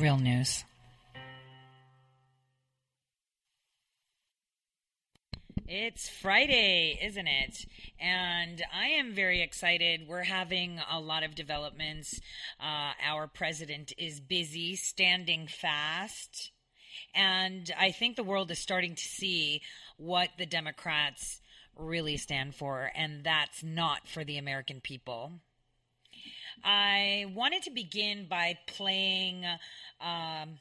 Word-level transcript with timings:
Real 0.00 0.16
news. 0.16 0.64
It's 5.66 6.08
Friday, 6.08 6.98
isn't 7.00 7.26
it? 7.26 7.64
And 8.00 8.62
I 8.74 8.86
am 8.88 9.14
very 9.14 9.40
excited. 9.40 10.08
We're 10.08 10.24
having 10.24 10.80
a 10.90 10.98
lot 11.00 11.22
of 11.22 11.34
developments. 11.36 12.20
Uh, 12.60 12.92
our 13.06 13.28
president 13.28 13.92
is 13.96 14.20
busy, 14.20 14.74
standing 14.74 15.46
fast. 15.46 16.50
And 17.14 17.70
I 17.78 17.92
think 17.92 18.16
the 18.16 18.24
world 18.24 18.50
is 18.50 18.58
starting 18.58 18.96
to 18.96 19.04
see 19.04 19.62
what 19.96 20.30
the 20.38 20.46
Democrats 20.46 21.40
really 21.76 22.16
stand 22.16 22.54
for, 22.54 22.90
and 22.94 23.24
that's 23.24 23.62
not 23.62 24.06
for 24.08 24.24
the 24.24 24.38
American 24.38 24.80
people. 24.80 25.32
I 26.62 27.26
wanted 27.34 27.62
to 27.64 27.70
begin 27.70 28.26
by 28.28 28.58
playing, 28.66 29.44
um, 30.00 30.58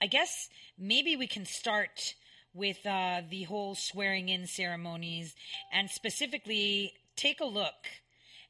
I 0.00 0.06
guess 0.08 0.48
maybe 0.78 1.16
we 1.16 1.26
can 1.26 1.44
start 1.44 2.14
with 2.54 2.84
uh, 2.84 3.22
the 3.30 3.44
whole 3.44 3.74
swearing 3.74 4.28
in 4.28 4.46
ceremonies 4.46 5.34
and 5.72 5.88
specifically 5.90 6.94
take 7.16 7.40
a 7.40 7.46
look 7.46 7.86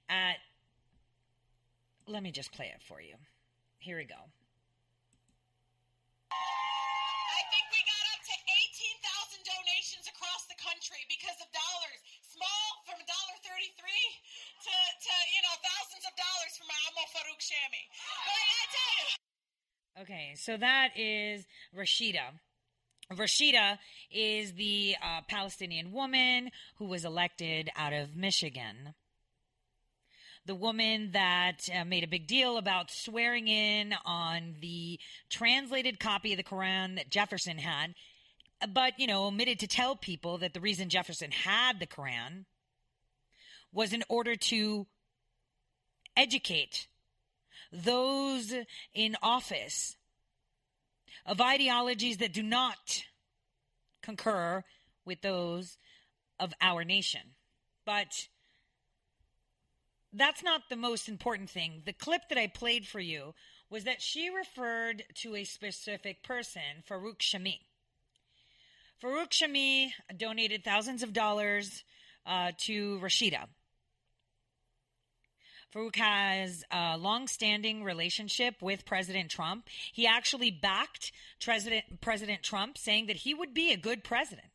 at. 0.09 0.37
Let 2.07 2.23
me 2.23 2.33
just 2.33 2.53
play 2.53 2.73
it 2.75 2.83
for 2.89 3.01
you. 3.01 3.15
Here 3.79 3.97
we 3.97 4.05
go. 4.05 4.17
You. 17.51 17.57
Okay, 20.03 20.35
so 20.37 20.57
that 20.57 20.91
is 20.97 21.45
Rashida. 21.77 22.39
Rashida 23.13 23.79
is 24.11 24.55
the 24.55 24.95
uh, 25.03 25.21
Palestinian 25.29 25.93
woman 25.93 26.51
who 26.77 26.87
was 26.87 27.05
elected 27.05 27.69
out 27.77 27.93
of 27.93 28.17
Michigan. 28.17 28.95
The 30.47 30.55
woman 30.55 31.11
that 31.13 31.69
uh, 31.75 31.85
made 31.85 32.05
a 32.05 32.09
big 32.09 32.29
deal 32.29 32.57
about 32.57 32.91
swearing 32.91 33.49
in 33.49 33.95
on 34.05 34.55
the 34.61 34.99
translated 35.29 36.01
copy 36.01 36.33
of 36.33 36.39
the 36.39 36.45
Quran 36.45 36.97
that 36.97 37.11
Jefferson 37.11 37.59
had, 37.59 37.95
but, 38.73 38.99
you 38.99 39.07
know, 39.07 39.25
omitted 39.25 39.59
to 39.59 39.67
tell 39.67 39.97
people 39.97 40.39
that 40.39 40.55
the 40.55 40.61
reason 40.61 40.89
Jefferson 40.89 41.31
had 41.33 41.81
the 41.81 41.87
Quran 41.87 42.45
was 43.73 43.93
in 43.93 44.05
order 44.09 44.37
to 44.37 44.87
educate 46.17 46.87
those 47.73 48.53
in 48.95 49.17
office 49.23 49.97
of 51.27 51.41
ideologies 51.41 52.19
that 52.19 52.33
do 52.33 52.43
not 52.43 53.05
concur 54.03 54.65
with 55.05 55.21
those 55.23 55.79
of 56.39 56.53
our 56.61 56.85
nation. 56.85 57.21
But 57.85 58.29
that's 60.13 60.43
not 60.43 60.63
the 60.69 60.77
most 60.77 61.09
important 61.09 61.51
thing. 61.51 61.83
The 61.85 61.93
clip 61.93 62.23
that 62.29 62.39
I 62.39 62.47
played 62.49 62.87
for 62.87 63.01
you 63.01 63.35
was 63.69 63.85
that 63.85 64.03
she 64.03 64.29
referred 64.29 65.05
to 65.17 65.37
a 65.37 65.45
specific 65.45 66.25
person, 66.25 66.83
Farouk 66.89 67.19
Shami. 67.19 67.59
Farouk 69.03 69.31
Shami 69.31 69.91
donated 70.17 70.65
thousands 70.65 71.03
of 71.03 71.13
dollars 71.13 71.85
uh, 72.27 72.53
to 72.59 72.99
Rashida. 72.99 73.47
Farouk 75.75 75.97
has 75.97 76.65
a 76.71 76.97
long-standing 76.99 77.85
relationship 77.85 78.61
with 78.61 78.85
President 78.85 79.31
Trump. 79.31 79.69
He 79.93 80.07
actually 80.07 80.51
backed 80.51 81.13
President 81.41 82.01
President 82.01 82.43
Trump, 82.43 82.77
saying 82.77 83.07
that 83.07 83.17
he 83.17 83.35
would 83.35 83.55
be 83.55 83.73
a 83.73 83.77
good 83.77 84.03
president. 84.03 84.49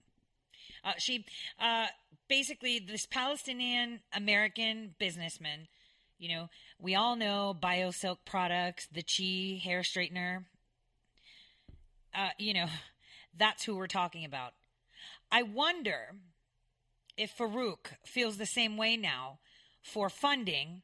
Uh, 0.84 0.94
she 0.98 1.26
uh, 1.60 1.88
basically 2.28 2.80
this 2.80 3.06
Palestinian 3.06 4.02
American 4.14 4.96
businessman. 5.00 5.68
You 6.18 6.30
know, 6.30 6.50
we 6.80 6.96
all 6.96 7.16
know 7.16 7.56
BioSilk 7.60 8.18
products, 8.26 8.88
the 8.92 9.04
Chi 9.04 9.62
hair 9.64 9.82
straightener. 9.82 10.46
Uh, 12.14 12.30
you 12.38 12.54
know, 12.54 12.68
that's 13.38 13.64
who 13.64 13.76
we're 13.76 13.88
talking 13.88 14.26
about. 14.26 14.54
I 15.32 15.44
wonder 15.44 16.16
if 17.18 17.38
Farouk 17.38 17.94
feels 18.06 18.38
the 18.38 18.46
same 18.46 18.78
way 18.78 18.98
now 18.98 19.40
for 19.82 20.10
funding 20.10 20.82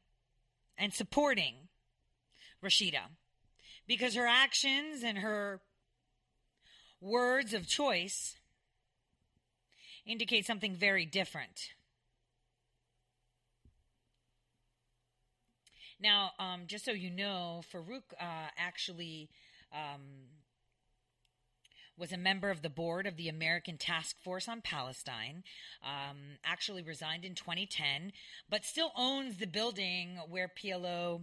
and 0.82 0.92
supporting 0.92 1.54
Rashida 2.66 3.04
because 3.88 4.16
her 4.16 4.26
actions 4.26 5.04
and 5.04 5.20
her 5.20 5.62
words 7.00 7.54
of 7.54 7.68
choice 7.68 8.38
indicate 10.08 10.48
something 10.48 10.76
very 10.76 11.06
different. 11.06 11.70
Now, 16.00 16.32
um, 16.40 16.62
just 16.66 16.84
so 16.84 16.92
you 16.92 17.12
know, 17.12 17.62
Farouk 17.72 18.14
uh, 18.20 18.50
actually 18.58 19.30
um, 19.72 20.02
was 22.02 22.12
a 22.12 22.18
member 22.18 22.50
of 22.50 22.64
the 22.64 22.70
board 22.70 23.06
of 23.06 23.16
the 23.16 23.30
American 23.30 23.78
Task 23.78 24.20
Force 24.24 24.50
on 24.50 24.60
Palestine, 24.62 25.44
um, 25.84 26.18
actually 26.44 26.82
resigned 26.82 27.24
in 27.24 27.36
2010, 27.36 28.12
but 28.50 28.66
still 28.66 28.92
owns 28.98 29.38
the 29.38 29.46
building 29.46 30.18
where 30.28 30.50
PLO 30.50 31.22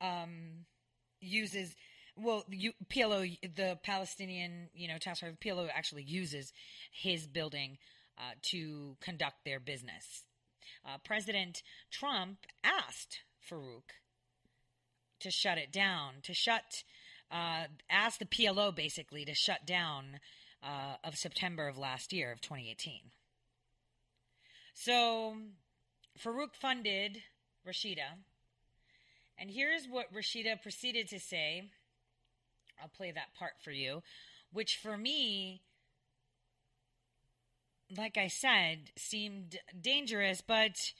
um, 0.00 0.66
uses. 1.20 1.76
Well, 2.16 2.44
you, 2.50 2.72
PLO, 2.92 3.38
the 3.54 3.78
Palestinian, 3.84 4.68
you 4.74 4.88
know, 4.88 4.98
task 4.98 5.20
force, 5.20 5.34
PLO 5.40 5.68
actually 5.72 6.02
uses 6.02 6.52
his 6.90 7.28
building 7.28 7.78
uh, 8.18 8.32
to 8.50 8.96
conduct 9.00 9.44
their 9.44 9.60
business. 9.60 10.24
Uh, 10.84 10.98
President 11.04 11.62
Trump 11.92 12.38
asked 12.64 13.20
Farouk 13.48 13.94
to 15.20 15.30
shut 15.30 15.56
it 15.56 15.70
down, 15.70 16.14
to 16.24 16.34
shut 16.34 16.82
uh, 17.30 17.64
asked 17.90 18.18
the 18.18 18.26
PLO 18.26 18.74
basically 18.74 19.24
to 19.24 19.34
shut 19.34 19.66
down 19.66 20.20
uh, 20.62 20.96
of 21.04 21.16
September 21.16 21.68
of 21.68 21.76
last 21.76 22.12
year 22.12 22.32
of 22.32 22.40
2018. 22.40 23.00
So 24.74 25.34
Farouk 26.18 26.54
funded 26.54 27.22
Rashida, 27.66 28.18
and 29.38 29.50
here's 29.50 29.86
what 29.86 30.12
Rashida 30.12 30.60
proceeded 30.60 31.08
to 31.08 31.20
say. 31.20 31.70
I'll 32.80 32.88
play 32.88 33.12
that 33.12 33.34
part 33.38 33.54
for 33.62 33.70
you, 33.70 34.02
which 34.52 34.76
for 34.76 34.96
me, 34.96 35.62
like 37.96 38.16
I 38.16 38.28
said, 38.28 38.90
seemed 38.96 39.58
dangerous, 39.80 40.40
but 40.40 40.92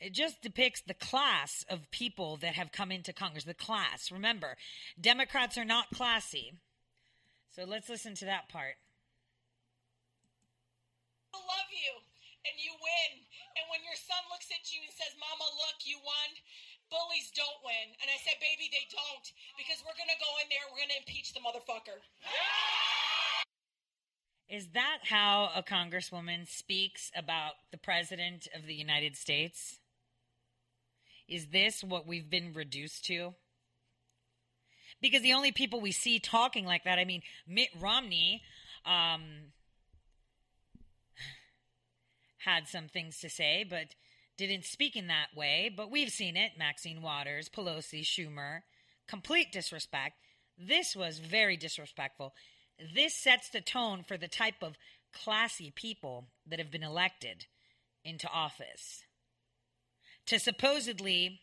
it 0.00 0.14
just 0.14 0.42
depicts 0.42 0.80
the 0.80 0.94
class 0.94 1.64
of 1.68 1.90
people 1.90 2.36
that 2.38 2.54
have 2.54 2.70
come 2.70 2.92
into 2.92 3.12
Congress. 3.12 3.44
The 3.44 3.54
class. 3.54 4.12
Remember, 4.12 4.56
Democrats 5.00 5.58
are 5.58 5.64
not 5.64 5.90
classy. 5.90 6.54
So 7.50 7.64
let's 7.66 7.88
listen 7.88 8.14
to 8.22 8.24
that 8.26 8.48
part. 8.48 8.78
I 11.34 11.38
love 11.38 11.70
you 11.74 11.98
and 12.46 12.54
you 12.62 12.70
win. 12.78 13.10
And 13.58 13.66
when 13.74 13.82
your 13.82 13.98
son 13.98 14.22
looks 14.30 14.46
at 14.54 14.70
you 14.70 14.78
and 14.86 14.94
says, 14.94 15.18
Mama, 15.18 15.50
look, 15.66 15.82
you 15.82 15.98
won, 16.06 16.30
bullies 16.94 17.34
don't 17.34 17.58
win. 17.66 17.90
And 17.98 18.06
I 18.06 18.18
said, 18.22 18.38
Baby, 18.38 18.70
they 18.70 18.86
don't. 18.94 19.26
Because 19.58 19.82
we're 19.82 19.98
going 19.98 20.14
to 20.14 20.22
go 20.22 20.30
in 20.38 20.46
there, 20.46 20.62
we're 20.70 20.86
going 20.86 20.94
to 20.94 21.02
impeach 21.02 21.34
the 21.34 21.42
motherfucker. 21.42 21.98
Is 24.48 24.68
that 24.72 25.10
how 25.10 25.50
a 25.54 25.62
congresswoman 25.62 26.48
speaks 26.48 27.10
about 27.14 27.58
the 27.70 27.76
president 27.76 28.48
of 28.54 28.64
the 28.64 28.74
United 28.74 29.16
States? 29.16 29.77
Is 31.28 31.48
this 31.48 31.84
what 31.84 32.06
we've 32.06 32.30
been 32.30 32.52
reduced 32.52 33.04
to? 33.06 33.34
because 35.00 35.22
the 35.22 35.32
only 35.32 35.52
people 35.52 35.80
we 35.80 35.92
see 35.92 36.18
talking 36.18 36.64
like 36.64 36.84
that, 36.84 36.98
I 36.98 37.04
mean, 37.04 37.22
Mitt 37.46 37.68
Romney 37.78 38.42
um, 38.84 39.52
had 42.38 42.66
some 42.66 42.88
things 42.88 43.18
to 43.20 43.30
say, 43.30 43.64
but 43.68 43.94
didn't 44.36 44.64
speak 44.64 44.96
in 44.96 45.06
that 45.08 45.28
way. 45.36 45.70
But 45.74 45.90
we've 45.90 46.10
seen 46.10 46.36
it 46.36 46.52
Maxine 46.58 47.02
Waters, 47.02 47.48
Pelosi, 47.48 48.02
Schumer. 48.02 48.60
Complete 49.06 49.52
disrespect. 49.52 50.16
This 50.58 50.94
was 50.94 51.18
very 51.18 51.56
disrespectful. 51.56 52.34
This 52.94 53.14
sets 53.14 53.48
the 53.48 53.60
tone 53.60 54.04
for 54.06 54.16
the 54.16 54.28
type 54.28 54.62
of 54.62 54.76
classy 55.12 55.72
people 55.74 56.26
that 56.46 56.58
have 56.58 56.70
been 56.70 56.82
elected 56.82 57.46
into 58.04 58.28
office. 58.28 59.04
To 60.28 60.38
supposedly 60.38 61.40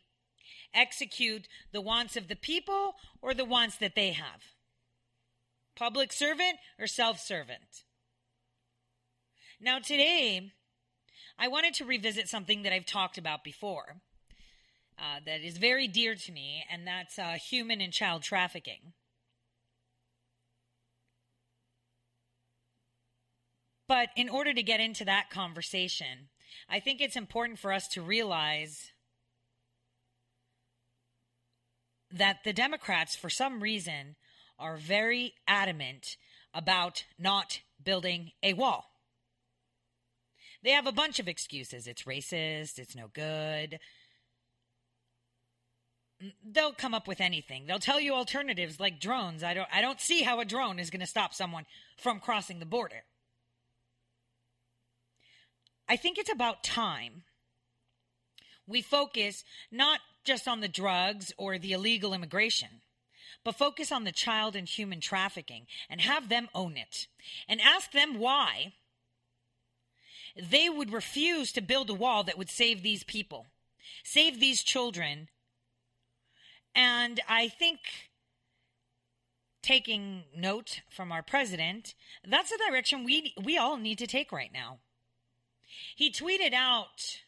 execute 0.71 1.47
the 1.71 1.81
wants 1.81 2.15
of 2.15 2.27
the 2.27 2.35
people 2.35 2.93
or 3.19 3.33
the 3.33 3.43
wants 3.43 3.77
that 3.77 3.95
they 3.95 4.11
have? 4.11 4.43
Public 5.75 6.13
servant 6.13 6.57
or 6.77 6.85
self 6.85 7.19
servant? 7.19 7.83
Now, 9.59 9.79
today, 9.79 10.51
I 11.39 11.47
wanted 11.47 11.73
to 11.75 11.85
revisit 11.85 12.29
something 12.29 12.61
that 12.61 12.73
I've 12.73 12.85
talked 12.85 13.17
about 13.17 13.43
before 13.43 14.01
uh, 14.99 15.19
that 15.25 15.41
is 15.41 15.57
very 15.57 15.87
dear 15.87 16.13
to 16.13 16.31
me, 16.31 16.63
and 16.71 16.85
that's 16.85 17.17
uh, 17.17 17.33
human 17.33 17.81
and 17.81 17.91
child 17.91 18.21
trafficking. 18.21 18.93
But 23.87 24.09
in 24.15 24.29
order 24.29 24.53
to 24.53 24.61
get 24.61 24.79
into 24.79 25.05
that 25.05 25.31
conversation, 25.31 26.29
I 26.69 26.79
think 26.79 27.01
it's 27.01 27.15
important 27.15 27.59
for 27.59 27.71
us 27.71 27.87
to 27.89 28.01
realize 28.01 28.91
that 32.11 32.43
the 32.43 32.53
Democrats, 32.53 33.15
for 33.15 33.29
some 33.29 33.61
reason, 33.61 34.15
are 34.57 34.77
very 34.77 35.33
adamant 35.47 36.17
about 36.53 37.03
not 37.19 37.61
building 37.83 38.31
a 38.41 38.53
wall. 38.53 38.85
They 40.63 40.71
have 40.71 40.87
a 40.87 40.91
bunch 40.91 41.19
of 41.19 41.27
excuses. 41.27 41.85
It's 41.85 42.03
racist, 42.03 42.79
it's 42.79 42.95
no 42.95 43.09
good. 43.13 43.79
They'll 46.43 46.71
come 46.71 46.93
up 46.93 47.07
with 47.07 47.19
anything. 47.19 47.65
They'll 47.67 47.77
tell 47.77 47.99
you 47.99 48.13
alternatives 48.13 48.79
like 48.79 48.99
drones. 48.99 49.43
I 49.43 49.53
don't 49.53 49.67
I 49.71 49.81
don't 49.81 49.99
see 49.99 50.23
how 50.23 50.39
a 50.39 50.45
drone 50.45 50.79
is 50.79 50.89
going 50.89 51.01
to 51.01 51.05
stop 51.05 51.33
someone 51.33 51.65
from 51.97 52.19
crossing 52.19 52.59
the 52.59 52.65
border. 52.65 53.03
I 55.87 55.95
think 55.95 56.17
it's 56.17 56.31
about 56.31 56.63
time 56.63 57.23
we 58.67 58.81
focus 58.81 59.43
not 59.71 59.99
just 60.23 60.47
on 60.47 60.61
the 60.61 60.67
drugs 60.67 61.31
or 61.37 61.57
the 61.57 61.73
illegal 61.73 62.13
immigration, 62.13 62.81
but 63.43 63.55
focus 63.55 63.91
on 63.91 64.03
the 64.03 64.11
child 64.11 64.55
and 64.55 64.67
human 64.67 64.99
trafficking 64.99 65.67
and 65.89 66.01
have 66.01 66.29
them 66.29 66.49
own 66.55 66.77
it 66.77 67.07
and 67.47 67.61
ask 67.61 67.91
them 67.91 68.17
why 68.17 68.73
they 70.35 70.67
would 70.67 70.91
refuse 70.91 71.51
to 71.51 71.61
build 71.61 71.89
a 71.89 71.93
wall 71.93 72.23
that 72.23 72.37
would 72.37 72.49
save 72.49 72.81
these 72.81 73.03
people, 73.03 73.45
save 74.03 74.39
these 74.39 74.63
children. 74.63 75.29
And 76.73 77.21
I 77.29 77.47
think 77.47 77.79
taking 79.61 80.23
note 80.35 80.81
from 80.89 81.11
our 81.11 81.21
president, 81.21 81.93
that's 82.27 82.49
the 82.49 82.59
direction 82.67 83.03
we 83.03 83.33
we 83.41 83.57
all 83.57 83.77
need 83.77 83.99
to 83.99 84.07
take 84.07 84.31
right 84.31 84.51
now. 84.51 84.79
He 85.95 86.11
tweeted 86.11 86.53
out 86.53 87.19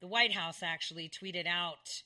the 0.00 0.08
White 0.08 0.32
House 0.32 0.62
actually 0.62 1.10
tweeted 1.10 1.46
out 1.46 2.02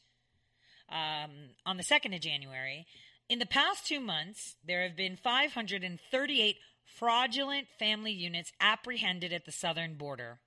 um, 0.89 1.31
on 1.65 1.77
the 1.77 1.83
2nd 1.83 2.15
of 2.15 2.21
January 2.21 2.87
in 3.29 3.39
the 3.39 3.47
past 3.47 3.87
two 3.87 4.01
months, 4.01 4.57
there 4.67 4.83
have 4.83 4.97
been 4.97 5.17
538 5.17 6.57
fraudulent 6.85 7.67
family 7.79 8.13
units 8.13 8.53
apprehended 8.61 9.33
at 9.33 9.47
the 9.47 9.53
southern 9.53 9.95
border. 9.95 10.39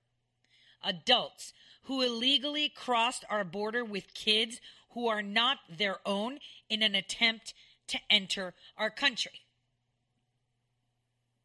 Adults 0.84 1.52
who 1.84 2.02
illegally 2.02 2.68
crossed 2.68 3.24
our 3.28 3.44
border 3.44 3.84
with 3.84 4.14
kids 4.14 4.60
who 4.90 5.08
are 5.08 5.22
not 5.22 5.58
their 5.68 5.96
own 6.06 6.38
in 6.70 6.82
an 6.82 6.94
attempt 6.94 7.52
to 7.88 7.98
enter 8.08 8.54
our 8.76 8.90
country. 8.90 9.40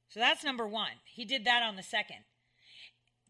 So 0.09 0.19
that's 0.19 0.43
number 0.43 0.67
one. 0.67 0.91
He 1.05 1.25
did 1.25 1.45
that 1.45 1.63
on 1.63 1.75
the 1.75 1.83
second. 1.83 2.17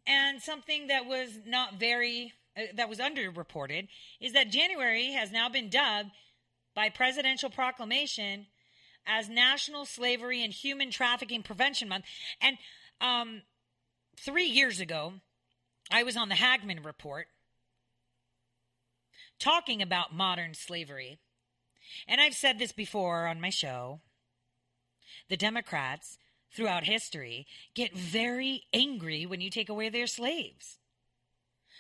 And 0.06 0.42
something 0.42 0.88
that 0.88 1.06
was 1.06 1.30
not 1.46 1.76
very 1.80 2.34
uh, 2.58 2.64
that 2.76 2.90
was 2.90 3.00
underreported 3.00 3.88
is 4.20 4.34
that 4.34 4.50
January 4.50 5.12
has 5.12 5.32
now 5.32 5.50
been 5.50 5.70
dubbed 5.70 6.12
by 6.76 6.90
presidential 6.90 7.50
proclamation 7.50 8.48
as 9.06 9.30
National 9.30 9.86
Slavery 9.86 10.44
and 10.44 10.54
Human 10.54 10.92
Trafficking 10.92 11.44
Prevention 11.44 11.90
Month. 11.90 12.06
And 12.42 12.58
um, 13.02 13.42
three 14.18 14.46
years 14.46 14.80
ago, 14.80 15.14
I 15.92 16.04
was 16.04 16.16
on 16.16 16.30
the 16.30 16.36
Hagmann 16.36 16.84
Report 16.84 17.28
talking 19.40 19.82
about 19.82 20.16
modern 20.16 20.54
slavery. 20.54 21.20
And 22.08 22.22
I've 22.22 22.34
said 22.34 22.60
this 22.60 22.72
before 22.72 23.28
on 23.28 23.42
my 23.42 23.50
show. 23.50 24.00
The 25.30 25.38
Democrats 25.38 26.18
throughout 26.54 26.86
history 26.86 27.48
get 27.74 27.94
very 27.94 28.64
angry 28.74 29.26
when 29.26 29.42
you 29.42 29.50
take 29.50 29.70
away 29.70 29.90
their 29.90 30.08
slaves. 30.08 30.78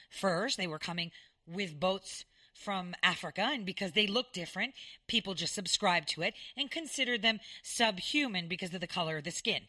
First, 0.09 0.57
they 0.57 0.67
were 0.67 0.79
coming 0.79 1.11
with 1.47 1.79
boats 1.79 2.25
from 2.53 2.93
Africa, 3.01 3.49
and 3.51 3.65
because 3.65 3.91
they 3.91 4.07
look 4.07 4.31
different, 4.31 4.73
people 5.07 5.33
just 5.33 5.55
subscribed 5.55 6.07
to 6.09 6.21
it 6.21 6.33
and 6.55 6.69
considered 6.69 7.21
them 7.21 7.39
subhuman 7.63 8.47
because 8.47 8.73
of 8.73 8.81
the 8.81 8.87
color 8.87 9.17
of 9.17 9.23
the 9.23 9.31
skin. 9.31 9.63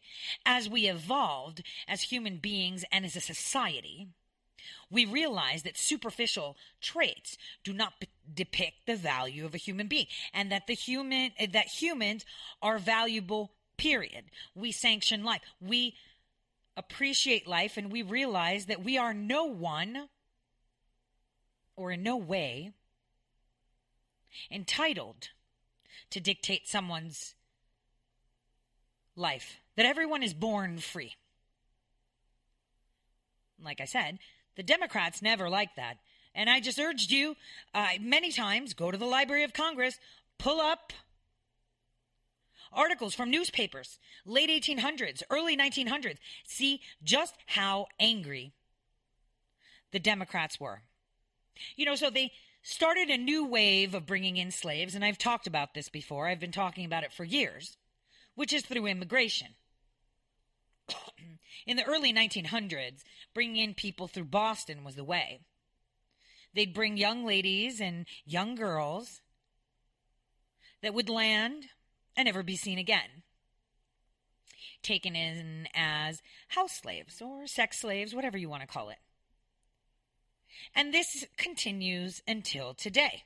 As 0.45 0.69
we 0.69 0.87
evolved 0.87 1.62
as 1.89 2.03
human 2.03 2.37
beings 2.37 2.85
and 2.93 3.05
as 3.05 3.17
a 3.17 3.21
society, 3.21 4.09
we 4.91 5.05
realized 5.05 5.65
that 5.65 5.79
superficial 5.79 6.56
traits 6.81 7.37
do 7.65 7.73
not 7.73 7.95
depict 8.33 8.87
the 8.87 8.97
value 8.97 9.45
of 9.45 9.55
a 9.55 9.59
human 9.59 9.89
being 9.89 10.06
and 10.33 10.51
that 10.53 10.67
the 10.67 10.75
human 10.75 11.33
that 11.39 11.67
humans 11.67 12.25
are 12.62 12.79
valuable 12.79 13.51
period 13.76 14.25
we 14.55 14.73
sanction 14.73 15.25
life 15.25 15.41
we 15.61 15.94
appreciate 16.76 17.47
life 17.47 17.76
and 17.76 17.91
we 17.91 18.03
realize 18.03 18.67
that 18.67 18.82
we 18.82 18.99
are 18.99 19.15
no 19.15 19.44
one 19.44 20.09
or 21.76 21.93
in 21.93 22.03
no 22.03 22.17
way 22.17 22.73
entitled 24.50 25.29
to 26.11 26.21
dictate 26.21 26.69
someone's 26.69 27.34
life, 29.17 29.60
that 29.77 29.87
everyone 29.87 30.22
is 30.22 30.34
born 30.34 30.79
free. 30.79 31.15
Like 33.63 33.81
I 33.81 33.84
said, 33.84 34.19
the 34.56 34.63
Democrats 34.63 35.22
never 35.22 35.48
liked 35.48 35.77
that. 35.77 35.98
And 36.34 36.51
I 36.51 36.60
just 36.60 36.79
urged 36.79 37.10
you 37.10 37.37
uh, 37.75 37.89
many 38.01 38.32
times 38.32 38.75
go 38.75 38.91
to 38.91 38.98
the 38.98 39.06
Library 39.06 39.44
of 39.44 39.53
Congress, 39.53 39.98
pull 40.39 40.60
up 40.60 40.93
articles 42.74 43.14
from 43.14 43.31
newspapers, 43.31 43.98
late 44.24 44.50
1800s, 44.50 45.22
early 45.31 45.56
1900s, 45.56 46.19
see 46.46 46.81
just 47.02 47.34
how 47.46 47.86
angry 47.98 48.52
the 49.93 49.98
Democrats 49.98 50.58
were. 50.58 50.82
You 51.76 51.86
know, 51.86 51.94
so 51.94 52.10
they 52.10 52.32
started 52.62 53.10
a 53.10 53.16
new 53.16 53.44
wave 53.44 53.94
of 53.94 54.06
bringing 54.06 54.36
in 54.36 54.50
slaves, 54.50 54.94
and 54.94 55.04
I've 55.04 55.19
talked 55.19 55.46
about 55.46 55.74
this 55.74 55.88
before. 55.88 56.26
I've 56.26 56.40
been 56.40 56.52
talking 56.52 56.84
about 56.84 57.04
it 57.04 57.12
for 57.12 57.24
years, 57.24 57.76
which 58.34 58.52
is 58.52 58.64
through 58.64 58.86
immigration. 58.86 59.48
in 61.66 61.76
the 61.76 61.84
early 61.84 62.12
1900s, 62.12 63.02
bringing 63.32 63.56
in 63.56 63.74
people 63.74 64.08
through 64.08 64.24
Boston 64.24 64.84
was 64.84 64.96
the 64.96 65.04
way. 65.04 65.40
They'd 66.54 66.74
bring 66.74 66.96
young 66.96 67.24
ladies 67.24 67.81
and 67.81 68.06
young 68.24 68.54
girls 68.54 69.20
that 70.82 70.94
would 70.94 71.08
land 71.08 71.69
and 72.17 72.27
never 72.27 72.43
be 72.43 72.56
seen 72.56 72.79
again. 72.79 73.23
Taken 74.83 75.17
in 75.17 75.69
as 75.75 76.23
house 76.49 76.77
slaves 76.77 77.23
or 77.23 77.47
sex 77.47 77.81
slaves, 77.81 78.15
whatever 78.15 78.37
you 78.37 78.49
want 78.49 78.63
to 78.63 78.69
call 78.69 78.91
it. 78.91 78.99
And 80.75 80.93
this 80.93 81.25
continues 81.37 82.23
until 82.27 82.75
today. 82.75 83.25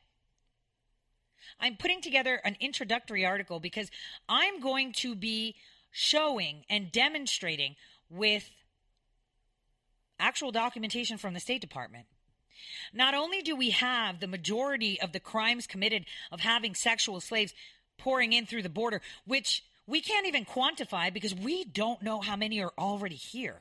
I'm 1.60 1.76
putting 1.76 2.00
together 2.00 2.40
an 2.44 2.56
introductory 2.60 3.24
article 3.24 3.60
because 3.60 3.90
I'm 4.28 4.60
going 4.60 4.92
to 4.98 5.14
be 5.14 5.56
showing 5.90 6.64
and 6.68 6.92
demonstrating 6.92 7.74
with 8.10 8.50
actual 10.18 10.52
documentation 10.52 11.18
from 11.18 11.34
the 11.34 11.40
State 11.40 11.60
Department. 11.60 12.06
Not 12.92 13.14
only 13.14 13.42
do 13.42 13.54
we 13.54 13.70
have 13.70 14.20
the 14.20 14.26
majority 14.26 15.00
of 15.00 15.12
the 15.12 15.20
crimes 15.20 15.66
committed 15.66 16.04
of 16.32 16.40
having 16.40 16.74
sexual 16.74 17.20
slaves 17.20 17.54
pouring 17.98 18.32
in 18.32 18.46
through 18.46 18.62
the 18.62 18.68
border, 18.68 19.00
which 19.26 19.64
we 19.86 20.00
can't 20.00 20.26
even 20.26 20.44
quantify 20.44 21.12
because 21.12 21.34
we 21.34 21.64
don't 21.64 22.02
know 22.02 22.20
how 22.20 22.36
many 22.36 22.62
are 22.62 22.72
already 22.78 23.16
here. 23.16 23.60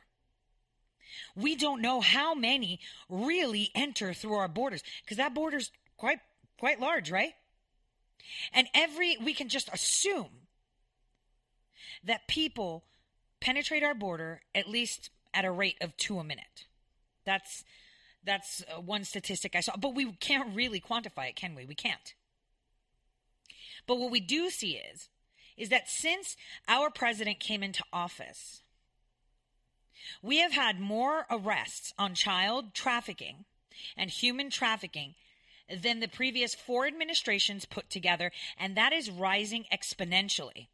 We 1.35 1.55
don't 1.55 1.81
know 1.81 2.01
how 2.01 2.35
many 2.35 2.79
really 3.09 3.71
enter 3.73 4.13
through 4.13 4.35
our 4.35 4.47
borders 4.47 4.83
because 5.03 5.17
that 5.17 5.33
border's 5.33 5.71
quite 5.97 6.19
quite 6.57 6.79
large, 6.79 7.11
right? 7.11 7.33
And 8.53 8.67
every, 8.73 9.17
we 9.17 9.33
can 9.33 9.49
just 9.49 9.69
assume 9.73 10.47
that 12.03 12.27
people 12.27 12.83
penetrate 13.39 13.83
our 13.83 13.93
border 13.93 14.41
at 14.53 14.67
least 14.67 15.09
at 15.33 15.45
a 15.45 15.51
rate 15.51 15.77
of 15.81 15.95
two 15.97 16.19
a 16.19 16.23
minute. 16.23 16.65
That's, 17.25 17.63
that's 18.23 18.63
uh, 18.63 18.81
one 18.81 19.03
statistic 19.03 19.55
I 19.55 19.59
saw, 19.59 19.75
but 19.77 19.95
we 19.95 20.11
can't 20.13 20.55
really 20.55 20.81
quantify 20.81 21.29
it, 21.29 21.35
can 21.35 21.55
we? 21.55 21.65
We 21.65 21.75
can't. 21.75 22.13
But 23.87 23.97
what 23.97 24.11
we 24.11 24.19
do 24.19 24.49
see 24.49 24.75
is, 24.75 25.09
is 25.57 25.69
that 25.69 25.89
since 25.89 26.37
our 26.67 26.91
president 26.91 27.39
came 27.39 27.63
into 27.63 27.83
office, 27.91 28.61
we 30.21 30.37
have 30.37 30.51
had 30.51 30.79
more 30.79 31.25
arrests 31.31 31.93
on 31.97 32.13
child 32.13 32.73
trafficking 32.73 33.45
and 33.95 34.09
human 34.09 34.49
trafficking 34.49 35.15
than 35.81 35.99
the 35.99 36.07
previous 36.07 36.53
four 36.53 36.85
administrations 36.85 37.65
put 37.65 37.89
together, 37.89 38.31
and 38.57 38.75
that 38.77 38.93
is 38.93 39.09
rising 39.09 39.65
exponentially. 39.73 40.67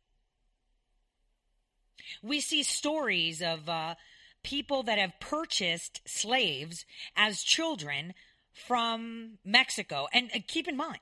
We 2.21 2.41
see 2.41 2.63
stories 2.63 3.41
of 3.41 3.69
uh, 3.69 3.95
people 4.43 4.83
that 4.83 4.99
have 4.99 5.19
purchased 5.19 6.01
slaves 6.05 6.85
as 7.15 7.41
children 7.41 8.13
from 8.51 9.39
Mexico. 9.43 10.07
And 10.13 10.29
uh, 10.35 10.39
keep 10.47 10.67
in 10.67 10.77
mind, 10.77 10.99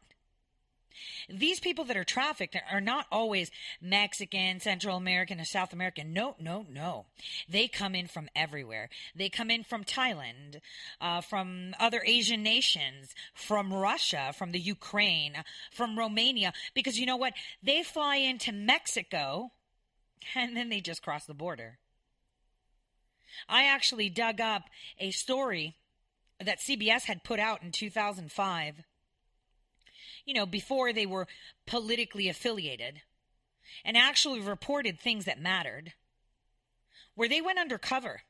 these 1.29 1.59
people 1.59 1.85
that 1.85 1.97
are 1.97 2.03
trafficked 2.03 2.57
are 2.71 2.81
not 2.81 3.05
always 3.11 3.51
Mexican, 3.81 4.59
Central 4.59 4.97
American, 4.97 5.39
or 5.39 5.45
South 5.45 5.73
American. 5.73 6.13
No, 6.13 6.35
no, 6.39 6.65
no. 6.69 7.05
They 7.47 7.67
come 7.67 7.95
in 7.95 8.07
from 8.07 8.29
everywhere. 8.35 8.89
They 9.15 9.29
come 9.29 9.49
in 9.49 9.63
from 9.63 9.83
Thailand, 9.83 10.61
uh, 10.99 11.21
from 11.21 11.75
other 11.79 12.01
Asian 12.05 12.43
nations, 12.43 13.13
from 13.33 13.73
Russia, 13.73 14.33
from 14.35 14.51
the 14.51 14.59
Ukraine, 14.59 15.43
from 15.71 15.97
Romania. 15.97 16.53
Because 16.73 16.99
you 16.99 17.05
know 17.05 17.17
what? 17.17 17.33
They 17.61 17.83
fly 17.83 18.17
into 18.17 18.51
Mexico 18.51 19.51
and 20.35 20.55
then 20.55 20.69
they 20.69 20.81
just 20.81 21.01
cross 21.01 21.25
the 21.25 21.33
border. 21.33 21.79
I 23.47 23.65
actually 23.65 24.09
dug 24.09 24.41
up 24.41 24.63
a 24.99 25.11
story 25.11 25.75
that 26.39 26.59
CBS 26.59 27.03
had 27.03 27.23
put 27.23 27.39
out 27.39 27.63
in 27.63 27.71
2005 27.71 28.83
you 30.25 30.33
know, 30.33 30.45
before 30.45 30.93
they 30.93 31.05
were 31.05 31.27
politically 31.65 32.29
affiliated 32.29 33.01
and 33.83 33.97
actually 33.97 34.39
reported 34.39 34.99
things 34.99 35.25
that 35.25 35.41
mattered, 35.41 35.93
where 37.15 37.29
they 37.29 37.41
went 37.41 37.59
undercover 37.59 38.21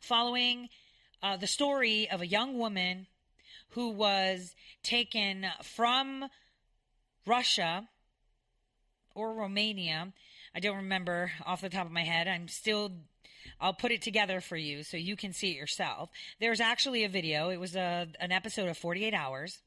following 0.00 0.68
uh, 1.22 1.36
the 1.36 1.46
story 1.46 2.08
of 2.10 2.20
a 2.20 2.26
young 2.26 2.58
woman 2.58 3.06
who 3.70 3.90
was 3.90 4.54
taken 4.82 5.46
from 5.62 6.26
Russia 7.26 7.88
or 9.14 9.34
Romania. 9.34 10.12
I 10.54 10.60
don't 10.60 10.76
remember 10.76 11.32
off 11.44 11.60
the 11.60 11.68
top 11.68 11.86
of 11.86 11.92
my 11.92 12.04
head. 12.04 12.28
I'm 12.28 12.48
still 12.48 12.92
I'll 13.60 13.74
put 13.74 13.92
it 13.92 14.02
together 14.02 14.40
for 14.40 14.56
you 14.56 14.82
so 14.82 14.96
you 14.96 15.16
can 15.16 15.32
see 15.32 15.52
it 15.52 15.56
yourself. 15.56 16.10
There's 16.40 16.60
actually 16.60 17.04
a 17.04 17.08
video. 17.08 17.50
It 17.50 17.58
was 17.58 17.76
a, 17.76 18.08
an 18.20 18.32
episode 18.32 18.68
of 18.68 18.76
48 18.76 19.14
Hours 19.14 19.58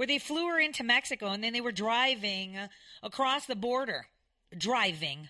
where 0.00 0.06
they 0.06 0.18
flew 0.18 0.46
her 0.46 0.58
into 0.58 0.82
Mexico 0.82 1.26
and 1.26 1.44
then 1.44 1.52
they 1.52 1.60
were 1.60 1.70
driving 1.70 2.56
across 3.02 3.44
the 3.44 3.54
border. 3.54 4.06
Driving. 4.56 5.28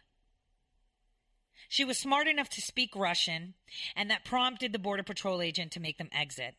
She 1.68 1.84
was 1.84 1.98
smart 1.98 2.28
enough 2.28 2.48
to 2.50 2.60
speak 2.60 2.94
Russian, 2.94 3.54
and 3.96 4.08
that 4.08 4.24
prompted 4.24 4.72
the 4.72 4.78
Border 4.78 5.02
Patrol 5.02 5.42
agent 5.42 5.72
to 5.72 5.80
make 5.80 5.98
them 5.98 6.08
exit. 6.12 6.54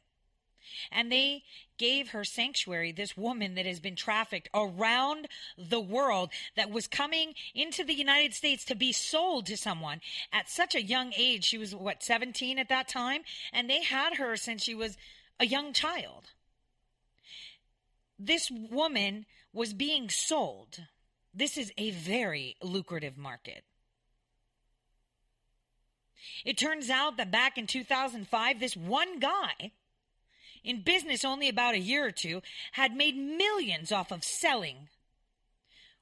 And 0.91 1.09
they 1.09 1.43
gave 1.77 2.09
her 2.09 2.25
sanctuary, 2.25 2.91
this 2.91 3.15
woman 3.15 3.55
that 3.55 3.65
has 3.65 3.79
been 3.79 3.95
trafficked 3.95 4.49
around 4.53 5.29
the 5.57 5.79
world, 5.79 6.31
that 6.57 6.69
was 6.69 6.87
coming 6.87 7.33
into 7.55 7.85
the 7.85 7.93
United 7.93 8.33
States 8.33 8.65
to 8.65 8.75
be 8.75 8.91
sold 8.91 9.45
to 9.45 9.55
someone 9.55 10.01
at 10.33 10.49
such 10.49 10.75
a 10.75 10.83
young 10.83 11.13
age. 11.15 11.45
She 11.45 11.57
was, 11.57 11.73
what, 11.73 12.03
17 12.03 12.59
at 12.59 12.67
that 12.67 12.89
time? 12.89 13.21
And 13.53 13.69
they 13.69 13.83
had 13.83 14.17
her 14.17 14.35
since 14.35 14.63
she 14.63 14.75
was 14.75 14.97
a 15.39 15.45
young 15.45 15.71
child 15.71 16.31
this 18.25 18.51
woman 18.51 19.25
was 19.53 19.73
being 19.73 20.09
sold. 20.09 20.79
This 21.33 21.57
is 21.57 21.71
a 21.77 21.91
very 21.91 22.55
lucrative 22.61 23.17
market. 23.17 23.63
It 26.45 26.57
turns 26.57 26.89
out 26.89 27.17
that 27.17 27.31
back 27.31 27.57
in 27.57 27.67
2005, 27.67 28.59
this 28.59 28.75
one 28.77 29.19
guy, 29.19 29.71
in 30.63 30.83
business 30.83 31.25
only 31.25 31.49
about 31.49 31.73
a 31.73 31.79
year 31.79 32.05
or 32.05 32.11
two, 32.11 32.41
had 32.73 32.95
made 32.95 33.17
millions 33.17 33.91
off 33.91 34.11
of 34.11 34.23
selling 34.23 34.89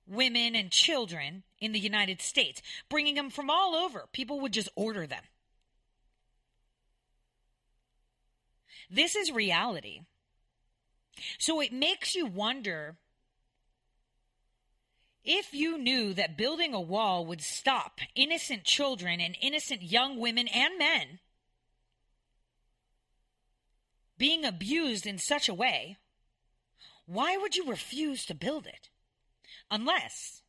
women 0.06 0.56
and 0.56 0.72
children 0.72 1.44
in 1.60 1.72
the 1.72 1.80
United 1.80 2.22
States, 2.22 2.62
bringing 2.90 3.16
them 3.16 3.30
from 3.30 3.50
all 3.50 3.76
over. 3.76 4.08
People 4.12 4.40
would 4.42 4.54
just 4.54 4.70
order 4.76 5.06
them. 5.08 5.24
This 8.90 9.16
is 9.16 9.32
reality. 9.32 10.02
So 11.38 11.62
it 11.62 11.74
makes 11.74 12.16
you 12.16 12.26
wonder 12.26 12.98
if 15.24 15.54
you 15.54 15.78
knew 15.78 16.14
that 16.14 16.38
building 16.38 16.74
a 16.74 16.82
wall 16.82 17.26
would 17.26 17.42
stop 17.42 18.00
innocent 18.16 18.64
children 18.64 19.20
and 19.20 19.36
innocent 19.42 19.84
young 19.84 20.20
women 20.20 20.48
and 20.48 20.78
men 20.78 21.20
being 24.18 24.44
abused 24.46 25.08
in 25.08 25.18
such 25.18 25.48
a 25.48 25.54
way, 25.54 25.98
why 27.06 27.38
would 27.38 27.56
you 27.56 27.66
refuse 27.66 28.26
to 28.26 28.36
build 28.36 28.68
it? 28.68 28.90
Unless 29.72 30.42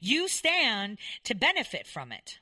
you 0.00 0.28
stand 0.28 0.98
to 1.24 1.34
benefit 1.34 1.86
from 1.86 2.12
it. 2.12 2.38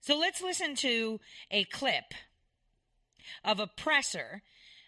So 0.00 0.18
let's 0.18 0.42
listen 0.42 0.74
to 0.76 1.20
a 1.50 1.64
clip 1.64 2.12
of 3.42 3.58
a 3.58 3.66
presser 3.66 4.42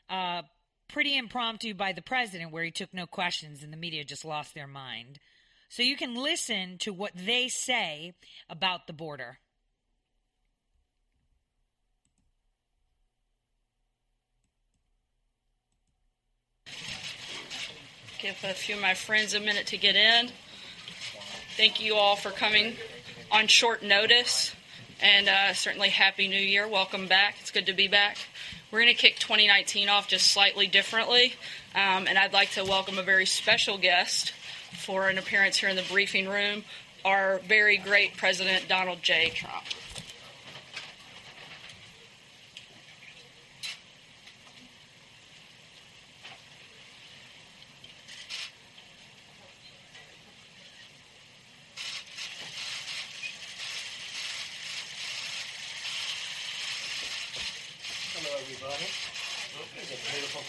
uh, 0.09 0.43
pretty 0.89 1.17
impromptu 1.17 1.75
by 1.75 1.93
the 1.93 2.03
president, 2.03 2.53
where 2.53 2.65
he 2.65 2.71
took 2.71 2.93
no 2.95 3.07
questions 3.07 3.63
and 3.63 3.73
the 3.73 3.77
media 3.77 4.05
just 4.05 4.25
lost 4.25 4.55
their 4.55 4.67
mind. 4.67 5.19
So 5.69 5.83
you 5.83 5.97
can 5.97 6.15
listen 6.15 6.79
to 6.79 6.93
what 6.93 7.13
they 7.15 7.49
say 7.49 8.15
about 8.49 8.87
the 8.87 8.93
border. 8.93 9.39
Give 18.19 18.35
a 18.45 18.55
few 18.55 18.77
of 18.77 18.81
my 18.81 18.95
friends 18.95 19.35
a 19.35 19.41
minute 19.41 19.67
to 19.69 19.77
get 19.77 19.95
in. 19.95 20.31
Thank 21.57 21.83
you 21.83 21.97
all 21.97 22.17
for 22.17 22.31
coming 22.31 22.77
on 23.31 23.47
short 23.47 23.83
notice. 23.83 24.55
And 25.01 25.29
uh, 25.29 25.53
certainly, 25.53 25.91
Happy 25.91 26.27
New 26.27 26.41
Year. 26.41 26.67
Welcome 26.67 27.09
back. 27.09 27.37
It's 27.41 27.51
good 27.51 27.67
to 27.67 27.75
be 27.75 27.89
back. 27.89 28.17
We're 28.77 28.83
going 28.83 28.95
to 28.95 29.01
kick 29.01 29.19
2019 29.19 29.89
off 29.89 30.07
just 30.07 30.31
slightly 30.31 30.67
differently, 30.67 31.33
um, 31.75 32.07
and 32.07 32.19
I'd 32.19 32.35
like 32.35 32.51
to 32.51 32.63
welcome 32.63 32.99
a 32.99 33.03
very 33.03 33.25
special 33.25 33.79
guest 33.79 34.33
for 34.73 35.09
an 35.09 35.17
appearance 35.17 35.57
here 35.57 35.71
in 35.71 35.77
the 35.77 35.85
briefing 35.91 36.29
room, 36.29 36.63
our 37.03 37.39
very 37.39 37.79
great 37.79 38.19
President 38.19 38.69
Donald 38.69 39.03
J. 39.03 39.31
Trump. 39.31 39.65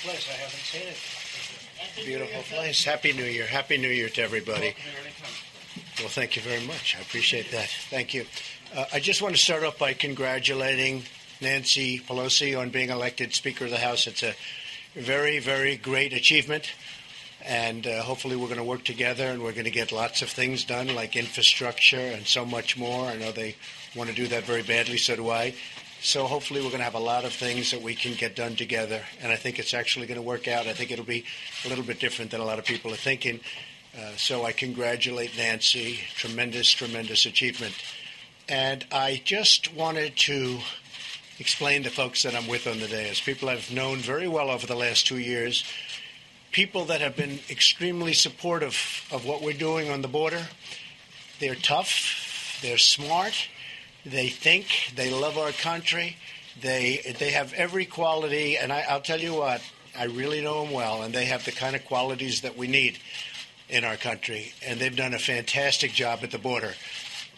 Place. 0.08 0.30
I 0.30 0.34
haven't 0.34 0.60
seen 0.60 0.88
it. 0.88 2.06
Beautiful 2.06 2.42
place. 2.44 2.84
Happy 2.84 3.14
New 3.14 3.24
Year. 3.24 3.46
Happy 3.46 3.78
New 3.78 3.90
Year 3.90 4.10
to 4.10 4.22
everybody. 4.22 4.76
Well, 6.00 6.10
thank 6.10 6.36
you 6.36 6.42
very 6.42 6.66
much. 6.66 6.96
I 6.98 7.02
appreciate 7.02 7.52
that. 7.52 7.70
Thank 7.90 8.14
you. 8.14 8.26
Uh, 8.76 8.86
I 8.94 9.00
just 9.00 9.22
want 9.22 9.36
to 9.36 9.42
start 9.42 9.64
off 9.64 9.78
by 9.78 9.94
congratulating 9.94 11.04
Nancy 11.42 12.00
Pelosi 12.00 12.60
on 12.60 12.70
being 12.70 12.90
elected 12.90 13.34
Speaker 13.34 13.66
of 13.66 13.72
the 13.72 13.78
House. 13.78 14.08
It's 14.08 14.24
a 14.24 14.34
very, 14.96 15.40
very 15.40 15.76
great 15.76 16.14
achievement. 16.14 16.72
And 17.46 17.88
uh, 17.88 18.02
hopefully, 18.02 18.36
we're 18.36 18.48
going 18.48 18.58
to 18.58 18.64
work 18.64 18.84
together 18.84 19.26
and 19.26 19.42
we're 19.42 19.54
going 19.54 19.66
to 19.66 19.72
get 19.72 19.92
lots 19.92 20.22
of 20.22 20.30
things 20.30 20.64
done, 20.64 20.94
like 20.94 21.16
infrastructure 21.16 22.00
and 22.00 22.26
so 22.26 22.46
much 22.46 22.78
more. 22.78 23.08
I 23.08 23.16
know 23.16 23.32
they 23.32 23.56
want 23.96 24.10
to 24.10 24.16
do 24.16 24.28
that 24.28 24.44
very 24.44 24.64
badly, 24.64 24.98
so 24.98 25.16
do 25.16 25.30
I. 25.30 25.54
So 26.02 26.26
hopefully 26.26 26.62
we're 26.62 26.70
going 26.70 26.80
to 26.80 26.86
have 26.86 26.94
a 26.94 27.00
lot 27.00 27.26
of 27.26 27.34
things 27.34 27.72
that 27.72 27.82
we 27.82 27.96
can 27.96 28.14
get 28.14 28.36
done 28.36 28.56
together, 28.56 29.02
and 29.22 29.32
I 29.32 29.36
think 29.36 29.60
it's 29.60 29.74
actually 29.74 30.06
going 30.06 30.20
to 30.20 30.26
work 30.26 30.48
out. 30.48 30.68
I 30.68 30.74
think 30.74 30.92
it'll 30.92 31.04
be 31.04 31.26
a 31.66 31.70
little 31.70 31.84
bit 31.84 32.00
different 32.00 32.32
than 32.32 32.40
a 32.40 32.46
lot 32.46 32.60
of 32.60 32.66
people 32.66 32.94
are 32.94 32.98
thinking. 32.98 33.40
Uh, 33.98 34.12
so 34.16 34.46
I 34.46 34.52
congratulate 34.52 35.36
Nancy. 35.36 36.00
Tremendous, 36.16 36.70
tremendous 36.70 37.26
achievement. 37.26 37.74
And 38.48 38.86
I 38.92 39.22
just 39.26 39.74
wanted 39.74 40.16
to 40.18 40.60
explain 41.40 41.84
to 41.84 41.90
folks 41.90 42.24
that 42.24 42.36
I'm 42.36 42.48
with 42.48 42.68
on 42.68 42.80
the 42.80 42.88
day, 42.88 43.10
as 43.10 43.20
people 43.20 43.50
I've 43.50 43.72
known 43.72 43.98
very 43.98 44.28
well 44.28 44.50
over 44.50 44.68
the 44.68 44.76
last 44.76 45.08
two 45.08 45.18
years, 45.18 45.64
people 46.52 46.86
that 46.86 47.02
have 47.02 47.16
been 47.16 47.40
extremely 47.50 48.14
supportive 48.14 49.08
of 49.12 49.26
what 49.26 49.42
we're 49.42 49.54
doing 49.54 49.90
on 49.90 50.02
the 50.02 50.08
border. 50.08 50.48
They're 51.40 51.56
tough, 51.56 52.60
they're 52.62 52.78
smart, 52.78 53.48
they 54.06 54.30
think, 54.30 54.94
they 54.96 55.10
love 55.10 55.38
our 55.38 55.52
country, 55.52 56.18
they 56.62 57.16
they 57.20 57.32
have 57.32 57.54
every 57.54 57.86
quality, 57.86 58.58
and 58.58 58.72
I, 58.74 58.86
I'll 58.90 59.02
tell 59.02 59.20
you 59.20 59.34
what, 59.34 59.62
I 59.98 60.06
really 60.06 60.42
know 60.42 60.64
them 60.64 60.74
well, 60.74 61.04
and 61.04 61.14
they 61.14 61.26
have 61.26 61.46
the 61.46 61.52
kind 61.52 61.76
of 61.76 61.86
qualities 61.86 62.42
that 62.42 62.58
we 62.58 62.68
need 62.68 63.00
in 63.70 63.84
our 63.84 63.98
country, 63.98 64.54
and 64.66 64.80
they've 64.80 64.96
done 64.96 65.14
a 65.14 65.20
fantastic 65.20 65.92
job 65.92 66.20
at 66.24 66.32
the 66.32 66.38
border. 66.38 66.74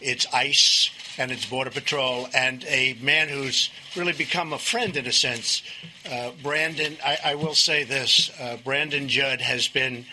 It's 0.01 0.25
ICE 0.33 0.91
and 1.17 1.31
it's 1.31 1.45
Border 1.45 1.69
Patrol, 1.71 2.29
and 2.33 2.63
a 2.65 2.97
man 3.01 3.27
who's 3.27 3.69
really 3.95 4.13
become 4.13 4.53
a 4.53 4.57
friend 4.57 4.95
in 4.95 5.05
a 5.05 5.11
sense. 5.11 5.61
Uh, 6.09 6.31
Brandon, 6.41 6.95
I, 7.03 7.17
I, 7.25 7.35
will 7.35 7.55
say 7.55 7.83
this 7.83 8.31
uh, 8.39 8.55
Brandon 8.63 9.09
Judd 9.09 9.41
has 9.41 9.67
been 9.67 10.05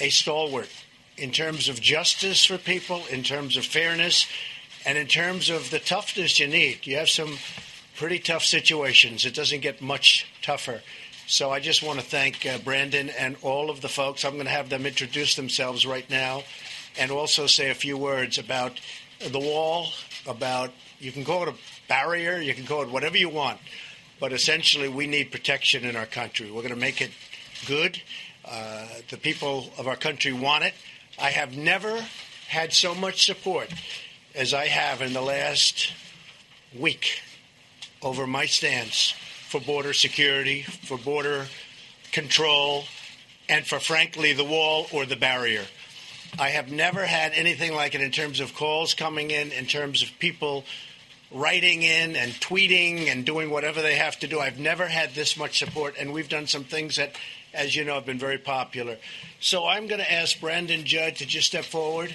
a 0.00 0.10
stalwart 0.10 0.68
in 1.16 1.30
terms 1.30 1.70
of 1.70 1.80
justice 1.80 2.44
for 2.44 2.58
people, 2.58 3.02
in 3.10 3.22
terms 3.22 3.56
of 3.56 3.64
fairness, 3.64 4.26
and 4.84 4.98
in 4.98 5.06
terms 5.06 5.50
of 5.50 5.70
the 5.70 5.78
toughness 5.78 6.38
you 6.38 6.46
need. 6.46 6.86
You 6.86 6.96
have 6.96 7.08
some 7.08 7.38
pretty 7.96 8.18
tough 8.18 8.44
situations. 8.44 9.24
It 9.24 9.34
doesn't 9.34 9.60
get 9.60 9.80
much 9.80 10.26
tougher. 10.42 10.82
So 11.26 11.50
I 11.50 11.60
just 11.60 11.82
want 11.82 11.98
to 12.00 12.04
thank 12.04 12.44
uh, 12.44 12.58
Brandon 12.58 13.08
and 13.08 13.36
all 13.42 13.70
of 13.70 13.80
the 13.80 13.88
folks. 13.88 14.24
I'm 14.24 14.34
going 14.34 14.44
to 14.44 14.50
have 14.50 14.68
them 14.68 14.84
introduce 14.84 15.36
themselves 15.36 15.86
right 15.86 16.08
now 16.10 16.42
and 16.98 17.10
also 17.10 17.46
say 17.46 17.70
a 17.70 17.74
few 17.74 17.96
words 17.96 18.38
about 18.38 18.78
the 19.30 19.38
wall, 19.38 19.88
about 20.26 20.70
you 20.98 21.12
can 21.12 21.24
call 21.24 21.44
it 21.44 21.48
a 21.48 21.54
barrier, 21.88 22.38
you 22.38 22.54
can 22.54 22.66
call 22.66 22.82
it 22.82 22.90
whatever 22.90 23.16
you 23.16 23.28
want, 23.28 23.58
but 24.20 24.32
essentially 24.32 24.88
we 24.88 25.06
need 25.06 25.32
protection 25.32 25.84
in 25.84 25.96
our 25.96 26.06
country. 26.06 26.50
We're 26.50 26.62
going 26.62 26.74
to 26.74 26.80
make 26.80 27.00
it 27.00 27.10
good. 27.66 28.00
Uh, 28.44 28.86
the 29.10 29.16
people 29.16 29.70
of 29.78 29.88
our 29.88 29.96
country 29.96 30.32
want 30.32 30.64
it. 30.64 30.74
I 31.18 31.30
have 31.30 31.56
never 31.56 32.04
had 32.48 32.72
so 32.72 32.94
much 32.94 33.24
support 33.24 33.70
as 34.34 34.52
I 34.52 34.66
have 34.66 35.00
in 35.00 35.12
the 35.12 35.22
last 35.22 35.92
week 36.76 37.20
over 38.02 38.26
my 38.26 38.46
stance 38.46 39.14
for 39.48 39.60
border 39.60 39.92
security, 39.92 40.62
for 40.62 40.98
border 40.98 41.46
control, 42.10 42.84
and 43.48 43.64
for, 43.64 43.78
frankly, 43.78 44.32
the 44.32 44.44
wall 44.44 44.86
or 44.92 45.06
the 45.06 45.16
barrier. 45.16 45.62
I 46.36 46.48
have 46.48 46.70
never 46.70 47.06
had 47.06 47.32
anything 47.32 47.74
like 47.74 47.94
it 47.94 48.00
in 48.00 48.10
terms 48.10 48.40
of 48.40 48.54
calls 48.54 48.92
coming 48.94 49.30
in, 49.30 49.52
in 49.52 49.66
terms 49.66 50.02
of 50.02 50.10
people 50.18 50.64
writing 51.30 51.82
in 51.82 52.16
and 52.16 52.32
tweeting 52.32 53.08
and 53.08 53.24
doing 53.24 53.50
whatever 53.50 53.82
they 53.82 53.94
have 53.94 54.18
to 54.20 54.26
do. 54.26 54.40
I've 54.40 54.58
never 54.58 54.88
had 54.88 55.14
this 55.14 55.36
much 55.36 55.60
support, 55.60 55.94
and 55.98 56.12
we've 56.12 56.28
done 56.28 56.48
some 56.48 56.64
things 56.64 56.96
that, 56.96 57.14
as 57.52 57.76
you 57.76 57.84
know, 57.84 57.94
have 57.94 58.06
been 58.06 58.18
very 58.18 58.38
popular. 58.38 58.96
So 59.38 59.64
I'm 59.64 59.86
going 59.86 60.00
to 60.00 60.12
ask 60.12 60.40
Brandon 60.40 60.84
Judd 60.84 61.16
to 61.16 61.26
just 61.26 61.46
step 61.46 61.64
forward 61.64 62.14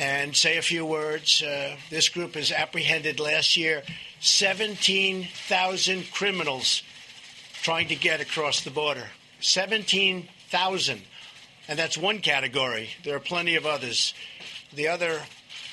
and 0.00 0.34
say 0.34 0.56
a 0.56 0.62
few 0.62 0.84
words. 0.84 1.42
Uh, 1.42 1.76
this 1.90 2.08
group 2.08 2.34
has 2.34 2.50
apprehended 2.50 3.20
last 3.20 3.56
year 3.56 3.82
17,000 4.20 6.10
criminals 6.10 6.82
trying 7.62 7.88
to 7.88 7.94
get 7.94 8.20
across 8.20 8.64
the 8.64 8.70
border. 8.70 9.06
17,000. 9.40 11.02
And 11.68 11.78
that's 11.78 11.98
one 11.98 12.20
category. 12.20 12.88
There 13.04 13.14
are 13.14 13.20
plenty 13.20 13.56
of 13.56 13.66
others. 13.66 14.14
The 14.72 14.88
other 14.88 15.20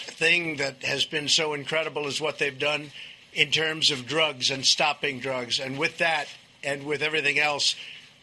thing 0.05 0.57
that 0.57 0.83
has 0.83 1.05
been 1.05 1.29
so 1.29 1.53
incredible 1.53 2.05
is 2.05 2.19
what 2.19 2.37
they've 2.37 2.59
done 2.59 2.91
in 3.33 3.49
terms 3.51 3.91
of 3.91 4.07
drugs 4.07 4.51
and 4.51 4.65
stopping 4.65 5.19
drugs. 5.19 5.59
And 5.59 5.79
with 5.79 5.99
that, 5.99 6.27
and 6.63 6.85
with 6.85 7.01
everything 7.01 7.39
else, 7.39 7.75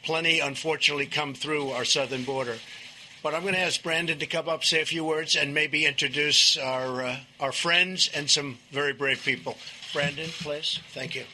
plenty 0.02 0.40
unfortunately 0.40 1.06
come 1.06 1.32
through 1.34 1.70
our 1.70 1.84
southern 1.84 2.24
border. 2.24 2.56
But 3.24 3.34
I'm 3.34 3.40
going 3.40 3.54
to 3.54 3.60
ask 3.60 3.82
Brandon 3.82 4.18
to 4.18 4.26
come 4.26 4.50
up, 4.50 4.64
say 4.64 4.82
a 4.82 4.84
few 4.84 5.02
words, 5.02 5.34
and 5.34 5.54
maybe 5.54 5.86
introduce 5.86 6.58
our 6.58 7.02
uh, 7.02 7.16
our 7.40 7.52
friends 7.52 8.10
and 8.14 8.28
some 8.28 8.58
very 8.70 8.92
brave 8.92 9.24
people. 9.24 9.56
Brandon, 9.94 10.28
please. 10.28 10.80
Thank 10.92 11.14
you. 11.14 11.24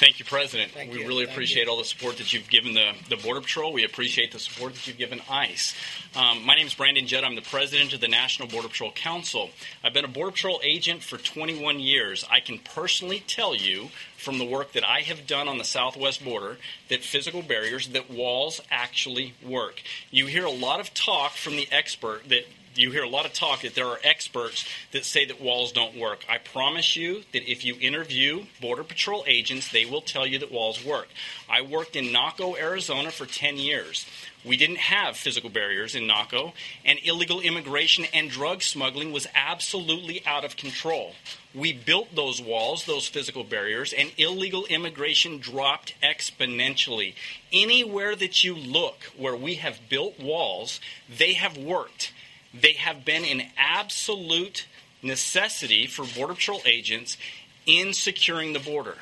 Thank 0.00 0.18
you, 0.18 0.24
President. 0.24 0.72
Thank 0.72 0.92
we 0.92 1.00
you. 1.00 1.06
really 1.06 1.26
Thank 1.26 1.36
appreciate 1.36 1.66
you. 1.66 1.70
all 1.70 1.76
the 1.76 1.84
support 1.84 2.16
that 2.16 2.32
you've 2.32 2.48
given 2.48 2.72
the, 2.72 2.92
the 3.10 3.16
Border 3.16 3.42
Patrol. 3.42 3.70
We 3.70 3.84
appreciate 3.84 4.32
the 4.32 4.38
support 4.38 4.72
that 4.72 4.86
you've 4.86 4.96
given 4.96 5.20
ICE. 5.28 5.74
Um, 6.16 6.42
my 6.46 6.54
name 6.54 6.66
is 6.66 6.72
Brandon 6.72 7.06
Judd. 7.06 7.22
I'm 7.22 7.34
the 7.34 7.42
president 7.42 7.92
of 7.92 8.00
the 8.00 8.08
National 8.08 8.48
Border 8.48 8.68
Patrol 8.68 8.92
Council. 8.92 9.50
I've 9.84 9.92
been 9.92 10.06
a 10.06 10.08
Border 10.08 10.30
Patrol 10.30 10.58
agent 10.64 11.02
for 11.02 11.18
21 11.18 11.80
years. 11.80 12.24
I 12.30 12.40
can 12.40 12.60
personally 12.60 13.22
tell 13.26 13.54
you 13.54 13.90
from 14.16 14.38
the 14.38 14.44
work 14.46 14.72
that 14.72 14.88
I 14.88 15.00
have 15.00 15.26
done 15.26 15.48
on 15.48 15.58
the 15.58 15.64
southwest 15.64 16.24
border 16.24 16.56
that 16.88 17.04
physical 17.04 17.42
barriers, 17.42 17.88
that 17.88 18.10
walls 18.10 18.62
actually 18.70 19.34
work. 19.46 19.82
You 20.10 20.24
hear 20.24 20.46
a 20.46 20.50
lot 20.50 20.80
of 20.80 20.94
talk 20.94 21.32
from 21.32 21.56
the 21.56 21.68
expert 21.70 22.26
that 22.30 22.46
you 22.80 22.90
hear 22.90 23.02
a 23.02 23.08
lot 23.08 23.26
of 23.26 23.32
talk 23.32 23.62
that 23.62 23.74
there 23.74 23.86
are 23.86 23.98
experts 24.02 24.64
that 24.92 25.04
say 25.04 25.24
that 25.26 25.40
walls 25.40 25.72
don't 25.72 25.96
work. 25.96 26.24
I 26.28 26.38
promise 26.38 26.96
you 26.96 27.22
that 27.32 27.50
if 27.50 27.64
you 27.64 27.76
interview 27.80 28.44
Border 28.60 28.84
Patrol 28.84 29.24
agents, 29.26 29.70
they 29.70 29.84
will 29.84 30.00
tell 30.00 30.26
you 30.26 30.38
that 30.38 30.52
walls 30.52 30.84
work. 30.84 31.08
I 31.48 31.62
worked 31.62 31.96
in 31.96 32.12
Naco, 32.12 32.56
Arizona 32.56 33.10
for 33.10 33.26
10 33.26 33.56
years. 33.56 34.06
We 34.44 34.56
didn't 34.56 34.78
have 34.78 35.16
physical 35.16 35.50
barriers 35.50 35.94
in 35.94 36.06
Naco, 36.06 36.54
and 36.84 36.98
illegal 37.04 37.40
immigration 37.40 38.06
and 38.14 38.30
drug 38.30 38.62
smuggling 38.62 39.12
was 39.12 39.26
absolutely 39.34 40.24
out 40.24 40.44
of 40.44 40.56
control. 40.56 41.12
We 41.54 41.72
built 41.74 42.14
those 42.14 42.40
walls, 42.40 42.86
those 42.86 43.06
physical 43.06 43.44
barriers, 43.44 43.92
and 43.92 44.12
illegal 44.16 44.64
immigration 44.66 45.38
dropped 45.38 45.94
exponentially. 46.02 47.14
Anywhere 47.52 48.16
that 48.16 48.42
you 48.42 48.54
look 48.54 49.02
where 49.16 49.36
we 49.36 49.56
have 49.56 49.88
built 49.90 50.18
walls, 50.18 50.80
they 51.08 51.34
have 51.34 51.58
worked 51.58 52.12
they 52.52 52.72
have 52.74 53.04
been 53.04 53.24
an 53.24 53.42
absolute 53.56 54.66
necessity 55.02 55.86
for 55.86 56.04
Border 56.04 56.34
Patrol 56.34 56.60
agents 56.64 57.16
in 57.66 57.92
securing 57.92 58.52
the 58.52 58.58
border. 58.58 58.96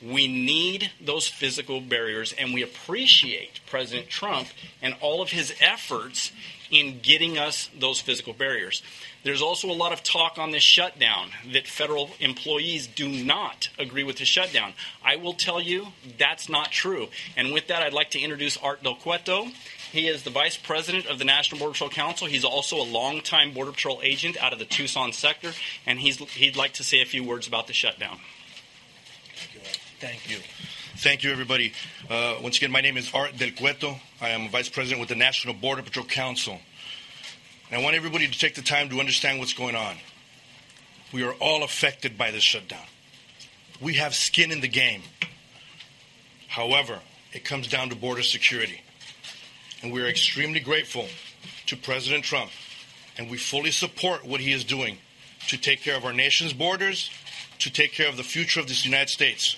We 0.00 0.28
need 0.28 0.92
those 1.00 1.26
physical 1.26 1.80
barriers, 1.80 2.32
and 2.38 2.54
we 2.54 2.62
appreciate 2.62 3.60
President 3.66 4.08
Trump 4.08 4.48
and 4.80 4.94
all 5.00 5.22
of 5.22 5.30
his 5.30 5.52
efforts 5.60 6.30
in 6.70 7.00
getting 7.00 7.38
us 7.38 7.70
those 7.78 8.00
physical 8.00 8.32
barriers. 8.32 8.82
There's 9.24 9.42
also 9.42 9.70
a 9.70 9.72
lot 9.72 9.92
of 9.92 10.02
talk 10.02 10.38
on 10.38 10.50
this 10.50 10.62
shutdown 10.62 11.30
that 11.52 11.66
federal 11.66 12.10
employees 12.20 12.86
do 12.86 13.08
not 13.08 13.70
agree 13.78 14.04
with 14.04 14.18
the 14.18 14.24
shutdown. 14.24 14.74
I 15.04 15.16
will 15.16 15.32
tell 15.32 15.60
you 15.60 15.88
that's 16.18 16.48
not 16.48 16.70
true. 16.70 17.08
And 17.36 17.52
with 17.52 17.66
that, 17.68 17.82
I'd 17.82 17.92
like 17.92 18.10
to 18.10 18.20
introduce 18.20 18.56
Art 18.56 18.82
Del 18.82 18.94
Cueto. 18.94 19.48
He 19.92 20.06
is 20.06 20.22
the 20.22 20.30
vice 20.30 20.56
president 20.56 21.06
of 21.06 21.18
the 21.18 21.24
National 21.24 21.58
Border 21.58 21.72
Patrol 21.72 21.90
Council. 21.90 22.26
He's 22.26 22.44
also 22.44 22.76
a 22.76 22.84
longtime 22.84 23.52
Border 23.52 23.72
Patrol 23.72 24.00
agent 24.02 24.36
out 24.42 24.52
of 24.52 24.58
the 24.58 24.66
Tucson 24.66 25.12
sector, 25.12 25.52
and 25.86 25.98
he's, 25.98 26.18
he'd 26.34 26.56
like 26.56 26.74
to 26.74 26.84
say 26.84 27.00
a 27.00 27.06
few 27.06 27.24
words 27.24 27.46
about 27.46 27.66
the 27.66 27.72
shutdown. 27.72 28.18
Thank 29.98 30.30
you. 30.30 30.38
Thank 30.96 31.24
you, 31.24 31.32
everybody. 31.32 31.72
Uh, 32.10 32.36
once 32.42 32.58
again, 32.58 32.70
my 32.70 32.80
name 32.80 32.96
is 32.96 33.10
Art 33.14 33.36
Del 33.36 33.50
Cueto. 33.50 33.96
I 34.20 34.30
am 34.30 34.48
vice 34.50 34.68
president 34.68 35.00
with 35.00 35.08
the 35.08 35.14
National 35.14 35.54
Border 35.54 35.82
Patrol 35.82 36.04
Council. 36.04 36.58
And 37.70 37.80
I 37.80 37.82
want 37.82 37.96
everybody 37.96 38.28
to 38.28 38.38
take 38.38 38.54
the 38.54 38.62
time 38.62 38.90
to 38.90 39.00
understand 39.00 39.38
what's 39.38 39.52
going 39.52 39.74
on. 39.74 39.96
We 41.12 41.22
are 41.22 41.32
all 41.34 41.62
affected 41.62 42.18
by 42.18 42.30
this 42.30 42.42
shutdown. 42.42 42.84
We 43.80 43.94
have 43.94 44.14
skin 44.14 44.50
in 44.50 44.60
the 44.60 44.68
game. 44.68 45.02
However, 46.48 47.00
it 47.32 47.44
comes 47.44 47.68
down 47.68 47.90
to 47.90 47.96
border 47.96 48.22
security. 48.22 48.82
And 49.82 49.92
we 49.92 50.02
are 50.02 50.08
extremely 50.08 50.60
grateful 50.60 51.06
to 51.66 51.76
President 51.76 52.24
Trump, 52.24 52.50
and 53.16 53.30
we 53.30 53.38
fully 53.38 53.70
support 53.70 54.24
what 54.24 54.40
he 54.40 54.52
is 54.52 54.64
doing 54.64 54.98
to 55.48 55.56
take 55.56 55.82
care 55.82 55.96
of 55.96 56.04
our 56.04 56.12
nation's 56.12 56.52
borders, 56.52 57.10
to 57.60 57.70
take 57.70 57.92
care 57.92 58.08
of 58.08 58.16
the 58.16 58.24
future 58.24 58.60
of 58.60 58.68
this 58.68 58.84
United 58.84 59.08
States. 59.08 59.56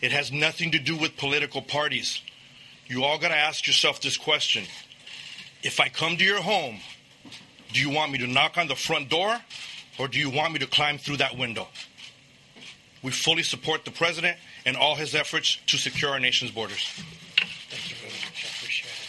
It 0.00 0.12
has 0.12 0.30
nothing 0.30 0.70
to 0.72 0.78
do 0.78 0.96
with 0.96 1.16
political 1.16 1.60
parties. 1.60 2.22
You 2.86 3.04
all 3.04 3.18
got 3.18 3.28
to 3.28 3.36
ask 3.36 3.66
yourself 3.66 4.00
this 4.00 4.16
question 4.16 4.64
If 5.62 5.80
I 5.80 5.88
come 5.88 6.16
to 6.16 6.24
your 6.24 6.40
home, 6.40 6.78
do 7.72 7.80
you 7.80 7.90
want 7.90 8.12
me 8.12 8.18
to 8.18 8.26
knock 8.26 8.56
on 8.56 8.68
the 8.68 8.76
front 8.76 9.08
door, 9.08 9.38
or 9.98 10.08
do 10.08 10.18
you 10.18 10.30
want 10.30 10.52
me 10.52 10.60
to 10.60 10.66
climb 10.66 10.98
through 10.98 11.18
that 11.18 11.36
window? 11.36 11.68
We 13.02 13.10
fully 13.10 13.42
support 13.42 13.84
the 13.84 13.90
president 13.90 14.38
and 14.64 14.76
all 14.76 14.94
his 14.94 15.14
efforts 15.14 15.58
to 15.66 15.76
secure 15.76 16.10
our 16.10 16.20
nation's 16.20 16.50
borders. 16.50 16.88
Thank 17.70 17.90
you 17.90 17.96
very 17.96 18.12
much. 18.12 18.44
I 18.44 18.48
appreciate 18.58 18.90
it. 18.90 19.08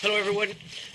Hello, 0.00 0.14
everyone. 0.14 0.50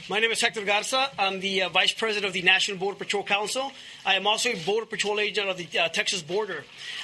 My 0.09 0.21
name 0.21 0.31
is 0.31 0.39
Hector 0.39 0.63
Garza. 0.63 1.09
I'm 1.19 1.41
the 1.41 1.63
uh, 1.63 1.69
Vice 1.69 1.91
President 1.91 2.25
of 2.25 2.31
the 2.31 2.41
National 2.41 2.77
Border 2.77 2.97
Patrol 2.97 3.21
Council. 3.21 3.69
I 4.05 4.15
am 4.15 4.25
also 4.25 4.51
a 4.51 4.55
Border 4.55 4.85
Patrol 4.85 5.19
agent 5.19 5.49
of 5.49 5.57
the 5.57 5.67
uh, 5.77 5.89
Texas 5.89 6.21
border. 6.21 6.63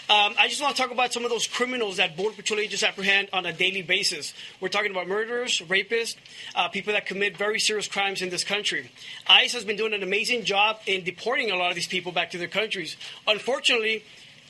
Um, 0.10 0.34
I 0.40 0.48
just 0.48 0.62
want 0.62 0.78
to 0.78 0.82
talk 0.82 0.94
about 0.94 1.12
some 1.12 1.26
of 1.26 1.30
those 1.30 1.46
criminals 1.46 1.98
that 1.98 2.16
Border 2.16 2.38
Patrol 2.38 2.62
agents 2.62 2.84
apprehend 2.84 3.28
on 3.34 3.46
a 3.46 3.52
daily 3.52 3.82
basis. 3.82 4.34
We're 4.62 4.70
talking 4.70 4.92
about 4.92 5.10
murderers, 5.10 5.60
rapists, 5.68 6.16
uh, 6.56 6.70
people 6.70 6.94
that 6.94 7.06
commit 7.06 7.36
very 7.36 7.60
serious 7.60 7.90
crimes 7.90 8.22
in 8.22 8.30
this 8.30 8.46
country. 8.46 8.90
ICE 9.28 9.52
has 9.52 9.66
been 9.66 9.76
doing 9.76 9.94
an 9.94 10.02
amazing 10.02 10.46
job 10.46 10.80
in 10.86 11.04
deporting 11.04 11.52
a 11.52 11.58
lot 11.58 11.68
of 11.68 11.76
these 11.76 11.88
people 11.88 12.14
back 12.14 12.32
to 12.32 12.38
their 12.38 12.48
countries. 12.48 12.96
Unfortunately, 13.28 14.06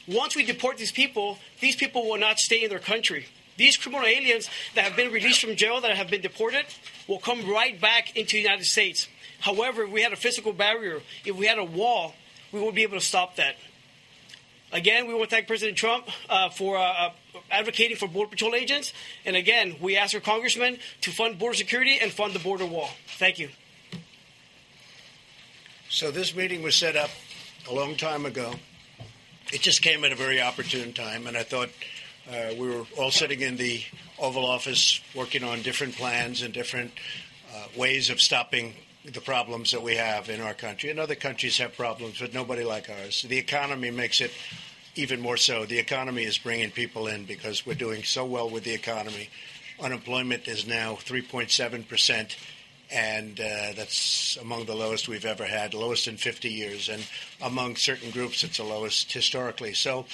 once 0.07 0.35
we 0.35 0.45
deport 0.45 0.77
these 0.77 0.91
people, 0.91 1.39
these 1.61 1.75
people 1.75 2.07
will 2.07 2.19
not 2.19 2.37
stay 2.37 2.63
in 2.63 2.69
their 2.69 2.77
country. 2.77 3.25
These 3.59 3.75
criminal 3.75 4.07
aliens 4.07 4.49
that 4.73 4.85
have 4.85 4.95
been 4.95 5.11
released 5.11 5.41
from 5.41 5.57
jail, 5.57 5.81
that 5.81 5.97
have 5.97 6.09
been 6.09 6.21
deported, 6.21 6.65
will 7.09 7.19
come 7.19 7.45
right 7.45 7.79
back 7.79 8.15
into 8.15 8.37
the 8.37 8.41
United 8.41 8.63
States. 8.63 9.09
However, 9.41 9.83
if 9.83 9.91
we 9.91 10.01
had 10.01 10.13
a 10.13 10.15
physical 10.15 10.53
barrier, 10.53 11.01
if 11.25 11.35
we 11.35 11.45
had 11.45 11.59
a 11.59 11.65
wall, 11.65 12.15
we 12.53 12.61
would 12.61 12.73
be 12.73 12.83
able 12.83 12.97
to 12.97 13.05
stop 13.05 13.35
that. 13.35 13.57
Again, 14.71 15.07
we 15.07 15.13
want 15.13 15.29
to 15.29 15.35
thank 15.35 15.47
President 15.47 15.77
Trump 15.77 16.07
uh, 16.29 16.49
for 16.51 16.77
uh, 16.77 16.81
uh, 16.83 17.09
advocating 17.51 17.97
for 17.97 18.07
Border 18.07 18.29
Patrol 18.29 18.55
agents. 18.55 18.93
And 19.25 19.35
again, 19.35 19.75
we 19.81 19.97
ask 19.97 20.15
our 20.15 20.21
congressman 20.21 20.77
to 21.01 21.11
fund 21.11 21.37
border 21.37 21.57
security 21.57 21.99
and 22.01 22.13
fund 22.13 22.31
the 22.31 22.39
border 22.39 22.65
wall. 22.65 22.91
Thank 23.17 23.39
you. 23.39 23.49
So 25.89 26.11
this 26.11 26.33
meeting 26.33 26.63
was 26.63 26.75
set 26.75 26.95
up 26.95 27.09
a 27.69 27.73
long 27.73 27.97
time 27.97 28.25
ago. 28.25 28.53
It 29.51 29.59
just 29.59 29.81
came 29.81 30.05
at 30.05 30.13
a 30.13 30.15
very 30.15 30.39
opportune 30.39 30.93
time, 30.93 31.27
and 31.27 31.35
I 31.35 31.43
thought 31.43 31.69
uh, 32.27 32.53
we 32.57 32.67
were 32.67 32.85
all 32.97 33.11
sitting 33.11 33.41
in 33.41 33.57
the 33.57 33.81
Oval 34.19 34.45
Office 34.45 35.01
working 35.15 35.43
on 35.43 35.61
different 35.61 35.95
plans 35.95 36.41
and 36.41 36.53
different 36.53 36.91
uh, 37.53 37.65
ways 37.77 38.09
of 38.09 38.21
stopping 38.21 38.73
the 39.05 39.21
problems 39.21 39.71
that 39.71 39.81
we 39.81 39.95
have 39.95 40.29
in 40.29 40.41
our 40.41 40.53
country. 40.53 40.89
And 40.89 40.99
other 40.99 41.15
countries 41.15 41.57
have 41.57 41.75
problems, 41.75 42.19
but 42.19 42.33
nobody 42.33 42.63
like 42.63 42.89
ours. 42.89 43.23
The 43.27 43.37
economy 43.37 43.91
makes 43.91 44.21
it 44.21 44.31
even 44.95 45.21
more 45.21 45.37
so. 45.37 45.65
The 45.65 45.79
economy 45.79 46.23
is 46.23 46.37
bringing 46.37 46.71
people 46.71 47.07
in 47.07 47.25
because 47.25 47.65
we're 47.65 47.75
doing 47.75 48.03
so 48.03 48.25
well 48.25 48.49
with 48.49 48.63
the 48.63 48.73
economy. 48.73 49.29
Unemployment 49.79 50.47
is 50.47 50.67
now 50.67 50.93
3.7 50.95 51.87
percent, 51.87 52.35
and 52.91 53.39
uh, 53.39 53.71
that's 53.75 54.37
among 54.37 54.65
the 54.65 54.75
lowest 54.75 55.07
we've 55.07 55.25
ever 55.25 55.45
had, 55.45 55.73
lowest 55.73 56.07
in 56.07 56.17
50 56.17 56.49
years. 56.49 56.89
And 56.89 57.03
among 57.41 57.77
certain 57.77 58.11
groups, 58.11 58.43
it's 58.43 58.57
the 58.57 58.63
lowest 58.63 59.11
historically. 59.11 59.73
So. 59.73 60.05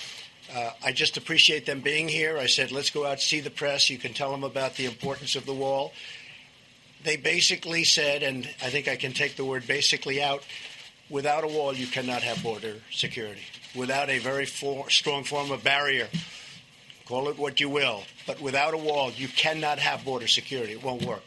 Uh, 0.53 0.71
I 0.83 0.91
just 0.91 1.17
appreciate 1.17 1.65
them 1.65 1.81
being 1.81 2.07
here. 2.07 2.37
I 2.37 2.45
said, 2.45 2.71
let's 2.71 2.89
go 2.89 3.05
out, 3.05 3.19
see 3.19 3.39
the 3.39 3.49
press. 3.49 3.89
You 3.89 3.97
can 3.97 4.13
tell 4.13 4.31
them 4.31 4.43
about 4.43 4.75
the 4.75 4.85
importance 4.85 5.35
of 5.35 5.45
the 5.45 5.53
wall 5.53 5.93
they 7.05 7.15
basically 7.17 7.83
said, 7.83 8.23
and 8.23 8.45
I 8.61 8.69
think 8.69 8.87
I 8.87 8.95
can 8.95 9.13
take 9.13 9.35
the 9.35 9.45
word 9.45 9.65
basically 9.67 10.21
out 10.21 10.43
without 11.09 11.43
a 11.43 11.47
wall, 11.47 11.73
you 11.73 11.87
cannot 11.87 12.23
have 12.23 12.41
border 12.41 12.75
security. 12.91 13.43
Without 13.75 14.09
a 14.09 14.19
very 14.19 14.45
for, 14.45 14.89
strong 14.89 15.23
form 15.23 15.51
of 15.51 15.63
barrier, 15.63 16.07
call 17.05 17.29
it 17.29 17.37
what 17.37 17.59
you 17.59 17.69
will, 17.69 18.03
but 18.25 18.41
without 18.41 18.73
a 18.73 18.77
wall, 18.77 19.11
you 19.11 19.27
cannot 19.27 19.77
have 19.77 20.03
border 20.03 20.27
security. 20.27 20.73
It 20.73 20.83
won't 20.83 21.03
work. 21.03 21.23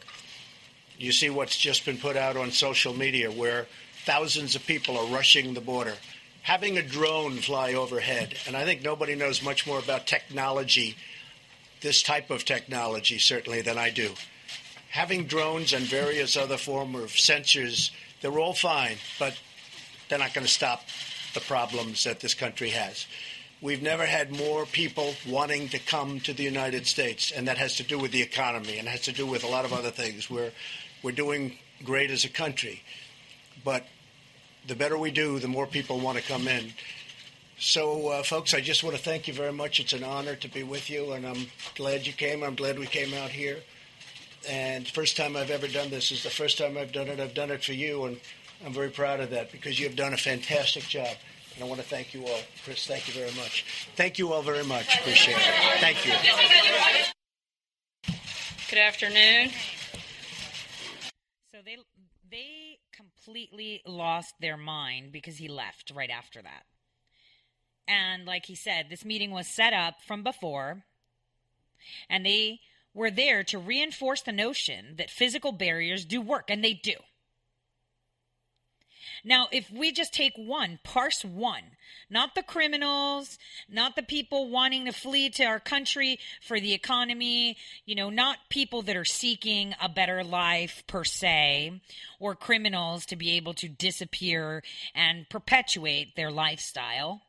You 0.97 1.13
see 1.13 1.29
what's 1.29 1.57
just 1.57 1.85
been 1.85 1.97
put 1.97 2.17
out 2.17 2.35
on 2.35 2.51
social 2.51 2.93
media 2.93 3.31
where 3.31 3.67
thousands 4.03 4.55
of 4.55 4.65
people 4.65 4.97
are 4.97 5.05
rushing 5.05 5.53
the 5.53 5.61
border. 5.61 5.95
Having 6.43 6.77
a 6.77 6.83
drone 6.83 7.37
fly 7.37 7.73
overhead, 7.73 8.35
and 8.47 8.55
I 8.55 8.65
think 8.65 8.83
nobody 8.83 9.15
knows 9.15 9.43
much 9.43 9.67
more 9.67 9.79
about 9.79 10.07
technology, 10.07 10.95
this 11.81 12.01
type 12.01 12.29
of 12.29 12.45
technology, 12.45 13.19
certainly, 13.19 13.61
than 13.61 13.77
I 13.77 13.89
do 13.89 14.13
having 14.89 15.25
drones 15.25 15.73
and 15.73 15.85
various 15.85 16.35
other 16.35 16.57
form 16.57 16.95
of 16.95 17.09
sensors, 17.09 17.91
they're 18.21 18.39
all 18.39 18.53
fine, 18.53 18.97
but 19.19 19.37
they're 20.07 20.19
not 20.19 20.33
going 20.33 20.45
to 20.45 20.51
stop 20.51 20.83
the 21.33 21.39
problems 21.41 22.03
that 22.03 22.19
this 22.19 22.33
country 22.33 22.69
has. 22.69 23.05
We've 23.61 23.81
never 23.81 24.05
had 24.05 24.31
more 24.31 24.65
people 24.65 25.13
wanting 25.27 25.69
to 25.69 25.79
come 25.79 26.19
to 26.21 26.33
the 26.33 26.43
United 26.43 26.87
States, 26.87 27.31
and 27.31 27.47
that 27.47 27.57
has 27.57 27.75
to 27.75 27.83
do 27.83 27.99
with 27.99 28.11
the 28.11 28.21
economy 28.21 28.79
and 28.79 28.87
has 28.87 29.01
to 29.01 29.11
do 29.11 29.25
with 29.25 29.43
a 29.43 29.47
lot 29.47 29.65
of 29.65 29.73
other 29.73 29.91
things. 29.91 30.29
We're, 30.29 30.51
we're 31.03 31.11
doing 31.11 31.59
great 31.83 32.09
as 32.09 32.25
a 32.25 32.29
country, 32.29 32.81
but 33.63 33.85
the 34.69 34.75
better 34.75 34.97
we 34.97 35.11
do, 35.11 35.39
the 35.39 35.47
more 35.47 35.67
people 35.67 35.99
want 35.99 36.17
to 36.17 36.23
come 36.23 36.47
in. 36.47 36.71
So, 37.57 38.07
uh, 38.07 38.23
folks, 38.23 38.53
I 38.53 38.61
just 38.61 38.83
want 38.85 38.95
to 38.95 39.01
thank 39.01 39.27
you 39.27 39.33
very 39.33 39.51
much. 39.51 39.81
It's 39.81 39.91
an 39.91 40.05
honor 40.05 40.35
to 40.35 40.47
be 40.47 40.63
with 40.63 40.89
you, 40.89 41.11
and 41.11 41.27
I'm 41.27 41.47
glad 41.75 42.07
you 42.07 42.13
came. 42.13 42.41
I'm 42.41 42.55
glad 42.55 42.79
we 42.79 42.85
came 42.85 43.13
out 43.13 43.31
here 43.31 43.57
and 44.47 44.87
first 44.87 45.17
time 45.17 45.35
I've 45.35 45.49
ever 45.49 45.67
done 45.67 45.89
this 45.89 46.11
is 46.11 46.23
the 46.23 46.29
first 46.29 46.57
time 46.57 46.77
I've 46.77 46.91
done 46.91 47.07
it. 47.07 47.19
I've 47.19 47.33
done 47.33 47.51
it 47.51 47.63
for 47.63 47.73
you, 47.73 48.05
and 48.05 48.19
I'm 48.65 48.73
very 48.73 48.89
proud 48.89 49.19
of 49.19 49.31
that 49.31 49.51
because 49.51 49.79
you 49.79 49.87
have 49.87 49.95
done 49.95 50.13
a 50.13 50.17
fantastic 50.17 50.83
job. 50.83 51.15
And 51.55 51.63
I 51.63 51.67
want 51.67 51.81
to 51.81 51.87
thank 51.87 52.13
you 52.13 52.25
all. 52.25 52.39
Chris, 52.63 52.87
thank 52.87 53.07
you 53.07 53.13
very 53.13 53.33
much. 53.35 53.65
Thank 53.95 54.17
you 54.17 54.31
all 54.31 54.41
very 54.41 54.63
much. 54.63 54.99
Appreciate 54.99 55.37
it. 55.37 55.79
Thank 55.79 56.05
you. 56.05 56.13
Good 58.69 58.79
afternoon. 58.79 59.49
So 61.51 61.59
they 61.65 61.77
they 62.29 62.68
completely 63.29 63.79
lost 63.85 64.33
their 64.41 64.57
mind 64.57 65.11
because 65.11 65.37
he 65.37 65.47
left 65.47 65.91
right 65.95 66.09
after 66.09 66.41
that. 66.41 66.63
And 67.87 68.25
like 68.25 68.47
he 68.47 68.55
said, 68.55 68.87
this 68.89 69.05
meeting 69.05 69.29
was 69.29 69.47
set 69.47 69.71
up 69.71 70.01
from 70.07 70.23
before. 70.23 70.83
And 72.09 72.25
they 72.25 72.59
were 72.95 73.11
there 73.11 73.43
to 73.43 73.59
reinforce 73.59 74.21
the 74.21 74.31
notion 74.31 74.95
that 74.97 75.11
physical 75.11 75.51
barriers 75.51 76.05
do 76.05 76.19
work, 76.21 76.49
and 76.49 76.63
they 76.63 76.73
do. 76.73 76.93
Now, 79.23 79.47
if 79.51 79.71
we 79.71 79.91
just 79.91 80.13
take 80.13 80.33
one, 80.35 80.79
parse 80.83 81.23
one, 81.23 81.63
not 82.09 82.35
the 82.35 82.43
criminals, 82.43 83.37
not 83.69 83.95
the 83.95 84.03
people 84.03 84.49
wanting 84.49 84.85
to 84.85 84.91
flee 84.91 85.29
to 85.31 85.43
our 85.43 85.59
country 85.59 86.19
for 86.41 86.59
the 86.59 86.73
economy, 86.73 87.57
you 87.85 87.95
know, 87.95 88.09
not 88.09 88.37
people 88.49 88.81
that 88.83 88.95
are 88.95 89.05
seeking 89.05 89.75
a 89.81 89.89
better 89.89 90.23
life 90.23 90.83
per 90.87 91.03
se, 91.03 91.81
or 92.19 92.35
criminals 92.35 93.05
to 93.07 93.15
be 93.15 93.31
able 93.31 93.53
to 93.55 93.67
disappear 93.67 94.63
and 94.95 95.29
perpetuate 95.29 96.15
their 96.15 96.31
lifestyle. 96.31 97.21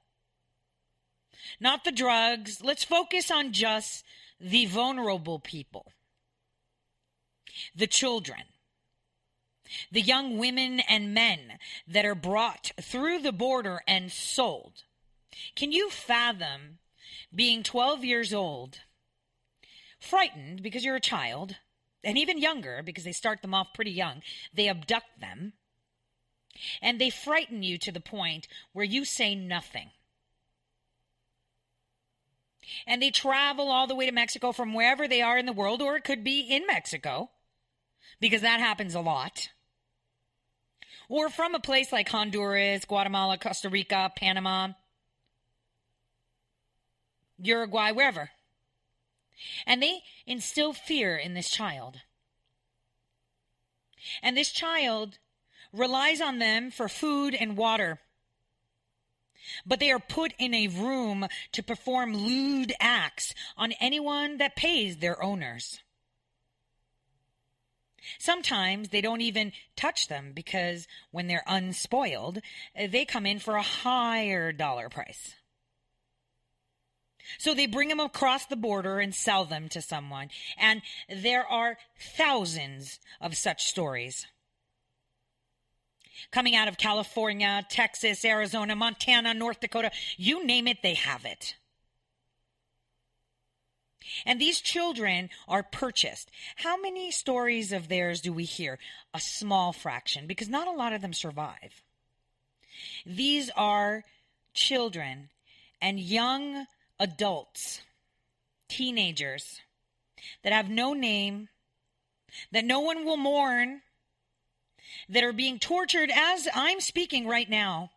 Not 1.58 1.84
the 1.84 1.92
drugs. 1.92 2.62
Let's 2.62 2.84
focus 2.84 3.30
on 3.30 3.52
just 3.52 4.04
the 4.40 4.66
vulnerable 4.66 5.38
people, 5.38 5.92
the 7.74 7.86
children, 7.86 8.44
the 9.90 10.00
young 10.00 10.38
women 10.38 10.80
and 10.80 11.14
men 11.14 11.58
that 11.86 12.04
are 12.04 12.14
brought 12.14 12.72
through 12.80 13.20
the 13.20 13.32
border 13.32 13.82
and 13.86 14.10
sold. 14.10 14.84
Can 15.54 15.72
you 15.72 15.90
fathom 15.90 16.78
being 17.34 17.62
12 17.62 18.04
years 18.04 18.32
old, 18.32 18.80
frightened 19.98 20.62
because 20.62 20.84
you're 20.84 20.96
a 20.96 21.00
child, 21.00 21.56
and 22.02 22.16
even 22.18 22.38
younger 22.38 22.82
because 22.84 23.04
they 23.04 23.12
start 23.12 23.42
them 23.42 23.54
off 23.54 23.74
pretty 23.74 23.92
young? 23.92 24.22
They 24.52 24.68
abduct 24.68 25.20
them, 25.20 25.54
and 26.82 27.00
they 27.00 27.10
frighten 27.10 27.62
you 27.62 27.78
to 27.78 27.92
the 27.92 28.00
point 28.00 28.48
where 28.72 28.84
you 28.84 29.04
say 29.04 29.34
nothing 29.34 29.90
and 32.86 33.02
they 33.02 33.10
travel 33.10 33.70
all 33.70 33.86
the 33.86 33.94
way 33.94 34.06
to 34.06 34.12
Mexico 34.12 34.52
from 34.52 34.74
wherever 34.74 35.08
they 35.08 35.22
are 35.22 35.38
in 35.38 35.46
the 35.46 35.52
world, 35.52 35.82
or 35.82 35.96
it 35.96 36.04
could 36.04 36.24
be 36.24 36.40
in 36.40 36.66
Mexico, 36.66 37.30
because 38.20 38.42
that 38.42 38.60
happens 38.60 38.94
a 38.94 39.00
lot. 39.00 39.50
Or 41.10 41.28
from 41.28 41.56
a 41.56 41.60
place 41.60 41.92
like 41.92 42.08
Honduras, 42.08 42.84
Guatemala, 42.84 43.36
Costa 43.36 43.68
Rica, 43.68 44.12
Panama, 44.14 44.68
Uruguay, 47.42 47.90
wherever. 47.90 48.30
And 49.66 49.82
they 49.82 50.02
instill 50.24 50.72
fear 50.72 51.16
in 51.16 51.34
this 51.34 51.50
child. 51.50 51.96
And 54.22 54.36
this 54.36 54.52
child 54.52 55.18
relies 55.72 56.20
on 56.20 56.38
them 56.38 56.70
for 56.70 56.88
food 56.88 57.34
and 57.34 57.56
water 57.56 57.98
but 59.66 59.80
they 59.80 59.90
are 59.90 59.98
put 59.98 60.32
in 60.38 60.54
a 60.54 60.68
room 60.68 61.26
to 61.50 61.62
perform 61.62 62.14
lewd 62.14 62.72
acts 62.78 63.34
on 63.56 63.72
anyone 63.80 64.38
that 64.38 64.54
pays 64.54 64.98
their 64.98 65.20
owners. 65.22 65.80
Sometimes 68.18 68.88
they 68.88 69.00
don't 69.00 69.20
even 69.20 69.52
touch 69.76 70.08
them 70.08 70.32
because 70.34 70.86
when 71.10 71.26
they're 71.26 71.44
unspoiled, 71.46 72.38
eh, 72.74 72.86
they 72.86 73.04
come 73.04 73.26
in 73.26 73.38
for 73.38 73.56
a 73.56 73.62
higher 73.62 74.52
dollar 74.52 74.88
price. 74.88 75.34
So 77.38 77.54
they 77.54 77.66
bring 77.66 77.88
them 77.88 78.00
across 78.00 78.46
the 78.46 78.56
border 78.56 78.98
and 78.98 79.14
sell 79.14 79.44
them 79.44 79.68
to 79.70 79.82
someone. 79.82 80.30
And 80.58 80.82
there 81.08 81.46
are 81.46 81.78
thousands 82.16 82.98
of 83.20 83.36
such 83.36 83.64
stories 83.64 84.26
coming 86.30 86.54
out 86.54 86.68
of 86.68 86.76
California, 86.76 87.64
Texas, 87.68 88.24
Arizona, 88.24 88.76
Montana, 88.76 89.34
North 89.34 89.60
Dakota, 89.60 89.90
you 90.16 90.44
name 90.44 90.68
it, 90.68 90.78
they 90.82 90.94
have 90.94 91.24
it. 91.24 91.56
And 94.26 94.40
these 94.40 94.60
children 94.60 95.30
are 95.48 95.62
purchased. 95.62 96.30
How 96.56 96.80
many 96.80 97.10
stories 97.10 97.72
of 97.72 97.88
theirs 97.88 98.20
do 98.20 98.32
we 98.32 98.44
hear? 98.44 98.78
A 99.14 99.20
small 99.20 99.72
fraction, 99.72 100.26
because 100.26 100.48
not 100.48 100.68
a 100.68 100.72
lot 100.72 100.92
of 100.92 101.02
them 101.02 101.12
survive. 101.12 101.82
These 103.04 103.50
are 103.56 104.04
children 104.54 105.30
and 105.80 105.98
young 105.98 106.66
adults, 106.98 107.80
teenagers, 108.68 109.60
that 110.42 110.52
have 110.52 110.68
no 110.68 110.92
name, 110.92 111.48
that 112.52 112.64
no 112.64 112.80
one 112.80 113.04
will 113.04 113.16
mourn, 113.16 113.82
that 115.08 115.24
are 115.24 115.32
being 115.32 115.58
tortured 115.58 116.10
as 116.14 116.48
I'm 116.54 116.80
speaking 116.80 117.26
right 117.26 117.48
now. 117.48 117.90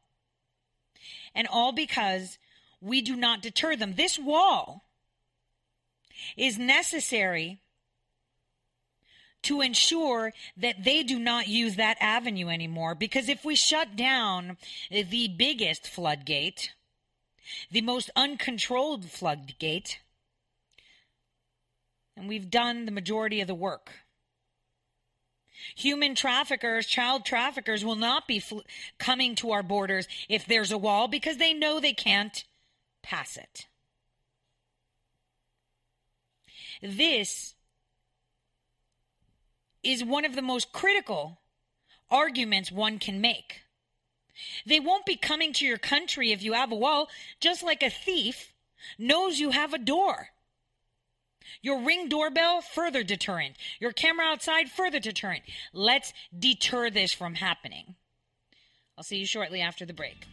And 1.36 1.48
all 1.48 1.72
because 1.72 2.38
we 2.82 3.02
do 3.02 3.16
not 3.16 3.42
deter 3.42 3.76
them. 3.76 3.96
This 3.96 4.20
wall 4.20 4.84
is 6.36 6.58
necessary 6.58 7.60
to 9.44 9.62
ensure 9.62 10.34
that 10.58 10.84
they 10.84 11.04
do 11.04 11.20
not 11.20 11.48
use 11.48 11.76
that 11.76 11.98
avenue 12.00 12.48
anymore. 12.48 12.96
Because 12.96 13.30
if 13.30 13.46
we 13.46 13.56
shut 13.56 13.96
down 13.96 14.58
the 14.90 15.28
biggest 15.28 15.88
floodgate, 15.88 16.74
the 17.70 17.82
most 17.82 18.10
uncontrolled 18.16 19.06
floodgate, 19.06 20.00
and 22.16 22.28
we've 22.28 22.50
done 22.50 22.86
the 22.86 22.92
majority 22.92 23.42
of 23.42 23.48
the 23.48 23.56
work. 23.56 23.92
Human 25.76 26.14
traffickers, 26.16 26.86
child 26.86 27.26
traffickers 27.26 27.86
will 27.86 27.96
not 27.96 28.28
be 28.28 28.40
fl- 28.40 28.60
coming 28.98 29.36
to 29.36 29.52
our 29.52 29.64
borders 29.64 30.08
if 30.30 30.46
there's 30.46 30.72
a 30.72 30.78
wall 30.78 31.08
because 31.08 31.38
they 31.38 31.54
know 31.54 31.80
they 31.80 31.94
can't 31.94 32.44
pass 33.02 33.38
it. 33.38 33.68
This 36.84 37.56
is 39.84 40.04
one 40.04 40.26
of 40.26 40.36
the 40.36 40.42
most 40.42 40.74
critical 40.74 41.40
arguments 42.12 42.74
one 42.74 43.00
can 43.00 43.22
make. 43.22 43.62
They 44.66 44.82
won't 44.82 45.06
be 45.06 45.16
coming 45.16 45.54
to 45.54 45.66
your 45.66 45.78
country 45.78 46.34
if 46.34 46.44
you 46.44 46.52
have 46.52 46.74
a 46.74 46.76
wall, 46.76 47.08
just 47.40 47.64
like 47.64 47.82
a 47.82 47.90
thief 47.90 48.52
knows 49.00 49.40
you 49.40 49.52
have 49.52 49.74
a 49.74 49.78
door. 49.78 50.32
Your 51.62 51.80
ring 51.80 52.10
doorbell, 52.10 52.60
further 52.60 53.02
deterrent. 53.02 53.56
Your 53.80 53.94
camera 53.94 54.26
outside, 54.26 54.70
further 54.70 55.00
deterrent. 55.00 55.44
Let's 55.72 56.12
deter 56.38 56.90
this 56.90 57.14
from 57.14 57.36
happening. 57.36 57.96
I'll 58.98 59.06
see 59.06 59.20
you 59.20 59.26
shortly 59.26 59.62
after 59.62 59.86
the 59.86 59.94
break. 59.94 60.28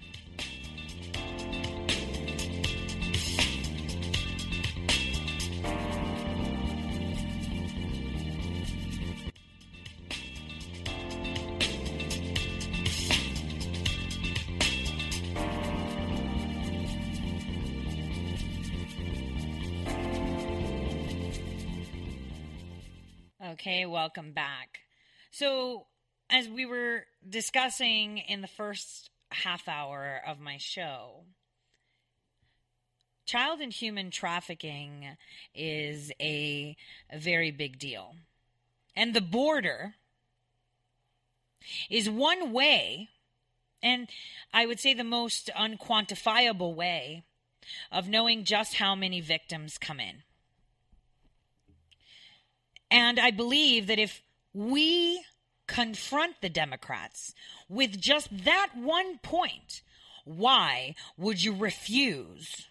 Okay, 23.42 23.86
welcome 23.86 24.32
back. 24.32 24.80
So, 25.30 25.86
as 26.28 26.46
we 26.46 26.66
were 26.66 27.04
discussing 27.26 28.18
in 28.18 28.42
the 28.42 28.46
first 28.46 29.08
half 29.30 29.66
hour 29.66 30.20
of 30.26 30.40
my 30.40 30.58
show, 30.58 31.24
child 33.24 33.60
and 33.60 33.72
human 33.72 34.10
trafficking 34.10 35.16
is 35.54 36.12
a, 36.20 36.76
a 37.10 37.18
very 37.18 37.50
big 37.50 37.78
deal. 37.78 38.14
And 38.94 39.14
the 39.14 39.22
border 39.22 39.94
is 41.88 42.10
one 42.10 42.52
way, 42.52 43.08
and 43.82 44.10
I 44.52 44.66
would 44.66 44.80
say 44.80 44.92
the 44.92 45.02
most 45.02 45.48
unquantifiable 45.56 46.74
way, 46.74 47.24
of 47.90 48.06
knowing 48.06 48.44
just 48.44 48.74
how 48.74 48.94
many 48.94 49.22
victims 49.22 49.78
come 49.78 49.98
in. 49.98 50.24
And 52.90 53.20
I 53.20 53.30
believe 53.30 53.86
that 53.86 53.98
if 53.98 54.22
we 54.52 55.24
confront 55.66 56.40
the 56.40 56.48
Democrats 56.48 57.34
with 57.68 58.00
just 58.00 58.44
that 58.44 58.70
one 58.74 59.18
point, 59.18 59.82
why 60.24 60.94
would 61.16 61.42
you 61.42 61.54
refuse 61.54 62.66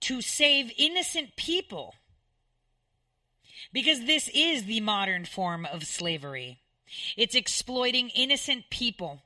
to 0.00 0.20
save 0.20 0.70
innocent 0.78 1.34
people? 1.36 1.94
Because 3.72 4.04
this 4.04 4.30
is 4.32 4.64
the 4.64 4.80
modern 4.80 5.24
form 5.24 5.66
of 5.66 5.84
slavery. 5.84 6.60
It's 7.16 7.34
exploiting 7.34 8.10
innocent 8.10 8.70
people. 8.70 9.22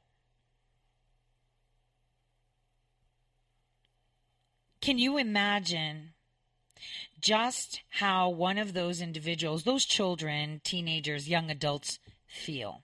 Can 4.80 4.98
you 4.98 5.18
imagine 5.18 6.14
just 7.20 7.82
how 7.90 8.28
one 8.28 8.58
of 8.58 8.72
those 8.72 9.00
individuals, 9.00 9.64
those 9.64 9.84
children, 9.84 10.60
teenagers, 10.64 11.28
young 11.28 11.50
adults 11.50 11.98
feel. 12.26 12.82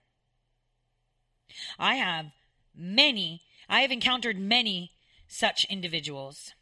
I 1.79 1.95
have 1.97 2.27
many, 2.75 3.43
I 3.69 3.81
have 3.81 3.91
encountered 3.91 4.39
many 4.39 4.93
such 5.29 5.65
individuals. 5.67 6.53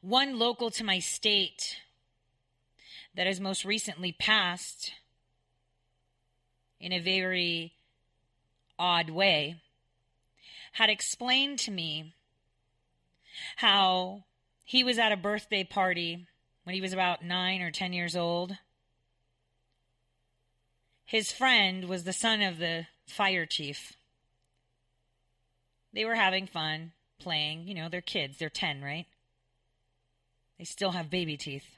One 0.00 0.38
local 0.38 0.70
to 0.72 0.84
my 0.84 0.98
state 0.98 1.76
that 3.14 3.26
has 3.26 3.40
most 3.40 3.64
recently 3.64 4.12
passed 4.12 4.92
in 6.78 6.92
a 6.92 6.98
very 6.98 7.72
odd 8.78 9.08
way 9.10 9.62
had 10.72 10.90
explained 10.90 11.58
to 11.60 11.70
me 11.70 12.12
how 13.56 14.24
he 14.64 14.82
was 14.82 14.98
at 14.98 15.12
a 15.12 15.16
birthday 15.16 15.62
party 15.62 16.26
when 16.64 16.74
he 16.74 16.80
was 16.80 16.92
about 16.92 17.24
nine 17.24 17.60
or 17.60 17.70
ten 17.70 17.92
years 17.92 18.16
old. 18.16 18.56
His 21.04 21.30
friend 21.30 21.84
was 21.84 22.04
the 22.04 22.12
son 22.14 22.40
of 22.40 22.58
the 22.58 22.86
fire 23.06 23.44
chief. 23.44 23.92
They 25.92 26.04
were 26.04 26.14
having 26.14 26.46
fun, 26.46 26.92
playing. 27.20 27.68
You 27.68 27.74
know, 27.74 27.88
they're 27.88 28.00
kids. 28.00 28.38
They're 28.38 28.48
10, 28.48 28.82
right? 28.82 29.06
They 30.58 30.64
still 30.64 30.92
have 30.92 31.10
baby 31.10 31.36
teeth. 31.36 31.76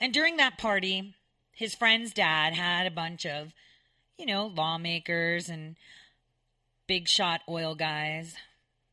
And 0.00 0.12
during 0.12 0.36
that 0.36 0.58
party, 0.58 1.14
his 1.52 1.74
friend's 1.74 2.12
dad 2.12 2.54
had 2.54 2.86
a 2.86 2.90
bunch 2.90 3.26
of, 3.26 3.52
you 4.16 4.26
know, 4.26 4.46
lawmakers 4.46 5.48
and 5.48 5.76
big 6.86 7.08
shot 7.08 7.40
oil 7.48 7.74
guys. 7.74 8.36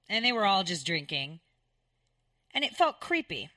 And 0.10 0.26
they 0.26 0.32
were 0.32 0.46
all 0.46 0.64
just 0.64 0.86
drinking 0.86 1.40
and 2.54 2.64
it 2.64 2.76
felt 2.76 3.00
creepy. 3.00 3.50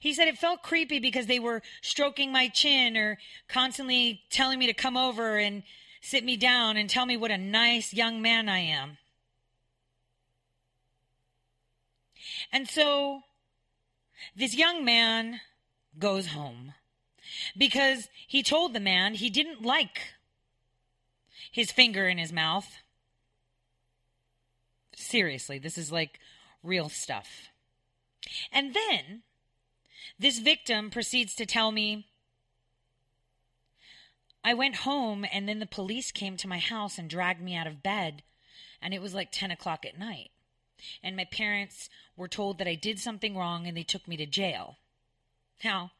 He 0.00 0.12
said 0.12 0.28
it 0.28 0.38
felt 0.38 0.62
creepy 0.62 0.98
because 0.98 1.26
they 1.26 1.38
were 1.38 1.62
stroking 1.80 2.32
my 2.32 2.48
chin 2.48 2.96
or 2.96 3.18
constantly 3.48 4.22
telling 4.30 4.58
me 4.58 4.66
to 4.66 4.74
come 4.74 4.96
over 4.96 5.36
and 5.36 5.62
sit 6.00 6.24
me 6.24 6.36
down 6.36 6.76
and 6.76 6.88
tell 6.88 7.06
me 7.06 7.16
what 7.16 7.30
a 7.30 7.38
nice 7.38 7.92
young 7.92 8.20
man 8.22 8.48
I 8.48 8.58
am. 8.58 8.98
And 12.52 12.68
so 12.68 13.22
this 14.34 14.54
young 14.54 14.84
man 14.84 15.40
goes 15.98 16.28
home 16.28 16.74
because 17.56 18.08
he 18.26 18.42
told 18.42 18.72
the 18.72 18.80
man 18.80 19.14
he 19.14 19.30
didn't 19.30 19.62
like 19.62 20.14
his 21.50 21.72
finger 21.72 22.06
in 22.06 22.18
his 22.18 22.32
mouth. 22.32 22.76
Seriously, 24.94 25.58
this 25.58 25.78
is 25.78 25.92
like 25.92 26.18
real 26.66 26.88
stuff. 26.88 27.50
And 28.52 28.74
then 28.74 29.22
this 30.18 30.38
victim 30.38 30.90
proceeds 30.90 31.34
to 31.36 31.46
tell 31.46 31.70
me 31.72 32.06
I 34.42 34.54
went 34.54 34.76
home 34.76 35.26
and 35.32 35.48
then 35.48 35.58
the 35.58 35.66
police 35.66 36.12
came 36.12 36.36
to 36.36 36.48
my 36.48 36.58
house 36.58 36.98
and 36.98 37.10
dragged 37.10 37.40
me 37.40 37.56
out 37.56 37.66
of 37.66 37.82
bed, 37.82 38.22
and 38.80 38.94
it 38.94 39.02
was 39.02 39.12
like 39.12 39.32
10 39.32 39.50
o'clock 39.50 39.84
at 39.84 39.98
night. 39.98 40.30
And 41.02 41.16
my 41.16 41.24
parents 41.24 41.88
were 42.16 42.28
told 42.28 42.58
that 42.58 42.68
I 42.68 42.76
did 42.76 43.00
something 43.00 43.36
wrong 43.36 43.66
and 43.66 43.76
they 43.76 43.82
took 43.82 44.06
me 44.06 44.16
to 44.18 44.26
jail. 44.26 44.76
Now, 45.64 45.90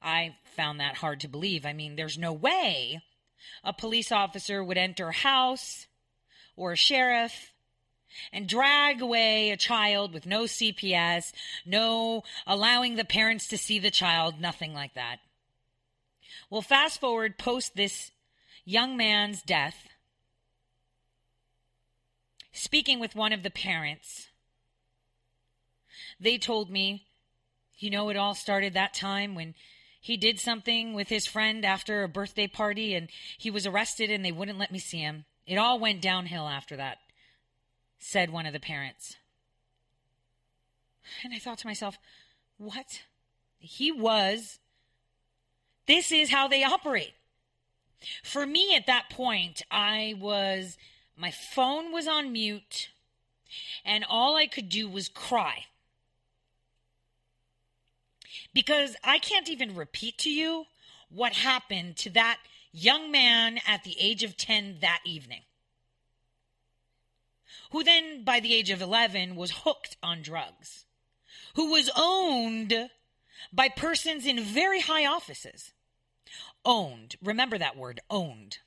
I 0.00 0.36
found 0.54 0.78
that 0.78 0.96
hard 0.96 1.20
to 1.20 1.28
believe. 1.28 1.66
I 1.66 1.72
mean, 1.72 1.96
there's 1.96 2.18
no 2.18 2.32
way 2.32 3.00
a 3.64 3.72
police 3.72 4.12
officer 4.12 4.62
would 4.62 4.78
enter 4.78 5.08
a 5.08 5.12
house 5.12 5.86
or 6.56 6.72
a 6.72 6.76
sheriff 6.76 7.52
and 8.32 8.48
drag 8.48 9.00
away 9.00 9.50
a 9.50 9.56
child 9.56 10.12
with 10.12 10.26
no 10.26 10.44
CPS, 10.44 11.32
no 11.64 12.22
allowing 12.46 12.96
the 12.96 13.04
parents 13.04 13.46
to 13.48 13.58
see 13.58 13.78
the 13.78 13.90
child, 13.90 14.40
nothing 14.40 14.74
like 14.74 14.94
that. 14.94 15.18
Well, 16.50 16.62
fast 16.62 17.00
forward 17.00 17.38
post 17.38 17.74
this 17.74 18.12
young 18.64 18.96
man's 18.96 19.42
death, 19.42 19.88
speaking 22.52 23.00
with 23.00 23.16
one 23.16 23.32
of 23.32 23.42
the 23.42 23.50
parents, 23.50 24.28
they 26.20 26.38
told 26.38 26.70
me, 26.70 27.06
you 27.78 27.90
know, 27.90 28.08
it 28.08 28.16
all 28.16 28.34
started 28.34 28.74
that 28.74 28.94
time 28.94 29.34
when 29.34 29.54
he 30.00 30.16
did 30.16 30.38
something 30.38 30.94
with 30.94 31.08
his 31.08 31.26
friend 31.26 31.64
after 31.64 32.02
a 32.02 32.08
birthday 32.08 32.46
party 32.46 32.94
and 32.94 33.08
he 33.36 33.50
was 33.50 33.66
arrested 33.66 34.10
and 34.10 34.24
they 34.24 34.32
wouldn't 34.32 34.58
let 34.58 34.70
me 34.70 34.78
see 34.78 34.98
him. 34.98 35.24
It 35.46 35.56
all 35.56 35.78
went 35.78 36.00
downhill 36.00 36.48
after 36.48 36.76
that 36.76 36.98
said 37.98 38.30
one 38.30 38.46
of 38.46 38.52
the 38.52 38.60
parents. 38.60 39.16
And 41.22 41.32
I 41.32 41.38
thought 41.38 41.58
to 41.58 41.66
myself, 41.66 41.98
what? 42.58 43.02
He 43.58 43.92
was. 43.92 44.58
This 45.86 46.10
is 46.10 46.30
how 46.30 46.48
they 46.48 46.64
operate. 46.64 47.14
For 48.22 48.46
me 48.46 48.74
at 48.76 48.86
that 48.86 49.08
point, 49.10 49.62
I 49.70 50.14
was 50.18 50.76
my 51.16 51.30
phone 51.30 51.92
was 51.92 52.06
on 52.06 52.32
mute, 52.32 52.90
and 53.84 54.04
all 54.08 54.36
I 54.36 54.46
could 54.46 54.68
do 54.68 54.88
was 54.88 55.08
cry. 55.08 55.64
Because 58.52 58.96
I 59.02 59.18
can't 59.18 59.48
even 59.48 59.74
repeat 59.74 60.18
to 60.18 60.30
you 60.30 60.66
what 61.08 61.32
happened 61.32 61.96
to 61.98 62.10
that 62.10 62.38
young 62.72 63.10
man 63.10 63.58
at 63.66 63.84
the 63.84 63.96
age 63.98 64.22
of 64.22 64.36
10 64.36 64.78
that 64.80 65.00
evening, 65.06 65.42
who 67.70 67.82
then, 67.84 68.24
by 68.24 68.40
the 68.40 68.54
age 68.54 68.70
of 68.70 68.82
11, 68.82 69.36
was 69.36 69.62
hooked 69.64 69.96
on 70.02 70.22
drugs, 70.22 70.84
who 71.54 71.70
was 71.70 71.90
owned 71.96 72.90
by 73.52 73.68
persons 73.68 74.26
in 74.26 74.40
very 74.40 74.80
high 74.80 75.06
offices. 75.06 75.72
Owned. 76.64 77.16
Remember 77.22 77.58
that 77.58 77.76
word, 77.76 78.00
owned. 78.10 78.58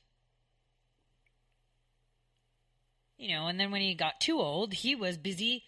You 3.18 3.36
know, 3.36 3.48
and 3.48 3.60
then 3.60 3.72
when 3.72 3.82
he 3.82 3.94
got 3.94 4.22
too 4.22 4.40
old, 4.40 4.74
he 4.74 4.96
was 4.96 5.18
busy 5.18 5.64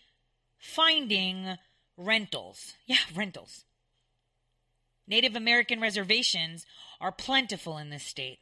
finding 0.57 1.57
rentals. 1.97 2.73
Yeah, 2.85 2.97
rentals. 3.13 3.65
Native 5.07 5.35
American 5.35 5.81
reservations 5.81 6.65
are 7.01 7.11
plentiful 7.11 7.77
in 7.77 7.89
this 7.89 8.03
state. 8.03 8.39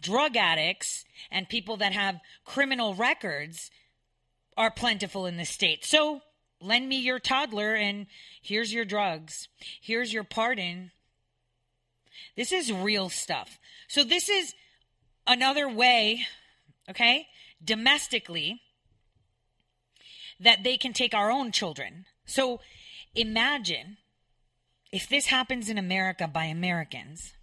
Drug 0.00 0.36
addicts 0.36 1.04
and 1.30 1.48
people 1.48 1.76
that 1.78 1.92
have 1.92 2.20
criminal 2.44 2.94
records 2.94 3.70
are 4.56 4.70
plentiful 4.70 5.26
in 5.26 5.36
this 5.36 5.50
state. 5.50 5.84
So 5.84 6.20
lend 6.60 6.88
me 6.88 6.98
your 6.98 7.18
toddler 7.18 7.74
and 7.74 8.06
here's 8.42 8.72
your 8.72 8.84
drugs. 8.84 9.48
Here's 9.80 10.12
your 10.12 10.24
pardon. 10.24 10.90
This 12.36 12.52
is 12.52 12.72
real 12.72 13.08
stuff. 13.08 13.58
So 13.88 14.04
this 14.04 14.28
is 14.28 14.54
another 15.26 15.68
way, 15.68 16.26
okay, 16.88 17.28
domestically, 17.62 18.60
that 20.40 20.64
they 20.64 20.76
can 20.76 20.92
take 20.92 21.14
our 21.14 21.30
own 21.30 21.52
children. 21.52 22.06
So 22.24 22.60
imagine 23.14 23.98
if 24.92 25.08
this 25.08 25.26
happens 25.26 25.68
in 25.68 25.78
America 25.78 26.28
by 26.28 26.44
Americans, 26.44 27.34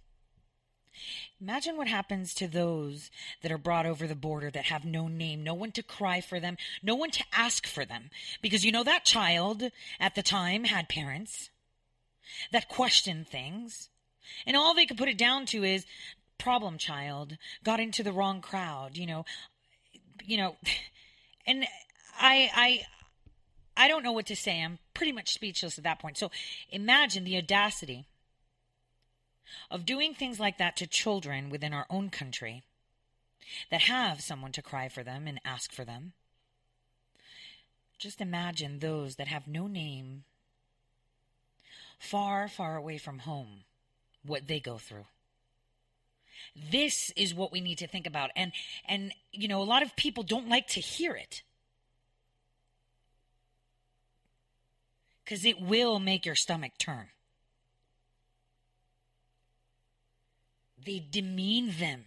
imagine 1.42 1.76
what 1.76 1.88
happens 1.88 2.32
to 2.34 2.46
those 2.46 3.10
that 3.42 3.50
are 3.50 3.58
brought 3.58 3.84
over 3.84 4.06
the 4.06 4.14
border 4.14 4.50
that 4.50 4.66
have 4.66 4.84
no 4.84 5.08
name, 5.08 5.42
no 5.42 5.54
one 5.54 5.72
to 5.72 5.82
cry 5.82 6.20
for 6.20 6.38
them, 6.38 6.56
no 6.82 6.94
one 6.94 7.10
to 7.10 7.24
ask 7.32 7.66
for 7.66 7.84
them. 7.84 8.10
Because 8.40 8.64
you 8.64 8.70
know 8.70 8.84
that 8.84 9.04
child 9.04 9.64
at 9.98 10.14
the 10.14 10.22
time 10.22 10.64
had 10.64 10.88
parents 10.88 11.50
that 12.52 12.68
questioned 12.68 13.28
things. 13.28 13.88
And 14.46 14.56
all 14.56 14.72
they 14.72 14.86
could 14.86 14.96
put 14.96 15.08
it 15.08 15.18
down 15.18 15.46
to 15.46 15.64
is 15.64 15.84
problem 16.38 16.78
child, 16.78 17.36
got 17.64 17.80
into 17.80 18.04
the 18.04 18.12
wrong 18.12 18.40
crowd, 18.40 18.96
you 18.96 19.06
know, 19.06 19.24
you 20.24 20.36
know, 20.36 20.56
and 21.46 21.64
I 22.20 22.50
I 22.54 22.86
I 23.76 23.88
don't 23.88 24.04
know 24.04 24.12
what 24.12 24.26
to 24.26 24.36
say. 24.36 24.62
I'm 24.62 24.78
pretty 24.94 25.12
much 25.12 25.32
speechless 25.32 25.76
at 25.76 25.84
that 25.84 25.98
point. 25.98 26.18
So 26.18 26.30
imagine 26.70 27.24
the 27.24 27.38
audacity 27.38 28.06
of 29.70 29.86
doing 29.86 30.14
things 30.14 30.40
like 30.40 30.58
that 30.58 30.76
to 30.76 30.86
children 30.86 31.50
within 31.50 31.72
our 31.72 31.86
own 31.90 32.10
country 32.10 32.62
that 33.70 33.82
have 33.82 34.20
someone 34.20 34.52
to 34.52 34.62
cry 34.62 34.88
for 34.88 35.02
them 35.02 35.26
and 35.26 35.40
ask 35.44 35.72
for 35.72 35.84
them. 35.84 36.12
Just 37.98 38.20
imagine 38.20 38.78
those 38.78 39.16
that 39.16 39.28
have 39.28 39.46
no 39.46 39.66
name, 39.66 40.24
far, 41.98 42.48
far 42.48 42.76
away 42.76 42.98
from 42.98 43.20
home, 43.20 43.64
what 44.24 44.48
they 44.48 44.60
go 44.60 44.78
through. 44.78 45.06
This 46.70 47.12
is 47.16 47.34
what 47.34 47.52
we 47.52 47.60
need 47.60 47.78
to 47.78 47.86
think 47.86 48.06
about. 48.06 48.30
And, 48.34 48.52
and, 48.86 49.12
you 49.32 49.48
know, 49.48 49.62
a 49.62 49.64
lot 49.64 49.82
of 49.82 49.94
people 49.96 50.22
don't 50.22 50.48
like 50.48 50.66
to 50.68 50.80
hear 50.80 51.14
it. 51.14 51.42
because 55.32 55.46
it 55.46 55.60
will 55.60 55.98
make 55.98 56.26
your 56.26 56.34
stomach 56.34 56.72
turn. 56.78 57.06
They 60.84 61.04
demean 61.10 61.74
them. 61.78 62.04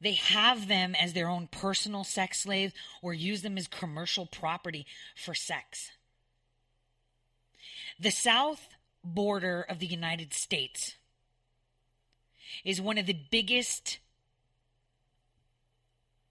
They 0.00 0.14
have 0.14 0.66
them 0.66 0.94
as 0.94 1.12
their 1.12 1.28
own 1.28 1.46
personal 1.46 2.04
sex 2.04 2.40
slaves 2.40 2.72
or 3.02 3.12
use 3.12 3.42
them 3.42 3.58
as 3.58 3.68
commercial 3.68 4.26
property 4.26 4.86
for 5.14 5.34
sex. 5.34 5.90
The 7.98 8.10
south 8.10 8.68
border 9.04 9.64
of 9.68 9.78
the 9.78 9.86
United 9.86 10.32
States 10.32 10.96
is 12.64 12.80
one 12.80 12.96
of 12.96 13.06
the 13.06 13.18
biggest, 13.30 13.98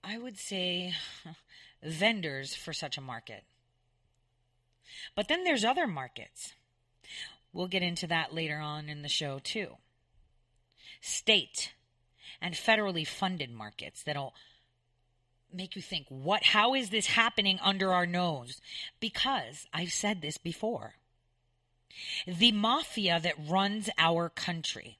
I 0.02 0.18
would 0.18 0.36
say, 0.36 0.94
vendors 1.82 2.54
for 2.54 2.72
such 2.72 2.98
a 2.98 3.00
market. 3.00 3.44
But 5.14 5.28
then 5.28 5.44
there's 5.44 5.64
other 5.64 5.86
markets. 5.86 6.54
We'll 7.52 7.68
get 7.68 7.82
into 7.82 8.08
that 8.08 8.34
later 8.34 8.58
on 8.58 8.88
in 8.88 9.02
the 9.02 9.08
show, 9.08 9.38
too. 9.38 9.76
State 11.00 11.72
and 12.40 12.54
federally 12.54 13.06
funded 13.06 13.50
markets 13.50 14.02
that'll 14.02 14.34
make 15.52 15.76
you 15.76 15.82
think, 15.82 16.06
what, 16.08 16.44
how 16.44 16.74
is 16.74 16.90
this 16.90 17.06
happening 17.06 17.58
under 17.62 17.92
our 17.92 18.06
nose? 18.06 18.60
Because 19.00 19.66
I've 19.72 19.92
said 19.92 20.22
this 20.22 20.38
before. 20.38 20.94
The 22.26 22.52
mafia 22.52 23.18
that 23.20 23.34
runs 23.48 23.90
our 23.98 24.28
country 24.28 24.98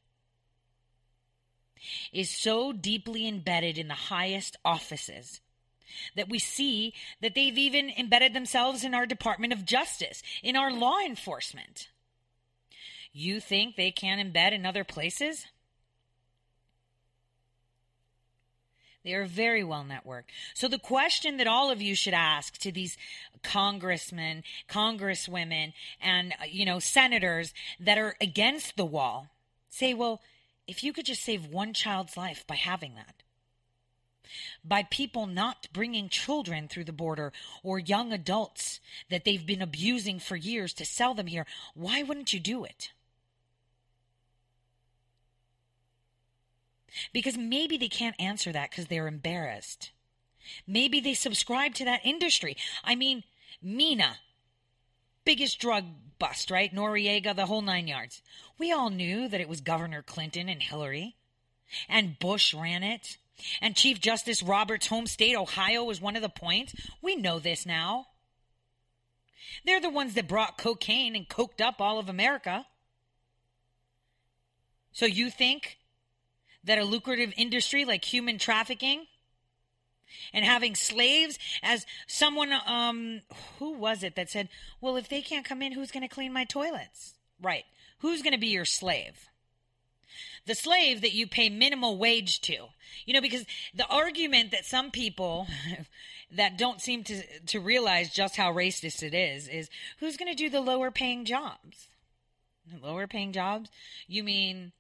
is 2.13 2.31
so 2.31 2.73
deeply 2.73 3.27
embedded 3.27 3.79
in 3.79 3.89
the 3.89 3.95
highest 3.95 4.57
offices 4.65 5.41
that 6.15 6.29
we 6.29 6.39
see 6.39 6.95
that 7.21 7.35
they've 7.35 7.57
even 7.57 7.91
embedded 7.91 8.33
themselves 8.35 8.85
in 8.85 8.95
our 8.95 9.07
Department 9.07 9.53
of 9.53 9.65
Justice, 9.65 10.23
in 10.43 10.57
our 10.57 10.73
law 10.73 10.99
enforcement. 10.99 11.89
You 13.13 13.41
think 13.41 13.77
they 13.77 13.91
can 13.91 14.19
embed 14.19 14.53
in 14.53 14.67
other 14.67 14.85
places? 14.85 15.47
They 19.03 19.15
are 19.15 19.25
very 19.25 19.65
well 19.65 19.85
networked. 19.85 20.25
So 20.55 20.69
the 20.69 20.79
question 20.79 21.39
that 21.39 21.47
all 21.47 21.71
of 21.71 21.81
you 21.81 21.95
should 21.95 22.15
ask 22.15 22.59
to 22.59 22.71
these 22.71 22.99
congressmen, 23.43 24.43
congresswomen, 24.69 25.73
and 26.01 26.33
uh, 26.33 26.45
you 26.49 26.67
know 26.67 26.79
senators 26.79 27.55
that 27.79 27.97
are 27.97 28.17
against 28.21 28.77
the 28.77 28.85
wall, 28.85 29.29
say, 29.71 29.95
well, 29.95 30.21
if 30.67 30.85
you 30.85 30.93
could 30.93 31.07
just 31.07 31.25
save 31.25 31.47
one 31.47 31.73
child's 31.73 32.17
life 32.17 32.47
by 32.47 32.57
having 32.57 32.95
that, 32.95 33.23
by 34.65 34.83
people 34.83 35.27
not 35.27 35.69
bringing 35.73 36.09
children 36.09 36.69
through 36.69 36.85
the 36.85 36.93
border 36.93 37.33
or 37.63 37.79
young 37.79 38.13
adults 38.13 38.81
that 39.09 39.25
they've 39.25 39.47
been 39.47 39.63
abusing 39.63 40.19
for 40.19 40.37
years 40.37 40.75
to 40.75 40.85
sell 40.85 41.15
them 41.15 41.27
here. 41.27 41.47
Why 41.75 42.03
wouldn't 42.03 42.33
you 42.33 42.41
do 42.41 42.65
it? 42.65 42.93
Because 47.13 47.37
maybe 47.37 47.77
they 47.77 47.89
can't 47.89 48.21
answer 48.21 48.53
that 48.53 48.71
because 48.71 48.87
they're 48.87 49.09
embarrassed. 49.09 49.91
Maybe 50.67 51.01
they 51.01 51.15
subscribe 51.15 51.75
to 51.75 51.85
that 51.85 52.01
industry. 52.05 52.57
I 52.85 52.95
mean, 52.95 53.25
Mena, 53.63 54.17
biggest 55.25 55.61
drug 55.61 55.85
bust, 56.19 56.51
right? 56.51 56.75
Noriega, 56.75 57.35
the 57.35 57.47
whole 57.47 57.63
nine 57.63 57.89
yards. 57.89 58.23
We 58.59 58.73
all 58.73 58.91
knew 58.91 59.29
that 59.29 59.41
it 59.41 59.49
was 59.49 59.61
Governor 59.61 60.03
Clinton 60.03 60.49
and 60.49 60.63
Hillary, 60.63 61.17
and 61.89 62.19
Bush 62.19 62.55
ran 62.55 62.83
it. 62.83 63.17
And 63.63 63.75
Chief 63.75 64.01
Justice 64.01 64.43
Roberts' 64.43 64.89
home 64.89 65.07
state, 65.07 65.35
Ohio, 65.35 65.83
was 65.83 66.01
one 66.01 66.15
of 66.15 66.23
the 66.23 66.29
points. 66.29 66.75
We 67.01 67.17
know 67.17 67.39
this 67.39 67.65
now. 67.65 68.09
They're 69.65 69.81
the 69.81 69.89
ones 69.89 70.15
that 70.15 70.29
brought 70.29 70.59
cocaine 70.59 71.17
and 71.17 71.29
coked 71.29 71.61
up 71.61 71.81
all 71.81 71.99
of 71.99 72.09
America. 72.09 72.67
So 74.93 75.07
you 75.07 75.31
think 75.31 75.79
that 76.65 76.79
a 76.79 76.85
lucrative 76.85 77.33
industry 77.37 77.85
like 77.85 78.05
human 78.05 78.39
trafficking 78.39 79.07
and 80.33 80.45
having 80.45 80.75
slaves 80.75 81.39
as 81.63 81.87
someone 82.07 82.53
um 82.67 83.21
who 83.59 83.73
was 83.73 84.03
it 84.03 84.17
that 84.17 84.31
said, 84.31 84.49
"Well, 84.81 84.97
if 84.97 85.09
they 85.09 85.23
can't 85.23 85.45
come 85.45 85.63
in, 85.63 85.73
who's 85.73 85.91
going 85.91 86.07
to 86.07 86.15
clean 86.15 86.33
my 86.33 86.45
toilets?" 86.45 87.15
Right. 87.41 87.65
Who's 87.99 88.23
going 88.23 88.33
to 88.33 88.39
be 88.39 88.49
your 88.49 88.65
slave? 88.65 89.31
the 90.47 90.55
slave 90.55 91.01
that 91.03 91.13
you 91.13 91.27
pay 91.27 91.49
minimal 91.49 91.97
wage 91.97 92.41
to. 92.43 92.69
You 93.07 93.15
know, 93.15 93.21
because 93.21 93.45
the 93.75 93.87
argument 93.87 94.51
that 94.51 94.65
some 94.65 94.91
people 94.91 95.47
that 96.33 96.59
don't 96.59 96.81
seem 96.81 97.05
to 97.05 97.23
to 97.47 97.61
realize 97.61 98.13
just 98.13 98.37
how 98.37 98.53
racist 98.53 99.03
it 99.03 99.15
is 99.15 99.49
is 99.49 99.71
who's 99.99 100.17
going 100.17 100.31
to 100.31 100.37
do 100.37 100.51
the 100.51 100.61
lower 100.61 100.91
paying 100.91 101.25
jobs? 101.25 101.89
Lower 102.83 103.07
paying 103.07 103.33
jobs? 103.33 103.71
You 104.07 104.23
mean 104.23 104.73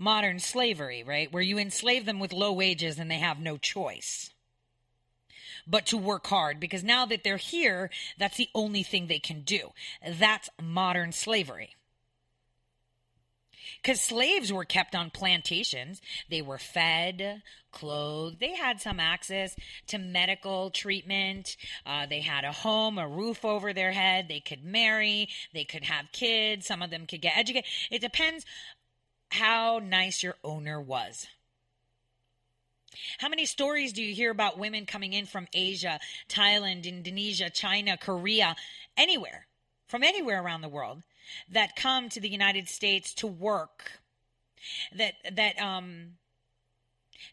modern 0.00 0.40
slavery, 0.40 1.04
right? 1.04 1.32
Where 1.32 1.42
you 1.42 1.58
enslave 1.58 2.06
them 2.06 2.18
with 2.18 2.32
low 2.32 2.52
wages 2.52 2.98
and 2.98 3.10
they 3.10 3.18
have 3.18 3.38
no 3.38 3.56
choice 3.56 4.30
but 5.66 5.86
to 5.86 5.96
work 5.96 6.26
hard 6.26 6.58
because 6.58 6.82
now 6.82 7.06
that 7.06 7.22
they're 7.22 7.36
here, 7.36 7.90
that's 8.18 8.36
the 8.36 8.48
only 8.54 8.82
thing 8.82 9.06
they 9.06 9.18
can 9.18 9.42
do. 9.42 9.70
That's 10.18 10.48
modern 10.60 11.12
slavery. 11.12 11.76
because 13.82 14.00
slaves 14.00 14.52
were 14.52 14.64
kept 14.64 14.94
on 14.94 15.10
plantations. 15.10 16.00
They 16.28 16.42
were 16.42 16.58
fed, 16.58 17.42
clothed. 17.72 18.40
They 18.40 18.54
had 18.54 18.80
some 18.80 19.00
access 19.00 19.56
to 19.88 19.98
medical 19.98 20.70
treatment. 20.70 21.56
Uh, 21.86 22.06
they 22.06 22.20
had 22.20 22.44
a 22.44 22.52
home, 22.52 22.98
a 22.98 23.08
roof 23.08 23.44
over 23.44 23.72
their 23.72 23.92
head. 23.92 24.28
They 24.28 24.40
could 24.40 24.64
marry. 24.64 25.28
They 25.54 25.64
could 25.64 25.84
have 25.84 26.12
kids. 26.12 26.66
Some 26.66 26.82
of 26.82 26.90
them 26.90 27.06
could 27.06 27.22
get 27.22 27.36
educated. 27.36 27.68
It 27.90 28.00
depends 28.00 28.44
how 29.30 29.80
nice 29.82 30.22
your 30.22 30.36
owner 30.44 30.80
was. 30.80 31.26
How 33.18 33.28
many 33.28 33.46
stories 33.46 33.92
do 33.92 34.02
you 34.02 34.14
hear 34.14 34.30
about 34.30 34.58
women 34.58 34.84
coming 34.84 35.12
in 35.12 35.26
from 35.26 35.46
Asia, 35.52 36.00
Thailand, 36.28 36.84
Indonesia, 36.84 37.48
China, 37.48 37.96
Korea, 37.96 38.56
anywhere, 38.96 39.46
from 39.86 40.02
anywhere 40.02 40.42
around 40.42 40.62
the 40.62 40.68
world 40.68 41.02
that 41.48 41.76
come 41.76 42.08
to 42.08 42.20
the 42.20 42.28
United 42.28 42.68
States 42.68 43.14
to 43.14 43.26
work? 43.26 44.00
That 44.94 45.14
that 45.32 45.60
um 45.60 46.16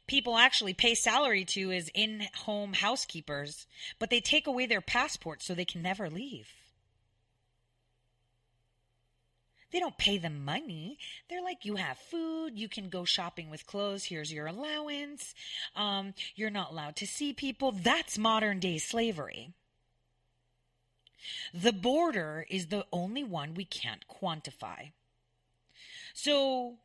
people 0.05 0.37
actually 0.37 0.73
pay 0.73 0.95
salary 0.95 1.43
to 1.45 1.71
as 1.71 1.89
in-home 1.93 2.73
housekeepers, 2.73 3.67
but 3.99 4.09
they 4.09 4.21
take 4.21 4.47
away 4.47 4.65
their 4.65 4.81
passports 4.81 5.45
so 5.45 5.53
they 5.53 5.65
can 5.65 5.81
never 5.81 6.09
leave. 6.09 6.53
They 9.71 9.79
don't 9.79 9.97
pay 9.97 10.17
them 10.17 10.45
money. 10.45 10.97
They're 11.29 11.43
like, 11.43 11.65
you 11.65 11.75
have 11.75 11.97
food, 11.97 12.57
you 12.57 12.69
can 12.69 12.89
go 12.89 13.03
shopping 13.03 13.49
with 13.49 13.67
clothes, 13.67 14.05
here's 14.05 14.31
your 14.31 14.47
allowance. 14.47 15.33
Um, 15.75 16.13
you're 16.35 16.49
not 16.49 16.71
allowed 16.71 16.95
to 16.97 17.07
see 17.07 17.33
people. 17.33 17.71
That's 17.73 18.17
modern 18.17 18.59
day 18.59 18.77
slavery. 18.77 19.53
The 21.53 21.73
border 21.73 22.45
is 22.49 22.67
the 22.67 22.85
only 22.93 23.23
one 23.23 23.53
we 23.53 23.65
can't 23.65 24.05
quantify. 24.07 24.91
So, 26.13 26.77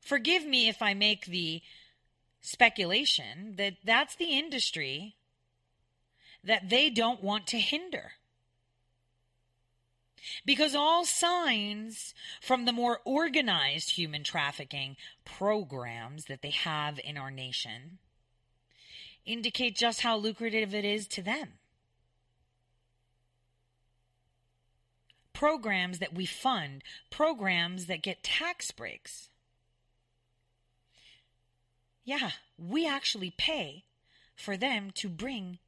forgive 0.00 0.44
me 0.44 0.68
if 0.68 0.82
I 0.82 0.94
make 0.94 1.26
the 1.26 1.62
speculation 2.40 3.54
that 3.56 3.74
that's 3.84 4.16
the 4.16 4.36
industry 4.36 5.14
that 6.42 6.68
they 6.68 6.90
don't 6.90 7.22
want 7.22 7.46
to 7.48 7.58
hinder. 7.58 8.12
Because 10.44 10.74
all 10.74 11.04
signs 11.04 12.14
from 12.40 12.64
the 12.64 12.72
more 12.72 13.00
organized 13.04 13.92
human 13.92 14.24
trafficking 14.24 14.96
programs 15.24 16.26
that 16.26 16.42
they 16.42 16.50
have 16.50 16.98
in 17.02 17.16
our 17.16 17.30
nation 17.30 17.98
indicate 19.24 19.76
just 19.76 20.02
how 20.02 20.16
lucrative 20.16 20.74
it 20.74 20.84
is 20.84 21.06
to 21.08 21.22
them. 21.22 21.54
Programs 25.32 25.98
that 25.98 26.14
we 26.14 26.26
fund, 26.26 26.82
programs 27.10 27.86
that 27.86 28.02
get 28.02 28.22
tax 28.22 28.70
breaks. 28.70 29.28
Yeah, 32.04 32.30
we 32.58 32.86
actually 32.86 33.32
pay 33.36 33.84
for 34.36 34.56
them 34.56 34.90
to 34.92 35.08
bring 35.08 35.58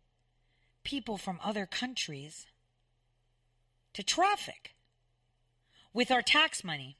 people 0.84 1.16
from 1.16 1.40
other 1.42 1.66
countries 1.66 2.46
to 3.97 4.03
traffic 4.03 4.74
with 5.94 6.11
our 6.11 6.20
tax 6.20 6.62
money. 6.62 6.99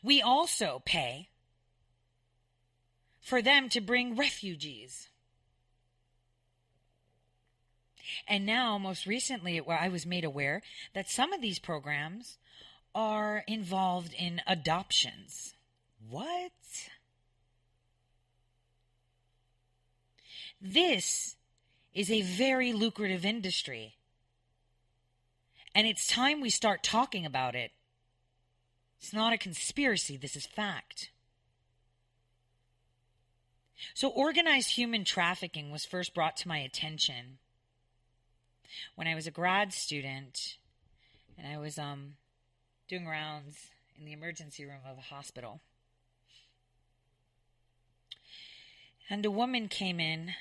We 0.00 0.22
also 0.22 0.82
pay 0.84 1.30
for 3.20 3.42
them 3.42 3.68
to 3.70 3.80
bring 3.80 4.14
refugees. 4.14 5.08
And 8.28 8.46
now, 8.46 8.78
most 8.78 9.04
recently, 9.04 9.60
I 9.60 9.88
was 9.88 10.06
made 10.06 10.22
aware 10.22 10.62
that 10.94 11.10
some 11.10 11.32
of 11.32 11.40
these 11.40 11.58
programs 11.58 12.38
are 12.94 13.42
involved 13.48 14.14
in 14.16 14.40
adoptions. 14.46 15.54
What? 16.08 16.52
This 20.60 21.34
is 21.92 22.12
a 22.12 22.22
very 22.22 22.72
lucrative 22.72 23.24
industry. 23.24 23.95
And 25.76 25.86
it's 25.86 26.06
time 26.06 26.40
we 26.40 26.48
start 26.48 26.82
talking 26.82 27.26
about 27.26 27.54
it. 27.54 27.70
It's 28.98 29.12
not 29.12 29.34
a 29.34 29.36
conspiracy, 29.38 30.16
this 30.16 30.34
is 30.34 30.46
fact. 30.46 31.10
So, 33.92 34.08
organized 34.08 34.70
human 34.70 35.04
trafficking 35.04 35.70
was 35.70 35.84
first 35.84 36.14
brought 36.14 36.38
to 36.38 36.48
my 36.48 36.56
attention 36.56 37.36
when 38.94 39.06
I 39.06 39.14
was 39.14 39.26
a 39.26 39.30
grad 39.30 39.74
student 39.74 40.56
and 41.36 41.46
I 41.46 41.58
was 41.58 41.78
um, 41.78 42.14
doing 42.88 43.06
rounds 43.06 43.58
in 43.98 44.06
the 44.06 44.14
emergency 44.14 44.64
room 44.64 44.80
of 44.90 44.96
a 44.96 45.02
hospital. 45.14 45.60
And 49.10 49.26
a 49.26 49.30
woman 49.30 49.68
came 49.68 50.00
in, 50.00 50.32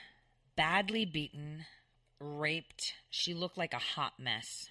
badly 0.55 1.03
beaten, 1.03 1.65
raped. 2.21 2.93
She 3.09 3.33
looked 3.33 3.57
like 3.57 3.73
a 3.73 3.79
hot 3.79 4.13
mess. 4.17 4.69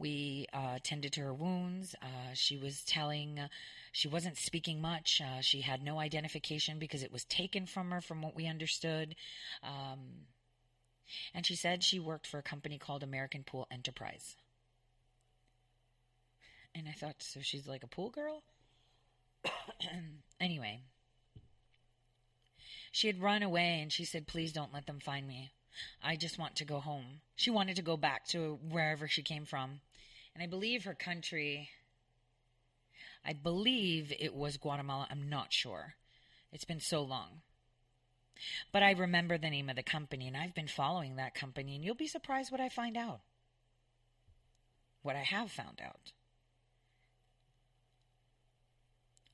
We 0.00 0.46
uh, 0.54 0.78
tended 0.82 1.12
to 1.12 1.20
her 1.20 1.34
wounds. 1.34 1.94
Uh, 2.00 2.32
she 2.32 2.56
was 2.56 2.82
telling, 2.82 3.38
uh, 3.38 3.48
she 3.92 4.08
wasn't 4.08 4.38
speaking 4.38 4.80
much. 4.80 5.20
Uh, 5.20 5.42
she 5.42 5.60
had 5.60 5.82
no 5.82 6.00
identification 6.00 6.78
because 6.78 7.02
it 7.02 7.12
was 7.12 7.26
taken 7.26 7.66
from 7.66 7.90
her, 7.90 8.00
from 8.00 8.22
what 8.22 8.34
we 8.34 8.46
understood. 8.46 9.14
Um, 9.62 9.98
and 11.34 11.44
she 11.44 11.54
said 11.54 11.84
she 11.84 12.00
worked 12.00 12.26
for 12.26 12.38
a 12.38 12.42
company 12.42 12.78
called 12.78 13.02
American 13.02 13.44
Pool 13.44 13.66
Enterprise. 13.70 14.36
And 16.74 16.88
I 16.88 16.92
thought, 16.92 17.16
so 17.18 17.40
she's 17.42 17.68
like 17.68 17.82
a 17.82 17.88
pool 17.88 18.08
girl? 18.08 18.42
anyway, 20.40 20.80
she 22.90 23.06
had 23.06 23.20
run 23.20 23.42
away 23.42 23.80
and 23.82 23.92
she 23.92 24.06
said, 24.06 24.26
please 24.26 24.52
don't 24.52 24.72
let 24.72 24.86
them 24.86 24.98
find 24.98 25.28
me. 25.28 25.50
I 26.02 26.16
just 26.16 26.38
want 26.38 26.56
to 26.56 26.64
go 26.64 26.80
home. 26.80 27.20
She 27.36 27.50
wanted 27.50 27.76
to 27.76 27.82
go 27.82 27.96
back 27.96 28.26
to 28.28 28.58
wherever 28.68 29.06
she 29.06 29.22
came 29.22 29.44
from. 29.44 29.80
And 30.34 30.42
I 30.42 30.46
believe 30.46 30.84
her 30.84 30.94
country, 30.94 31.70
I 33.24 33.32
believe 33.32 34.12
it 34.18 34.34
was 34.34 34.56
Guatemala. 34.56 35.06
I'm 35.10 35.28
not 35.28 35.52
sure. 35.52 35.94
It's 36.52 36.64
been 36.64 36.80
so 36.80 37.02
long. 37.02 37.42
But 38.72 38.82
I 38.82 38.92
remember 38.92 39.36
the 39.36 39.50
name 39.50 39.68
of 39.68 39.76
the 39.76 39.82
company, 39.82 40.26
and 40.26 40.36
I've 40.36 40.54
been 40.54 40.68
following 40.68 41.16
that 41.16 41.34
company, 41.34 41.74
and 41.74 41.84
you'll 41.84 41.94
be 41.94 42.06
surprised 42.06 42.50
what 42.50 42.60
I 42.60 42.68
find 42.68 42.96
out. 42.96 43.20
What 45.02 45.16
I 45.16 45.22
have 45.22 45.50
found 45.50 45.80
out. 45.84 46.12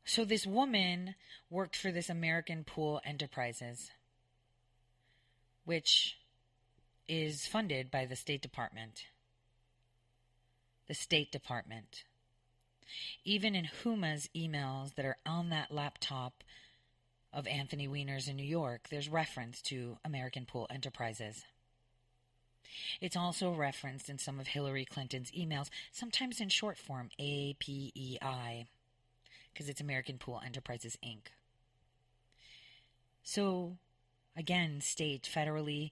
So, 0.04 0.24
this 0.24 0.46
woman 0.46 1.16
worked 1.50 1.76
for 1.76 1.90
this 1.90 2.08
American 2.08 2.62
Pool 2.62 3.00
Enterprises, 3.04 3.90
which 5.64 6.16
is 7.08 7.46
funded 7.46 7.90
by 7.90 8.06
the 8.06 8.16
State 8.16 8.42
Department 8.42 9.06
the 10.88 10.94
State 10.94 11.32
Department. 11.32 12.04
Even 13.24 13.54
in 13.54 13.64
Huma's 13.82 14.28
emails 14.34 14.94
that 14.94 15.04
are 15.04 15.18
on 15.26 15.50
that 15.50 15.72
laptop 15.72 16.44
of 17.32 17.46
Anthony 17.46 17.88
Weiner's 17.88 18.28
in 18.28 18.36
New 18.36 18.44
York, 18.44 18.88
there's 18.90 19.08
reference 19.08 19.60
to 19.62 19.98
American 20.04 20.46
Pool 20.46 20.66
Enterprises. 20.70 21.44
It's 23.00 23.16
also 23.16 23.52
referenced 23.52 24.08
in 24.08 24.18
some 24.18 24.38
of 24.38 24.48
Hillary 24.48 24.84
Clinton's 24.84 25.30
emails, 25.32 25.68
sometimes 25.92 26.40
in 26.40 26.48
short 26.48 26.78
form, 26.78 27.10
APEI, 27.18 28.66
because 29.52 29.68
it's 29.68 29.80
American 29.80 30.18
Pool 30.18 30.40
Enterprises 30.44 30.96
Inc. 31.04 31.28
So, 33.22 33.78
again, 34.36 34.80
state, 34.80 35.28
federally, 35.32 35.90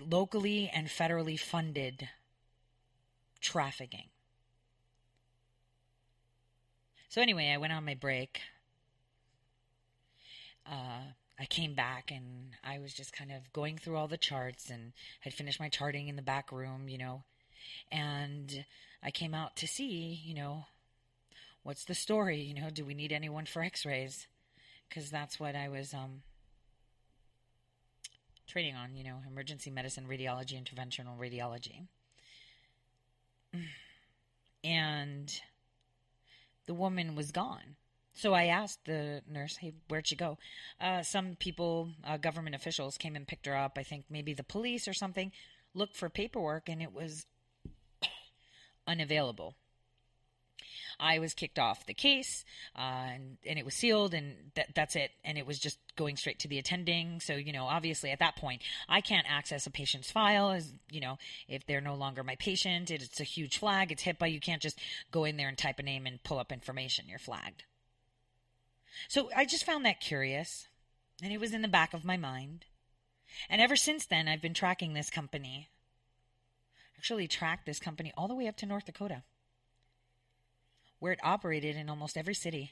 locally, 0.00 0.70
and 0.72 0.88
federally 0.88 1.38
funded 1.38 2.08
trafficking. 3.42 4.08
So, 7.08 7.20
anyway, 7.20 7.50
I 7.52 7.58
went 7.58 7.74
on 7.74 7.84
my 7.84 7.94
break. 7.94 8.40
Uh, 10.66 11.02
I 11.38 11.44
came 11.44 11.74
back 11.74 12.10
and 12.10 12.52
I 12.64 12.78
was 12.78 12.94
just 12.94 13.12
kind 13.12 13.32
of 13.32 13.52
going 13.52 13.76
through 13.76 13.96
all 13.96 14.08
the 14.08 14.16
charts 14.16 14.70
and 14.70 14.92
had 15.20 15.34
finished 15.34 15.60
my 15.60 15.68
charting 15.68 16.08
in 16.08 16.16
the 16.16 16.22
back 16.22 16.52
room, 16.52 16.88
you 16.88 16.98
know. 16.98 17.24
And 17.90 18.64
I 19.02 19.10
came 19.10 19.34
out 19.34 19.56
to 19.56 19.66
see, 19.66 20.20
you 20.24 20.34
know, 20.34 20.66
what's 21.64 21.84
the 21.84 21.94
story? 21.94 22.40
You 22.40 22.54
know, 22.54 22.70
do 22.70 22.84
we 22.84 22.94
need 22.94 23.12
anyone 23.12 23.44
for 23.44 23.62
x 23.62 23.84
rays? 23.84 24.26
Because 24.88 25.10
that's 25.10 25.40
what 25.40 25.56
I 25.56 25.68
was 25.68 25.92
um, 25.92 26.22
training 28.46 28.76
on, 28.76 28.94
you 28.94 29.04
know, 29.04 29.16
emergency 29.26 29.70
medicine, 29.70 30.06
radiology, 30.08 30.62
interventional 30.62 31.18
radiology. 31.18 31.88
And 34.64 35.40
the 36.66 36.74
woman 36.74 37.14
was 37.14 37.32
gone. 37.32 37.76
So 38.14 38.34
I 38.34 38.44
asked 38.44 38.84
the 38.84 39.22
nurse, 39.28 39.56
hey, 39.56 39.72
where'd 39.88 40.06
she 40.06 40.16
go? 40.16 40.38
Uh, 40.80 41.02
some 41.02 41.34
people, 41.36 41.90
uh, 42.04 42.18
government 42.18 42.54
officials, 42.54 42.98
came 42.98 43.16
and 43.16 43.26
picked 43.26 43.46
her 43.46 43.56
up. 43.56 43.78
I 43.78 43.82
think 43.82 44.04
maybe 44.10 44.34
the 44.34 44.44
police 44.44 44.86
or 44.86 44.92
something 44.92 45.32
looked 45.74 45.96
for 45.96 46.10
paperwork 46.10 46.68
and 46.68 46.82
it 46.82 46.92
was 46.92 47.26
unavailable. 48.86 49.56
I 51.02 51.18
was 51.18 51.34
kicked 51.34 51.58
off 51.58 51.84
the 51.86 51.94
case, 51.94 52.44
uh, 52.76 53.08
and, 53.14 53.36
and 53.44 53.58
it 53.58 53.64
was 53.64 53.74
sealed, 53.74 54.14
and 54.14 54.36
that, 54.54 54.74
that's 54.74 54.94
it. 54.94 55.10
And 55.24 55.36
it 55.36 55.46
was 55.46 55.58
just 55.58 55.78
going 55.96 56.16
straight 56.16 56.38
to 56.40 56.48
the 56.48 56.58
attending. 56.58 57.20
So, 57.20 57.34
you 57.34 57.52
know, 57.52 57.64
obviously 57.64 58.10
at 58.10 58.20
that 58.20 58.36
point, 58.36 58.62
I 58.88 59.00
can't 59.00 59.26
access 59.28 59.66
a 59.66 59.70
patient's 59.70 60.10
file 60.10 60.52
as, 60.52 60.72
you 60.90 61.00
know, 61.00 61.18
if 61.48 61.66
they're 61.66 61.80
no 61.80 61.94
longer 61.94 62.22
my 62.22 62.36
patient, 62.36 62.90
it's 62.90 63.20
a 63.20 63.24
huge 63.24 63.58
flag. 63.58 63.90
It's 63.90 64.04
HIPAA. 64.04 64.32
You 64.32 64.40
can't 64.40 64.62
just 64.62 64.78
go 65.10 65.24
in 65.24 65.36
there 65.36 65.48
and 65.48 65.58
type 65.58 65.80
a 65.80 65.82
name 65.82 66.06
and 66.06 66.22
pull 66.22 66.38
up 66.38 66.52
information. 66.52 67.06
You're 67.08 67.18
flagged. 67.18 67.64
So 69.08 69.30
I 69.36 69.44
just 69.44 69.64
found 69.64 69.84
that 69.84 70.00
curious, 70.00 70.68
and 71.22 71.32
it 71.32 71.40
was 71.40 71.52
in 71.52 71.62
the 71.62 71.68
back 71.68 71.94
of 71.94 72.04
my 72.04 72.16
mind. 72.16 72.66
And 73.50 73.60
ever 73.60 73.76
since 73.76 74.06
then, 74.06 74.28
I've 74.28 74.42
been 74.42 74.54
tracking 74.54 74.92
this 74.92 75.10
company. 75.10 75.70
Actually, 76.96 77.26
tracked 77.26 77.66
this 77.66 77.80
company 77.80 78.12
all 78.16 78.28
the 78.28 78.34
way 78.34 78.46
up 78.46 78.56
to 78.58 78.66
North 78.66 78.86
Dakota, 78.86 79.24
where 81.02 81.12
it 81.12 81.18
operated 81.24 81.74
in 81.74 81.90
almost 81.90 82.16
every 82.16 82.32
city, 82.32 82.70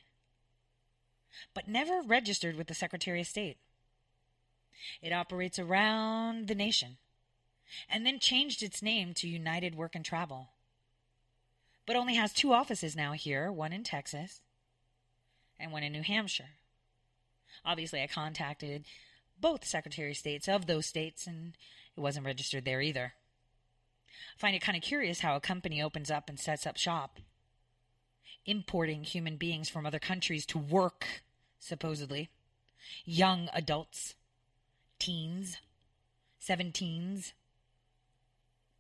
but 1.53 1.67
never 1.67 2.01
registered 2.01 2.55
with 2.55 2.69
the 2.69 2.75
Secretary 2.75 3.21
of 3.21 3.27
State. 3.27 3.57
It 5.03 5.13
operates 5.13 5.59
around 5.59 6.47
the 6.47 6.55
nation 6.55 6.99
and 7.89 8.07
then 8.07 8.21
changed 8.21 8.63
its 8.63 8.83
name 8.83 9.15
to 9.15 9.27
United 9.27 9.75
Work 9.75 9.97
and 9.97 10.05
Travel, 10.05 10.51
but 11.87 11.97
only 11.97 12.15
has 12.15 12.33
two 12.33 12.53
offices 12.53 12.95
now 12.95 13.15
here 13.15 13.51
one 13.51 13.73
in 13.73 13.83
Texas 13.83 14.43
and 15.59 15.73
one 15.73 15.83
in 15.83 15.91
New 15.91 16.05
Hampshire. 16.05 16.51
Obviously, 17.65 18.01
I 18.01 18.07
contacted 18.07 18.85
both 19.41 19.65
Secretary 19.65 20.13
of 20.13 20.17
States 20.17 20.47
of 20.47 20.67
those 20.67 20.87
states, 20.87 21.27
and 21.27 21.55
it 21.97 22.01
wasn't 22.01 22.27
registered 22.27 22.65
there 22.65 22.81
either. 22.81 23.15
I 24.37 24.39
find 24.39 24.55
it 24.55 24.63
kind 24.63 24.77
of 24.77 24.85
curious 24.85 25.19
how 25.19 25.35
a 25.35 25.41
company 25.41 25.83
opens 25.83 26.13
up 26.13 26.29
and 26.29 26.39
sets 26.39 26.65
up 26.65 26.77
shop, 26.77 27.19
importing 28.47 29.05
human 29.05 29.37
beings 29.37 29.69
from 29.69 29.87
other 29.87 29.99
countries 29.99 30.47
to 30.47 30.59
work, 30.59 31.23
supposedly. 31.59 32.31
Young 33.05 33.49
adults, 33.53 34.15
teens, 34.99 35.59
17s, 36.41 37.33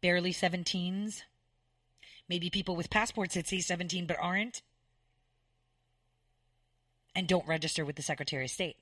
barely 0.00 0.32
17s, 0.32 1.22
maybe 2.28 2.50
people 2.50 2.76
with 2.76 2.90
passports 2.90 3.34
that 3.34 3.46
say 3.46 3.60
17 3.60 4.06
but 4.06 4.16
aren't, 4.20 4.62
and 7.14 7.26
don't 7.26 7.46
register 7.46 7.84
with 7.84 7.96
the 7.96 8.02
Secretary 8.02 8.44
of 8.44 8.50
State. 8.50 8.76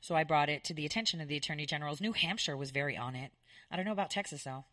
So 0.00 0.14
I 0.14 0.24
brought 0.24 0.48
it 0.48 0.64
to 0.64 0.74
the 0.74 0.86
attention 0.86 1.20
of 1.20 1.28
the 1.28 1.36
Attorney 1.36 1.66
General's. 1.66 2.00
New 2.00 2.12
Hampshire 2.12 2.56
was 2.56 2.70
very 2.70 2.96
on 2.96 3.14
it. 3.14 3.32
I 3.70 3.76
don't 3.76 3.84
know 3.84 3.92
about 3.92 4.10
Texas, 4.10 4.44
though. 4.44 4.64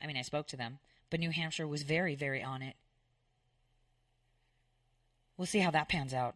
I 0.00 0.06
mean, 0.06 0.16
I 0.16 0.22
spoke 0.22 0.46
to 0.48 0.56
them, 0.56 0.78
but 1.10 1.20
New 1.20 1.30
Hampshire 1.30 1.66
was 1.66 1.82
very, 1.82 2.14
very 2.14 2.42
on 2.42 2.62
it. 2.62 2.76
We'll 5.38 5.46
see 5.46 5.60
how 5.60 5.70
that 5.70 5.88
pans 5.88 6.12
out. 6.12 6.34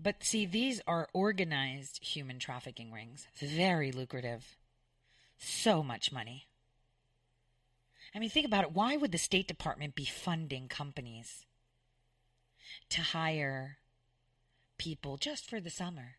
But 0.00 0.24
see, 0.24 0.46
these 0.46 0.80
are 0.86 1.08
organized 1.12 2.02
human 2.02 2.38
trafficking 2.38 2.90
rings. 2.90 3.28
Very 3.36 3.92
lucrative. 3.92 4.56
So 5.36 5.82
much 5.82 6.10
money. 6.10 6.46
I 8.14 8.18
mean, 8.18 8.30
think 8.30 8.46
about 8.46 8.64
it. 8.64 8.72
Why 8.72 8.96
would 8.96 9.12
the 9.12 9.18
State 9.18 9.46
Department 9.46 9.94
be 9.94 10.06
funding 10.06 10.68
companies 10.68 11.44
to 12.88 13.02
hire 13.02 13.78
people 14.78 15.18
just 15.18 15.48
for 15.48 15.60
the 15.60 15.70
summer? 15.70 16.16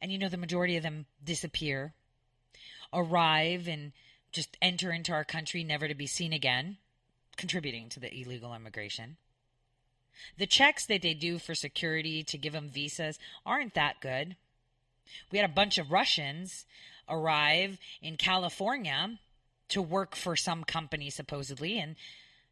And 0.00 0.12
you 0.12 0.18
know, 0.18 0.28
the 0.28 0.36
majority 0.36 0.76
of 0.76 0.82
them 0.82 1.06
disappear, 1.24 1.94
arrive, 2.92 3.66
and 3.66 3.92
just 4.32 4.58
enter 4.60 4.92
into 4.92 5.12
our 5.12 5.24
country 5.24 5.64
never 5.64 5.88
to 5.88 5.94
be 5.94 6.06
seen 6.06 6.34
again, 6.34 6.76
contributing 7.36 7.88
to 7.88 8.00
the 8.00 8.14
illegal 8.14 8.54
immigration. 8.54 9.16
The 10.38 10.46
checks 10.46 10.86
that 10.86 11.02
they 11.02 11.14
do 11.14 11.38
for 11.38 11.54
security 11.54 12.22
to 12.24 12.38
give 12.38 12.52
them 12.52 12.68
visas 12.68 13.18
aren't 13.44 13.74
that 13.74 14.00
good. 14.00 14.36
We 15.30 15.38
had 15.38 15.48
a 15.48 15.52
bunch 15.52 15.78
of 15.78 15.92
Russians 15.92 16.66
arrive 17.08 17.78
in 18.02 18.16
California 18.16 19.18
to 19.68 19.82
work 19.82 20.14
for 20.14 20.36
some 20.36 20.64
company, 20.64 21.10
supposedly, 21.10 21.78
and 21.78 21.96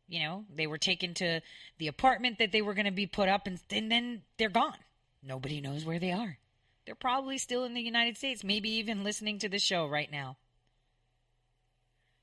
you 0.08 0.20
know 0.20 0.44
they 0.54 0.66
were 0.66 0.78
taken 0.78 1.14
to 1.14 1.40
the 1.78 1.88
apartment 1.88 2.38
that 2.38 2.52
they 2.52 2.62
were 2.62 2.74
going 2.74 2.86
to 2.86 2.92
be 2.92 3.06
put 3.06 3.28
up, 3.28 3.46
and, 3.46 3.60
and 3.70 3.90
then 3.90 4.22
they're 4.36 4.48
gone. 4.48 4.78
Nobody 5.22 5.60
knows 5.60 5.84
where 5.84 5.98
they 5.98 6.12
are. 6.12 6.38
They're 6.84 6.94
probably 6.94 7.38
still 7.38 7.64
in 7.64 7.74
the 7.74 7.80
United 7.80 8.16
States, 8.16 8.44
maybe 8.44 8.68
even 8.70 9.04
listening 9.04 9.38
to 9.38 9.48
the 9.48 9.58
show 9.58 9.86
right 9.86 10.10
now. 10.10 10.36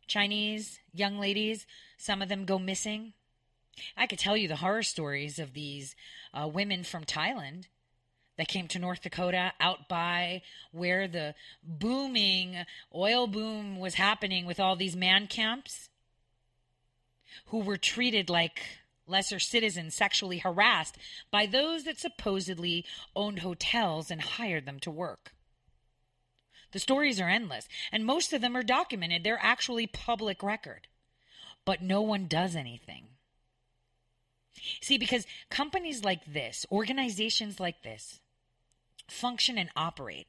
Chinese 0.08 0.80
young 0.94 1.20
ladies, 1.20 1.66
some 1.98 2.22
of 2.22 2.30
them 2.30 2.46
go 2.46 2.60
missing. 2.60 3.14
I 3.96 4.08
could 4.08 4.20
tell 4.20 4.38
you 4.38 4.48
the 4.48 4.58
horror 4.58 4.84
stories 4.84 5.40
of 5.40 5.54
these 5.54 5.96
uh, 6.34 6.48
women 6.48 6.84
from 6.84 7.04
Thailand 7.04 7.66
that 8.38 8.48
came 8.48 8.68
to 8.70 8.80
North 8.80 9.02
Dakota 9.02 9.54
out 9.60 9.88
by 9.88 10.42
where 10.72 11.08
the 11.08 11.36
booming 11.64 12.66
oil 12.94 13.28
boom 13.28 13.80
was 13.80 13.96
happening 13.96 14.46
with 14.46 14.60
all 14.60 14.76
these 14.76 14.96
man 14.96 15.28
camps 15.28 15.90
who 17.48 17.60
were 17.60 17.78
treated 17.78 18.30
like 18.30 18.62
lesser 19.08 19.40
citizens 19.40 19.94
sexually 19.94 20.40
harassed 20.40 20.98
by 21.30 21.46
those 21.46 21.84
that 21.84 22.00
supposedly 22.00 22.86
owned 23.16 23.40
hotels 23.40 24.10
and 24.10 24.22
hired 24.22 24.66
them 24.66 24.80
to 24.80 24.92
work. 24.92 25.34
The 26.72 26.80
stories 26.80 27.20
are 27.20 27.30
endless, 27.30 27.68
and 27.92 28.06
most 28.06 28.32
of 28.32 28.42
them 28.42 28.56
are 28.56 28.64
documented. 28.64 29.24
They're 29.24 29.40
actually 29.42 29.88
public 29.88 30.42
record. 30.42 30.88
But 31.66 31.82
no 31.82 32.02
one 32.02 32.28
does 32.28 32.56
anything. 32.56 33.10
See, 34.82 34.98
because 34.98 35.26
companies 35.50 36.04
like 36.04 36.26
this, 36.26 36.66
organizations 36.72 37.60
like 37.60 37.84
this, 37.84 38.20
function 39.08 39.58
and 39.58 39.70
operate 39.76 40.28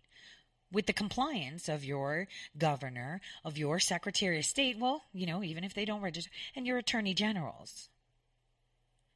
with 0.73 0.87
the 0.87 0.93
compliance 0.93 1.69
of 1.69 1.85
your 1.85 2.29
governor, 2.57 3.21
of 3.45 3.59
your 3.59 3.79
secretary 3.79 4.39
of 4.39 4.45
state, 4.45 4.79
well, 4.79 5.05
you 5.13 5.27
know, 5.27 5.43
even 5.43 5.65
if 5.65 5.75
they 5.75 5.85
don't 5.85 6.01
register, 6.01 6.31
and 6.57 6.67
your 6.67 6.79
attorney 6.79 7.15
generals. 7.15 7.91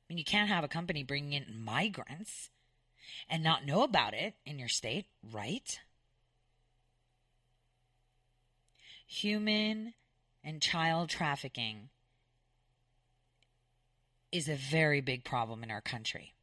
I 0.08 0.12
mean, 0.12 0.18
you 0.18 0.24
can't 0.24 0.50
have 0.50 0.64
a 0.64 0.68
company 0.68 1.02
bringing 1.02 1.32
in 1.32 1.64
migrants 1.64 2.50
and 3.28 3.42
not 3.42 3.66
know 3.66 3.82
about 3.82 4.14
it 4.14 4.34
in 4.44 4.58
your 4.58 4.68
state, 4.68 5.06
right? 5.32 5.80
Human 9.06 9.94
and 10.44 10.60
child 10.60 11.08
trafficking 11.08 11.88
is 14.32 14.48
a 14.48 14.54
very 14.54 15.00
big 15.00 15.24
problem 15.24 15.62
in 15.62 15.70
our 15.70 15.80
country. 15.80 16.34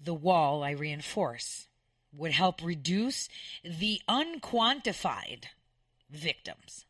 The 0.00 0.14
wall, 0.14 0.62
I 0.62 0.72
reinforce, 0.72 1.68
would 2.12 2.32
help 2.32 2.62
reduce 2.62 3.28
the 3.64 4.00
unquantified 4.08 5.48
victims 6.10 6.84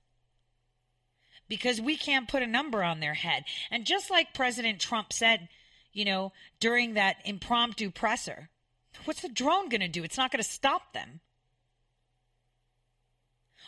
because 1.49 1.81
we 1.81 1.97
can't 1.97 2.29
put 2.29 2.43
a 2.43 2.47
number 2.47 2.83
on 2.83 3.01
their 3.01 3.15
head. 3.15 3.45
And 3.71 3.85
just 3.85 4.11
like 4.11 4.35
President 4.35 4.81
Trump 4.81 5.13
said, 5.13 5.49
you 5.93 6.05
know, 6.05 6.33
during 6.61 6.95
that 6.95 7.17
impromptu 7.25 7.91
presser, 7.91 8.51
what's 9.05 9.23
the 9.23 9.29
drone 9.29 9.69
going 9.69 9.81
to 9.81 9.89
do? 9.89 10.05
It's 10.05 10.17
not 10.17 10.31
going 10.31 10.43
to 10.43 10.49
stop 10.49 10.93
them. 10.93 11.21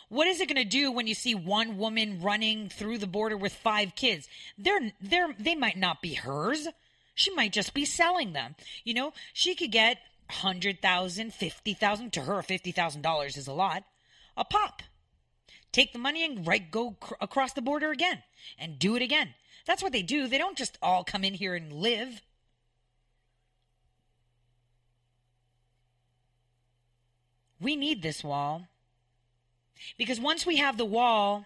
What 0.09 0.27
is 0.27 0.39
it 0.39 0.47
going 0.47 0.63
to 0.63 0.69
do 0.69 0.91
when 0.91 1.07
you 1.07 1.13
see 1.13 1.35
one 1.35 1.77
woman 1.77 2.21
running 2.21 2.69
through 2.69 2.97
the 2.99 3.07
border 3.07 3.35
with 3.35 3.53
five 3.53 3.95
kids? 3.95 4.27
They're 4.57 4.93
they're 5.01 5.35
they 5.37 5.55
might 5.55 5.77
not 5.77 6.01
be 6.01 6.13
hers. 6.13 6.67
She 7.13 7.33
might 7.33 7.51
just 7.51 7.73
be 7.73 7.83
selling 7.83 8.33
them. 8.33 8.55
You 8.83 8.93
know, 8.93 9.13
she 9.33 9.53
could 9.55 9.71
get 9.71 9.97
hundred 10.29 10.81
thousand, 10.81 11.33
fifty 11.33 11.73
thousand. 11.73 12.13
To 12.13 12.21
her, 12.21 12.41
fifty 12.41 12.71
thousand 12.71 13.01
dollars 13.01 13.35
is 13.35 13.47
a 13.47 13.53
lot. 13.53 13.83
A 14.37 14.45
pop 14.45 14.81
take 15.71 15.93
the 15.93 15.99
money 15.99 16.23
and 16.25 16.47
right 16.47 16.71
go 16.71 16.91
cr- 16.99 17.13
across 17.21 17.53
the 17.53 17.61
border 17.61 17.91
again 17.91 18.23
and 18.57 18.79
do 18.79 18.95
it 18.95 19.01
again. 19.01 19.33
That's 19.65 19.83
what 19.83 19.91
they 19.91 20.01
do. 20.01 20.27
They 20.27 20.37
don't 20.37 20.57
just 20.57 20.77
all 20.81 21.03
come 21.03 21.23
in 21.23 21.33
here 21.33 21.53
and 21.53 21.71
live. 21.73 22.21
We 27.59 27.75
need 27.75 28.01
this 28.01 28.23
wall. 28.23 28.67
Because 29.97 30.19
once 30.19 30.45
we 30.45 30.57
have 30.57 30.77
the 30.77 30.85
wall, 30.85 31.45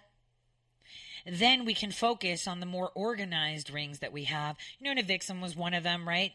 then 1.26 1.66
we 1.66 1.74
can 1.74 1.92
focus 1.92 2.48
on 2.48 2.60
the 2.60 2.66
more 2.66 2.92
organized 2.96 3.70
rings 3.70 4.00
that 4.00 4.14
we 4.14 4.26
have. 4.26 4.58
You 4.80 4.94
know, 4.94 5.02
Navixen 5.02 5.42
was 5.42 5.56
one 5.56 5.74
of 5.74 5.84
them, 5.84 6.08
right? 6.08 6.34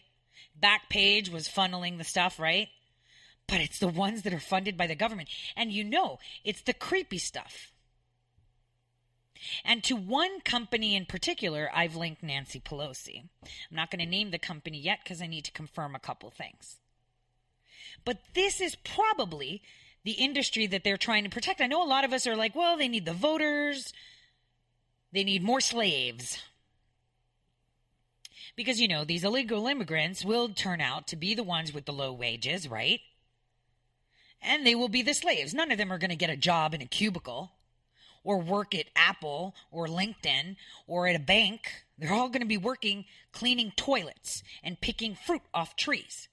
Backpage 0.60 1.30
was 1.30 1.48
funneling 1.48 1.98
the 1.98 2.04
stuff, 2.04 2.38
right? 2.38 2.68
But 3.48 3.60
it's 3.60 3.78
the 3.78 3.88
ones 3.88 4.22
that 4.22 4.32
are 4.32 4.40
funded 4.40 4.76
by 4.76 4.86
the 4.86 4.94
government. 4.94 5.28
And 5.56 5.72
you 5.72 5.84
know, 5.84 6.18
it's 6.44 6.62
the 6.62 6.74
creepy 6.74 7.18
stuff. 7.18 7.72
And 9.64 9.84
to 9.84 9.94
one 9.94 10.40
company 10.40 10.96
in 10.96 11.06
particular, 11.06 11.70
I've 11.72 11.94
linked 11.94 12.22
Nancy 12.22 12.58
Pelosi. 12.58 13.24
I'm 13.42 13.76
not 13.76 13.90
going 13.90 14.00
to 14.00 14.10
name 14.10 14.30
the 14.30 14.38
company 14.38 14.78
yet 14.78 15.00
because 15.02 15.22
I 15.22 15.26
need 15.26 15.44
to 15.44 15.52
confirm 15.52 15.94
a 15.94 16.00
couple 16.00 16.30
things. 16.30 16.78
But 18.04 18.18
this 18.34 18.60
is 18.60 18.76
probably 18.76 19.62
the 20.06 20.12
industry 20.12 20.68
that 20.68 20.84
they're 20.84 20.96
trying 20.96 21.24
to 21.24 21.30
protect. 21.30 21.60
I 21.60 21.66
know 21.66 21.82
a 21.82 21.84
lot 21.84 22.04
of 22.04 22.12
us 22.12 22.28
are 22.28 22.36
like, 22.36 22.54
well, 22.54 22.78
they 22.78 22.86
need 22.86 23.04
the 23.04 23.12
voters, 23.12 23.92
they 25.12 25.24
need 25.24 25.42
more 25.42 25.60
slaves. 25.60 26.40
Because, 28.54 28.80
you 28.80 28.86
know, 28.86 29.04
these 29.04 29.24
illegal 29.24 29.66
immigrants 29.66 30.24
will 30.24 30.48
turn 30.48 30.80
out 30.80 31.08
to 31.08 31.16
be 31.16 31.34
the 31.34 31.42
ones 31.42 31.74
with 31.74 31.86
the 31.86 31.92
low 31.92 32.12
wages, 32.12 32.68
right? 32.68 33.00
And 34.40 34.64
they 34.64 34.76
will 34.76 34.88
be 34.88 35.02
the 35.02 35.12
slaves. 35.12 35.52
None 35.52 35.72
of 35.72 35.76
them 35.76 35.92
are 35.92 35.98
going 35.98 36.10
to 36.10 36.16
get 36.16 36.30
a 36.30 36.36
job 36.36 36.72
in 36.72 36.80
a 36.80 36.86
cubicle 36.86 37.50
or 38.22 38.38
work 38.38 38.76
at 38.76 38.86
Apple 38.94 39.56
or 39.72 39.88
LinkedIn 39.88 40.54
or 40.86 41.08
at 41.08 41.16
a 41.16 41.20
bank. 41.20 41.84
They're 41.98 42.12
all 42.12 42.28
going 42.28 42.42
to 42.42 42.46
be 42.46 42.56
working 42.56 43.06
cleaning 43.32 43.72
toilets 43.76 44.44
and 44.62 44.80
picking 44.80 45.16
fruit 45.16 45.42
off 45.52 45.74
trees. 45.74 46.28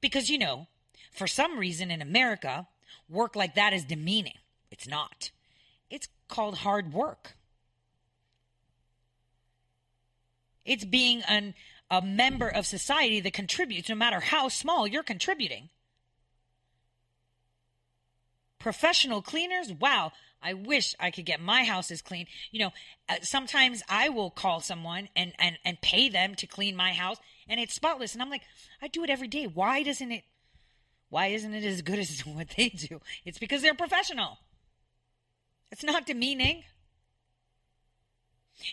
Because, 0.00 0.28
you 0.28 0.38
know, 0.38 0.66
for 1.14 1.26
some 1.26 1.58
reason 1.58 1.90
in 1.90 2.02
America, 2.02 2.66
work 3.08 3.36
like 3.36 3.54
that 3.54 3.72
is 3.72 3.84
demeaning. 3.84 4.38
It's 4.70 4.88
not. 4.88 5.30
It's 5.88 6.08
called 6.28 6.58
hard 6.58 6.92
work. 6.92 7.36
It's 10.64 10.84
being 10.84 11.22
an, 11.22 11.54
a 11.90 12.02
member 12.02 12.48
of 12.48 12.66
society 12.66 13.20
that 13.20 13.32
contributes, 13.32 13.88
no 13.88 13.94
matter 13.94 14.20
how 14.20 14.48
small 14.48 14.86
you're 14.86 15.02
contributing. 15.02 15.68
Professional 18.58 19.22
cleaners, 19.22 19.72
wow, 19.72 20.10
I 20.42 20.54
wish 20.54 20.94
I 20.98 21.10
could 21.10 21.26
get 21.26 21.40
my 21.40 21.64
house 21.64 21.90
as 21.90 22.02
clean. 22.02 22.26
You 22.50 22.60
know, 22.60 22.72
uh, 23.08 23.16
sometimes 23.22 23.82
I 23.88 24.08
will 24.08 24.30
call 24.30 24.60
someone 24.60 25.08
and, 25.14 25.32
and, 25.38 25.58
and 25.64 25.80
pay 25.80 26.08
them 26.08 26.34
to 26.36 26.46
clean 26.46 26.74
my 26.74 26.92
house 26.92 27.18
and 27.46 27.60
it's 27.60 27.74
spotless. 27.74 28.14
And 28.14 28.22
I'm 28.22 28.30
like, 28.30 28.42
I 28.82 28.88
do 28.88 29.04
it 29.04 29.10
every 29.10 29.28
day. 29.28 29.46
Why 29.46 29.82
doesn't 29.82 30.10
it, 30.10 30.24
why 31.10 31.26
isn't 31.28 31.54
it 31.54 31.64
as 31.64 31.82
good 31.82 31.98
as 31.98 32.20
what 32.26 32.48
they 32.56 32.68
do? 32.68 33.00
It's 33.24 33.38
because 33.38 33.62
they're 33.62 33.74
professional. 33.74 34.38
It's 35.70 35.84
not 35.84 36.06
demeaning. 36.06 36.64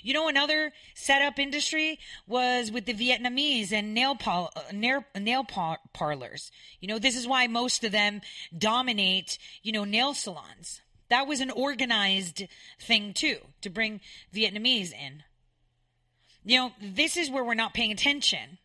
You 0.04 0.14
know, 0.14 0.28
another 0.28 0.72
setup 0.94 1.40
industry 1.40 2.00
was 2.28 2.72
with 2.72 2.86
the 2.86 2.94
Vietnamese 2.94 3.72
and 3.72 3.94
nail, 3.94 4.16
pol- 4.16 4.52
uh, 4.56 4.62
nail, 4.72 5.04
nail 5.20 5.44
par- 5.44 5.80
parlors. 5.94 6.52
You 6.80 6.88
know, 6.88 7.00
this 7.00 7.16
is 7.16 7.28
why 7.28 7.48
most 7.48 7.84
of 7.84 7.92
them 7.92 8.22
dominate, 8.56 9.38
you 9.64 9.72
know, 9.72 9.84
nail 9.84 10.14
salons. 10.14 10.82
That 11.10 11.28
was 11.28 11.42
an 11.42 11.50
organized 11.50 12.44
thing, 12.80 13.14
too, 13.14 13.38
to 13.62 13.70
bring 13.70 14.02
Vietnamese 14.34 14.94
in. 14.94 15.24
You 16.46 16.60
know, 16.60 16.72
this 16.82 17.18
is 17.18 17.30
where 17.30 17.44
we're 17.44 17.54
not 17.54 17.74
paying 17.74 17.92
attention. 17.92 18.60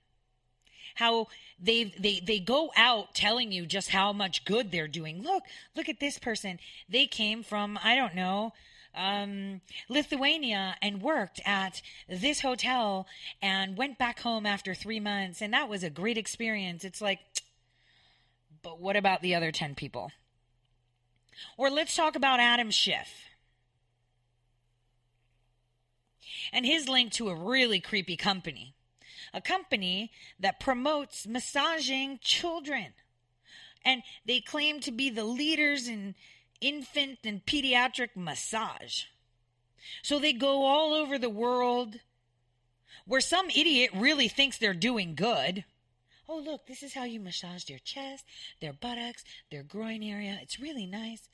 How 0.94 1.28
they 1.58 1.94
they 1.98 2.20
they 2.20 2.38
go 2.38 2.70
out 2.76 3.14
telling 3.14 3.52
you 3.52 3.66
just 3.66 3.90
how 3.90 4.12
much 4.12 4.44
good 4.44 4.70
they're 4.70 4.88
doing. 4.88 5.22
Look, 5.22 5.44
look 5.74 5.88
at 5.88 6.00
this 6.00 6.18
person. 6.18 6.58
They 6.88 7.06
came 7.06 7.42
from 7.42 7.78
I 7.82 7.94
don't 7.94 8.14
know 8.14 8.52
um, 8.96 9.60
Lithuania 9.88 10.76
and 10.80 11.02
worked 11.02 11.40
at 11.44 11.82
this 12.08 12.40
hotel 12.40 13.06
and 13.42 13.76
went 13.76 13.98
back 13.98 14.20
home 14.20 14.46
after 14.46 14.74
three 14.74 15.00
months, 15.00 15.42
and 15.42 15.52
that 15.52 15.68
was 15.68 15.84
a 15.84 15.90
great 15.90 16.16
experience. 16.16 16.84
It's 16.84 17.00
like, 17.00 17.20
but 18.62 18.80
what 18.80 18.96
about 18.96 19.20
the 19.20 19.34
other 19.34 19.52
10 19.52 19.74
people? 19.74 20.10
Or 21.58 21.68
let's 21.68 21.94
talk 21.94 22.16
about 22.16 22.40
Adam 22.40 22.70
Schiff 22.70 23.28
and 26.52 26.64
his 26.64 26.88
link 26.88 27.12
to 27.12 27.28
a 27.28 27.34
really 27.34 27.80
creepy 27.80 28.16
company. 28.16 28.75
A 29.36 29.40
company 29.42 30.10
that 30.40 30.58
promotes 30.58 31.26
massaging 31.26 32.18
children. 32.22 32.94
And 33.84 34.02
they 34.24 34.40
claim 34.40 34.80
to 34.80 34.90
be 34.90 35.10
the 35.10 35.24
leaders 35.24 35.86
in 35.86 36.14
infant 36.62 37.18
and 37.22 37.44
pediatric 37.44 38.16
massage. 38.16 39.04
So 40.02 40.18
they 40.18 40.32
go 40.32 40.64
all 40.64 40.94
over 40.94 41.18
the 41.18 41.28
world 41.28 42.00
where 43.04 43.20
some 43.20 43.50
idiot 43.50 43.90
really 43.94 44.26
thinks 44.26 44.56
they're 44.56 44.72
doing 44.72 45.14
good. 45.14 45.64
Oh, 46.28 46.38
look, 46.38 46.66
this 46.66 46.82
is 46.82 46.94
how 46.94 47.04
you 47.04 47.20
massage 47.20 47.64
their 47.64 47.78
chest, 47.78 48.24
their 48.60 48.72
buttocks, 48.72 49.22
their 49.50 49.62
groin 49.62 50.02
area. 50.02 50.38
It's 50.40 50.58
really 50.58 50.86
nice. 50.86 51.28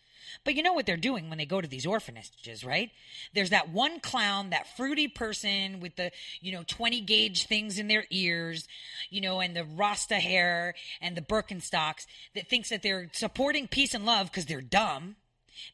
But 0.45 0.55
you 0.55 0.63
know 0.63 0.73
what 0.73 0.87
they're 0.87 0.97
doing 0.97 1.29
when 1.29 1.39
they 1.39 1.47
go 1.47 1.61
to 1.61 1.69
these 1.69 1.87
orphanages, 1.87 2.65
right? 2.65 2.91
There's 3.35 3.51
that 3.51 3.71
one 3.71 4.01
clown, 4.01 4.51
that 4.51 4.77
fruity 4.77 5.09
person 5.09 5.81
with 5.81 5.97
the, 5.97 6.11
you 6.41 6.53
know, 6.53 6.65
20 6.67 7.01
gauge 7.01 7.47
things 7.47 7.79
in 7.79 7.89
their 7.89 8.05
ears, 8.11 8.67
you 9.11 9.21
know, 9.21 9.41
and 9.41 9.57
the 9.57 9.65
Rasta 9.65 10.17
hair 10.17 10.75
and 11.01 11.17
the 11.17 11.23
Birkenstocks 11.23 12.07
that 12.35 12.49
thinks 12.49 12.71
that 12.71 12.83
they're 12.83 13.09
supporting 13.13 13.69
peace 13.69 13.95
and 13.95 14.05
love 14.05 14.31
because 14.31 14.47
they're 14.47 14.61
dumb, 14.61 15.17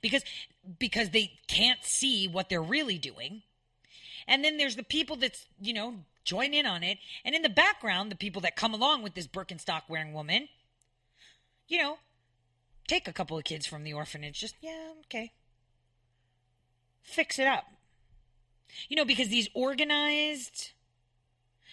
because 0.00 0.22
because 0.78 1.10
they 1.10 1.32
can't 1.46 1.82
see 1.82 2.28
what 2.28 2.48
they're 2.48 2.62
really 2.62 2.98
doing. 2.98 3.42
And 4.26 4.44
then 4.44 4.58
there's 4.58 4.76
the 4.76 4.82
people 4.82 5.16
that's, 5.16 5.46
you 5.60 5.72
know, 5.72 5.94
join 6.24 6.52
in 6.52 6.66
on 6.66 6.82
it. 6.82 6.98
And 7.24 7.34
in 7.34 7.42
the 7.42 7.48
background, 7.48 8.10
the 8.10 8.16
people 8.16 8.42
that 8.42 8.56
come 8.56 8.74
along 8.74 9.02
with 9.02 9.14
this 9.14 9.26
Birkenstock 9.26 9.82
wearing 9.88 10.12
woman, 10.12 10.48
you 11.68 11.78
know, 11.78 11.98
take 12.88 13.06
a 13.06 13.12
couple 13.12 13.38
of 13.38 13.44
kids 13.44 13.66
from 13.66 13.84
the 13.84 13.92
orphanage. 13.92 14.40
Just, 14.40 14.56
yeah, 14.60 14.92
okay. 15.04 15.32
Fix 17.02 17.38
it 17.38 17.46
up. 17.46 17.66
You 18.88 18.96
know, 18.96 19.04
because 19.04 19.28
these 19.28 19.48
organized 19.54 20.72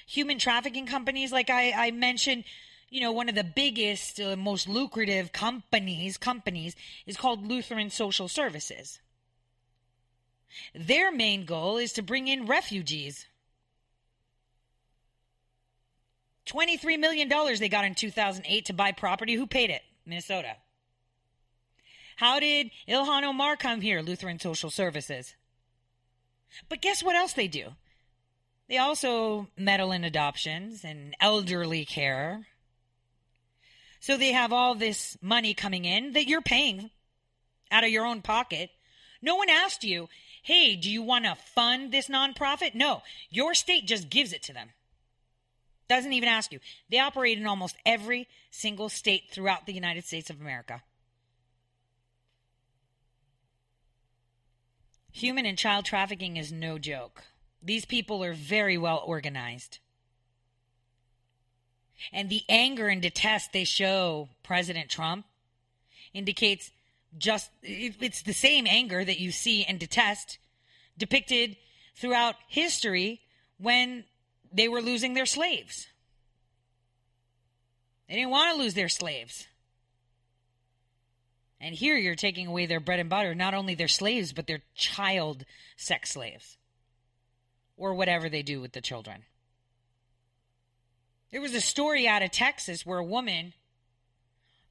human 0.06 0.38
trafficking 0.38 0.86
companies, 0.86 1.32
like 1.32 1.50
I, 1.50 1.72
I 1.72 1.92
mentioned, 1.92 2.44
you 2.90 3.02
know, 3.02 3.12
one 3.12 3.28
of 3.28 3.36
the 3.36 3.44
biggest, 3.44 4.20
uh, 4.20 4.36
most 4.36 4.68
lucrative 4.68 5.32
companies, 5.32 6.18
companies 6.18 6.76
is 7.06 7.18
called 7.18 7.46
Lutheran 7.48 7.90
Social 7.90 8.28
Services. 8.28 9.00
Their 10.74 11.12
main 11.12 11.46
goal 11.46 11.78
is 11.78 11.92
to 11.94 12.02
bring 12.02 12.28
in 12.28 12.46
refugees. 12.46 13.26
$23 16.46 17.00
million 17.00 17.28
they 17.60 17.70
got 17.70 17.86
in 17.86 17.96
2008 17.96 18.66
to 18.66 18.74
buy 18.74 18.92
property. 18.92 19.34
Who 19.34 19.48
paid 19.48 19.70
it? 19.70 19.82
Minnesota. 20.06 20.56
How 22.18 22.40
did 22.40 22.72
Ilhan 22.88 23.24
Omar 23.24 23.58
come 23.58 23.82
here? 23.82 24.02
Lutheran 24.02 24.40
Social 24.40 24.70
Services. 24.70 25.36
But 26.70 26.82
guess 26.82 27.04
what 27.04 27.16
else 27.16 27.34
they 27.34 27.48
do? 27.48 27.70
They 28.68 28.78
also 28.78 29.48
meddle 29.58 29.92
in 29.92 30.04
adoptions 30.04 30.84
and 30.84 31.16
elderly 31.20 31.86
care. 31.86 32.48
So 34.00 34.18
they 34.18 34.32
have 34.32 34.54
all 34.54 34.76
this 34.76 35.18
money 35.22 35.54
coming 35.54 35.86
in 35.86 36.14
that 36.14 36.28
you're 36.28 36.42
paying 36.42 36.90
out 37.72 37.84
of 37.84 37.90
your 37.90 38.06
own 38.06 38.22
pocket. 38.22 38.70
No 39.22 39.36
one 39.36 39.50
asked 39.50 39.84
you, 39.84 40.08
hey, 40.42 40.76
do 40.76 40.90
you 40.90 41.02
want 41.02 41.26
to 41.26 41.36
fund 41.36 41.92
this 41.92 42.08
nonprofit? 42.08 42.76
No, 42.76 43.02
your 43.30 43.54
state 43.54 43.88
just 43.88 44.10
gives 44.10 44.32
it 44.32 44.44
to 44.44 44.54
them. 44.54 44.70
Doesn't 45.88 46.14
even 46.14 46.30
ask 46.30 46.52
you. 46.52 46.60
They 46.90 47.00
operate 47.00 47.38
in 47.38 47.46
almost 47.46 47.76
every 47.86 48.28
single 48.52 48.90
state 48.90 49.24
throughout 49.32 49.66
the 49.66 49.74
United 49.74 50.06
States 50.06 50.30
of 50.30 50.40
America. 50.40 50.82
Human 55.16 55.46
and 55.46 55.58
child 55.58 55.86
trafficking 55.86 56.36
is 56.36 56.52
no 56.52 56.78
joke. 56.78 57.24
These 57.64 57.86
people 57.86 58.22
are 58.22 58.34
very 58.34 58.78
well 58.78 59.02
organized. 59.06 59.80
And 62.12 62.30
the 62.30 62.44
anger 62.50 62.90
and 62.90 63.02
detest 63.02 63.54
they 63.54 63.64
show 63.64 64.28
President 64.44 64.90
Trump 64.90 65.26
indicates 66.14 66.70
just 67.18 67.50
it's 67.64 68.24
the 68.24 68.34
same 68.34 68.68
anger 68.68 69.06
that 69.06 69.18
you 69.18 69.32
see 69.32 69.64
and 69.64 69.80
detest 69.80 70.38
depicted 70.98 71.56
throughout 71.96 72.36
history 72.50 73.22
when 73.58 74.04
they 74.52 74.68
were 74.68 74.82
losing 74.82 75.14
their 75.14 75.26
slaves. 75.26 75.88
They 78.10 78.16
didn't 78.16 78.32
want 78.32 78.54
to 78.54 78.62
lose 78.62 78.74
their 78.74 78.90
slaves. 78.90 79.48
And 81.66 81.74
here 81.74 81.98
you're 81.98 82.14
taking 82.14 82.46
away 82.46 82.68
their 82.68 82.80
bread 82.80 83.00
and 83.00 83.10
butter, 83.10 83.34
not 83.34 83.56
only 83.56 83.74
their 83.74 83.88
slaves, 83.88 84.34
but 84.34 84.46
their 84.46 84.62
child 84.76 85.46
sex 85.76 86.12
slaves. 86.12 86.60
Or 87.76 87.96
whatever 87.96 88.30
they 88.30 88.44
do 88.44 88.62
with 88.62 88.74
the 88.74 88.82
children. 88.82 89.24
There 91.32 91.42
was 91.42 91.56
a 91.56 91.62
story 91.62 92.08
out 92.08 92.22
of 92.22 92.30
Texas 92.30 92.86
where 92.86 93.00
a 93.00 93.04
woman 93.04 93.54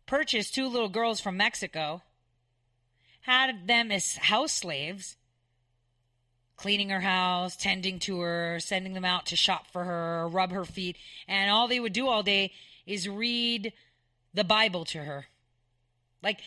purchased 0.07 0.55
two 0.55 0.69
little 0.69 0.89
girls 0.89 1.21
from 1.21 1.37
Mexico, 1.37 2.03
had 3.23 3.67
them 3.67 3.91
as 3.91 4.15
house 4.15 4.53
slaves, 4.53 5.17
cleaning 6.57 6.91
her 6.91 7.01
house, 7.01 7.57
tending 7.57 7.99
to 7.99 8.21
her, 8.21 8.61
sending 8.61 8.93
them 8.93 9.05
out 9.05 9.27
to 9.27 9.37
shop 9.37 9.67
for 9.73 9.83
her, 9.83 10.29
rub 10.29 10.53
her 10.53 10.65
feet, 10.65 10.97
and 11.27 11.51
all 11.51 11.67
they 11.67 11.81
would 11.81 11.93
do 11.93 12.07
all 12.07 12.23
day 12.23 12.53
is 12.87 13.09
read 13.09 13.73
the 14.33 14.45
Bible 14.45 14.85
to 14.85 14.99
her. 15.03 15.27
Like, 16.25 16.41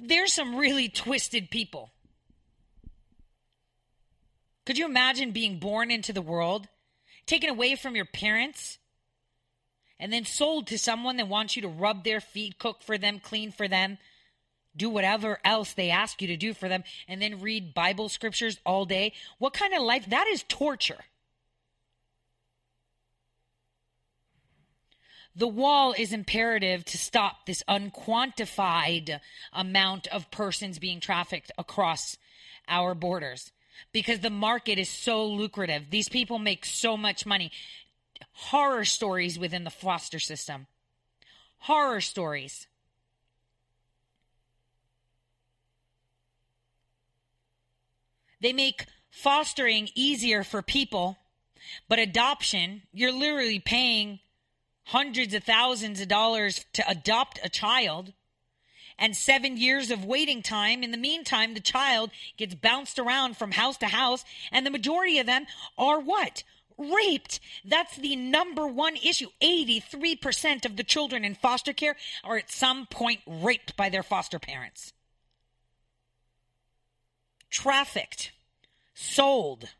there's 0.00 0.32
some 0.32 0.56
really 0.56 0.88
twisted 0.88 1.50
people. 1.50 1.90
Could 4.64 4.78
you 4.78 4.86
imagine 4.86 5.32
being 5.32 5.58
born 5.58 5.90
into 5.90 6.12
the 6.12 6.22
world, 6.22 6.68
taken 7.26 7.50
away 7.50 7.74
from 7.74 7.96
your 7.96 8.04
parents, 8.04 8.78
and 9.98 10.12
then 10.12 10.24
sold 10.24 10.68
to 10.68 10.78
someone 10.78 11.16
that 11.16 11.28
wants 11.28 11.56
you 11.56 11.62
to 11.62 11.68
rub 11.68 12.04
their 12.04 12.20
feet, 12.20 12.58
cook 12.58 12.82
for 12.82 12.96
them, 12.96 13.18
clean 13.18 13.50
for 13.50 13.66
them, 13.66 13.98
do 14.76 14.88
whatever 14.88 15.38
else 15.44 15.72
they 15.72 15.90
ask 15.90 16.22
you 16.22 16.28
to 16.28 16.36
do 16.36 16.54
for 16.54 16.68
them, 16.68 16.84
and 17.08 17.20
then 17.20 17.40
read 17.40 17.74
Bible 17.74 18.08
scriptures 18.08 18.58
all 18.64 18.84
day? 18.84 19.12
What 19.38 19.54
kind 19.54 19.74
of 19.74 19.82
life? 19.82 20.06
That 20.06 20.26
is 20.28 20.44
torture. 20.48 21.04
The 25.38 25.46
wall 25.46 25.94
is 25.96 26.14
imperative 26.14 26.86
to 26.86 26.96
stop 26.96 27.44
this 27.44 27.62
unquantified 27.68 29.20
amount 29.52 30.06
of 30.06 30.30
persons 30.30 30.78
being 30.78 30.98
trafficked 30.98 31.52
across 31.58 32.16
our 32.66 32.94
borders 32.94 33.52
because 33.92 34.20
the 34.20 34.30
market 34.30 34.78
is 34.78 34.88
so 34.88 35.26
lucrative. 35.26 35.90
These 35.90 36.08
people 36.08 36.38
make 36.38 36.64
so 36.64 36.96
much 36.96 37.26
money. 37.26 37.52
Horror 38.32 38.86
stories 38.86 39.38
within 39.38 39.64
the 39.64 39.70
foster 39.70 40.18
system. 40.18 40.68
Horror 41.58 42.00
stories. 42.00 42.66
They 48.40 48.54
make 48.54 48.86
fostering 49.10 49.90
easier 49.94 50.44
for 50.44 50.62
people, 50.62 51.18
but 51.88 51.98
adoption, 51.98 52.82
you're 52.90 53.12
literally 53.12 53.60
paying 53.60 54.20
hundreds 54.86 55.34
of 55.34 55.44
thousands 55.44 56.00
of 56.00 56.08
dollars 56.08 56.64
to 56.72 56.88
adopt 56.88 57.40
a 57.42 57.48
child 57.48 58.12
and 58.98 59.16
seven 59.16 59.56
years 59.56 59.90
of 59.90 60.04
waiting 60.04 60.42
time. 60.42 60.82
In 60.82 60.90
the 60.90 60.96
meantime, 60.96 61.54
the 61.54 61.60
child 61.60 62.10
gets 62.36 62.54
bounced 62.54 62.98
around 62.98 63.36
from 63.36 63.52
house 63.52 63.76
to 63.78 63.86
house, 63.86 64.24
and 64.50 64.64
the 64.64 64.70
majority 64.70 65.18
of 65.18 65.26
them 65.26 65.46
are 65.76 66.00
what? 66.00 66.44
Raped. 66.78 67.40
That's 67.64 67.96
the 67.96 68.16
number 68.16 68.66
one 68.66 68.96
issue. 68.96 69.28
83% 69.42 70.64
of 70.64 70.76
the 70.76 70.84
children 70.84 71.24
in 71.24 71.34
foster 71.34 71.72
care 71.72 71.96
are 72.22 72.36
at 72.36 72.50
some 72.50 72.86
point 72.86 73.20
raped 73.26 73.76
by 73.76 73.88
their 73.88 74.02
foster 74.02 74.38
parents. 74.38 74.92
Trafficked. 77.50 78.32
Sold. 78.94 79.70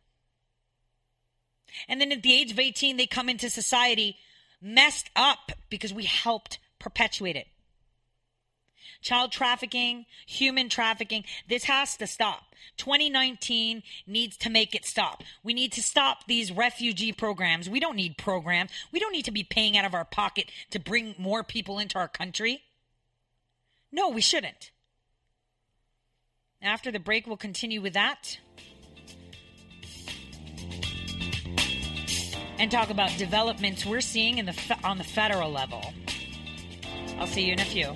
And 1.88 2.00
then 2.00 2.12
at 2.12 2.22
the 2.22 2.34
age 2.34 2.50
of 2.50 2.58
18, 2.58 2.96
they 2.96 3.06
come 3.06 3.28
into 3.28 3.50
society 3.50 4.16
messed 4.60 5.10
up 5.14 5.52
because 5.70 5.92
we 5.92 6.04
helped 6.04 6.58
perpetuate 6.78 7.36
it. 7.36 7.46
Child 9.02 9.30
trafficking, 9.32 10.06
human 10.26 10.68
trafficking, 10.68 11.24
this 11.48 11.64
has 11.64 11.96
to 11.98 12.06
stop. 12.06 12.54
2019 12.76 13.82
needs 14.06 14.36
to 14.38 14.50
make 14.50 14.74
it 14.74 14.84
stop. 14.84 15.22
We 15.42 15.54
need 15.54 15.72
to 15.72 15.82
stop 15.82 16.26
these 16.26 16.50
refugee 16.50 17.12
programs. 17.12 17.68
We 17.68 17.80
don't 17.80 17.96
need 17.96 18.18
programs. 18.18 18.70
We 18.92 18.98
don't 18.98 19.12
need 19.12 19.26
to 19.26 19.30
be 19.30 19.44
paying 19.44 19.76
out 19.76 19.84
of 19.84 19.94
our 19.94 20.04
pocket 20.04 20.50
to 20.70 20.78
bring 20.78 21.14
more 21.18 21.42
people 21.42 21.78
into 21.78 21.98
our 21.98 22.08
country. 22.08 22.62
No, 23.92 24.08
we 24.08 24.20
shouldn't. 24.20 24.70
After 26.60 26.90
the 26.90 26.98
break, 26.98 27.26
we'll 27.26 27.36
continue 27.36 27.80
with 27.80 27.92
that. 27.92 28.38
And 32.58 32.70
talk 32.70 32.90
about 32.90 33.10
developments 33.18 33.84
we're 33.84 34.00
seeing 34.00 34.38
in 34.38 34.46
the 34.46 34.52
fe- 34.52 34.76
on 34.84 34.98
the 34.98 35.04
federal 35.04 35.50
level. 35.50 35.92
I'll 37.18 37.26
see 37.26 37.42
you 37.46 37.52
in 37.52 37.60
a 37.60 37.64
few. 37.64 37.94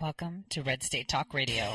Welcome 0.00 0.44
to 0.50 0.62
Red 0.62 0.82
State 0.82 1.08
Talk 1.08 1.34
Radio. 1.34 1.74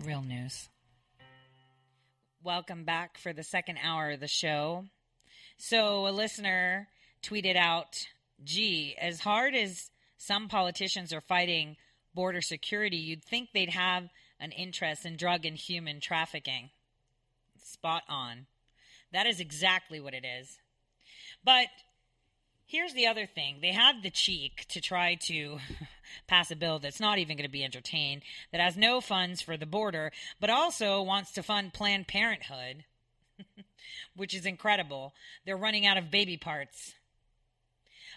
Real 0.00 0.22
news. 0.22 0.68
Welcome 2.42 2.84
back 2.84 3.18
for 3.18 3.32
the 3.32 3.44
second 3.44 3.78
hour 3.82 4.10
of 4.10 4.20
the 4.20 4.26
show. 4.26 4.86
So, 5.58 6.08
a 6.08 6.10
listener 6.10 6.88
tweeted 7.22 7.56
out, 7.56 8.06
gee, 8.42 8.96
as 9.00 9.20
hard 9.20 9.54
as 9.54 9.90
some 10.16 10.48
politicians 10.48 11.12
are 11.12 11.20
fighting 11.20 11.76
border 12.14 12.40
security, 12.40 12.96
you'd 12.96 13.24
think 13.24 13.50
they'd 13.52 13.70
have 13.70 14.08
an 14.40 14.50
interest 14.50 15.06
in 15.06 15.16
drug 15.16 15.46
and 15.46 15.56
human 15.56 16.00
trafficking. 16.00 16.70
Spot 17.62 18.02
on. 18.08 18.46
That 19.12 19.26
is 19.26 19.38
exactly 19.38 20.00
what 20.00 20.14
it 20.14 20.24
is. 20.24 20.58
But 21.44 21.68
here's 22.72 22.94
the 22.94 23.06
other 23.06 23.26
thing 23.26 23.58
they 23.60 23.72
have 23.72 24.02
the 24.02 24.10
cheek 24.10 24.64
to 24.68 24.80
try 24.80 25.14
to 25.14 25.58
pass 26.26 26.50
a 26.50 26.56
bill 26.56 26.78
that's 26.78 26.98
not 26.98 27.18
even 27.18 27.36
going 27.36 27.46
to 27.46 27.52
be 27.52 27.62
entertained, 27.62 28.22
that 28.50 28.60
has 28.60 28.76
no 28.76 29.00
funds 29.00 29.42
for 29.42 29.58
the 29.58 29.66
border, 29.66 30.10
but 30.40 30.48
also 30.48 31.02
wants 31.02 31.30
to 31.32 31.42
fund 31.42 31.74
Planned 31.74 32.08
Parenthood, 32.08 32.84
which 34.16 34.34
is 34.34 34.46
incredible. 34.46 35.12
They're 35.44 35.56
running 35.56 35.84
out 35.84 35.98
of 35.98 36.10
baby 36.10 36.38
parts. 36.38 36.94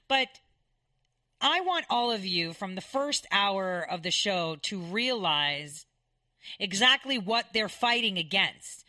But 0.08 0.39
I 1.41 1.60
want 1.60 1.86
all 1.89 2.12
of 2.12 2.26
you 2.26 2.53
from 2.53 2.76
the 2.76 2.82
first 2.82 3.28
hour 3.32 3.86
of 3.88 4.03
the 4.03 4.12
show 4.12 4.56
to 4.64 4.80
realize 4.80 5.86
exactly 6.60 7.18
what 7.18 7.47
they're 7.53 7.68
fighting 7.68 8.18
against. 8.18 8.84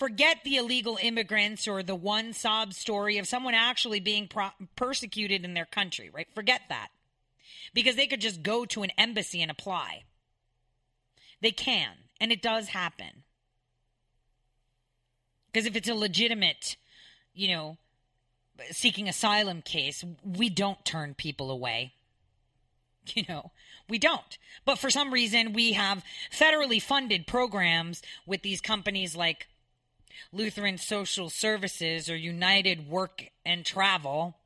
Forget 0.00 0.38
the 0.44 0.56
illegal 0.56 0.98
immigrants 1.02 1.68
or 1.68 1.82
the 1.82 1.94
one 1.94 2.32
sob 2.32 2.72
story 2.72 3.18
of 3.18 3.28
someone 3.28 3.52
actually 3.52 4.00
being 4.00 4.28
pro- 4.28 4.48
persecuted 4.74 5.44
in 5.44 5.52
their 5.52 5.66
country, 5.66 6.08
right? 6.10 6.26
Forget 6.34 6.62
that. 6.70 6.88
Because 7.74 7.96
they 7.96 8.06
could 8.06 8.22
just 8.22 8.42
go 8.42 8.64
to 8.64 8.82
an 8.82 8.92
embassy 8.96 9.42
and 9.42 9.50
apply. 9.50 10.04
They 11.42 11.50
can, 11.50 11.90
and 12.18 12.32
it 12.32 12.40
does 12.40 12.68
happen. 12.68 13.24
Because 15.52 15.66
if 15.66 15.76
it's 15.76 15.88
a 15.88 15.94
legitimate, 15.94 16.76
you 17.34 17.48
know, 17.48 17.76
seeking 18.70 19.06
asylum 19.06 19.60
case, 19.60 20.02
we 20.24 20.48
don't 20.48 20.82
turn 20.82 21.12
people 21.12 21.50
away. 21.50 21.92
You 23.14 23.24
know, 23.28 23.50
we 23.88 23.98
don't. 23.98 24.38
But 24.64 24.78
for 24.78 24.88
some 24.88 25.12
reason, 25.12 25.52
we 25.52 25.72
have 25.72 26.04
federally 26.30 26.80
funded 26.80 27.26
programs 27.26 28.02
with 28.24 28.42
these 28.42 28.60
companies 28.60 29.16
like 29.16 29.48
Lutheran 30.32 30.78
Social 30.78 31.30
Services 31.30 32.08
or 32.08 32.16
United 32.16 32.88
Work 32.88 33.26
and 33.44 33.64
Travel, 33.64 34.36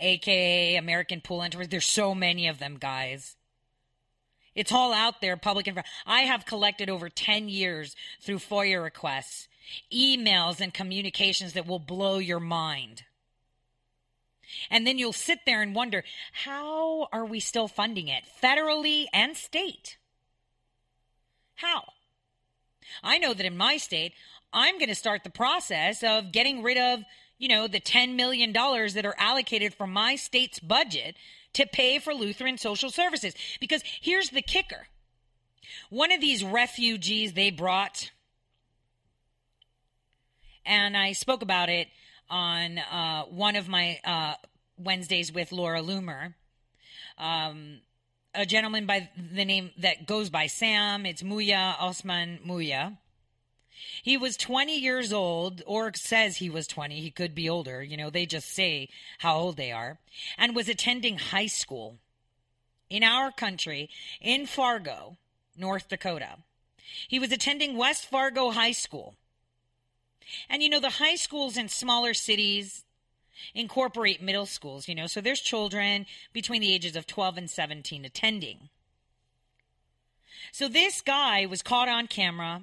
aka 0.00 0.76
American 0.76 1.20
Pool 1.20 1.42
Enterprise. 1.42 1.68
There's 1.68 1.86
so 1.86 2.14
many 2.14 2.46
of 2.48 2.58
them, 2.58 2.76
guys. 2.78 3.36
It's 4.54 4.72
all 4.72 4.92
out 4.92 5.20
there, 5.20 5.36
public 5.36 5.66
info. 5.66 5.82
I 6.06 6.22
have 6.22 6.46
collected 6.46 6.88
over 6.88 7.08
10 7.08 7.48
years 7.48 7.96
through 8.20 8.38
FOIA 8.38 8.82
requests, 8.82 9.48
emails, 9.92 10.60
and 10.60 10.72
communications 10.72 11.54
that 11.54 11.66
will 11.66 11.80
blow 11.80 12.18
your 12.18 12.40
mind. 12.40 13.02
And 14.70 14.86
then 14.86 14.98
you'll 14.98 15.12
sit 15.12 15.40
there 15.46 15.62
and 15.62 15.74
wonder 15.74 16.04
how 16.32 17.08
are 17.12 17.24
we 17.24 17.40
still 17.40 17.66
funding 17.66 18.08
it, 18.08 18.24
federally 18.42 19.06
and 19.12 19.36
state? 19.36 19.96
How? 21.56 21.84
I 23.02 23.18
know 23.18 23.34
that 23.34 23.46
in 23.46 23.56
my 23.56 23.76
state, 23.76 24.12
I'm 24.54 24.78
going 24.78 24.88
to 24.88 24.94
start 24.94 25.24
the 25.24 25.30
process 25.30 26.02
of 26.04 26.32
getting 26.32 26.62
rid 26.62 26.78
of, 26.78 27.00
you 27.38 27.48
know, 27.48 27.66
the 27.66 27.80
$10 27.80 28.14
million 28.14 28.52
that 28.52 29.04
are 29.04 29.16
allocated 29.18 29.74
from 29.74 29.92
my 29.92 30.14
state's 30.14 30.60
budget 30.60 31.16
to 31.54 31.66
pay 31.66 31.98
for 31.98 32.14
Lutheran 32.14 32.56
social 32.56 32.90
services. 32.90 33.34
Because 33.60 33.82
here's 34.00 34.30
the 34.30 34.42
kicker 34.42 34.86
one 35.90 36.12
of 36.12 36.20
these 36.20 36.44
refugees 36.44 37.32
they 37.32 37.50
brought, 37.50 38.10
and 40.64 40.96
I 40.96 41.12
spoke 41.12 41.42
about 41.42 41.68
it 41.68 41.88
on 42.30 42.78
uh, 42.78 43.24
one 43.24 43.56
of 43.56 43.68
my 43.68 43.98
uh, 44.04 44.34
Wednesdays 44.78 45.32
with 45.32 45.52
Laura 45.52 45.80
Loomer. 45.80 46.34
Um, 47.18 47.80
a 48.34 48.46
gentleman 48.46 48.86
by 48.86 49.08
the 49.16 49.44
name 49.44 49.70
that 49.78 50.06
goes 50.06 50.30
by 50.30 50.46
Sam. 50.46 51.06
It's 51.06 51.22
Muya 51.22 51.76
Osman 51.80 52.40
Muya. 52.44 52.98
He 54.02 54.16
was 54.16 54.36
20 54.36 54.78
years 54.78 55.12
old, 55.12 55.62
or 55.66 55.92
says 55.94 56.36
he 56.36 56.50
was 56.50 56.66
20. 56.66 57.00
He 57.00 57.10
could 57.10 57.34
be 57.34 57.48
older. 57.48 57.82
You 57.82 57.96
know, 57.96 58.10
they 58.10 58.26
just 58.26 58.48
say 58.50 58.88
how 59.18 59.36
old 59.36 59.56
they 59.56 59.72
are, 59.72 59.98
and 60.38 60.54
was 60.54 60.68
attending 60.68 61.18
high 61.18 61.46
school 61.46 61.98
in 62.90 63.02
our 63.02 63.30
country 63.30 63.90
in 64.20 64.46
Fargo, 64.46 65.16
North 65.56 65.88
Dakota. 65.88 66.38
He 67.08 67.18
was 67.18 67.32
attending 67.32 67.76
West 67.76 68.06
Fargo 68.06 68.50
High 68.50 68.72
School. 68.72 69.14
And 70.48 70.62
you 70.62 70.68
know, 70.68 70.80
the 70.80 70.90
high 70.90 71.16
schools 71.16 71.56
in 71.56 71.68
smaller 71.68 72.14
cities 72.14 72.84
incorporate 73.54 74.22
middle 74.22 74.46
schools, 74.46 74.88
you 74.88 74.94
know, 74.94 75.06
so 75.06 75.20
there's 75.20 75.40
children 75.40 76.06
between 76.32 76.60
the 76.60 76.72
ages 76.72 76.96
of 76.96 77.06
12 77.06 77.38
and 77.38 77.50
17 77.50 78.04
attending. 78.04 78.68
So 80.52 80.68
this 80.68 81.00
guy 81.00 81.46
was 81.46 81.62
caught 81.62 81.88
on 81.88 82.06
camera. 82.06 82.62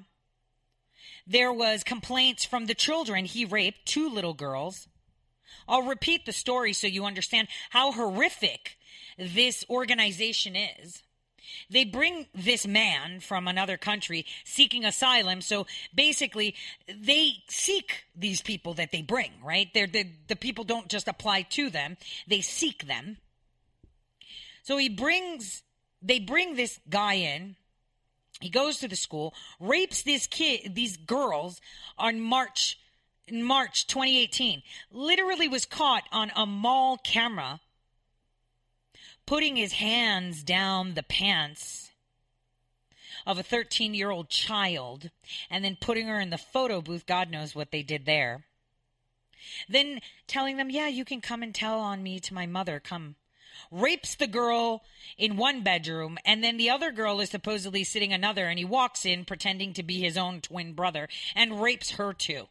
There 1.26 1.52
was 1.52 1.84
complaints 1.84 2.44
from 2.44 2.66
the 2.66 2.74
children 2.74 3.24
he 3.24 3.44
raped 3.44 3.86
two 3.86 4.08
little 4.08 4.34
girls. 4.34 4.88
I'll 5.68 5.82
repeat 5.82 6.26
the 6.26 6.32
story 6.32 6.72
so 6.72 6.86
you 6.86 7.04
understand 7.04 7.48
how 7.70 7.92
horrific 7.92 8.76
this 9.18 9.64
organization 9.70 10.56
is. 10.56 11.02
They 11.70 11.84
bring 11.84 12.26
this 12.34 12.66
man 12.66 13.20
from 13.20 13.46
another 13.46 13.76
country 13.76 14.26
seeking 14.44 14.84
asylum. 14.84 15.40
So 15.40 15.66
basically, 15.94 16.54
they 16.88 17.42
seek 17.48 18.04
these 18.16 18.40
people 18.40 18.74
that 18.74 18.92
they 18.92 19.02
bring, 19.02 19.32
right? 19.42 19.68
They're, 19.72 19.86
the 19.86 20.06
the 20.28 20.36
people 20.36 20.64
don't 20.64 20.88
just 20.88 21.08
apply 21.08 21.42
to 21.42 21.70
them, 21.70 21.96
they 22.26 22.40
seek 22.40 22.86
them. 22.86 23.18
So 24.62 24.76
he 24.76 24.88
brings, 24.88 25.62
they 26.00 26.20
bring 26.20 26.54
this 26.54 26.78
guy 26.88 27.14
in. 27.14 27.56
He 28.42 28.50
goes 28.50 28.78
to 28.78 28.88
the 28.88 28.96
school, 28.96 29.34
rapes 29.60 30.02
this 30.02 30.26
kid, 30.26 30.74
these 30.74 30.96
girls 30.96 31.60
on 31.96 32.20
March, 32.20 32.78
March 33.30 33.86
2018. 33.86 34.62
Literally 34.90 35.48
was 35.48 35.64
caught 35.64 36.04
on 36.10 36.32
a 36.34 36.44
mall 36.44 36.98
camera 36.98 37.60
putting 39.26 39.56
his 39.56 39.74
hands 39.74 40.42
down 40.42 40.94
the 40.94 41.02
pants 41.02 41.90
of 43.26 43.38
a 43.38 43.42
13 43.42 43.94
year 43.94 44.10
old 44.10 44.28
child 44.28 45.10
and 45.48 45.64
then 45.64 45.76
putting 45.80 46.08
her 46.08 46.20
in 46.20 46.30
the 46.30 46.38
photo 46.38 46.80
booth. 46.80 47.06
God 47.06 47.30
knows 47.30 47.54
what 47.54 47.70
they 47.70 47.82
did 47.82 48.06
there. 48.06 48.44
Then 49.68 50.00
telling 50.26 50.56
them, 50.56 50.70
yeah, 50.70 50.88
you 50.88 51.04
can 51.04 51.20
come 51.20 51.42
and 51.42 51.54
tell 51.54 51.78
on 51.78 52.02
me 52.02 52.18
to 52.20 52.34
my 52.34 52.46
mother. 52.46 52.80
Come. 52.80 53.16
Rapes 53.70 54.14
the 54.14 54.26
girl 54.26 54.82
in 55.16 55.36
one 55.36 55.62
bedroom, 55.62 56.18
and 56.24 56.42
then 56.42 56.56
the 56.56 56.70
other 56.70 56.90
girl 56.90 57.20
is 57.20 57.30
supposedly 57.30 57.84
sitting 57.84 58.12
another, 58.12 58.46
and 58.46 58.58
he 58.58 58.64
walks 58.64 59.04
in 59.04 59.24
pretending 59.24 59.72
to 59.74 59.82
be 59.82 60.00
his 60.00 60.16
own 60.16 60.40
twin 60.40 60.72
brother 60.72 61.08
and 61.34 61.62
rapes 61.62 61.92
her 61.92 62.12
too. 62.12 62.48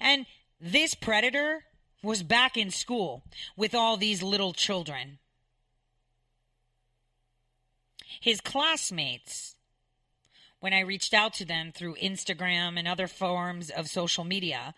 And 0.00 0.26
this 0.60 0.94
predator 0.94 1.64
was 2.02 2.22
back 2.22 2.56
in 2.56 2.70
school 2.70 3.22
with 3.56 3.74
all 3.74 3.96
these 3.96 4.22
little 4.22 4.52
children. 4.52 5.18
His 8.20 8.40
classmates, 8.40 9.56
when 10.60 10.72
I 10.72 10.80
reached 10.80 11.14
out 11.14 11.34
to 11.34 11.44
them 11.44 11.72
through 11.72 11.96
Instagram 11.96 12.78
and 12.78 12.88
other 12.88 13.06
forms 13.06 13.70
of 13.70 13.88
social 13.88 14.24
media, 14.24 14.74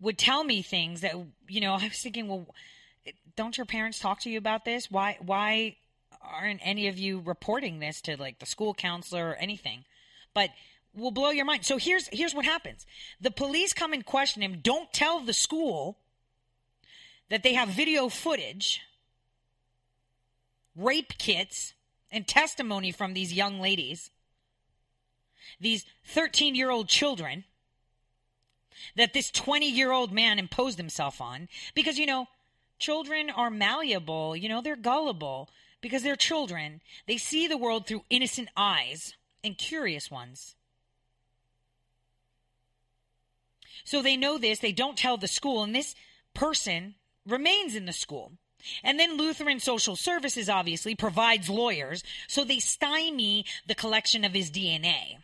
would 0.00 0.18
tell 0.18 0.44
me 0.44 0.62
things 0.62 1.02
that, 1.02 1.14
you 1.48 1.60
know, 1.60 1.74
I 1.74 1.84
was 1.84 2.00
thinking, 2.00 2.26
well, 2.26 2.54
don't 3.36 3.56
your 3.56 3.66
parents 3.66 3.98
talk 3.98 4.20
to 4.20 4.30
you 4.30 4.38
about 4.38 4.64
this? 4.64 4.90
Why, 4.90 5.18
why 5.20 5.76
aren't 6.22 6.60
any 6.62 6.88
of 6.88 6.98
you 6.98 7.20
reporting 7.20 7.78
this 7.78 8.00
to 8.02 8.16
like 8.16 8.38
the 8.38 8.46
school 8.46 8.74
counselor 8.74 9.30
or 9.30 9.34
anything? 9.34 9.84
But 10.34 10.50
will 10.94 11.10
blow 11.10 11.30
your 11.30 11.44
mind. 11.44 11.64
So 11.64 11.76
here's 11.76 12.08
here's 12.08 12.34
what 12.34 12.44
happens. 12.44 12.86
The 13.20 13.30
police 13.30 13.72
come 13.72 13.92
and 13.92 14.04
question 14.04 14.42
him, 14.42 14.60
don't 14.62 14.92
tell 14.92 15.20
the 15.20 15.32
school 15.32 15.98
that 17.28 17.42
they 17.42 17.54
have 17.54 17.68
video 17.68 18.08
footage, 18.08 18.80
rape 20.76 21.16
kits, 21.18 21.74
and 22.10 22.26
testimony 22.26 22.90
from 22.90 23.14
these 23.14 23.32
young 23.32 23.60
ladies, 23.60 24.10
these 25.60 25.84
13 26.06 26.54
year 26.54 26.70
old 26.70 26.88
children, 26.88 27.44
that 28.96 29.12
this 29.12 29.30
20 29.30 29.70
year 29.70 29.92
old 29.92 30.12
man 30.12 30.38
imposed 30.38 30.78
himself 30.78 31.20
on. 31.20 31.48
Because, 31.74 31.98
you 31.98 32.06
know, 32.06 32.26
children 32.80 33.30
are 33.30 33.50
malleable, 33.50 34.34
you 34.34 34.48
know, 34.48 34.60
they're 34.60 34.76
gullible 34.76 35.48
because 35.80 36.02
they're 36.02 36.16
children. 36.16 36.80
They 37.06 37.16
see 37.16 37.46
the 37.46 37.56
world 37.58 37.86
through 37.86 38.04
innocent 38.10 38.48
eyes 38.56 39.14
and 39.44 39.56
curious 39.56 40.10
ones. 40.10 40.56
So 43.84 44.02
they 44.02 44.16
know 44.16 44.38
this, 44.38 44.58
they 44.58 44.72
don't 44.72 44.98
tell 44.98 45.16
the 45.16 45.28
school, 45.28 45.62
and 45.62 45.74
this 45.74 45.94
person 46.34 46.94
remains 47.26 47.74
in 47.74 47.86
the 47.86 47.92
school. 47.92 48.32
And 48.84 49.00
then 49.00 49.16
Lutheran 49.16 49.58
Social 49.58 49.96
Services 49.96 50.48
obviously 50.48 50.94
provides 50.94 51.48
lawyers, 51.48 52.02
so 52.28 52.44
they 52.44 52.58
stymie 52.58 53.46
the 53.66 53.74
collection 53.74 54.24
of 54.24 54.32
his 54.32 54.50
DNA. 54.50 55.16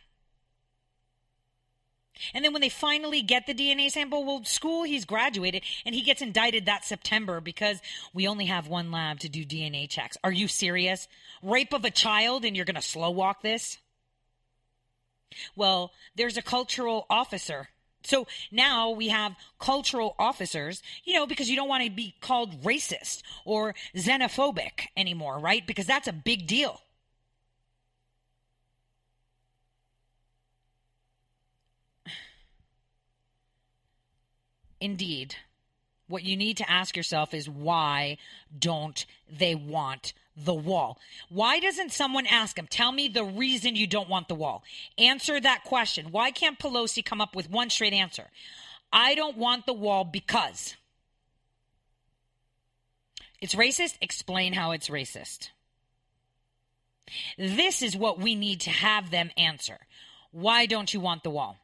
And 2.33 2.43
then 2.43 2.53
when 2.53 2.61
they 2.61 2.69
finally 2.69 3.21
get 3.21 3.47
the 3.47 3.53
DNA 3.53 3.89
sample, 3.89 4.25
well, 4.25 4.43
school, 4.43 4.83
he's 4.83 5.05
graduated 5.05 5.63
and 5.85 5.95
he 5.95 6.01
gets 6.01 6.21
indicted 6.21 6.65
that 6.65 6.85
September 6.85 7.41
because 7.41 7.81
we 8.13 8.27
only 8.27 8.45
have 8.45 8.67
one 8.67 8.91
lab 8.91 9.19
to 9.19 9.29
do 9.29 9.45
DNA 9.45 9.89
checks. 9.89 10.17
Are 10.23 10.31
you 10.31 10.47
serious? 10.47 11.07
Rape 11.41 11.73
of 11.73 11.85
a 11.85 11.91
child 11.91 12.45
and 12.45 12.55
you're 12.55 12.65
going 12.65 12.75
to 12.75 12.81
slow 12.81 13.11
walk 13.11 13.41
this? 13.41 13.77
Well, 15.55 15.91
there's 16.15 16.37
a 16.37 16.41
cultural 16.41 17.05
officer 17.09 17.69
so 18.07 18.25
now 18.51 18.91
we 18.91 19.09
have 19.09 19.35
cultural 19.59 20.15
officers, 20.17 20.81
you 21.03 21.13
know, 21.13 21.27
because 21.27 21.49
you 21.49 21.57
don't 21.57 21.67
want 21.67 21.83
to 21.83 21.89
be 21.89 22.15
called 22.21 22.63
racist 22.63 23.21
or 23.43 23.75
xenophobic 23.95 24.87
anymore, 24.95 25.39
right? 25.39 25.65
Because 25.67 25.85
that's 25.85 26.07
a 26.07 26.13
big 26.13 26.47
deal. 26.47 26.81
Indeed. 34.79 35.35
What 36.07 36.23
you 36.23 36.37
need 36.37 36.57
to 36.57 36.69
ask 36.69 36.95
yourself 36.95 37.33
is 37.33 37.49
why 37.49 38.17
don't 38.57 39.05
they 39.29 39.55
want 39.55 40.13
the 40.37 40.53
wall? 40.53 40.99
Why 41.29 41.59
doesn't 41.59 41.91
someone 41.91 42.25
ask 42.27 42.55
them, 42.55 42.67
tell 42.67 42.91
me 42.91 43.07
the 43.07 43.25
reason 43.25 43.75
you 43.75 43.87
don't 43.87 44.09
want 44.09 44.27
the 44.27 44.35
wall? 44.35 44.63
Answer 44.97 45.39
that 45.39 45.63
question. 45.65 46.11
Why 46.11 46.31
can't 46.31 46.59
Pelosi 46.59 47.03
come 47.03 47.19
up 47.19 47.35
with 47.35 47.49
one 47.49 47.69
straight 47.69 47.93
answer? 47.93 48.27
I 48.91 49.15
don't 49.15 49.37
want 49.37 49.65
the 49.65 49.73
wall 49.73 50.05
because 50.05 50.75
it's 53.41 53.55
racist. 53.55 53.97
Explain 54.01 54.53
how 54.53 54.71
it's 54.71 54.89
racist. 54.89 55.49
This 57.37 57.81
is 57.81 57.95
what 57.95 58.19
we 58.19 58.35
need 58.35 58.61
to 58.61 58.69
have 58.69 59.11
them 59.11 59.31
answer. 59.37 59.79
Why 60.31 60.65
don't 60.65 60.93
you 60.93 60.99
want 60.99 61.23
the 61.23 61.29
wall? 61.29 61.57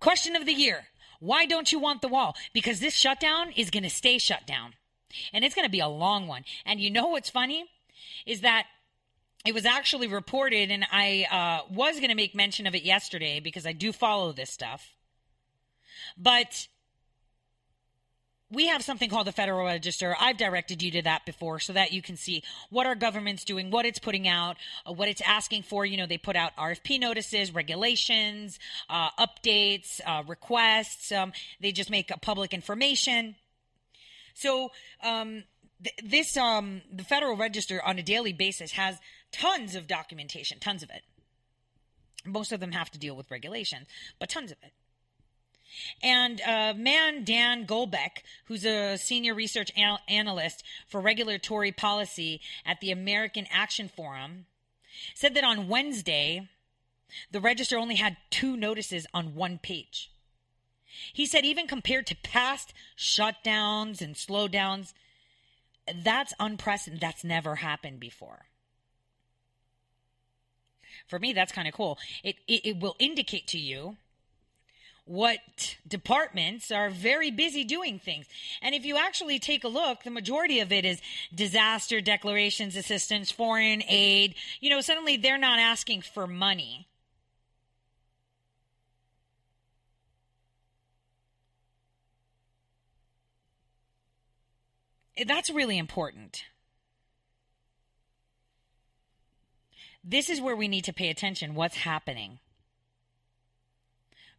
Question 0.00 0.36
of 0.36 0.46
the 0.46 0.52
year. 0.52 0.86
Why 1.20 1.46
don't 1.46 1.70
you 1.70 1.78
want 1.78 2.02
the 2.02 2.08
wall? 2.08 2.34
Because 2.52 2.80
this 2.80 2.94
shutdown 2.94 3.52
is 3.54 3.70
going 3.70 3.82
to 3.84 3.90
stay 3.90 4.18
shut 4.18 4.46
down. 4.46 4.74
And 5.32 5.44
it's 5.44 5.54
going 5.54 5.66
to 5.66 5.70
be 5.70 5.80
a 5.80 5.88
long 5.88 6.26
one. 6.26 6.44
And 6.64 6.80
you 6.80 6.90
know 6.90 7.08
what's 7.08 7.30
funny? 7.30 7.66
Is 8.26 8.40
that 8.40 8.66
it 9.44 9.54
was 9.54 9.64
actually 9.64 10.06
reported, 10.06 10.70
and 10.70 10.86
I 10.90 11.26
uh, 11.30 11.72
was 11.72 11.96
going 11.96 12.10
to 12.10 12.14
make 12.14 12.34
mention 12.34 12.66
of 12.66 12.74
it 12.74 12.82
yesterday 12.82 13.40
because 13.40 13.66
I 13.66 13.72
do 13.72 13.92
follow 13.92 14.32
this 14.32 14.50
stuff. 14.50 14.94
But 16.16 16.68
we 18.50 18.66
have 18.66 18.82
something 18.82 19.08
called 19.08 19.26
the 19.26 19.32
Federal 19.32 19.64
Register. 19.64 20.16
I've 20.18 20.36
directed 20.36 20.82
you 20.82 20.90
to 20.92 21.02
that 21.02 21.24
before 21.24 21.60
so 21.60 21.72
that 21.72 21.92
you 21.92 22.02
can 22.02 22.16
see 22.16 22.42
what 22.68 22.86
our 22.86 22.94
government's 22.94 23.44
doing, 23.44 23.70
what 23.70 23.86
it's 23.86 23.98
putting 23.98 24.26
out, 24.26 24.56
uh, 24.84 24.92
what 24.92 25.08
it's 25.08 25.20
asking 25.20 25.62
for. 25.62 25.86
You 25.86 25.96
know, 25.96 26.06
they 26.06 26.18
put 26.18 26.36
out 26.36 26.56
RFP 26.56 26.98
notices, 26.98 27.54
regulations, 27.54 28.58
uh, 28.88 29.10
updates, 29.18 30.00
uh, 30.04 30.24
requests. 30.26 31.12
Um, 31.12 31.32
they 31.60 31.70
just 31.70 31.90
make 31.90 32.10
public 32.22 32.52
information. 32.52 33.36
So, 34.34 34.72
um, 35.02 35.44
th- 35.82 35.96
this, 36.02 36.36
um, 36.36 36.82
the 36.92 37.04
Federal 37.04 37.36
Register 37.36 37.80
on 37.84 37.98
a 37.98 38.02
daily 38.02 38.32
basis 38.32 38.72
has 38.72 38.98
tons 39.32 39.74
of 39.74 39.86
documentation, 39.86 40.58
tons 40.58 40.82
of 40.82 40.90
it. 40.90 41.02
Most 42.24 42.52
of 42.52 42.60
them 42.60 42.72
have 42.72 42.90
to 42.90 42.98
deal 42.98 43.16
with 43.16 43.30
regulations, 43.30 43.86
but 44.18 44.28
tons 44.28 44.50
of 44.50 44.58
it. 44.62 44.72
And 46.02 46.40
uh, 46.40 46.74
man, 46.76 47.24
Dan 47.24 47.66
Goldbeck, 47.66 48.22
who's 48.46 48.64
a 48.64 48.96
senior 48.96 49.34
research 49.34 49.70
anal- 49.76 50.00
analyst 50.08 50.64
for 50.88 51.00
regulatory 51.00 51.72
policy 51.72 52.40
at 52.64 52.80
the 52.80 52.90
American 52.90 53.46
Action 53.50 53.88
Forum, 53.88 54.46
said 55.14 55.34
that 55.34 55.44
on 55.44 55.68
Wednesday, 55.68 56.48
the 57.30 57.40
register 57.40 57.78
only 57.78 57.96
had 57.96 58.16
two 58.30 58.56
notices 58.56 59.06
on 59.14 59.34
one 59.34 59.58
page. 59.58 60.10
He 61.12 61.26
said, 61.26 61.44
even 61.44 61.66
compared 61.66 62.06
to 62.08 62.16
past 62.16 62.74
shutdowns 62.96 64.00
and 64.00 64.14
slowdowns, 64.14 64.92
that's 66.04 66.34
unprecedented. 66.38 67.00
That's 67.00 67.24
never 67.24 67.56
happened 67.56 68.00
before. 68.00 68.46
For 71.06 71.18
me, 71.18 71.32
that's 71.32 71.52
kind 71.52 71.66
of 71.66 71.74
cool. 71.74 71.98
It, 72.22 72.36
it 72.46 72.66
it 72.66 72.80
will 72.80 72.96
indicate 72.98 73.46
to 73.48 73.58
you 73.58 73.96
what 75.10 75.76
departments 75.88 76.70
are 76.70 76.88
very 76.88 77.32
busy 77.32 77.64
doing 77.64 77.98
things. 77.98 78.26
And 78.62 78.76
if 78.76 78.84
you 78.84 78.96
actually 78.96 79.40
take 79.40 79.64
a 79.64 79.68
look, 79.68 80.04
the 80.04 80.10
majority 80.10 80.60
of 80.60 80.70
it 80.70 80.84
is 80.84 81.02
disaster 81.34 82.00
declarations, 82.00 82.76
assistance, 82.76 83.28
foreign 83.28 83.82
aid. 83.88 84.36
You 84.60 84.70
know, 84.70 84.80
suddenly 84.80 85.16
they're 85.16 85.36
not 85.36 85.58
asking 85.58 86.02
for 86.02 86.28
money. 86.28 86.86
Eh, 95.16 95.24
that's 95.26 95.50
really 95.50 95.76
important. 95.76 96.44
This 100.04 100.30
is 100.30 100.40
where 100.40 100.54
we 100.54 100.68
need 100.68 100.84
to 100.84 100.92
pay 100.92 101.10
attention. 101.10 101.56
What's 101.56 101.78
happening? 101.78 102.38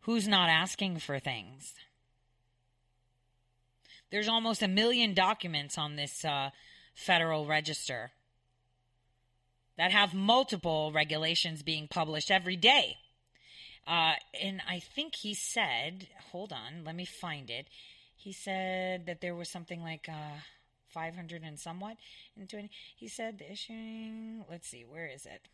Who's 0.02 0.28
not 0.28 0.50
asking 0.50 1.00
for 1.00 1.20
things? 1.20 1.74
There's 4.10 4.28
almost 4.28 4.62
a 4.62 4.68
million 4.68 5.14
documents 5.14 5.78
on 5.78 5.96
this 5.96 6.26
uh, 6.26 6.50
Federal 6.94 7.46
Register 7.46 8.12
that 9.78 9.92
have 9.92 10.14
multiple 10.14 10.92
regulations 10.94 11.64
being 11.64 11.88
published 11.88 12.30
every 12.30 12.56
day. 12.56 12.98
Uh, 13.88 14.14
and 14.40 14.62
I 14.68 14.80
think 14.80 15.16
he 15.16 15.34
said, 15.34 16.08
hold 16.32 16.52
on, 16.52 16.84
let 16.86 16.96
me 16.96 17.06
find 17.06 17.50
it. 17.50 17.68
He 18.16 18.34
said 18.34 19.06
that 19.06 19.22
there 19.22 19.34
was 19.34 19.50
something 19.50 19.82
like 19.82 20.08
uh, 20.10 20.40
500 20.90 21.42
and 21.44 21.60
somewhat 21.60 21.98
in 22.38 22.48
20. 22.48 22.70
He 22.96 23.08
said 23.08 23.40
the 23.40 23.52
issuing, 23.52 24.46
let's 24.50 24.68
see, 24.68 24.84
where 24.88 25.08
is 25.08 25.26
it? 25.26 25.48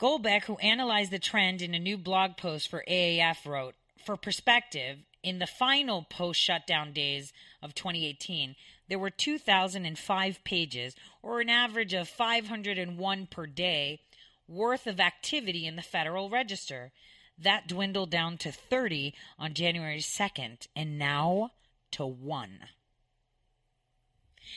Goldbeck, 0.00 0.44
who 0.44 0.56
analyzed 0.56 1.10
the 1.10 1.18
trend 1.18 1.60
in 1.60 1.74
a 1.74 1.78
new 1.78 1.98
blog 1.98 2.38
post 2.38 2.70
for 2.70 2.82
AAF, 2.88 3.44
wrote 3.44 3.74
For 4.02 4.16
perspective, 4.16 5.00
in 5.22 5.40
the 5.40 5.46
final 5.46 6.06
post 6.08 6.40
shutdown 6.40 6.94
days 6.94 7.34
of 7.62 7.74
2018, 7.74 8.56
there 8.88 8.98
were 8.98 9.10
2,005 9.10 10.42
pages, 10.42 10.96
or 11.22 11.42
an 11.42 11.50
average 11.50 11.92
of 11.92 12.08
501 12.08 13.26
per 13.26 13.46
day, 13.46 14.00
worth 14.48 14.86
of 14.86 15.00
activity 15.00 15.66
in 15.66 15.76
the 15.76 15.82
Federal 15.82 16.30
Register. 16.30 16.92
That 17.38 17.68
dwindled 17.68 18.10
down 18.10 18.38
to 18.38 18.50
30 18.50 19.12
on 19.38 19.52
January 19.52 20.00
2nd, 20.00 20.66
and 20.74 20.98
now 20.98 21.50
to 21.90 22.06
one. 22.06 22.60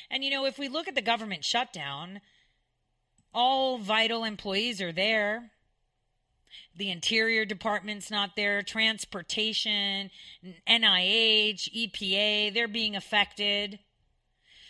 And 0.10 0.24
you 0.24 0.32
know, 0.32 0.46
if 0.46 0.58
we 0.58 0.70
look 0.70 0.88
at 0.88 0.96
the 0.96 1.02
government 1.02 1.44
shutdown, 1.44 2.22
all 3.34 3.78
vital 3.78 4.24
employees 4.24 4.82
are 4.82 4.92
there. 4.92 5.52
The 6.76 6.90
Interior 6.90 7.46
Department's 7.46 8.10
not 8.10 8.36
there, 8.36 8.64
transportation, 8.64 10.10
NIH, 10.68 11.70
EPA, 11.72 12.54
they're 12.54 12.68
being 12.68 12.96
affected. 12.96 13.80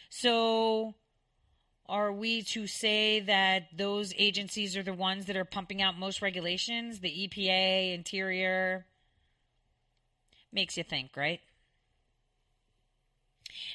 So, 0.10 0.96
are 1.88 2.12
we 2.12 2.44
to 2.44 2.68
say 2.68 3.22
that 3.22 3.68
those 3.76 4.14
agencies 4.18 4.76
are 4.76 4.84
the 4.84 4.94
ones 4.94 5.26
that 5.26 5.38
are 5.38 5.46
pumping 5.46 5.82
out 5.82 5.98
most 5.98 6.22
regulations? 6.22 7.00
The 7.00 7.28
EPA, 7.28 7.94
Interior? 7.94 8.86
Makes 10.52 10.78
you 10.78 10.84
think, 10.84 11.16
right? 11.16 11.40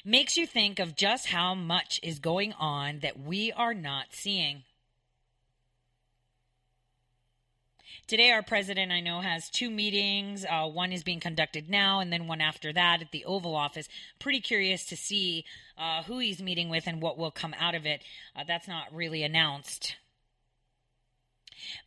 Makes 0.05 0.37
you 0.37 0.45
think 0.47 0.79
of 0.79 0.95
just 0.95 1.27
how 1.27 1.55
much 1.55 1.99
is 2.03 2.19
going 2.19 2.53
on 2.53 2.99
that 2.99 3.19
we 3.19 3.51
are 3.51 3.73
not 3.73 4.07
seeing. 4.11 4.63
Today, 8.09 8.31
our 8.31 8.41
president, 8.41 8.91
I 8.91 9.01
know, 9.01 9.21
has 9.21 9.51
two 9.51 9.69
meetings. 9.69 10.43
Uh, 10.43 10.65
one 10.65 10.91
is 10.91 11.03
being 11.03 11.19
conducted 11.19 11.69
now, 11.69 11.99
and 11.99 12.11
then 12.11 12.25
one 12.25 12.41
after 12.41 12.73
that 12.73 13.01
at 13.03 13.11
the 13.11 13.23
Oval 13.23 13.55
Office. 13.55 13.87
Pretty 14.17 14.39
curious 14.39 14.83
to 14.87 14.97
see 14.97 15.45
uh, 15.77 16.01
who 16.01 16.17
he's 16.17 16.41
meeting 16.41 16.69
with 16.69 16.87
and 16.87 17.03
what 17.03 17.19
will 17.19 17.29
come 17.29 17.53
out 17.59 17.75
of 17.75 17.85
it. 17.85 18.01
Uh, 18.35 18.43
that's 18.47 18.67
not 18.67 18.91
really 18.91 19.21
announced. 19.21 19.95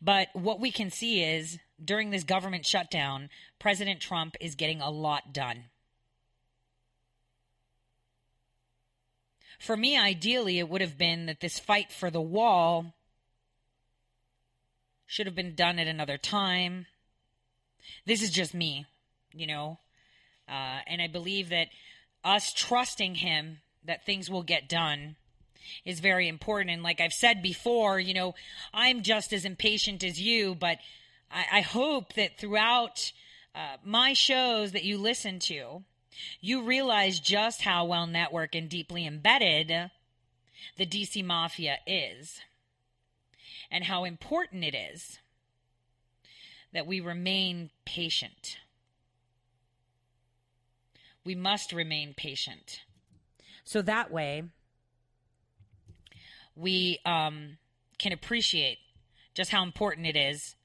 But 0.01 0.29
what 0.31 0.61
we 0.61 0.71
can 0.71 0.89
see 0.89 1.21
is 1.21 1.59
during 1.83 2.11
this 2.11 2.23
government 2.23 2.65
shutdown, 2.65 3.27
President 3.59 3.99
Trump 3.99 4.37
is 4.39 4.55
getting 4.55 4.79
a 4.79 4.89
lot 4.89 5.33
done. 5.33 5.65
For 9.59 9.75
me, 9.75 9.97
ideally, 9.97 10.59
it 10.59 10.69
would 10.69 10.79
have 10.79 10.97
been 10.97 11.25
that 11.25 11.41
this 11.41 11.59
fight 11.59 11.91
for 11.91 12.09
the 12.09 12.21
wall 12.21 12.93
should 15.05 15.25
have 15.25 15.35
been 15.35 15.55
done 15.55 15.79
at 15.79 15.87
another 15.87 16.17
time. 16.17 16.85
This 18.05 18.21
is 18.21 18.31
just 18.31 18.53
me, 18.53 18.85
you 19.33 19.47
know. 19.47 19.79
Uh, 20.47 20.79
and 20.87 21.01
I 21.01 21.07
believe 21.07 21.49
that 21.49 21.69
us 22.23 22.53
trusting 22.53 23.15
him 23.15 23.59
that 23.85 24.05
things 24.05 24.29
will 24.29 24.43
get 24.43 24.69
done 24.69 25.15
is 25.85 25.99
very 25.99 26.27
important. 26.27 26.71
And 26.71 26.83
like 26.83 27.01
I've 27.01 27.13
said 27.13 27.41
before, 27.41 27.99
you 27.99 28.13
know, 28.13 28.35
I'm 28.73 29.01
just 29.01 29.33
as 29.33 29.45
impatient 29.45 30.03
as 30.03 30.19
you, 30.19 30.55
but 30.55 30.77
I, 31.31 31.59
I 31.59 31.61
hope 31.61 32.13
that 32.13 32.37
throughout 32.37 33.11
uh, 33.55 33.77
my 33.83 34.13
shows 34.13 34.71
that 34.71 34.83
you 34.83 34.97
listen 34.97 35.39
to, 35.39 35.83
you 36.41 36.63
realize 36.63 37.19
just 37.19 37.61
how 37.61 37.85
well 37.85 38.07
networked 38.07 38.57
and 38.57 38.69
deeply 38.69 39.05
embedded 39.05 39.91
the 40.77 40.85
DC 40.85 41.23
Mafia 41.23 41.77
is 41.85 42.39
and 43.73 43.85
how 43.85 44.03
important 44.03 44.63
it 44.63 44.75
is 44.75 45.19
that 46.73 46.85
we 46.85 47.01
remain 47.01 47.71
patient. 47.85 48.57
We 51.25 51.33
must 51.33 51.73
remain 51.73 52.13
patient. 52.15 52.81
So 53.63 53.81
that 53.81 54.11
way, 54.11 54.43
we 56.55 56.99
um, 57.03 57.57
can 57.97 58.11
appreciate 58.11 58.77
just 59.33 59.49
how 59.49 59.63
important 59.63 60.05
it 60.05 60.15
is 60.15 60.55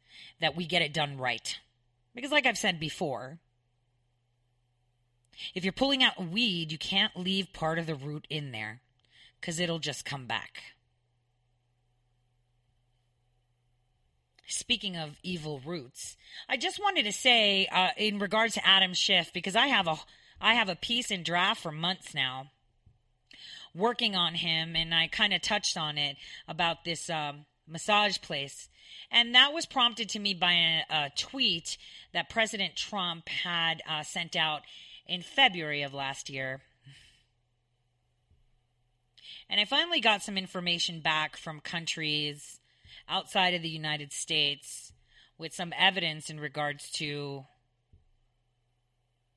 that 0.40 0.54
we 0.54 0.66
get 0.66 0.82
it 0.82 0.92
done 0.92 1.16
right. 1.16 1.58
Because, 2.14 2.30
like 2.30 2.44
I've 2.44 2.58
said 2.58 2.78
before, 2.78 3.38
if 5.54 5.64
you're 5.64 5.72
pulling 5.72 6.02
out 6.02 6.18
a 6.18 6.22
weed, 6.22 6.72
you 6.72 6.78
can't 6.78 7.16
leave 7.16 7.54
part 7.54 7.78
of 7.78 7.86
the 7.86 7.94
root 7.94 8.26
in 8.28 8.52
there 8.52 8.82
because 9.40 9.58
it'll 9.58 9.78
just 9.78 10.04
come 10.04 10.26
back. 10.26 10.74
Speaking 14.50 14.96
of 14.96 15.18
evil 15.22 15.60
roots, 15.60 16.16
I 16.48 16.56
just 16.56 16.80
wanted 16.80 17.04
to 17.04 17.12
say 17.12 17.66
uh, 17.66 17.90
in 17.98 18.18
regards 18.18 18.54
to 18.54 18.66
Adam 18.66 18.94
Schiff 18.94 19.30
because 19.30 19.54
I 19.54 19.66
have 19.66 19.86
a 19.86 19.96
I 20.40 20.54
have 20.54 20.70
a 20.70 20.76
piece 20.76 21.10
in 21.10 21.22
draft 21.22 21.60
for 21.60 21.70
months 21.70 22.14
now, 22.14 22.50
working 23.74 24.16
on 24.16 24.34
him, 24.34 24.74
and 24.74 24.94
I 24.94 25.08
kind 25.08 25.34
of 25.34 25.42
touched 25.42 25.76
on 25.76 25.98
it 25.98 26.16
about 26.46 26.84
this 26.84 27.10
um, 27.10 27.44
massage 27.66 28.18
place, 28.22 28.70
and 29.10 29.34
that 29.34 29.52
was 29.52 29.66
prompted 29.66 30.08
to 30.10 30.18
me 30.18 30.32
by 30.32 30.52
a, 30.52 30.82
a 30.88 31.12
tweet 31.14 31.76
that 32.14 32.30
President 32.30 32.74
Trump 32.74 33.28
had 33.28 33.82
uh, 33.86 34.02
sent 34.02 34.34
out 34.34 34.62
in 35.06 35.20
February 35.20 35.82
of 35.82 35.92
last 35.92 36.30
year. 36.30 36.62
And 39.50 39.60
I 39.60 39.66
finally 39.66 40.00
got 40.00 40.22
some 40.22 40.38
information 40.38 41.00
back 41.00 41.36
from 41.36 41.60
countries 41.60 42.60
outside 43.08 43.54
of 43.54 43.62
the 43.62 43.68
United 43.68 44.12
States 44.12 44.92
with 45.38 45.54
some 45.54 45.72
evidence 45.78 46.30
in 46.30 46.40
regards 46.40 46.90
to 46.90 47.44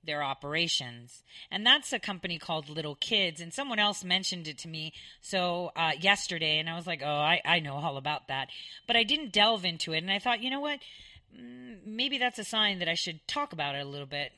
their 0.04 0.24
operations. 0.24 1.24
And 1.52 1.66
that's 1.66 1.94
a 1.94 2.00
company 2.00 2.40
called 2.40 2.70
Liddle 2.70 2.96
Kidz. 2.96 3.42
And 3.42 3.54
someone 3.54 3.80
else 3.80 4.04
mentioned 4.04 4.48
it 4.48 4.58
to 4.60 4.68
me 4.68 4.94
so 5.22 5.72
uh, 5.76 5.92
yesterday, 6.00 6.58
and 6.58 6.70
I 6.70 6.76
was 6.76 6.88
like, 6.88 7.02
oh, 7.04 7.08
I, 7.08 7.42
I 7.46 7.60
know 7.60 7.76
all 7.76 7.98
about 7.98 8.28
that. 8.28 8.50
But 8.88 8.96
I 8.96 9.04
didn't 9.04 9.32
delve 9.32 9.64
into 9.64 9.94
it. 9.94 10.00
And 10.00 10.12
I 10.12 10.20
thought, 10.20 10.42
you 10.42 10.50
know 10.50 10.60
what? 10.60 10.80
Mm, 11.40 11.86
maybe 11.86 12.18
that's 12.18 12.40
a 12.40 12.44
sign 12.44 12.80
that 12.80 12.90
I 12.90 12.96
should 12.96 13.26
talk 13.28 13.54
about 13.54 13.76
it 13.76 13.86
a 13.86 13.90
little 13.90 14.08
bit. 14.08 14.32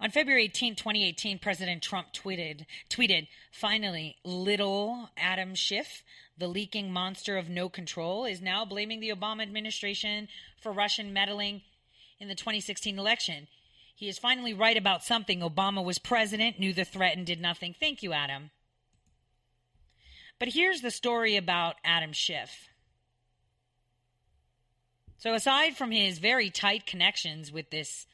On 0.00 0.10
February 0.10 0.44
18, 0.44 0.76
2018, 0.76 1.38
President 1.40 1.82
Trump 1.82 2.12
tweeted, 2.12 2.66
tweeted, 2.88 3.26
finally, 3.50 4.16
little 4.24 5.10
Adam 5.16 5.56
Schiff, 5.56 6.04
the 6.36 6.46
leaking 6.46 6.92
monster 6.92 7.36
of 7.36 7.48
no 7.48 7.68
control, 7.68 8.24
is 8.24 8.40
now 8.40 8.64
blaming 8.64 9.00
the 9.00 9.10
Obama 9.10 9.42
administration 9.42 10.28
for 10.60 10.70
Russian 10.70 11.12
meddling 11.12 11.62
in 12.20 12.28
the 12.28 12.36
2016 12.36 12.96
election. 12.96 13.48
He 13.96 14.08
is 14.08 14.20
finally 14.20 14.54
right 14.54 14.76
about 14.76 15.02
something. 15.02 15.40
Obama 15.40 15.84
was 15.84 15.98
president, 15.98 16.60
knew 16.60 16.72
the 16.72 16.84
threat, 16.84 17.16
and 17.16 17.26
did 17.26 17.40
nothing. 17.40 17.74
Thank 17.78 18.00
you, 18.00 18.12
Adam. 18.12 18.50
But 20.38 20.48
here's 20.50 20.80
the 20.80 20.92
story 20.92 21.36
about 21.36 21.74
Adam 21.84 22.12
Schiff. 22.12 22.68
So, 25.16 25.34
aside 25.34 25.76
from 25.76 25.90
his 25.90 26.20
very 26.20 26.48
tight 26.50 26.86
connections 26.86 27.50
with 27.50 27.70
this 27.70 28.06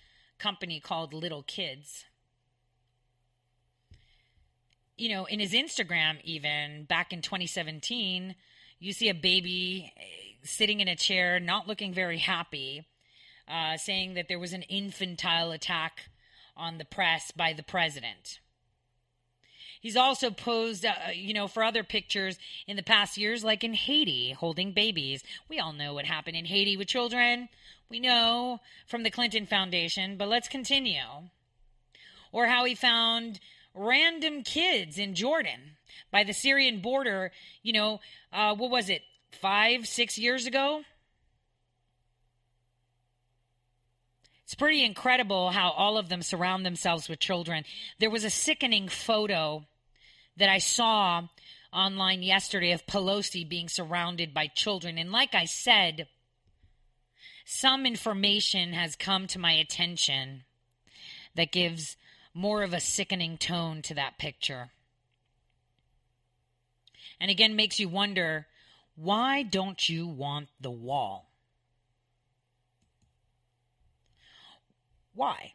company 0.44 0.78
called 0.78 1.14
Liddle 1.14 1.42
Kidz. 1.42 2.04
You 4.98 5.08
know, 5.08 5.24
in 5.24 5.40
his 5.40 5.54
Instagram, 5.54 6.18
even 6.22 6.84
back 6.84 7.14
in 7.14 7.22
2017, 7.22 8.34
you 8.78 8.92
see 8.92 9.08
a 9.08 9.14
baby 9.14 9.90
eh, 9.96 10.02
sitting 10.42 10.80
in 10.80 10.88
a 10.88 10.96
chair, 10.96 11.40
not 11.40 11.66
looking 11.66 11.94
very 11.94 12.18
happy, 12.18 12.84
uh, 13.48 13.78
saying 13.78 14.12
that 14.14 14.28
there 14.28 14.38
was 14.38 14.52
an 14.52 14.62
infantile 14.62 15.50
attack 15.50 16.10
on 16.54 16.76
the 16.76 16.84
press 16.84 17.30
by 17.30 17.54
the 17.54 17.62
president. 17.62 18.38
He's 19.80 19.96
also 19.96 20.30
posed, 20.30 20.84
uh, 20.84 20.94
you 21.14 21.32
know, 21.32 21.48
for 21.48 21.62
other 21.62 21.84
pictures 21.84 22.38
in 22.66 22.76
the 22.76 22.82
past 22.82 23.16
years, 23.16 23.44
like 23.44 23.64
in 23.64 23.72
Haiti, 23.72 24.32
holding 24.32 24.72
babies. 24.72 25.24
We 25.48 25.58
all 25.58 25.72
know 25.72 25.94
what 25.94 26.04
happened 26.04 26.36
in 26.36 26.44
Haiti 26.44 26.76
with 26.76 26.88
children. 26.88 27.48
We 27.88 28.00
know 28.00 28.60
from 28.86 29.02
the 29.02 29.10
Clinton 29.10 29.46
Foundation, 29.46 30.16
but 30.16 30.28
let's 30.28 30.48
continue. 30.48 31.28
Or 32.32 32.46
how 32.46 32.64
he 32.64 32.74
found 32.74 33.40
random 33.74 34.42
kids 34.42 34.98
in 34.98 35.14
Jordan 35.14 35.76
by 36.10 36.24
the 36.24 36.32
Syrian 36.32 36.80
border, 36.80 37.30
you 37.62 37.72
know, 37.72 38.00
uh, 38.32 38.54
what 38.54 38.70
was 38.70 38.88
it, 38.88 39.02
five, 39.32 39.86
six 39.86 40.18
years 40.18 40.46
ago? 40.46 40.82
It's 44.44 44.54
pretty 44.54 44.84
incredible 44.84 45.50
how 45.50 45.70
all 45.70 45.96
of 45.96 46.08
them 46.08 46.22
surround 46.22 46.64
themselves 46.64 47.08
with 47.08 47.18
children. 47.18 47.64
There 47.98 48.10
was 48.10 48.24
a 48.24 48.30
sickening 48.30 48.88
photo 48.88 49.64
that 50.36 50.48
I 50.48 50.58
saw 50.58 51.22
online 51.72 52.22
yesterday 52.22 52.72
of 52.72 52.86
Pelosi 52.86 53.48
being 53.48 53.68
surrounded 53.68 54.32
by 54.32 54.46
children. 54.48 54.98
And 54.98 55.10
like 55.10 55.34
I 55.34 55.46
said, 55.46 56.06
some 57.44 57.86
information 57.86 58.72
has 58.72 58.96
come 58.96 59.26
to 59.28 59.38
my 59.38 59.52
attention 59.52 60.44
that 61.34 61.52
gives 61.52 61.96
more 62.32 62.62
of 62.62 62.72
a 62.72 62.80
sickening 62.80 63.36
tone 63.36 63.82
to 63.82 63.94
that 63.94 64.18
picture. 64.18 64.70
And 67.20 67.30
again, 67.30 67.54
makes 67.54 67.78
you 67.78 67.88
wonder 67.88 68.46
why 68.96 69.42
don't 69.42 69.88
you 69.88 70.06
want 70.06 70.48
the 70.60 70.70
wall? 70.70 71.30
Why? 75.14 75.52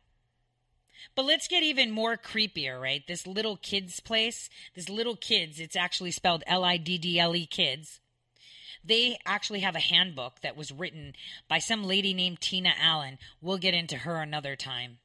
But 1.15 1.25
let's 1.25 1.47
get 1.47 1.63
even 1.63 1.91
more 1.91 2.17
creepier, 2.17 2.79
right? 2.79 3.03
This 3.07 3.27
little 3.27 3.57
kids 3.57 3.99
place, 3.99 4.49
this 4.75 4.89
little 4.89 5.15
kids, 5.15 5.59
it's 5.59 5.75
actually 5.75 6.11
spelled 6.11 6.43
L 6.47 6.63
I 6.63 6.77
D 6.77 6.97
D 6.97 7.19
L 7.19 7.35
E 7.35 7.45
kids. 7.45 7.99
They 8.89 9.17
actually 9.25 9.61
have 9.61 9.75
a 9.75 9.79
handbook 9.79 10.41
that 10.41 10.57
was 10.57 10.71
written 10.71 11.13
by 11.47 11.59
some 11.59 11.85
lady 11.85 12.13
named 12.13 12.41
Tina 12.41 12.73
Allen. 12.77 13.19
We'll 13.39 13.57
get 13.57 13.73
into 13.73 13.97
her 13.97 14.17
another 14.17 14.55
time. 14.57 14.97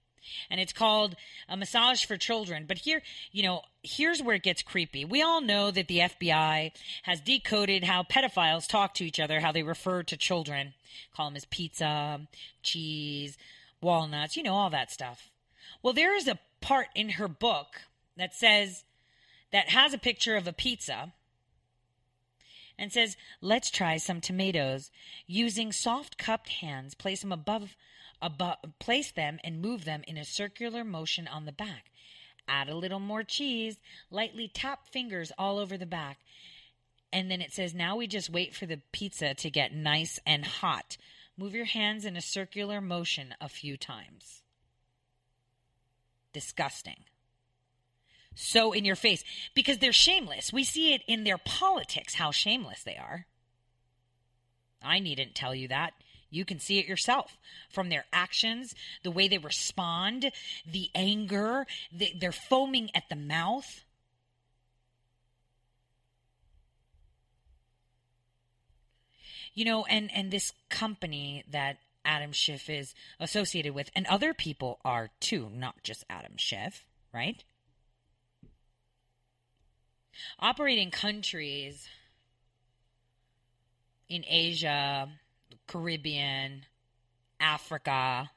And 0.50 0.58
it's 0.58 0.72
called 0.72 1.16
A 1.50 1.56
Massage 1.56 2.04
for 2.06 2.16
Children. 2.16 2.64
But 2.66 2.78
here, 2.78 3.02
you 3.30 3.42
know, 3.42 3.60
here's 3.82 4.22
where 4.22 4.36
it 4.36 4.42
gets 4.42 4.62
creepy. 4.62 5.04
We 5.04 5.20
all 5.20 5.42
know 5.42 5.70
that 5.70 5.86
the 5.86 5.98
FBI 5.98 6.72
has 7.02 7.20
decoded 7.20 7.84
how 7.84 8.02
pedophiles 8.02 8.66
talk 8.66 8.94
to 8.94 9.04
each 9.04 9.20
other, 9.20 9.40
how 9.40 9.52
they 9.52 9.62
refer 9.62 10.02
to 10.02 10.16
children, 10.16 10.72
call 11.14 11.26
them 11.26 11.36
as 11.36 11.44
pizza, 11.44 12.26
cheese, 12.62 13.36
walnuts, 13.82 14.36
you 14.36 14.42
know, 14.42 14.54
all 14.54 14.70
that 14.70 14.90
stuff. 14.90 15.30
Well, 15.82 15.92
there 15.92 16.16
is 16.16 16.26
a 16.26 16.38
part 16.62 16.88
in 16.94 17.10
her 17.10 17.28
book 17.28 17.82
that 18.16 18.34
says, 18.34 18.84
that 19.52 19.68
has 19.68 19.94
a 19.94 19.98
picture 19.98 20.36
of 20.36 20.48
a 20.48 20.52
pizza 20.52 21.12
and 22.78 22.92
says, 22.92 23.16
let's 23.40 23.70
try 23.70 23.96
some 23.96 24.20
tomatoes. 24.20 24.90
Using 25.26 25.72
soft 25.72 26.18
cupped 26.18 26.48
hands, 26.48 26.94
place 26.94 27.20
them 27.20 27.32
above, 27.32 27.76
above, 28.20 28.56
place 28.78 29.12
them 29.12 29.38
and 29.44 29.62
move 29.62 29.84
them 29.84 30.02
in 30.06 30.16
a 30.16 30.24
circular 30.24 30.84
motion 30.84 31.28
on 31.28 31.44
the 31.44 31.52
back. 31.52 31.90
Add 32.46 32.68
a 32.68 32.76
little 32.76 33.00
more 33.00 33.22
cheese, 33.22 33.78
lightly 34.10 34.48
tap 34.48 34.86
fingers 34.88 35.32
all 35.38 35.58
over 35.58 35.78
the 35.78 35.86
back. 35.86 36.18
And 37.12 37.30
then 37.30 37.40
it 37.40 37.52
says, 37.52 37.74
now 37.74 37.96
we 37.96 38.06
just 38.06 38.28
wait 38.28 38.54
for 38.54 38.66
the 38.66 38.80
pizza 38.92 39.34
to 39.34 39.50
get 39.50 39.74
nice 39.74 40.18
and 40.26 40.44
hot. 40.44 40.96
Move 41.38 41.54
your 41.54 41.64
hands 41.64 42.04
in 42.04 42.16
a 42.16 42.20
circular 42.20 42.80
motion 42.80 43.34
a 43.40 43.48
few 43.48 43.76
times 43.76 44.42
disgusting. 46.34 47.04
So 48.34 48.72
in 48.72 48.84
your 48.84 48.96
face 48.96 49.22
because 49.54 49.78
they're 49.78 49.92
shameless. 49.92 50.52
We 50.52 50.64
see 50.64 50.92
it 50.92 51.02
in 51.06 51.24
their 51.24 51.38
politics 51.38 52.14
how 52.14 52.30
shameless 52.30 52.82
they 52.82 52.96
are. 52.96 53.26
I 54.82 54.98
needn't 54.98 55.34
tell 55.34 55.54
you 55.54 55.68
that. 55.68 55.94
You 56.30 56.44
can 56.44 56.58
see 56.58 56.78
it 56.78 56.86
yourself 56.86 57.38
from 57.70 57.88
their 57.88 58.06
actions, 58.12 58.74
the 59.04 59.10
way 59.12 59.28
they 59.28 59.38
respond, 59.38 60.32
the 60.66 60.90
anger, 60.94 61.64
the, 61.92 62.12
they're 62.18 62.32
foaming 62.32 62.90
at 62.94 63.04
the 63.08 63.16
mouth. 63.16 63.84
You 69.54 69.64
know, 69.64 69.84
and 69.84 70.10
and 70.12 70.32
this 70.32 70.52
company 70.68 71.44
that 71.52 71.78
Adam 72.04 72.32
Schiff 72.32 72.68
is 72.68 72.94
associated 73.20 73.72
with, 73.72 73.90
and 73.94 74.04
other 74.08 74.34
people 74.34 74.80
are 74.84 75.10
too, 75.20 75.48
not 75.54 75.84
just 75.84 76.04
Adam 76.10 76.36
Schiff, 76.36 76.84
right? 77.12 77.44
Operating 80.38 80.90
countries 80.90 81.88
in 84.08 84.24
Asia, 84.28 85.08
Caribbean, 85.66 86.66
Africa, 87.40 88.30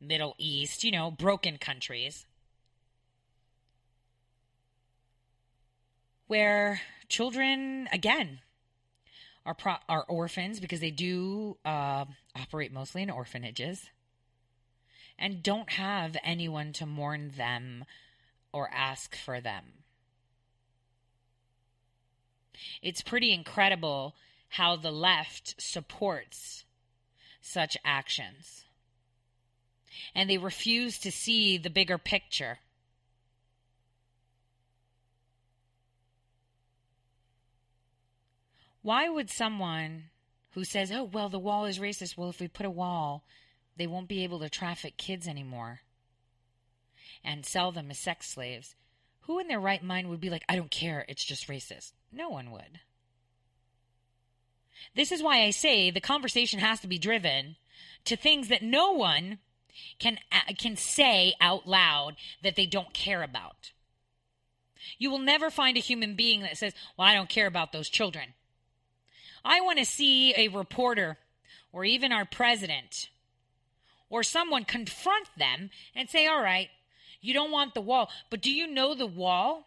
Middle 0.00 0.34
East, 0.38 0.84
you 0.84 0.90
know, 0.90 1.10
broken 1.10 1.58
countries 1.58 2.26
where 6.26 6.80
children, 7.08 7.88
again, 7.92 8.40
are 9.44 9.54
pro- 9.54 9.76
are 9.88 10.04
orphans 10.04 10.60
because 10.60 10.80
they 10.80 10.90
do 10.90 11.56
uh, 11.64 12.04
operate 12.36 12.72
mostly 12.72 13.02
in 13.02 13.10
orphanages 13.10 13.90
and 15.18 15.42
don't 15.42 15.70
have 15.70 16.16
anyone 16.22 16.72
to 16.72 16.86
mourn 16.86 17.32
them 17.36 17.84
or 18.52 18.70
ask 18.72 19.16
for 19.16 19.40
them. 19.40 19.64
It's 22.82 23.02
pretty 23.02 23.32
incredible 23.32 24.14
how 24.50 24.76
the 24.76 24.90
left 24.90 25.60
supports 25.60 26.64
such 27.40 27.76
actions. 27.84 28.64
And 30.14 30.28
they 30.28 30.38
refuse 30.38 30.98
to 30.98 31.12
see 31.12 31.58
the 31.58 31.70
bigger 31.70 31.98
picture. 31.98 32.58
Why 38.82 39.08
would 39.08 39.30
someone 39.30 40.04
who 40.52 40.64
says, 40.64 40.90
oh, 40.90 41.04
well, 41.04 41.28
the 41.28 41.38
wall 41.38 41.66
is 41.66 41.78
racist, 41.78 42.16
well, 42.16 42.30
if 42.30 42.40
we 42.40 42.48
put 42.48 42.66
a 42.66 42.70
wall, 42.70 43.24
they 43.76 43.86
won't 43.86 44.08
be 44.08 44.24
able 44.24 44.40
to 44.40 44.48
traffic 44.48 44.96
kids 44.96 45.28
anymore 45.28 45.80
and 47.22 47.44
sell 47.44 47.72
them 47.72 47.90
as 47.90 47.98
sex 47.98 48.28
slaves, 48.28 48.74
who 49.22 49.38
in 49.38 49.48
their 49.48 49.60
right 49.60 49.82
mind 49.82 50.08
would 50.08 50.20
be 50.20 50.30
like, 50.30 50.44
I 50.48 50.56
don't 50.56 50.70
care, 50.70 51.04
it's 51.08 51.24
just 51.24 51.48
racist? 51.48 51.92
No 52.12 52.28
one 52.28 52.50
would. 52.50 52.80
This 54.94 55.12
is 55.12 55.22
why 55.22 55.42
I 55.42 55.50
say 55.50 55.90
the 55.90 56.00
conversation 56.00 56.58
has 56.58 56.80
to 56.80 56.88
be 56.88 56.98
driven 56.98 57.56
to 58.04 58.16
things 58.16 58.48
that 58.48 58.62
no 58.62 58.92
one 58.92 59.38
can 59.98 60.18
uh, 60.32 60.52
can 60.58 60.76
say 60.76 61.34
out 61.40 61.66
loud 61.68 62.16
that 62.42 62.56
they 62.56 62.66
don't 62.66 62.92
care 62.92 63.22
about. 63.22 63.72
You 64.98 65.10
will 65.10 65.18
never 65.18 65.50
find 65.50 65.76
a 65.76 65.80
human 65.80 66.16
being 66.16 66.40
that 66.40 66.56
says, 66.56 66.74
"Well, 66.96 67.06
I 67.06 67.14
don't 67.14 67.28
care 67.28 67.46
about 67.46 67.72
those 67.72 67.88
children." 67.88 68.34
I 69.44 69.60
want 69.60 69.78
to 69.78 69.84
see 69.84 70.34
a 70.36 70.48
reporter 70.48 71.18
or 71.72 71.84
even 71.84 72.12
our 72.12 72.24
president 72.24 73.08
or 74.08 74.22
someone 74.22 74.64
confront 74.64 75.28
them 75.36 75.70
and 75.94 76.10
say, 76.10 76.26
all 76.26 76.42
right, 76.42 76.68
you 77.20 77.32
don't 77.32 77.50
want 77.52 77.74
the 77.74 77.80
wall, 77.80 78.10
but 78.28 78.42
do 78.42 78.50
you 78.50 78.66
know 78.66 78.94
the 78.94 79.06
wall 79.06 79.66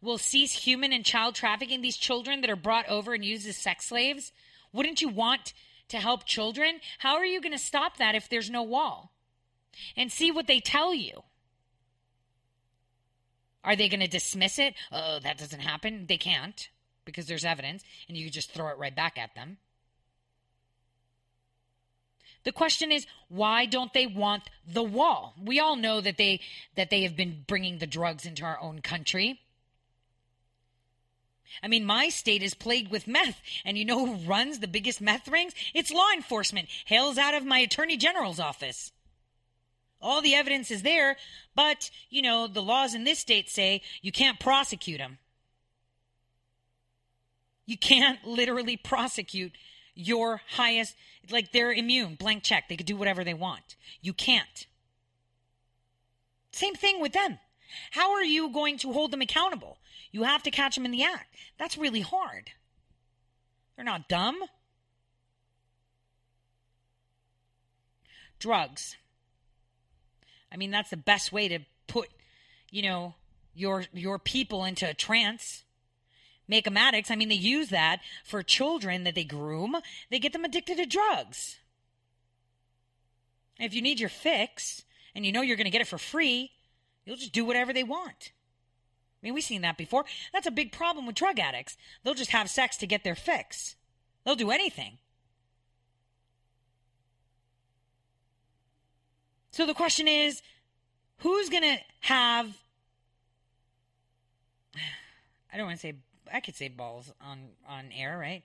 will 0.00 0.18
cease 0.18 0.52
human 0.52 0.92
and 0.92 1.04
child 1.04 1.34
trafficking? 1.34 1.80
These 1.80 1.96
children 1.96 2.40
that 2.40 2.50
are 2.50 2.56
brought 2.56 2.88
over 2.88 3.14
and 3.14 3.24
used 3.24 3.46
as 3.48 3.56
sex 3.56 3.86
slaves? 3.86 4.32
Wouldn't 4.72 5.00
you 5.00 5.08
want 5.08 5.52
to 5.88 5.98
help 5.98 6.24
children? 6.24 6.80
How 6.98 7.16
are 7.16 7.24
you 7.24 7.40
going 7.40 7.52
to 7.52 7.58
stop 7.58 7.96
that 7.96 8.14
if 8.14 8.28
there's 8.28 8.50
no 8.50 8.62
wall? 8.62 9.12
And 9.96 10.10
see 10.10 10.30
what 10.30 10.46
they 10.46 10.60
tell 10.60 10.94
you. 10.94 11.22
Are 13.62 13.76
they 13.76 13.88
going 13.88 14.00
to 14.00 14.08
dismiss 14.08 14.58
it? 14.58 14.74
Oh, 14.92 15.18
that 15.18 15.38
doesn't 15.38 15.60
happen. 15.60 16.06
They 16.06 16.16
can't 16.16 16.68
because 17.04 17.26
there's 17.26 17.44
evidence 17.44 17.82
and 18.08 18.16
you 18.16 18.30
just 18.30 18.52
throw 18.52 18.68
it 18.68 18.78
right 18.78 18.94
back 18.94 19.18
at 19.18 19.34
them. 19.34 19.58
The 22.44 22.52
question 22.52 22.92
is 22.92 23.06
why 23.28 23.66
don't 23.66 23.92
they 23.92 24.06
want 24.06 24.44
the 24.72 24.84
wall? 24.84 25.34
We 25.42 25.58
all 25.58 25.74
know 25.74 26.00
that 26.00 26.16
they 26.16 26.40
that 26.76 26.90
they 26.90 27.02
have 27.02 27.16
been 27.16 27.44
bringing 27.44 27.78
the 27.78 27.88
drugs 27.88 28.24
into 28.24 28.44
our 28.44 28.60
own 28.60 28.82
country. 28.82 29.40
I 31.62 31.68
mean, 31.68 31.84
my 31.84 32.08
state 32.08 32.42
is 32.42 32.54
plagued 32.54 32.90
with 32.90 33.06
meth, 33.06 33.40
and 33.64 33.78
you 33.78 33.84
know 33.84 34.04
who 34.04 34.28
runs 34.28 34.58
the 34.58 34.68
biggest 34.68 35.00
meth 35.00 35.28
rings? 35.28 35.54
It's 35.74 35.92
law 35.92 36.08
enforcement, 36.14 36.68
hails 36.84 37.18
out 37.18 37.34
of 37.34 37.44
my 37.44 37.58
attorney 37.58 37.96
general's 37.96 38.40
office. 38.40 38.92
All 40.00 40.20
the 40.20 40.34
evidence 40.34 40.70
is 40.70 40.82
there, 40.82 41.16
but, 41.54 41.90
you 42.10 42.22
know, 42.22 42.46
the 42.46 42.62
laws 42.62 42.94
in 42.94 43.04
this 43.04 43.18
state 43.18 43.48
say 43.48 43.82
you 44.02 44.12
can't 44.12 44.38
prosecute 44.38 44.98
them. 44.98 45.18
You 47.64 47.76
can't 47.76 48.24
literally 48.24 48.76
prosecute 48.76 49.52
your 49.94 50.42
highest, 50.50 50.94
like 51.30 51.52
they're 51.52 51.72
immune, 51.72 52.14
blank 52.14 52.42
check. 52.42 52.68
They 52.68 52.76
could 52.76 52.86
do 52.86 52.96
whatever 52.96 53.24
they 53.24 53.34
want. 53.34 53.76
You 54.00 54.12
can't. 54.12 54.66
Same 56.52 56.74
thing 56.74 57.00
with 57.00 57.12
them. 57.12 57.38
How 57.90 58.12
are 58.12 58.22
you 58.22 58.50
going 58.50 58.78
to 58.78 58.92
hold 58.92 59.10
them 59.10 59.22
accountable? 59.22 59.78
You 60.16 60.22
have 60.22 60.42
to 60.44 60.50
catch 60.50 60.76
them 60.76 60.86
in 60.86 60.92
the 60.92 61.02
act. 61.02 61.36
That's 61.58 61.76
really 61.76 62.00
hard. 62.00 62.52
They're 63.76 63.84
not 63.84 64.08
dumb. 64.08 64.38
Drugs. 68.38 68.96
I 70.50 70.56
mean, 70.56 70.70
that's 70.70 70.88
the 70.88 70.96
best 70.96 71.32
way 71.32 71.48
to 71.48 71.58
put, 71.86 72.08
you 72.70 72.80
know, 72.80 73.14
your 73.54 73.84
your 73.92 74.18
people 74.18 74.64
into 74.64 74.88
a 74.88 74.94
trance. 74.94 75.64
Make 76.48 76.64
them 76.64 76.78
addicts. 76.78 77.10
I 77.10 77.16
mean, 77.16 77.28
they 77.28 77.34
use 77.34 77.68
that 77.68 78.00
for 78.24 78.42
children 78.42 79.04
that 79.04 79.14
they 79.14 79.24
groom. 79.24 79.76
They 80.10 80.18
get 80.18 80.32
them 80.32 80.46
addicted 80.46 80.78
to 80.78 80.86
drugs. 80.86 81.58
if 83.58 83.74
you 83.74 83.82
need 83.82 84.00
your 84.00 84.08
fix 84.08 84.86
and 85.14 85.26
you 85.26 85.32
know 85.32 85.42
you're 85.42 85.58
going 85.58 85.66
to 85.66 85.70
get 85.70 85.82
it 85.82 85.88
for 85.88 85.98
free, 85.98 86.52
you'll 87.04 87.16
just 87.16 87.34
do 87.34 87.44
whatever 87.44 87.74
they 87.74 87.84
want. 87.84 88.32
Mean, 89.26 89.34
we've 89.34 89.42
seen 89.42 89.62
that 89.62 89.76
before. 89.76 90.04
That's 90.32 90.46
a 90.46 90.52
big 90.52 90.70
problem 90.70 91.04
with 91.04 91.16
drug 91.16 91.40
addicts. 91.40 91.76
They'll 92.04 92.14
just 92.14 92.30
have 92.30 92.48
sex 92.48 92.76
to 92.76 92.86
get 92.86 93.02
their 93.02 93.16
fix. 93.16 93.74
They'll 94.24 94.36
do 94.36 94.52
anything. 94.52 94.98
So 99.50 99.66
the 99.66 99.74
question 99.74 100.06
is 100.06 100.42
who's 101.18 101.48
going 101.48 101.64
to 101.64 101.78
have 102.02 102.56
I 105.52 105.56
don't 105.56 105.66
want 105.66 105.80
to 105.80 105.82
say 105.82 105.94
I 106.32 106.38
could 106.38 106.54
say 106.54 106.68
balls 106.68 107.12
on 107.20 107.48
on 107.68 107.90
air, 107.92 108.16
right? 108.16 108.44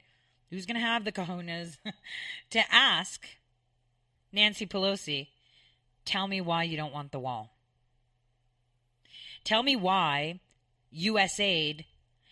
Who's 0.50 0.66
going 0.66 0.80
to 0.80 0.82
have 0.82 1.06
the 1.06 1.12
cojones 1.12 1.78
to 2.50 2.74
ask 2.74 3.28
Nancy 4.34 4.66
Pelosi, 4.66 5.28
"Tell 6.06 6.28
me 6.28 6.42
why 6.42 6.64
you 6.64 6.76
don't 6.76 6.94
want 6.94 7.12
the 7.12 7.20
wall. 7.20 7.52
Tell 9.44 9.62
me 9.62 9.76
why 9.76 10.40
USAID 10.96 11.86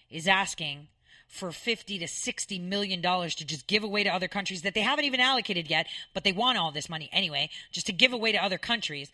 is 0.10 0.27
asking 0.27 0.88
for 1.27 1.52
50 1.52 1.99
to 1.99 2.07
60 2.07 2.60
million 2.60 3.02
dollars 3.02 3.36
to 3.36 3.45
just 3.45 3.68
give 3.68 3.84
away 3.84 4.03
to 4.03 4.10
other 4.10 4.27
countries 4.27 4.64
that 4.64 4.73
they 4.73 4.81
haven't 4.81 5.06
even 5.06 5.19
allocated 5.19 5.69
yet, 5.69 5.88
but 6.14 6.23
they 6.23 6.31
want 6.31 6.57
all 6.57 6.72
this 6.72 6.90
money 6.90 7.10
anyway, 7.14 7.49
just 7.72 7.86
to 7.86 7.94
give 7.94 8.11
away 8.11 8.31
to 8.31 8.44
other 8.44 8.57
countries, 8.57 9.11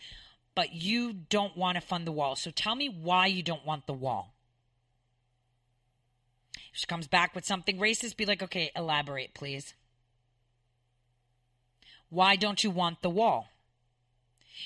but 0.56 0.74
you 0.74 1.12
don't 1.12 1.58
want 1.58 1.76
to 1.76 1.82
fund 1.82 2.08
the 2.08 2.14
wall. 2.14 2.36
So 2.36 2.52
tell 2.52 2.76
me 2.76 2.88
why 2.88 3.28
you 3.28 3.44
don't 3.44 3.66
want 3.66 3.86
the 3.86 3.94
wall. 3.94 4.34
If 6.72 6.80
she 6.80 6.88
comes 6.88 7.08
back 7.08 7.36
with 7.36 7.46
something 7.46 7.78
racist, 7.78 8.16
be 8.16 8.26
like, 8.26 8.42
okay, 8.42 8.72
elaborate, 8.76 9.34
please. 9.34 9.74
Why 12.10 12.38
don't 12.38 12.64
you 12.64 12.70
want 12.70 13.02
the 13.02 13.10
wall? 13.10 13.50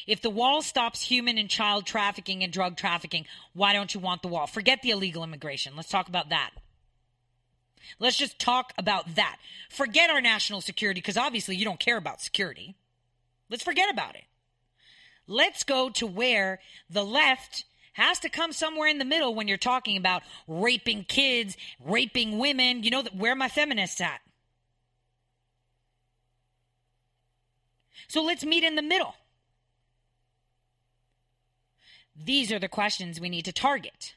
If 0.07 0.21
the 0.21 0.29
wall 0.29 0.61
stops 0.61 1.01
human 1.01 1.37
and 1.37 1.49
child 1.49 1.85
trafficking 1.85 2.43
and 2.43 2.51
drug 2.53 2.77
trafficking, 2.77 3.25
why 3.53 3.73
don't 3.73 3.93
you 3.93 3.99
want 3.99 4.21
the 4.21 4.27
wall? 4.27 4.47
Forget 4.47 4.81
the 4.81 4.91
illegal 4.91 5.23
immigration. 5.23 5.73
Let's 5.75 5.89
talk 5.89 6.07
about 6.07 6.29
that. 6.29 6.51
Let's 7.97 8.17
just 8.17 8.39
talk 8.39 8.73
about 8.77 9.15
that. 9.15 9.37
Forget 9.69 10.09
our 10.09 10.21
national 10.21 10.61
security 10.61 11.01
because 11.01 11.17
obviously 11.17 11.55
you 11.55 11.65
don't 11.65 11.79
care 11.79 11.97
about 11.97 12.21
security. 12.21 12.75
Let's 13.49 13.63
forget 13.63 13.89
about 13.89 14.15
it. 14.15 14.25
Let's 15.27 15.63
go 15.63 15.89
to 15.91 16.07
where 16.07 16.59
the 16.89 17.03
left 17.03 17.65
has 17.93 18.19
to 18.19 18.29
come 18.29 18.53
somewhere 18.53 18.87
in 18.87 18.97
the 18.97 19.05
middle 19.05 19.33
when 19.35 19.47
you're 19.47 19.57
talking 19.57 19.97
about 19.97 20.23
raping 20.47 21.03
kids, 21.03 21.57
raping 21.83 22.37
women. 22.37 22.83
You 22.83 22.91
know 22.91 23.03
where 23.15 23.35
my 23.35 23.49
feminists 23.49 24.01
at? 24.01 24.21
So 28.07 28.23
let's 28.23 28.43
meet 28.43 28.63
in 28.63 28.75
the 28.75 28.81
middle. 28.81 29.15
These 32.23 32.51
are 32.51 32.59
the 32.59 32.67
questions 32.67 33.19
we 33.19 33.29
need 33.29 33.45
to 33.45 33.53
target. 33.53 34.15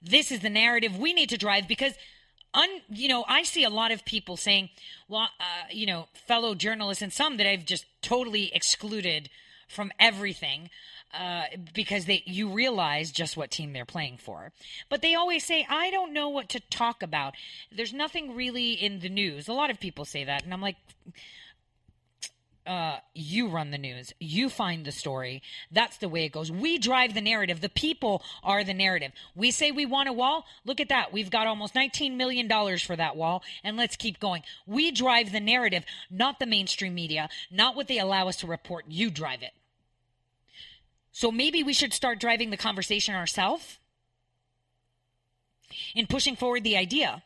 This 0.00 0.32
is 0.32 0.40
the 0.40 0.50
narrative 0.50 0.98
we 0.98 1.12
need 1.12 1.28
to 1.30 1.38
drive 1.38 1.68
because 1.68 1.94
un, 2.54 2.68
you 2.88 3.08
know, 3.08 3.24
I 3.28 3.42
see 3.42 3.64
a 3.64 3.70
lot 3.70 3.92
of 3.92 4.04
people 4.04 4.36
saying, 4.36 4.70
well, 5.08 5.28
uh, 5.40 5.68
you 5.70 5.86
know, 5.86 6.08
fellow 6.26 6.54
journalists 6.54 7.02
and 7.02 7.12
some 7.12 7.36
that 7.36 7.48
I've 7.48 7.64
just 7.64 7.86
totally 8.02 8.52
excluded 8.54 9.30
from 9.68 9.92
everything 9.98 10.68
uh, 11.18 11.44
because 11.74 12.06
they 12.06 12.22
you 12.26 12.48
realize 12.48 13.10
just 13.10 13.36
what 13.36 13.50
team 13.50 13.72
they're 13.72 13.84
playing 13.84 14.16
for. 14.16 14.52
But 14.88 15.02
they 15.02 15.14
always 15.14 15.44
say, 15.44 15.66
I 15.68 15.90
don't 15.90 16.12
know 16.12 16.28
what 16.28 16.48
to 16.50 16.60
talk 16.60 17.02
about. 17.02 17.34
There's 17.70 17.92
nothing 17.92 18.34
really 18.34 18.72
in 18.72 19.00
the 19.00 19.08
news. 19.08 19.48
A 19.48 19.52
lot 19.52 19.70
of 19.70 19.78
people 19.78 20.04
say 20.04 20.24
that, 20.24 20.44
and 20.44 20.52
I'm 20.52 20.62
like, 20.62 20.76
uh, 22.66 22.98
you 23.14 23.48
run 23.48 23.70
the 23.70 23.78
news. 23.78 24.12
You 24.20 24.48
find 24.48 24.84
the 24.84 24.92
story. 24.92 25.42
That's 25.70 25.96
the 25.96 26.08
way 26.08 26.24
it 26.24 26.32
goes. 26.32 26.50
We 26.50 26.78
drive 26.78 27.14
the 27.14 27.20
narrative. 27.20 27.60
The 27.60 27.68
people 27.68 28.22
are 28.44 28.62
the 28.62 28.74
narrative. 28.74 29.12
We 29.34 29.50
say 29.50 29.70
we 29.70 29.86
want 29.86 30.08
a 30.08 30.12
wall. 30.12 30.44
Look 30.64 30.80
at 30.80 30.88
that. 30.88 31.12
We've 31.12 31.30
got 31.30 31.46
almost 31.46 31.74
$19 31.74 32.16
million 32.16 32.48
for 32.78 32.96
that 32.96 33.16
wall, 33.16 33.42
and 33.64 33.76
let's 33.76 33.96
keep 33.96 34.20
going. 34.20 34.42
We 34.66 34.92
drive 34.92 35.32
the 35.32 35.40
narrative, 35.40 35.84
not 36.10 36.38
the 36.38 36.46
mainstream 36.46 36.94
media, 36.94 37.28
not 37.50 37.74
what 37.74 37.88
they 37.88 37.98
allow 37.98 38.28
us 38.28 38.36
to 38.36 38.46
report. 38.46 38.84
You 38.88 39.10
drive 39.10 39.42
it. 39.42 39.52
So 41.10 41.30
maybe 41.30 41.62
we 41.62 41.74
should 41.74 41.92
start 41.92 42.20
driving 42.20 42.50
the 42.50 42.56
conversation 42.56 43.14
ourselves 43.14 43.78
in 45.94 46.06
pushing 46.06 46.36
forward 46.36 46.64
the 46.64 46.76
idea 46.76 47.22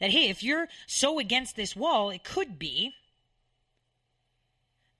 that, 0.00 0.10
hey, 0.10 0.28
if 0.28 0.42
you're 0.42 0.68
so 0.86 1.18
against 1.18 1.56
this 1.56 1.76
wall, 1.76 2.10
it 2.10 2.24
could 2.24 2.58
be 2.58 2.94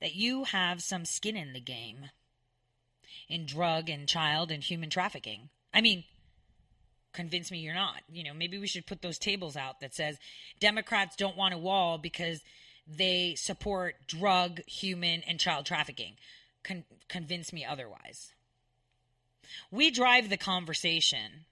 that 0.01 0.15
you 0.15 0.45
have 0.45 0.83
some 0.83 1.05
skin 1.05 1.37
in 1.37 1.53
the 1.53 1.61
game 1.61 2.11
in 3.29 3.47
drug 3.47 3.89
and 3.89 4.09
child 4.09 4.51
and 4.51 4.63
human 4.63 4.91
trafficking. 4.91 5.49
I 5.73 5.81
mean, 5.81 6.05
convince 7.13 7.51
me 7.51 7.59
you're 7.59 7.75
not. 7.75 8.03
You 8.11 8.25
know, 8.25 8.35
maybe 8.35 8.59
we 8.59 8.67
should 8.67 8.87
put 8.87 9.03
those 9.03 9.19
tables 9.19 9.57
out 9.57 9.81
that 9.81 9.95
says 9.95 10.19
Democrats 10.61 11.17
don't 11.17 11.37
want 11.37 11.55
a 11.55 11.59
wall 11.59 11.99
because 11.99 12.41
they 12.87 13.35
support 13.37 13.97
drug, 14.07 14.61
human, 14.67 15.23
and 15.27 15.41
child 15.41 15.67
trafficking. 15.67 16.15
Con- 16.63 16.85
convince 17.09 17.53
me 17.53 17.65
otherwise. 17.65 18.33
We 19.71 19.91
drive 19.91 20.29
the 20.29 20.37
conversation, 20.37 21.47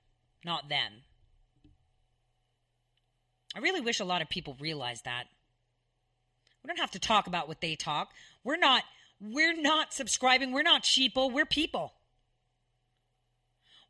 not 0.45 0.69
them. 0.69 0.93
I 3.57 3.61
really 3.61 3.81
wish 3.81 4.01
a 4.01 4.05
lot 4.05 4.23
of 4.23 4.29
people 4.29 4.57
realized 4.61 5.05
that. 5.05 5.25
We 6.63 6.69
don't 6.69 6.81
have 6.81 6.93
to 6.93 6.99
talk 6.99 7.27
about 7.27 7.47
what 7.47 7.61
they 7.61 7.77
talk. 7.77 8.13
We're 8.45 8.59
not 8.59 8.83
we're 9.21 9.59
not 9.59 9.93
subscribing. 9.93 10.53
We're 10.53 10.63
not 10.63 10.83
sheeple. 10.83 11.33
We're 11.33 11.47
people. 11.47 11.95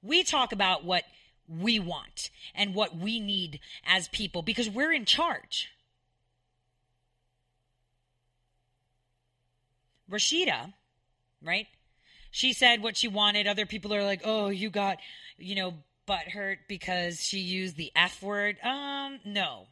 We 0.02 0.22
talk 0.22 0.52
about 0.52 0.84
what 0.84 1.04
we 1.48 1.78
want 1.78 2.30
and 2.54 2.74
what 2.74 2.96
we 2.96 3.20
need 3.20 3.60
as 3.84 4.08
people 4.08 4.42
because 4.42 4.70
we're 4.70 4.92
in 4.92 5.04
charge. 5.04 5.70
Rashida, 10.10 10.74
right? 11.42 11.66
She 12.30 12.52
said 12.52 12.82
what 12.82 12.96
she 12.96 13.08
wanted. 13.08 13.46
Other 13.46 13.66
people 13.66 13.94
are 13.94 14.04
like, 14.04 14.20
"Oh, 14.24 14.48
you 14.48 14.70
got, 14.70 14.98
you 15.38 15.54
know, 15.54 15.74
butt 16.06 16.28
hurt 16.28 16.60
because 16.68 17.20
she 17.20 17.38
used 17.38 17.76
the 17.76 17.90
F 17.96 18.22
word." 18.22 18.58
Um, 18.62 19.20
no. 19.24 19.68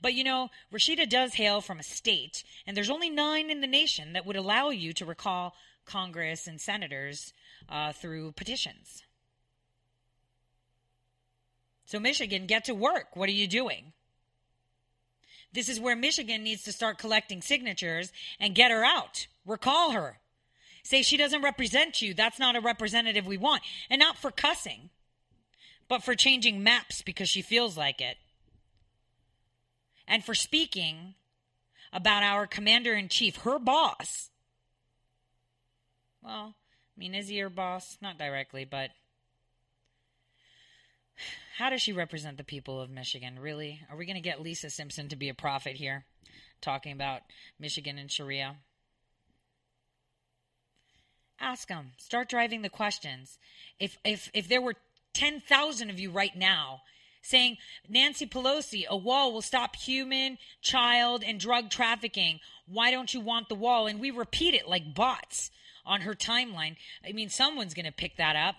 But 0.00 0.14
you 0.14 0.24
know, 0.24 0.50
Rashida 0.72 1.08
does 1.08 1.34
hail 1.34 1.60
from 1.60 1.78
a 1.78 1.84
state, 1.84 2.44
and 2.66 2.76
there's 2.76 2.90
only 2.90 3.10
nine 3.10 3.50
in 3.50 3.60
the 3.60 3.66
nation 3.66 4.12
that 4.12 4.26
would 4.26 4.36
allow 4.36 4.70
you 4.70 4.92
to 4.94 5.04
recall 5.04 5.54
Congress 5.84 6.46
and 6.46 6.60
senators 6.60 7.32
uh, 7.68 7.92
through 7.92 8.32
petitions. 8.32 9.02
So, 11.84 11.98
Michigan, 11.98 12.46
get 12.46 12.64
to 12.66 12.74
work. 12.74 13.16
What 13.16 13.28
are 13.28 13.32
you 13.32 13.48
doing? 13.48 13.92
This 15.52 15.68
is 15.68 15.80
where 15.80 15.96
Michigan 15.96 16.44
needs 16.44 16.62
to 16.64 16.72
start 16.72 16.98
collecting 16.98 17.42
signatures 17.42 18.12
and 18.38 18.54
get 18.54 18.70
her 18.70 18.84
out. 18.84 19.26
Recall 19.44 19.90
her. 19.90 20.20
Say 20.84 21.02
she 21.02 21.16
doesn't 21.16 21.42
represent 21.42 22.00
you. 22.00 22.14
That's 22.14 22.38
not 22.38 22.54
a 22.54 22.60
representative 22.60 23.26
we 23.26 23.36
want. 23.36 23.62
And 23.90 23.98
not 23.98 24.16
for 24.16 24.30
cussing, 24.30 24.90
but 25.88 26.04
for 26.04 26.14
changing 26.14 26.62
maps 26.62 27.02
because 27.02 27.28
she 27.28 27.42
feels 27.42 27.76
like 27.76 28.00
it 28.00 28.16
and 30.10 30.24
for 30.24 30.34
speaking 30.34 31.14
about 31.92 32.24
our 32.24 32.46
commander 32.46 32.92
in 32.94 33.08
chief, 33.08 33.36
her 33.36 33.58
boss. 33.58 34.30
Well, 36.22 36.54
I 36.96 37.00
mean, 37.00 37.14
is 37.14 37.28
he 37.28 37.38
her 37.38 37.48
boss? 37.48 37.96
Not 38.02 38.18
directly, 38.18 38.64
but 38.64 38.90
how 41.56 41.70
does 41.70 41.80
she 41.80 41.92
represent 41.92 42.36
the 42.36 42.44
people 42.44 42.80
of 42.80 42.90
Michigan? 42.90 43.38
Really? 43.38 43.80
Are 43.88 43.96
we 43.96 44.04
going 44.04 44.16
to 44.16 44.20
get 44.20 44.42
Lisa 44.42 44.68
Simpson 44.68 45.08
to 45.08 45.16
be 45.16 45.28
a 45.28 45.34
prophet 45.34 45.76
here, 45.76 46.04
talking 46.60 46.92
about 46.92 47.20
Michigan 47.58 47.96
and 47.96 48.10
Sharia? 48.10 48.56
Ask 51.38 51.68
them. 51.68 51.92
Start 51.98 52.28
driving 52.28 52.62
the 52.62 52.68
questions. 52.68 53.38
If 53.78 53.96
if 54.04 54.30
if 54.34 54.48
there 54.48 54.60
were 54.60 54.74
ten 55.14 55.40
thousand 55.40 55.88
of 55.88 55.98
you 55.98 56.10
right 56.10 56.36
now 56.36 56.82
saying 57.22 57.58
Nancy 57.88 58.26
Pelosi, 58.26 58.86
a 58.86 58.96
wall 58.96 59.32
will 59.32 59.42
stop 59.42 59.76
human, 59.76 60.38
child, 60.62 61.22
and 61.24 61.38
drug 61.38 61.70
trafficking. 61.70 62.40
Why 62.66 62.90
don't 62.90 63.12
you 63.12 63.20
want 63.20 63.48
the 63.48 63.54
wall? 63.54 63.86
And 63.86 64.00
we 64.00 64.10
repeat 64.10 64.54
it 64.54 64.68
like 64.68 64.94
bots 64.94 65.50
on 65.84 66.02
her 66.02 66.14
timeline. 66.14 66.76
I 67.06 67.12
mean, 67.12 67.28
someone's 67.28 67.74
going 67.74 67.86
to 67.86 67.92
pick 67.92 68.16
that 68.16 68.36
up. 68.36 68.56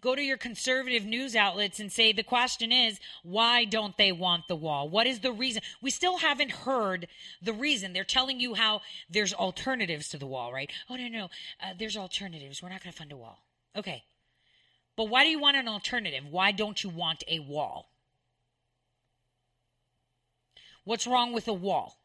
Go 0.00 0.16
to 0.16 0.22
your 0.22 0.36
conservative 0.36 1.04
news 1.04 1.36
outlets 1.36 1.78
and 1.78 1.92
say 1.92 2.12
the 2.12 2.24
question 2.24 2.72
is, 2.72 2.98
why 3.22 3.64
don't 3.64 3.96
they 3.96 4.10
want 4.10 4.48
the 4.48 4.56
wall? 4.56 4.88
What 4.88 5.06
is 5.06 5.20
the 5.20 5.30
reason? 5.30 5.62
We 5.80 5.90
still 5.90 6.18
haven't 6.18 6.50
heard 6.50 7.06
the 7.40 7.52
reason. 7.52 7.92
They're 7.92 8.02
telling 8.02 8.40
you 8.40 8.54
how 8.54 8.80
there's 9.08 9.32
alternatives 9.32 10.08
to 10.08 10.18
the 10.18 10.26
wall, 10.26 10.52
right? 10.52 10.72
Oh, 10.90 10.96
no, 10.96 11.06
no, 11.06 11.24
uh, 11.62 11.74
there's 11.78 11.96
alternatives. 11.96 12.60
We're 12.60 12.70
not 12.70 12.82
going 12.82 12.92
to 12.92 12.98
fund 12.98 13.12
a 13.12 13.16
wall. 13.16 13.44
Okay. 13.76 14.02
But 14.96 15.08
why 15.08 15.24
do 15.24 15.30
you 15.30 15.38
want 15.38 15.56
an 15.56 15.68
alternative? 15.68 16.24
Why 16.30 16.52
don't 16.52 16.82
you 16.82 16.90
want 16.90 17.24
a 17.28 17.38
wall? 17.40 17.90
What's 20.84 21.06
wrong 21.06 21.32
with 21.32 21.48
a 21.48 21.52
wall? 21.52 21.98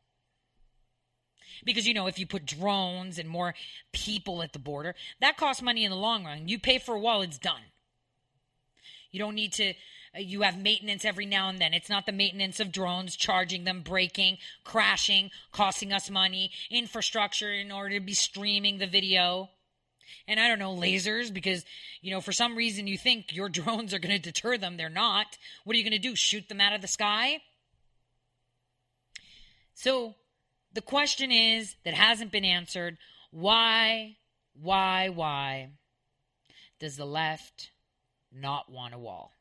Because, 1.65 1.87
you 1.87 1.93
know, 1.93 2.07
if 2.07 2.19
you 2.19 2.27
put 2.27 2.45
drones 2.45 3.17
and 3.17 3.27
more 3.27 3.55
people 3.91 4.43
at 4.43 4.53
the 4.53 4.59
border, 4.59 4.95
that 5.19 5.37
costs 5.37 5.61
money 5.61 5.83
in 5.83 5.91
the 5.91 5.97
long 5.97 6.25
run. 6.25 6.47
You 6.47 6.59
pay 6.59 6.77
for 6.77 6.95
a 6.95 6.99
wall, 6.99 7.21
it's 7.21 7.39
done. 7.39 7.61
You 9.11 9.19
don't 9.19 9.35
need 9.35 9.53
to, 9.53 9.69
uh, 10.15 10.19
you 10.19 10.43
have 10.43 10.57
maintenance 10.57 11.03
every 11.03 11.25
now 11.25 11.49
and 11.49 11.59
then. 11.59 11.73
It's 11.73 11.89
not 11.89 12.05
the 12.05 12.11
maintenance 12.11 12.59
of 12.59 12.71
drones, 12.71 13.15
charging 13.15 13.63
them, 13.63 13.81
breaking, 13.81 14.37
crashing, 14.63 15.31
costing 15.51 15.91
us 15.91 16.09
money, 16.09 16.51
infrastructure 16.69 17.51
in 17.51 17.71
order 17.71 17.95
to 17.95 18.05
be 18.05 18.13
streaming 18.13 18.77
the 18.77 18.87
video. 18.87 19.49
And 20.27 20.39
I 20.39 20.47
don't 20.47 20.59
know, 20.59 20.75
lasers, 20.75 21.33
because, 21.33 21.65
you 22.01 22.11
know, 22.11 22.21
for 22.21 22.31
some 22.31 22.55
reason 22.55 22.87
you 22.87 22.97
think 22.97 23.33
your 23.33 23.49
drones 23.57 23.93
are 23.93 23.99
going 23.99 24.15
to 24.15 24.21
deter 24.21 24.57
them. 24.57 24.77
They're 24.77 24.89
not. 24.89 25.37
What 25.63 25.75
are 25.75 25.77
you 25.77 25.83
going 25.83 25.99
to 26.01 26.09
do? 26.09 26.15
Shoot 26.15 26.49
them 26.49 26.61
out 26.61 26.73
of 26.73 26.81
the 26.81 26.87
sky? 26.87 27.41
So 29.73 30.15
the 30.73 30.81
question 30.81 31.31
is 31.31 31.75
that 31.85 31.93
hasn't 31.93 32.31
been 32.31 32.45
answered 32.45 32.97
why, 33.31 34.17
why, 34.59 35.09
why 35.09 35.69
does 36.79 36.97
the 36.97 37.05
left 37.05 37.71
not 38.31 38.71
want 38.71 38.93
a 38.93 38.97
wall? 38.97 39.31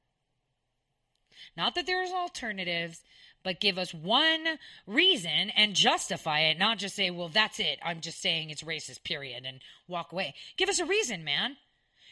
Not 1.56 1.74
that 1.74 1.86
there's 1.86 2.10
alternatives, 2.10 3.02
but 3.46 3.60
give 3.60 3.78
us 3.78 3.94
one 3.94 4.58
reason 4.88 5.50
and 5.56 5.72
justify 5.72 6.40
it, 6.40 6.58
not 6.58 6.78
just 6.78 6.96
say, 6.96 7.12
well, 7.12 7.28
that's 7.28 7.60
it. 7.60 7.78
I'm 7.80 8.00
just 8.00 8.20
saying 8.20 8.50
it's 8.50 8.64
racist, 8.64 9.04
period, 9.04 9.44
and 9.46 9.60
walk 9.86 10.10
away. 10.10 10.34
Give 10.56 10.68
us 10.68 10.80
a 10.80 10.84
reason, 10.84 11.22
man. 11.22 11.56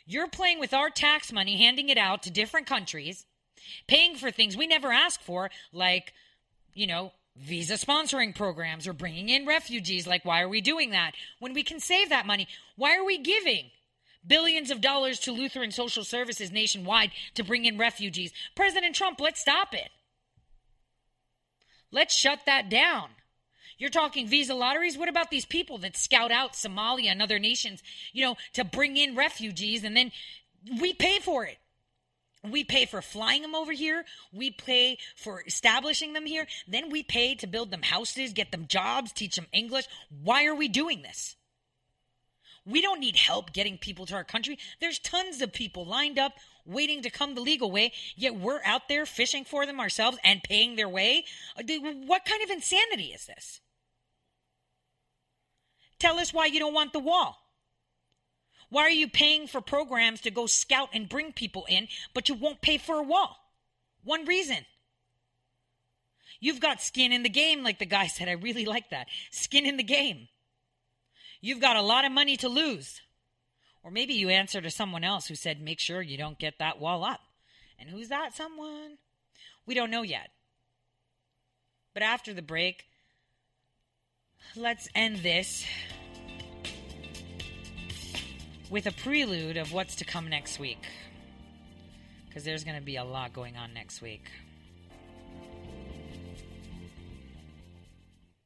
You're 0.07 0.29
playing 0.29 0.61
with 0.61 0.73
our 0.73 0.91
tax 0.91 1.33
money, 1.33 1.57
handing 1.57 1.89
it 1.89 1.99
out 1.99 2.23
to 2.23 2.31
different 2.31 2.69
countries, 2.69 3.27
paying 3.89 4.15
for 4.15 4.31
things 4.31 4.57
we 4.57 4.69
never 4.69 4.93
ask 4.93 5.21
for, 5.23 5.51
like, 5.73 6.13
you 6.73 6.87
know, 6.87 7.11
visa 7.37 7.75
sponsoring 7.75 8.33
programs 8.33 8.87
or 8.87 8.93
bringing 8.93 9.29
in 9.29 9.45
refugees. 9.45 10.07
Like, 10.07 10.25
why 10.25 10.41
are 10.41 10.49
we 10.49 10.61
doing 10.61 10.91
that? 10.91 11.15
When 11.41 11.53
we 11.53 11.65
can 11.65 11.81
save 11.81 12.11
that 12.11 12.29
money, 12.29 12.47
why 12.77 12.97
are 12.97 13.05
we 13.05 13.19
giving? 13.19 13.73
Billions 14.25 14.71
of 14.71 14.81
dollars 14.81 15.19
to 15.19 15.33
Lutheran 15.33 15.73
social 15.73 16.05
services 16.05 16.53
nationwide 16.53 17.11
to 17.35 17.43
bring 17.43 17.65
in 17.65 17.77
refugees. 17.77 18.33
President 18.55 18.95
Trump, 18.95 19.19
let's 19.19 19.41
stop 19.41 19.75
it. 19.75 19.91
Let's 21.95 22.13
shut 22.13 22.41
that 22.47 22.69
down. 22.69 23.11
You're 23.79 23.89
talking 23.89 24.27
visa 24.27 24.53
lotteries. 24.53 24.99
What 24.99 25.09
about 25.09 25.31
these 25.31 25.45
people 25.45 25.79
that 25.79 25.97
scout 25.97 26.33
out 26.33 26.55
Somalia 26.55 27.07
and 27.07 27.23
other 27.23 27.39
nations, 27.39 27.85
you 28.13 28.25
know, 28.25 28.37
to 28.55 28.65
bring 28.65 28.97
in 28.97 29.15
refugees 29.15 29.85
and 29.85 29.97
then 29.97 30.11
we 30.81 30.93
pay 30.93 31.21
for 31.21 31.45
it? 31.45 31.59
We 32.43 32.65
pay 32.65 32.87
for 32.87 33.01
flying 33.01 33.43
them 33.43 33.55
over 33.55 33.71
here. 33.71 34.05
We 34.33 34.51
pay 34.51 34.99
for 35.15 35.45
establishing 35.47 36.15
them 36.15 36.27
here. 36.27 36.49
Then 36.67 36.91
we 36.91 37.05
pay 37.05 37.37
to 37.37 37.47
build 37.47 37.71
them 37.71 37.83
houses, 37.83 38.33
get 38.33 38.51
them 38.51 38.67
jobs, 38.67 39.13
teach 39.13 39.37
them 39.37 39.47
English. 39.53 39.87
Why 40.11 40.47
are 40.47 40.55
we 40.55 40.67
doing 40.67 41.03
this? 41.03 41.37
We 42.67 42.83
don't 42.83 43.01
need 43.01 43.17
help 43.17 43.53
getting 43.53 43.79
people 43.79 44.05
to 44.07 44.15
our 44.17 44.25
country. 44.25 44.59
There's 44.81 44.99
tons 44.99 45.41
of 45.41 45.53
people 45.53 45.87
lined 45.87 46.19
up 46.19 46.33
waiting 46.67 47.03
to 47.03 47.11
come 47.11 47.35
the 47.35 47.41
legal 47.41 47.71
way, 47.71 47.93
yet 48.17 48.35
we're 48.35 48.61
out 48.65 48.89
there 48.89 49.07
fishing 49.07 49.45
for 49.45 49.67
them 49.67 49.81
ourselves 49.81 50.19
and 50.25 50.43
paying 50.43 50.77
their 50.77 50.89
way. 50.89 51.25
Uh, 51.57 51.63
what 52.07 52.25
kind 52.25 52.43
of 52.43 52.51
insanity 52.51 53.13
is 53.13 53.27
this? 53.27 53.61
Tell 55.99 56.19
us 56.19 56.33
why 56.33 56.47
you 56.47 56.59
don't 56.59 56.75
want 56.75 56.93
the 56.93 56.99
wall. 56.99 57.39
Why 58.71 58.83
are 58.83 58.91
you 58.91 59.09
paying 59.09 59.47
for 59.47 59.61
programs 59.61 60.21
to 60.23 60.31
go 60.31 60.47
scout 60.47 60.89
and 60.93 61.09
bring 61.09 61.33
people 61.33 61.67
in, 61.69 61.89
but 62.13 62.29
you 62.29 62.35
won't 62.35 62.61
pay 62.61 62.79
for 62.79 62.97
a 62.97 63.03
wall? 63.03 63.37
One 64.03 64.25
reason. 64.25 64.67
You've 66.41 66.61
got 66.61 66.83
skin 66.83 67.13
in 67.13 67.23
the 67.23 67.29
game, 67.29 67.63
like 67.63 67.79
the 67.79 67.87
guy 67.87 68.07
said. 68.09 68.29
I 68.29 68.33
really 68.33 68.65
like 68.65 68.91
that. 68.91 69.07
Skin 69.31 69.67
in 69.67 69.77
the 69.77 69.83
game. 69.83 70.29
You've 71.41 71.61
got 71.61 71.77
a 71.77 71.83
lot 71.83 72.05
of 72.05 72.13
money 72.13 72.37
to 72.39 72.49
lose. 72.49 73.01
Or 73.85 73.91
maybe 73.91 74.15
you 74.15 74.31
answer 74.31 74.63
to 74.63 74.71
someone 74.71 75.05
else 75.05 75.27
who 75.27 75.35
said, 75.35 75.61
make 75.61 75.79
sure 75.79 76.01
you 76.01 76.17
don't 76.17 76.39
get 76.39 76.59
that 76.59 76.81
wall 76.81 77.05
up. 77.05 77.21
And 77.79 77.91
who's 77.91 78.09
that 78.09 78.35
someone? 78.35 78.97
We 79.67 79.75
don't 79.75 79.91
know 79.91 80.03
yet. 80.03 80.31
But 81.93 82.03
after 82.03 82.33
the 82.33 82.43
break, 82.43 82.87
let's 84.57 84.89
end 84.95 85.19
this 85.19 85.67
with 88.71 88.87
a 88.87 88.93
prelude 88.93 89.59
of 89.59 89.73
what's 89.73 89.97
to 89.97 90.05
come 90.05 90.29
next 90.31 90.59
week. 90.59 90.83
Because 92.27 92.43
there's 92.43 92.65
going 92.65 92.79
to 92.79 92.85
be 92.85 92.97
a 92.97 93.05
lot 93.05 93.35
going 93.35 93.57
on 93.57 93.75
next 93.75 94.01
week. 94.01 94.25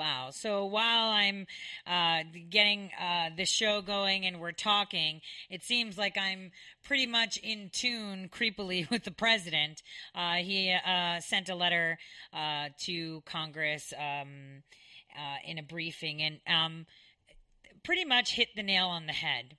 Wow. 0.00 0.30
So 0.30 0.64
while 0.64 1.10
I'm 1.10 1.46
uh, 1.86 2.20
getting 2.48 2.90
uh, 2.98 3.28
the 3.36 3.44
show 3.44 3.82
going 3.82 4.24
and 4.24 4.40
we're 4.40 4.50
talking, 4.50 5.20
it 5.50 5.62
seems 5.62 5.98
like 5.98 6.16
I'm 6.16 6.52
pretty 6.82 7.06
much 7.06 7.36
in 7.36 7.68
tune 7.70 8.30
creepily 8.32 8.88
with 8.90 9.04
the 9.04 9.10
president. 9.10 9.82
Uh, 10.14 10.36
he 10.36 10.72
uh, 10.72 11.20
sent 11.20 11.50
a 11.50 11.54
letter 11.54 11.98
uh, 12.32 12.68
to 12.84 13.22
Congress 13.26 13.92
um, 13.98 14.62
uh, 15.14 15.36
in 15.46 15.58
a 15.58 15.62
briefing 15.62 16.22
and 16.22 16.40
um, 16.46 16.86
pretty 17.82 18.06
much 18.06 18.36
hit 18.36 18.48
the 18.56 18.62
nail 18.62 18.86
on 18.86 19.04
the 19.04 19.12
head. 19.12 19.58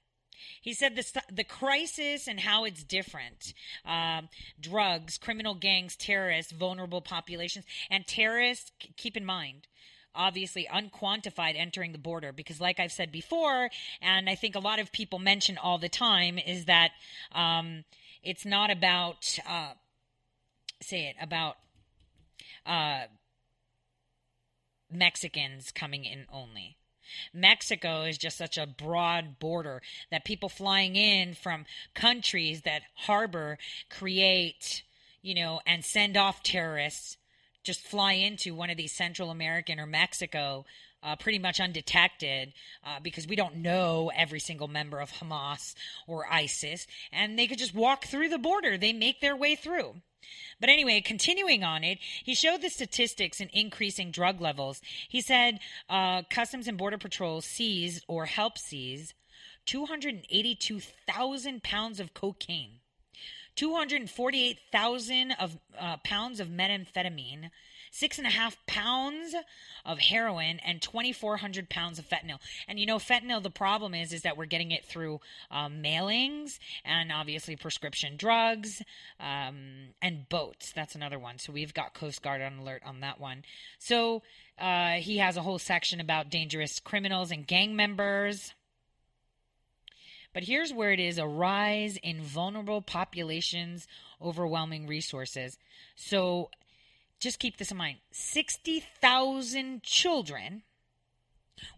He 0.59 0.73
said 0.73 0.95
the, 0.95 1.22
the 1.31 1.43
crisis 1.43 2.27
and 2.27 2.39
how 2.39 2.63
it's 2.65 2.84
different. 2.84 3.53
Um, 3.85 4.30
drugs, 4.59 5.19
criminal 5.19 5.53
gangs, 5.53 5.95
terrorists, 5.95 6.51
vulnerable 6.51 7.01
populations, 7.01 7.65
and 7.91 8.07
terrorists, 8.07 8.72
keep 8.97 9.15
in 9.15 9.23
mind, 9.23 9.68
obviously 10.15 10.67
unquantified 10.71 11.55
entering 11.55 11.91
the 11.91 11.97
border. 11.97 12.31
Because 12.31 12.59
like 12.61 12.79
i've 12.79 12.91
said 12.91 13.11
before 13.11 13.69
and 14.01 14.29
i 14.29 14.35
think 14.35 14.55
a 14.55 14.59
lot 14.59 14.79
of 14.79 14.91
people 14.91 15.19
mention 15.19 15.57
all 15.57 15.77
the 15.77 15.89
time 15.89 16.38
is 16.38 16.65
that 16.65 16.91
um, 17.33 17.83
it's 18.23 18.45
not 18.45 18.69
about 18.69 19.38
uh, 19.47 19.73
say 20.81 21.07
it 21.07 21.15
about 21.21 21.57
uh, 22.65 23.03
mexicans 24.91 25.71
coming 25.71 26.05
in 26.05 26.25
only. 26.31 26.77
Mexico 27.33 28.03
is 28.03 28.17
just 28.17 28.38
such 28.38 28.57
a 28.57 28.65
broad 28.65 29.38
border 29.39 29.81
that 30.11 30.23
people 30.23 30.47
flying 30.47 30.95
in 30.95 31.33
from 31.33 31.65
countries 31.93 32.61
that 32.61 32.83
harbor, 32.95 33.57
create, 33.89 34.83
you 35.21 35.35
know, 35.35 35.59
and 35.65 35.83
send 35.83 36.15
off 36.15 36.41
terrorists 36.41 37.17
just 37.63 37.81
fly 37.81 38.13
into 38.13 38.55
one 38.55 38.69
of 38.69 38.77
these 38.77 38.91
Central 38.91 39.29
American 39.29 39.79
or 39.79 39.85
Mexico 39.85 40.65
uh, 41.03 41.15
pretty 41.15 41.39
much 41.39 41.59
undetected 41.59 42.53
uh, 42.85 42.99
because 43.01 43.27
we 43.27 43.35
don't 43.35 43.57
know 43.57 44.11
every 44.15 44.39
single 44.39 44.67
member 44.67 44.99
of 44.99 45.11
Hamas 45.11 45.73
or 46.07 46.31
ISIS, 46.31 46.85
and 47.11 47.38
they 47.38 47.47
could 47.47 47.57
just 47.57 47.73
walk 47.73 48.05
through 48.05 48.29
the 48.29 48.38
border. 48.38 48.77
They 48.77 48.93
make 48.93 49.19
their 49.21 49.35
way 49.35 49.55
through. 49.55 49.95
But 50.59 50.69
anyway, 50.69 51.01
continuing 51.01 51.63
on 51.63 51.83
it, 51.83 51.97
he 52.23 52.35
showed 52.35 52.61
the 52.61 52.69
statistics 52.69 53.41
in 53.41 53.49
increasing 53.51 54.11
drug 54.11 54.39
levels. 54.39 54.79
He 55.09 55.19
said 55.21 55.59
uh, 55.89 56.21
Customs 56.29 56.67
and 56.67 56.77
Border 56.77 56.99
Patrol 56.99 57.41
seized 57.41 58.05
or 58.07 58.27
helped 58.27 58.59
seize 58.59 59.15
282,000 59.65 61.63
pounds 61.63 61.99
of 61.99 62.13
cocaine. 62.13 62.80
248,000 63.55 65.31
of 65.39 65.57
uh, 65.79 65.97
pounds 66.03 66.39
of 66.39 66.47
methamphetamine, 66.47 67.49
six 67.91 68.17
and 68.17 68.25
a 68.25 68.31
half 68.31 68.57
pounds 68.65 69.35
of 69.85 69.99
heroin, 69.99 70.59
and 70.65 70.81
2,400 70.81 71.69
pounds 71.69 71.99
of 71.99 72.07
fentanyl. 72.07 72.39
And 72.67 72.79
you 72.79 72.85
know, 72.85 72.97
fentanyl. 72.97 73.43
The 73.43 73.49
problem 73.49 73.93
is, 73.93 74.13
is 74.13 74.21
that 74.21 74.37
we're 74.37 74.45
getting 74.45 74.71
it 74.71 74.85
through 74.85 75.19
um, 75.49 75.83
mailings 75.83 76.59
and 76.85 77.11
obviously 77.11 77.55
prescription 77.55 78.15
drugs 78.17 78.81
um, 79.19 79.89
and 80.01 80.27
boats. 80.29 80.71
That's 80.71 80.95
another 80.95 81.19
one. 81.19 81.37
So 81.37 81.51
we've 81.51 81.73
got 81.73 81.93
Coast 81.93 82.21
Guard 82.21 82.41
on 82.41 82.59
alert 82.59 82.81
on 82.85 83.01
that 83.01 83.19
one. 83.19 83.43
So 83.79 84.23
uh, 84.59 84.93
he 84.93 85.17
has 85.17 85.37
a 85.37 85.41
whole 85.41 85.59
section 85.59 85.99
about 85.99 86.29
dangerous 86.29 86.79
criminals 86.79 87.31
and 87.31 87.45
gang 87.45 87.75
members. 87.75 88.53
But 90.33 90.43
here's 90.43 90.73
where 90.73 90.91
it 90.91 90.99
is 90.99 91.17
a 91.17 91.27
rise 91.27 91.97
in 91.97 92.21
vulnerable 92.21 92.81
populations, 92.81 93.87
overwhelming 94.21 94.87
resources. 94.87 95.57
So 95.95 96.49
just 97.19 97.39
keep 97.39 97.57
this 97.57 97.71
in 97.71 97.77
mind 97.77 97.97
60,000 98.11 99.83
children 99.83 100.63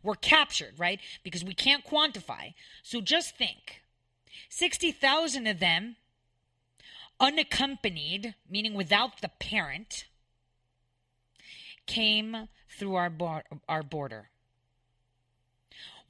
were 0.02 0.16
captured, 0.16 0.74
right? 0.78 1.00
Because 1.24 1.44
we 1.44 1.54
can't 1.54 1.86
quantify. 1.86 2.54
So 2.84 3.02
just 3.02 3.36
think 3.36 3.82
60,000 4.50 5.48
of 5.48 5.60
them 5.60 5.96
unaccompanied, 7.20 8.36
meaning 8.50 8.74
without 8.74 9.22
the 9.22 9.30
parent, 9.40 10.06
came 11.86 12.48
through 12.70 12.96
our, 12.96 13.10
bar- 13.10 13.46
our 13.68 13.84
border. 13.84 14.30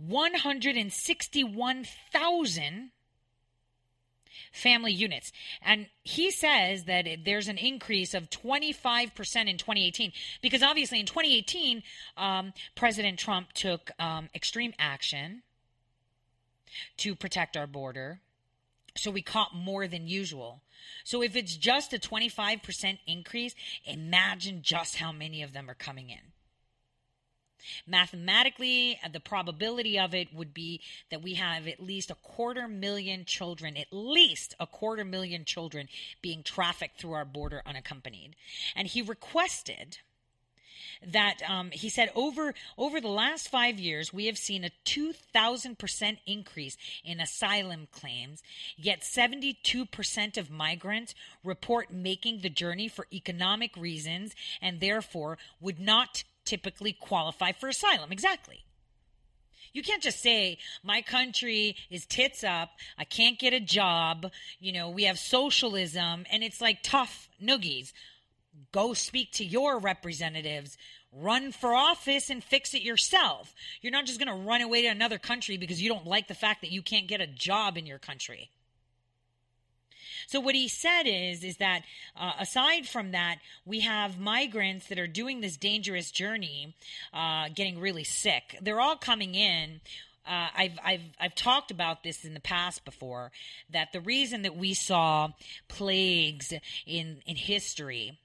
161,000 0.07 2.91
family 4.51 4.91
units. 4.91 5.31
And 5.61 5.87
he 6.03 6.31
says 6.31 6.85
that 6.85 7.07
there's 7.25 7.47
an 7.47 7.57
increase 7.57 8.13
of 8.13 8.29
25% 8.29 9.47
in 9.47 9.57
2018 9.57 10.11
because 10.41 10.63
obviously 10.63 10.99
in 10.99 11.05
2018, 11.05 11.83
um, 12.17 12.53
President 12.75 13.19
Trump 13.19 13.53
took 13.53 13.91
um, 13.99 14.29
extreme 14.33 14.73
action 14.77 15.43
to 16.97 17.15
protect 17.15 17.57
our 17.57 17.67
border. 17.67 18.19
So 18.95 19.11
we 19.11 19.21
caught 19.21 19.55
more 19.55 19.87
than 19.87 20.07
usual. 20.07 20.61
So 21.03 21.23
if 21.23 21.35
it's 21.35 21.55
just 21.55 21.93
a 21.93 21.99
25% 21.99 22.99
increase, 23.07 23.55
imagine 23.85 24.61
just 24.61 24.97
how 24.97 25.11
many 25.11 25.41
of 25.41 25.53
them 25.53 25.69
are 25.69 25.75
coming 25.75 26.09
in. 26.09 26.32
Mathematically, 27.87 28.99
the 29.11 29.19
probability 29.19 29.99
of 29.99 30.13
it 30.13 30.33
would 30.33 30.53
be 30.53 30.81
that 31.09 31.21
we 31.21 31.35
have 31.35 31.67
at 31.67 31.79
least 31.79 32.11
a 32.11 32.15
quarter 32.15 32.67
million 32.67 33.25
children, 33.25 33.77
at 33.77 33.87
least 33.91 34.55
a 34.59 34.67
quarter 34.67 35.05
million 35.05 35.45
children 35.45 35.87
being 36.21 36.43
trafficked 36.43 36.99
through 36.99 37.13
our 37.13 37.25
border 37.25 37.61
unaccompanied. 37.65 38.35
And 38.75 38.87
he 38.87 39.01
requested 39.01 39.97
that 41.05 41.41
um, 41.47 41.71
he 41.71 41.89
said 41.89 42.09
over 42.15 42.53
over 42.77 43.01
the 43.01 43.07
last 43.07 43.49
five 43.49 43.79
years 43.79 44.13
we 44.13 44.27
have 44.27 44.37
seen 44.37 44.63
a 44.63 44.71
2000% 44.85 46.17
increase 46.25 46.77
in 47.03 47.19
asylum 47.19 47.87
claims 47.91 48.41
yet 48.77 49.01
72% 49.01 50.37
of 50.37 50.49
migrants 50.49 51.15
report 51.43 51.91
making 51.91 52.39
the 52.39 52.49
journey 52.49 52.87
for 52.87 53.07
economic 53.11 53.75
reasons 53.75 54.33
and 54.61 54.79
therefore 54.79 55.37
would 55.59 55.79
not 55.79 56.23
typically 56.45 56.93
qualify 56.93 57.51
for 57.51 57.69
asylum. 57.69 58.11
Exactly. 58.11 58.63
You 59.73 59.81
can't 59.81 60.03
just 60.03 60.21
say 60.21 60.59
my 60.83 61.01
country 61.01 61.75
is 61.89 62.05
tits 62.05 62.43
up. 62.43 62.69
I 62.97 63.05
can't 63.05 63.39
get 63.39 63.53
a 63.53 63.59
job. 63.59 64.31
You 64.59 64.71
know 64.71 64.89
we 64.89 65.03
have 65.05 65.17
socialism 65.17 66.25
and 66.31 66.43
it's 66.43 66.61
like 66.61 66.83
tough 66.83 67.27
noogies. 67.41 67.91
Go 68.71 68.93
speak 68.93 69.31
to 69.33 69.45
your 69.45 69.79
representatives, 69.79 70.77
run 71.11 71.51
for 71.51 71.73
office 71.73 72.29
and 72.29 72.43
fix 72.43 72.75
it 72.75 72.83
yourself. 72.83 73.53
You're 73.81 73.91
not 73.91 74.05
just 74.05 74.23
going 74.23 74.27
to 74.27 74.47
run 74.47 74.61
away 74.61 74.83
to 74.83 74.89
another 74.89 75.17
country 75.17 75.57
because 75.57 75.81
you 75.81 75.89
don't 75.89 76.05
like 76.05 76.27
the 76.27 76.35
fact 76.35 76.61
that 76.61 76.71
you 76.71 76.83
can't 76.83 77.07
get 77.07 77.19
a 77.19 77.27
job 77.27 77.77
in 77.77 77.87
your 77.87 77.97
country. 77.97 78.51
So 80.27 80.39
what 80.39 80.55
he 80.55 80.67
said 80.67 81.03
is 81.03 81.43
is 81.43 81.57
that 81.57 81.83
uh, 82.15 82.33
aside 82.39 82.87
from 82.87 83.11
that, 83.11 83.37
we 83.65 83.81
have 83.81 84.19
migrants 84.19 84.87
that 84.87 84.99
are 84.99 85.07
doing 85.07 85.41
this 85.41 85.57
dangerous 85.57 86.11
journey, 86.11 86.75
uh, 87.13 87.49
getting 87.53 87.79
really 87.79 88.03
sick. 88.03 88.57
They're 88.61 88.81
all 88.81 88.95
coming 88.95 89.35
in. 89.35 89.81
Uh, 90.25 90.47
I've 90.55 90.79
I've 90.83 91.01
I've 91.19 91.35
talked 91.35 91.69
about 91.69 92.03
this 92.03 92.23
in 92.23 92.33
the 92.33 92.39
past 92.39 92.85
before 92.85 93.31
that 93.71 93.91
the 93.91 93.99
reason 93.99 94.43
that 94.43 94.55
we 94.55 94.73
saw 94.73 95.29
plagues 95.67 96.53
in 96.85 97.17
in 97.25 97.35
history 97.35 98.17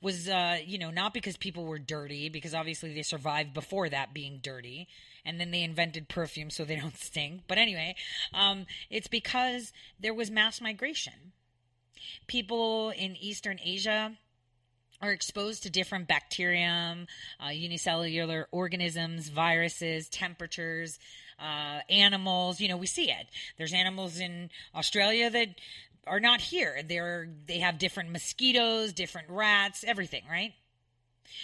was 0.00 0.28
uh, 0.28 0.58
you 0.64 0.78
know 0.78 0.90
not 0.90 1.12
because 1.12 1.36
people 1.36 1.64
were 1.64 1.78
dirty 1.78 2.28
because 2.28 2.54
obviously 2.54 2.94
they 2.94 3.02
survived 3.02 3.52
before 3.52 3.88
that 3.88 4.14
being 4.14 4.38
dirty 4.42 4.86
and 5.24 5.40
then 5.40 5.50
they 5.50 5.62
invented 5.62 6.08
perfume 6.08 6.50
so 6.50 6.64
they 6.64 6.76
don't 6.76 6.96
stink 6.98 7.42
but 7.46 7.58
anyway 7.58 7.94
um, 8.34 8.66
it's 8.90 9.08
because 9.08 9.72
there 9.98 10.14
was 10.14 10.30
mass 10.30 10.60
migration 10.60 11.32
people 12.26 12.90
in 12.90 13.16
eastern 13.16 13.58
asia 13.64 14.16
are 15.00 15.12
exposed 15.12 15.62
to 15.62 15.70
different 15.70 16.08
bacterium, 16.08 17.06
uh, 17.44 17.50
unicellular 17.50 18.48
organisms, 18.50 19.28
viruses, 19.28 20.08
temperatures, 20.08 20.98
uh, 21.40 21.80
animals. 21.88 22.60
You 22.60 22.68
know, 22.68 22.76
we 22.76 22.86
see 22.86 23.10
it. 23.10 23.26
There's 23.56 23.72
animals 23.72 24.18
in 24.18 24.50
Australia 24.74 25.30
that 25.30 25.48
are 26.06 26.20
not 26.20 26.40
here. 26.40 26.80
They're 26.86 27.28
they 27.46 27.58
have 27.58 27.78
different 27.78 28.10
mosquitoes, 28.10 28.92
different 28.92 29.28
rats, 29.30 29.84
everything, 29.86 30.22
right? 30.28 30.54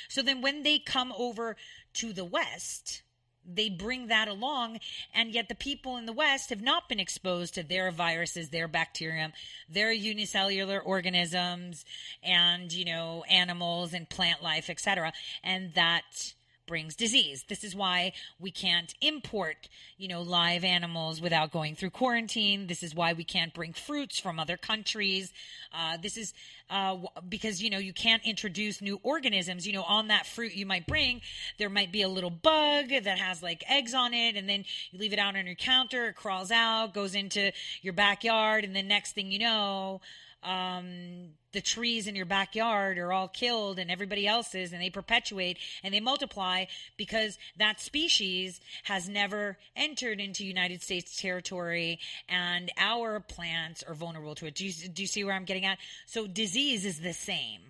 So 0.09 0.23
then 0.23 0.41
when 0.41 0.63
they 0.63 0.79
come 0.79 1.13
over 1.17 1.57
to 1.95 2.13
the 2.13 2.25
West, 2.25 3.03
they 3.47 3.69
bring 3.69 4.09
that 4.09 4.29
along, 4.29 4.79
and 5.15 5.31
yet 5.31 5.49
the 5.49 5.55
people 5.55 5.97
in 5.97 6.07
the 6.07 6.13
West 6.13 6.51
have 6.51 6.63
not 6.63 6.89
been 6.89 7.01
exposed 7.01 7.55
to 7.55 7.63
their 7.63 7.91
viruses, 7.91 8.51
their 8.51 8.69
bacterium, 8.69 9.33
their 9.69 9.93
unicellular 9.93 10.81
organisms, 10.81 11.85
and 12.23 12.73
you 12.73 12.85
know 12.85 13.25
animals 13.29 13.93
and 13.93 14.09
plant 14.09 14.43
life, 14.43 14.71
etc. 14.71 15.13
And 15.43 15.75
that 15.75 16.35
brings 16.67 16.95
disease. 16.95 17.45
This 17.49 17.65
is 17.65 17.75
why 17.75 18.13
we 18.39 18.51
can't 18.51 18.95
import, 19.01 19.69
you 19.99 20.09
know, 20.09 20.23
live 20.23 20.65
animals 20.65 21.21
without 21.21 21.53
going 21.53 21.75
through 21.75 21.91
quarantine. 21.91 22.67
This 22.67 22.83
is 22.83 22.95
why 22.95 23.13
we 23.13 23.25
can't 23.25 23.53
bring 23.53 23.73
fruits 23.73 24.19
from 24.19 24.39
other 24.39 24.57
countries. 24.57 25.33
Uh, 25.73 25.97
this 25.97 26.17
is 26.17 26.35
uh, 26.71 26.97
because, 27.29 27.63
you 27.63 27.71
know, 27.71 27.79
you 27.79 27.93
can't 27.93 28.25
introduce 28.25 28.81
new 28.81 28.99
organisms. 29.03 29.67
You 29.67 29.75
know, 29.75 29.83
on 29.83 30.09
that 30.09 30.27
fruit 30.27 30.55
you 30.55 30.67
might 30.67 30.87
bring, 30.87 31.21
there 31.59 31.71
might 31.71 31.93
be 31.93 32.03
a 32.03 32.09
little 32.09 32.31
bug 32.31 32.89
that 32.89 33.19
has 33.19 33.43
like 33.43 33.63
eggs 33.69 33.95
on 33.95 34.15
it, 34.15 34.37
and 34.37 34.49
then 34.49 34.65
you 34.91 34.99
leave 34.99 35.13
it 35.13 35.19
out 35.19 35.37
on 35.37 35.47
your 35.47 35.55
counter, 35.55 36.07
it 36.07 36.17
crawls 36.17 36.51
out, 36.51 36.95
goes 36.95 37.15
into 37.15 37.53
your 37.83 37.93
backyard, 37.93 38.65
and 38.65 38.75
the 38.75 38.83
next 38.83 39.13
thing 39.13 39.31
you 39.31 39.39
know, 39.39 40.01
um, 40.45 41.31
the 41.53 41.61
trees 41.61 42.07
in 42.07 42.15
your 42.15 42.27
backyard 42.27 42.99
are 42.99 43.13
all 43.13 43.29
killed 43.29 43.79
and 43.79 43.91
everybody 43.91 44.27
else's 44.27 44.73
and 44.73 44.83
they 44.83 44.91
perpetuate 44.91 45.59
and 45.83 45.95
they 45.95 46.01
multiply 46.01 46.65
because 46.97 47.39
that 47.57 47.81
species 47.81 48.61
has 48.85 49.09
never 49.09 49.57
entered 49.75 50.21
into 50.21 50.45
United 50.45 50.83
States 50.83 51.17
territory 51.17 51.99
and 52.29 52.71
our 52.77 53.21
plants 53.21 53.83
are 53.83 53.95
vulnerable 53.95 54.35
to 54.35 54.47
it. 54.47 54.55
Do 54.55 54.67
you, 54.67 54.89
do 54.89 55.03
you 55.03 55.09
see 55.09 55.25
where 55.25 55.35
I'm 55.35 55.45
getting 55.45 55.65
at? 55.65 55.79
So 56.07 56.27
disease 56.27 56.85
is 56.85 57.01
the 57.01 57.15
same 57.15 57.61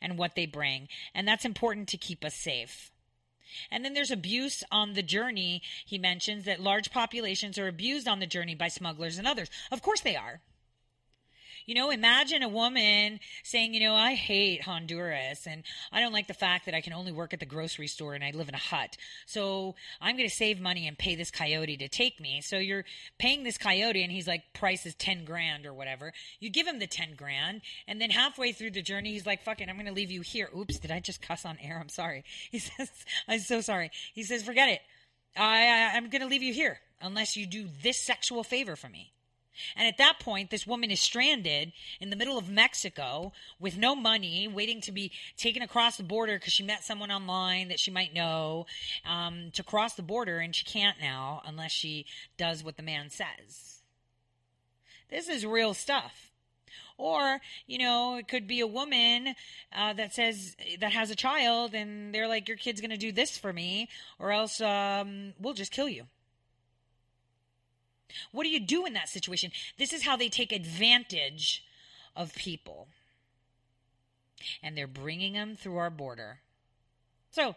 and 0.00 0.18
what 0.18 0.34
they 0.34 0.46
bring. 0.46 0.88
And 1.14 1.26
that's 1.26 1.44
important 1.44 1.88
to 1.88 1.96
keep 1.96 2.24
us 2.24 2.34
safe. 2.34 2.90
And 3.70 3.84
then 3.84 3.94
there's 3.94 4.10
abuse 4.10 4.62
on 4.70 4.92
the 4.92 5.02
journey. 5.02 5.62
He 5.84 5.98
mentions 5.98 6.44
that 6.44 6.60
large 6.60 6.90
populations 6.90 7.58
are 7.58 7.68
abused 7.68 8.06
on 8.06 8.20
the 8.20 8.26
journey 8.26 8.54
by 8.54 8.68
smugglers 8.68 9.18
and 9.18 9.26
others. 9.26 9.48
Of 9.70 9.82
course 9.82 10.00
they 10.00 10.16
are. 10.16 10.40
You 11.66 11.74
know, 11.74 11.90
imagine 11.90 12.44
a 12.44 12.48
woman 12.48 13.18
saying, 13.42 13.74
you 13.74 13.80
know, 13.80 13.94
I 13.96 14.14
hate 14.14 14.62
Honduras 14.62 15.48
and 15.48 15.64
I 15.90 16.00
don't 16.00 16.12
like 16.12 16.28
the 16.28 16.34
fact 16.34 16.66
that 16.66 16.74
I 16.74 16.80
can 16.80 16.92
only 16.92 17.10
work 17.10 17.34
at 17.34 17.40
the 17.40 17.46
grocery 17.46 17.88
store 17.88 18.14
and 18.14 18.22
I 18.22 18.30
live 18.30 18.48
in 18.48 18.54
a 18.54 18.58
hut. 18.58 18.96
So 19.26 19.74
I'm 20.00 20.16
going 20.16 20.28
to 20.28 20.34
save 20.34 20.60
money 20.60 20.86
and 20.86 20.96
pay 20.96 21.16
this 21.16 21.32
coyote 21.32 21.76
to 21.78 21.88
take 21.88 22.20
me. 22.20 22.40
So 22.40 22.56
you're 22.58 22.84
paying 23.18 23.42
this 23.42 23.58
coyote 23.58 24.00
and 24.00 24.12
he's 24.12 24.28
like, 24.28 24.52
price 24.54 24.86
is 24.86 24.94
10 24.94 25.24
grand 25.24 25.66
or 25.66 25.74
whatever. 25.74 26.12
You 26.38 26.50
give 26.50 26.68
him 26.68 26.78
the 26.78 26.86
10 26.86 27.16
grand 27.16 27.62
and 27.88 28.00
then 28.00 28.10
halfway 28.10 28.52
through 28.52 28.70
the 28.70 28.82
journey, 28.82 29.12
he's 29.12 29.26
like, 29.26 29.42
fuck 29.42 29.60
it, 29.60 29.68
I'm 29.68 29.74
going 29.74 29.86
to 29.86 29.92
leave 29.92 30.12
you 30.12 30.20
here. 30.20 30.48
Oops, 30.56 30.78
did 30.78 30.92
I 30.92 31.00
just 31.00 31.20
cuss 31.20 31.44
on 31.44 31.58
air? 31.60 31.78
I'm 31.80 31.88
sorry. 31.88 32.24
He 32.50 32.60
says, 32.60 32.90
I'm 33.28 33.40
so 33.40 33.60
sorry. 33.60 33.90
He 34.14 34.22
says, 34.22 34.42
forget 34.42 34.68
it. 34.68 34.80
I, 35.36 35.66
I 35.66 35.96
I'm 35.96 36.08
going 36.08 36.22
to 36.22 36.28
leave 36.28 36.42
you 36.42 36.54
here 36.54 36.80
unless 37.02 37.36
you 37.36 37.44
do 37.44 37.66
this 37.82 38.00
sexual 38.00 38.44
favor 38.44 38.76
for 38.76 38.88
me. 38.88 39.12
And 39.76 39.86
at 39.86 39.98
that 39.98 40.18
point, 40.20 40.50
this 40.50 40.66
woman 40.66 40.90
is 40.90 41.00
stranded 41.00 41.72
in 42.00 42.10
the 42.10 42.16
middle 42.16 42.38
of 42.38 42.48
Mexico 42.48 43.32
with 43.58 43.76
no 43.76 43.94
money, 43.94 44.48
waiting 44.48 44.80
to 44.82 44.92
be 44.92 45.12
taken 45.36 45.62
across 45.62 45.96
the 45.96 46.02
border 46.02 46.38
because 46.38 46.52
she 46.52 46.62
met 46.62 46.84
someone 46.84 47.10
online 47.10 47.68
that 47.68 47.80
she 47.80 47.90
might 47.90 48.14
know 48.14 48.66
um, 49.04 49.50
to 49.52 49.62
cross 49.62 49.94
the 49.94 50.02
border, 50.02 50.38
and 50.38 50.54
she 50.54 50.64
can't 50.64 51.00
now 51.00 51.42
unless 51.44 51.72
she 51.72 52.06
does 52.36 52.64
what 52.64 52.76
the 52.76 52.82
man 52.82 53.10
says. 53.10 53.82
This 55.10 55.28
is 55.28 55.46
real 55.46 55.74
stuff. 55.74 56.32
Or, 56.98 57.40
you 57.66 57.78
know, 57.78 58.16
it 58.16 58.26
could 58.26 58.46
be 58.46 58.60
a 58.60 58.66
woman 58.66 59.34
uh, 59.74 59.92
that 59.92 60.14
says, 60.14 60.56
that 60.80 60.92
has 60.92 61.10
a 61.10 61.14
child, 61.14 61.74
and 61.74 62.14
they're 62.14 62.28
like, 62.28 62.48
your 62.48 62.56
kid's 62.56 62.80
going 62.80 62.90
to 62.90 62.96
do 62.96 63.12
this 63.12 63.36
for 63.36 63.52
me, 63.52 63.88
or 64.18 64.32
else 64.32 64.60
um, 64.62 65.34
we'll 65.38 65.54
just 65.54 65.72
kill 65.72 65.88
you. 65.88 66.06
What 68.32 68.44
do 68.44 68.50
you 68.50 68.60
do 68.60 68.86
in 68.86 68.92
that 68.94 69.08
situation? 69.08 69.50
This 69.78 69.92
is 69.92 70.04
how 70.04 70.16
they 70.16 70.28
take 70.28 70.52
advantage 70.52 71.64
of 72.14 72.34
people. 72.34 72.88
And 74.62 74.76
they're 74.76 74.86
bringing 74.86 75.34
them 75.34 75.56
through 75.56 75.78
our 75.78 75.90
border. 75.90 76.40
So, 77.30 77.56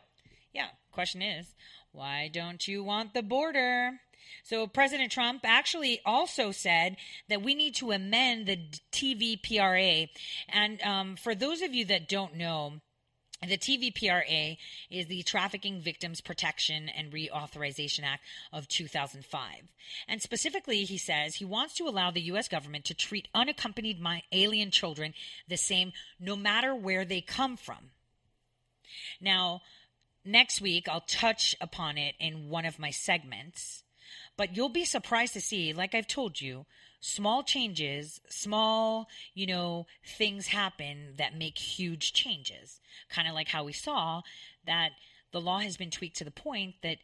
yeah, 0.53 0.69
question 0.91 1.21
is, 1.21 1.47
why 1.91 2.30
don't 2.31 2.67
you 2.67 2.84
want 2.84 3.13
the 3.13 3.23
border? 3.23 3.99
So, 4.43 4.67
President 4.67 5.11
Trump 5.11 5.41
actually 5.43 6.01
also 6.05 6.51
said 6.51 6.97
that 7.30 7.41
we 7.41 7.55
need 7.55 7.76
to 7.76 7.91
amend 7.91 8.45
the 8.45 8.59
TVPRA. 8.91 10.09
And 10.47 10.81
um, 10.84 11.15
for 11.15 11.35
those 11.35 11.61
of 11.61 11.73
you 11.73 11.85
that 11.85 12.09
don't 12.09 12.35
know, 12.35 12.81
the 13.47 13.57
TVPRA 13.57 14.57
is 14.89 15.07
the 15.07 15.23
Trafficking 15.23 15.79
Victims 15.79 16.19
Protection 16.19 16.89
and 16.89 17.11
Reauthorization 17.11 18.03
Act 18.03 18.23
of 18.51 18.67
2005. 18.67 19.45
And 20.07 20.21
specifically, 20.21 20.83
he 20.83 20.97
says 20.97 21.35
he 21.35 21.45
wants 21.45 21.73
to 21.75 21.87
allow 21.87 22.11
the 22.11 22.21
U.S. 22.21 22.49
government 22.49 22.83
to 22.85 22.93
treat 22.93 23.29
unaccompanied 23.33 24.01
alien 24.31 24.71
children 24.71 25.13
the 25.47 25.57
same 25.57 25.93
no 26.19 26.35
matter 26.35 26.75
where 26.75 27.05
they 27.05 27.21
come 27.21 27.55
from. 27.55 27.91
Now, 29.21 29.61
next 30.25 30.59
week, 30.59 30.89
I'll 30.89 31.01
touch 31.01 31.55
upon 31.61 31.97
it 31.97 32.15
in 32.19 32.49
one 32.49 32.65
of 32.65 32.77
my 32.79 32.91
segments, 32.91 33.83
but 34.35 34.55
you'll 34.55 34.69
be 34.69 34.85
surprised 34.85 35.33
to 35.33 35.41
see, 35.41 35.71
like 35.71 35.95
I've 35.95 36.07
told 36.07 36.41
you, 36.41 36.65
small 36.99 37.43
changes, 37.43 38.19
small, 38.30 39.07
you 39.34 39.47
know, 39.47 39.88
things 40.05 40.47
happen 40.47 41.13
that 41.17 41.38
make 41.38 41.57
huge 41.57 42.13
changes. 42.13 42.80
Kind 43.09 43.27
of 43.27 43.34
like 43.34 43.47
how 43.47 43.63
we 43.63 43.73
saw 43.73 44.21
that 44.65 44.91
the 45.31 45.41
law 45.41 45.59
has 45.59 45.77
been 45.77 45.91
tweaked 45.91 46.17
to 46.17 46.23
the 46.23 46.31
point 46.31 46.76
that 46.84 46.97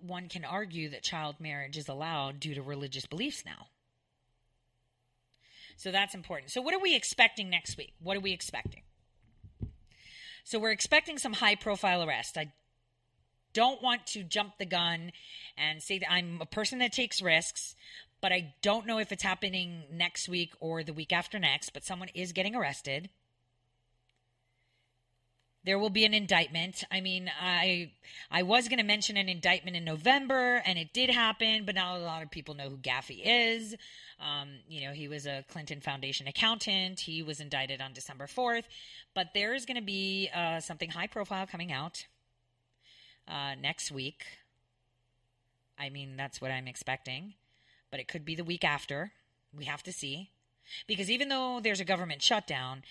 one 0.00 0.28
can 0.28 0.44
argue 0.44 0.88
that 0.90 1.02
child 1.02 1.36
marriage 1.40 1.76
is 1.76 1.88
allowed 1.88 2.40
due 2.40 2.54
to 2.54 2.62
religious 2.62 3.06
beliefs 3.06 3.44
now. 3.44 3.66
So 5.76 5.92
that's 5.92 6.14
important. 6.14 6.50
So, 6.50 6.60
what 6.60 6.74
are 6.74 6.80
we 6.80 6.96
expecting 6.96 7.48
next 7.48 7.76
week? 7.76 7.92
What 8.02 8.16
are 8.16 8.20
we 8.20 8.32
expecting? 8.32 8.82
So, 10.42 10.58
we're 10.58 10.72
expecting 10.72 11.18
some 11.18 11.34
high 11.34 11.54
profile 11.54 12.02
arrest. 12.02 12.36
I 12.36 12.52
don't 13.52 13.80
want 13.80 14.06
to 14.08 14.24
jump 14.24 14.58
the 14.58 14.66
gun 14.66 15.12
and 15.56 15.82
say 15.82 15.98
that 16.00 16.10
I'm 16.10 16.38
a 16.40 16.46
person 16.46 16.80
that 16.80 16.92
takes 16.92 17.22
risks, 17.22 17.76
but 18.20 18.32
I 18.32 18.54
don't 18.62 18.86
know 18.86 18.98
if 18.98 19.12
it's 19.12 19.22
happening 19.22 19.84
next 19.92 20.28
week 20.28 20.54
or 20.60 20.82
the 20.82 20.92
week 20.92 21.12
after 21.12 21.38
next, 21.38 21.70
but 21.70 21.84
someone 21.84 22.08
is 22.14 22.32
getting 22.32 22.54
arrested. 22.54 23.10
There 25.64 25.78
will 25.78 25.90
be 25.90 26.04
an 26.04 26.14
indictment. 26.14 26.84
I 26.90 27.00
mean, 27.00 27.30
I 27.40 27.92
I 28.30 28.42
was 28.42 28.68
going 28.68 28.78
to 28.78 28.84
mention 28.84 29.16
an 29.16 29.28
indictment 29.28 29.76
in 29.76 29.84
November, 29.84 30.62
and 30.64 30.78
it 30.78 30.92
did 30.92 31.10
happen, 31.10 31.64
but 31.64 31.74
not 31.74 31.96
a 31.96 32.02
lot 32.02 32.22
of 32.22 32.30
people 32.30 32.54
know 32.54 32.70
who 32.70 32.78
Gaffey 32.78 33.20
is. 33.24 33.76
Um, 34.18 34.48
you 34.68 34.86
know, 34.86 34.92
he 34.92 35.08
was 35.08 35.26
a 35.26 35.44
Clinton 35.50 35.80
Foundation 35.80 36.26
accountant. 36.26 37.00
He 37.00 37.22
was 37.22 37.40
indicted 37.40 37.80
on 37.80 37.92
December 37.92 38.26
4th, 38.26 38.64
but 39.14 39.28
there 39.34 39.54
is 39.54 39.66
going 39.66 39.76
to 39.76 39.82
be 39.82 40.30
uh, 40.34 40.60
something 40.60 40.90
high 40.90 41.06
profile 41.06 41.46
coming 41.46 41.70
out 41.70 42.06
uh, 43.28 43.54
next 43.60 43.92
week. 43.92 44.24
I 45.78 45.90
mean, 45.90 46.16
that's 46.16 46.40
what 46.40 46.50
I'm 46.50 46.66
expecting 46.66 47.34
but 47.90 48.00
it 48.00 48.08
could 48.08 48.24
be 48.24 48.34
the 48.34 48.44
week 48.44 48.64
after. 48.64 49.12
We 49.56 49.64
have 49.64 49.82
to 49.84 49.92
see. 49.92 50.30
Because 50.86 51.10
even 51.10 51.28
though 51.28 51.60
there's 51.62 51.80
a 51.80 51.84
government 51.84 52.22
shutdown, 52.22 52.82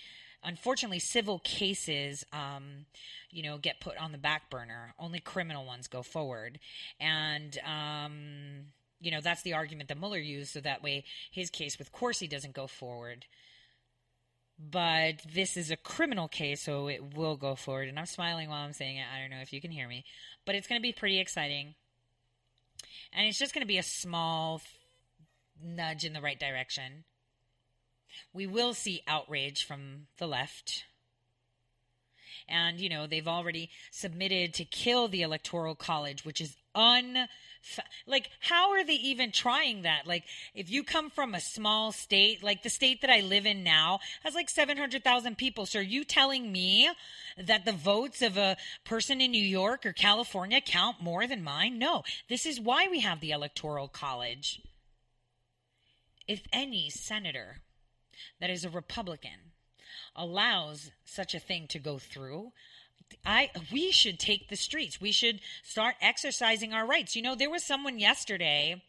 unfortunately, 0.42 0.98
civil 0.98 1.40
cases, 1.40 2.24
um, 2.32 2.86
you 3.30 3.42
know, 3.42 3.58
get 3.58 3.80
put 3.80 3.96
on 3.98 4.12
the 4.12 4.18
back 4.18 4.50
burner. 4.50 4.94
Only 4.98 5.20
criminal 5.20 5.64
ones 5.64 5.88
go 5.88 6.02
forward. 6.02 6.58
And, 7.00 7.58
um, 7.64 8.66
you 9.00 9.10
know, 9.10 9.20
that's 9.20 9.42
the 9.42 9.54
argument 9.54 9.88
that 9.88 9.98
Mueller 9.98 10.18
used, 10.18 10.52
so 10.52 10.60
that 10.60 10.82
way 10.82 11.04
his 11.30 11.50
case 11.50 11.78
with 11.78 11.92
Corsi 11.92 12.26
doesn't 12.26 12.54
go 12.54 12.66
forward. 12.66 13.26
But 14.58 15.22
this 15.32 15.56
is 15.56 15.70
a 15.70 15.76
criminal 15.76 16.26
case, 16.26 16.62
so 16.62 16.88
it 16.88 17.14
will 17.14 17.36
go 17.36 17.54
forward. 17.54 17.88
And 17.88 17.98
I'm 17.98 18.06
smiling 18.06 18.48
while 18.48 18.64
I'm 18.64 18.72
saying 18.72 18.96
it. 18.96 19.04
I 19.14 19.20
don't 19.20 19.30
know 19.30 19.40
if 19.40 19.52
you 19.52 19.60
can 19.60 19.70
hear 19.70 19.86
me, 19.86 20.04
but 20.44 20.56
it's 20.56 20.66
going 20.66 20.80
to 20.80 20.82
be 20.82 20.92
pretty 20.92 21.20
exciting. 21.20 21.74
And 23.12 23.26
it's 23.28 23.38
just 23.38 23.54
going 23.54 23.62
to 23.62 23.68
be 23.68 23.78
a 23.78 23.84
small 23.84 24.60
nudge 25.62 26.04
in 26.04 26.12
the 26.12 26.20
right 26.20 26.38
direction. 26.38 27.04
We 28.32 28.46
will 28.46 28.74
see 28.74 29.02
outrage 29.06 29.64
from 29.64 30.06
the 30.18 30.26
left. 30.26 30.84
And, 32.48 32.80
you 32.80 32.88
know, 32.88 33.06
they've 33.06 33.28
already 33.28 33.70
submitted 33.90 34.54
to 34.54 34.64
kill 34.64 35.08
the 35.08 35.22
Electoral 35.22 35.74
College, 35.74 36.24
which 36.24 36.40
is 36.40 36.56
un 36.74 37.28
like 38.06 38.30
how 38.40 38.70
are 38.70 38.84
they 38.84 38.94
even 38.94 39.32
trying 39.32 39.82
that? 39.82 40.06
Like 40.06 40.24
if 40.54 40.70
you 40.70 40.84
come 40.84 41.10
from 41.10 41.34
a 41.34 41.40
small 41.40 41.92
state 41.92 42.42
like 42.42 42.62
the 42.62 42.70
state 42.70 43.00
that 43.00 43.10
i 43.10 43.20
live 43.20 43.46
in 43.46 43.64
now 43.64 43.98
has 44.22 44.34
like 44.34 44.48
700,000 44.48 45.36
people. 45.36 45.66
So 45.66 45.80
are 45.80 45.82
you 45.82 46.04
telling 46.04 46.50
me 46.52 46.88
that 47.36 47.64
the 47.64 47.72
votes 47.72 48.22
of 48.22 48.36
a 48.36 48.56
person 48.84 49.20
in 49.20 49.32
new 49.32 49.42
york 49.42 49.84
or 49.84 49.92
california 49.92 50.60
count 50.60 51.02
more 51.02 51.26
than 51.26 51.42
mine? 51.42 51.78
No. 51.78 52.04
This 52.28 52.46
is 52.46 52.60
why 52.60 52.86
we 52.88 53.00
have 53.00 53.20
the 53.20 53.32
electoral 53.32 53.88
college 53.88 54.62
if 56.28 56.42
any 56.52 56.90
senator 56.90 57.56
that 58.40 58.50
is 58.50 58.64
a 58.64 58.70
republican 58.70 59.52
allows 60.14 60.90
such 61.04 61.34
a 61.34 61.40
thing 61.40 61.66
to 61.66 61.78
go 61.78 61.98
through 61.98 62.52
I 63.24 63.50
we 63.72 63.90
should 63.90 64.18
take 64.18 64.48
the 64.48 64.56
streets. 64.56 65.00
We 65.00 65.12
should 65.12 65.40
start 65.62 65.96
exercising 66.00 66.72
our 66.72 66.86
rights. 66.86 67.16
You 67.16 67.22
know, 67.22 67.34
there 67.34 67.50
was 67.50 67.64
someone 67.64 67.98
yesterday 67.98 68.82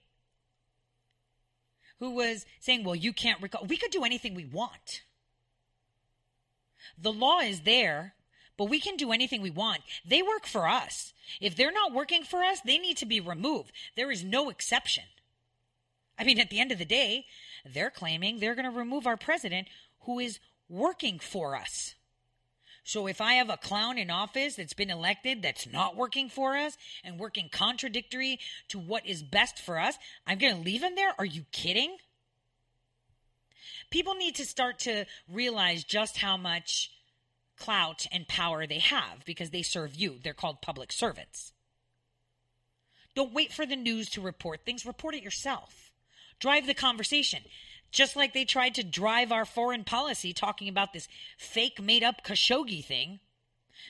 who 2.00 2.12
was 2.12 2.46
saying, 2.60 2.84
"Well, 2.84 2.96
you 2.96 3.14
can't 3.14 3.42
recall. 3.42 3.66
We 3.66 3.78
could 3.78 3.92
do 3.92 4.04
anything 4.04 4.36
we 4.36 4.46
want. 4.46 5.04
The 6.98 7.12
law 7.12 7.40
is 7.40 7.62
there, 7.62 8.16
but 8.58 8.66
we 8.66 8.80
can 8.80 8.98
do 8.98 9.12
anything 9.12 9.42
we 9.42 9.50
want. 9.50 9.82
They 10.06 10.22
work 10.22 10.46
for 10.46 10.68
us. 10.68 11.14
If 11.40 11.56
they're 11.56 11.72
not 11.72 11.94
working 11.94 12.24
for 12.24 12.44
us, 12.44 12.62
they 12.62 12.78
need 12.78 12.98
to 12.98 13.06
be 13.06 13.20
removed. 13.20 13.72
There 13.96 14.12
is 14.12 14.24
no 14.24 14.50
exception. 14.50 15.06
I 16.20 16.24
mean, 16.26 16.40
at 16.40 16.50
the 16.50 16.60
end 16.60 16.72
of 16.72 16.78
the 16.78 16.86
day, 16.86 17.26
they're 17.66 17.90
claiming 17.90 18.40
they're 18.40 18.56
going 18.56 18.70
to 18.70 18.78
remove 18.78 19.08
our 19.08 19.18
president 19.18 19.68
who 20.02 20.20
is 20.20 20.40
working 20.68 21.20
for 21.20 21.56
us. 21.56 21.96
So 22.84 23.08
if 23.08 23.22
I 23.22 23.34
have 23.34 23.50
a 23.50 23.58
clown 23.58 23.98
in 23.98 24.10
office 24.10 24.56
that's 24.56 24.74
been 24.74 24.90
elected 24.90 25.42
that's 25.42 25.72
not 25.72 25.96
working 25.96 26.28
for 26.28 26.58
us 26.58 26.78
and 27.04 27.20
working 27.20 27.48
contradictory 27.52 28.40
to 28.70 28.80
what 28.80 29.06
is 29.06 29.22
best 29.22 29.60
for 29.60 29.80
us, 29.80 29.98
I'm 30.26 30.40
going 30.40 30.56
to 30.56 30.62
leave 30.62 30.82
him 30.84 30.96
there? 30.96 31.14
Are 31.20 31.26
you 31.26 31.46
kidding? 31.52 31.98
People 33.92 34.16
need 34.16 34.36
to 34.36 34.46
start 34.46 34.80
to 34.80 35.06
realize 35.32 35.84
just 35.84 36.18
how 36.18 36.36
much 36.36 36.92
clout 37.58 38.08
and 38.12 38.28
power 38.28 38.66
they 38.66 38.80
have 38.80 39.24
because 39.26 39.52
they 39.52 39.62
serve 39.62 39.96
you. 39.96 40.16
They're 40.24 40.34
called 40.34 40.62
public 40.62 40.92
servants. 40.92 41.54
Don't 43.16 43.34
wait 43.34 43.52
for 43.52 43.66
the 43.66 43.76
news 43.76 44.10
to 44.12 44.22
report 44.22 44.62
things, 44.66 44.86
report 44.86 45.16
it 45.16 45.24
yourself. 45.24 45.89
Drive 46.40 46.68
the 46.68 46.74
conversation. 46.74 47.44
Just 47.92 48.16
like 48.16 48.34
they 48.34 48.46
tried 48.46 48.76
to 48.76 48.84
drive 48.84 49.32
our 49.32 49.46
foreign 49.46 49.84
policy 49.84 50.32
talking 50.32 50.70
about 50.70 50.94
this 50.94 51.08
fake 51.38 51.82
made 51.82 52.04
up 52.04 52.24
Khashoggi 52.24 52.84
thing 52.86 53.20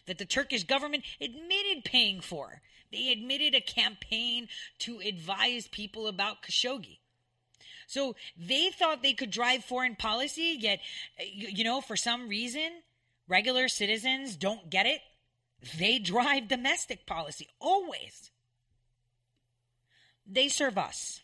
that 0.07 0.17
the 0.17 0.25
Turkish 0.25 0.63
government 0.63 1.03
admitted 1.19 1.83
paying 1.83 2.21
for. 2.21 2.61
They 2.91 3.11
admitted 3.11 3.53
a 3.53 3.61
campaign 3.61 4.47
to 4.79 4.99
advise 4.99 5.67
people 5.67 6.07
about 6.07 6.41
Khashoggi. 6.41 6.99
So 7.87 8.15
they 8.37 8.69
thought 8.69 9.01
they 9.01 9.13
could 9.13 9.31
drive 9.31 9.65
foreign 9.65 9.95
policy, 9.95 10.55
yet, 10.59 10.79
you 11.33 11.63
know, 11.63 11.81
for 11.81 11.95
some 11.95 12.29
reason, 12.29 12.69
regular 13.27 13.67
citizens 13.67 14.35
don't 14.35 14.69
get 14.69 14.85
it. 14.85 15.01
They 15.77 15.99
drive 15.99 16.47
domestic 16.47 17.05
policy 17.05 17.47
always. 17.59 18.31
They 20.25 20.47
serve 20.47 20.77
us. 20.77 21.21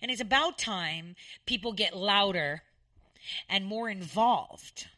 And 0.00 0.10
it's 0.10 0.20
about 0.20 0.58
time 0.58 1.16
people 1.46 1.72
get 1.72 1.96
louder 1.96 2.62
and 3.48 3.64
more 3.64 3.88
involved. 3.88 4.88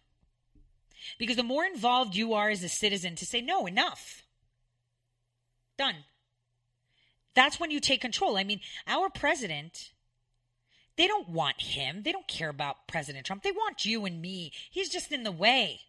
Because 1.18 1.36
the 1.36 1.42
more 1.42 1.64
involved 1.64 2.14
you 2.14 2.34
are 2.34 2.50
as 2.50 2.62
a 2.62 2.68
citizen 2.68 3.14
to 3.16 3.26
say, 3.26 3.40
no, 3.40 3.66
enough. 3.66 4.22
Done. 5.78 6.04
That's 7.34 7.60
when 7.60 7.70
you 7.70 7.80
take 7.80 8.00
control. 8.00 8.36
I 8.36 8.44
mean, 8.44 8.60
our 8.86 9.10
president, 9.10 9.90
they 10.96 11.06
don't 11.06 11.28
want 11.28 11.60
him. 11.60 12.02
They 12.02 12.12
don't 12.12 12.26
care 12.26 12.48
about 12.48 12.88
President 12.88 13.26
Trump. 13.26 13.42
They 13.42 13.52
want 13.52 13.84
you 13.84 14.04
and 14.06 14.20
me. 14.20 14.52
He's 14.70 14.88
just 14.88 15.12
in 15.12 15.22
the 15.22 15.32
way. 15.32 15.80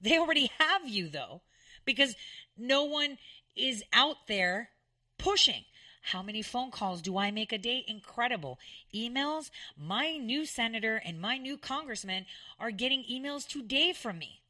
They 0.00 0.18
already 0.18 0.50
have 0.58 0.86
you, 0.86 1.08
though, 1.08 1.40
because 1.84 2.14
no 2.56 2.84
one 2.84 3.18
is 3.56 3.82
out 3.92 4.26
there 4.28 4.70
pushing. 5.18 5.64
How 6.02 6.22
many 6.22 6.42
phone 6.42 6.70
calls 6.70 7.00
do 7.00 7.16
I 7.16 7.30
make 7.30 7.52
a 7.52 7.58
day? 7.58 7.84
Incredible. 7.86 8.58
Emails? 8.92 9.50
My 9.76 10.16
new 10.16 10.44
senator 10.44 11.00
and 11.04 11.20
my 11.20 11.38
new 11.38 11.56
congressman 11.56 12.26
are 12.58 12.72
getting 12.72 13.04
emails 13.04 13.46
today 13.46 13.92
from 13.92 14.18
me. 14.18 14.40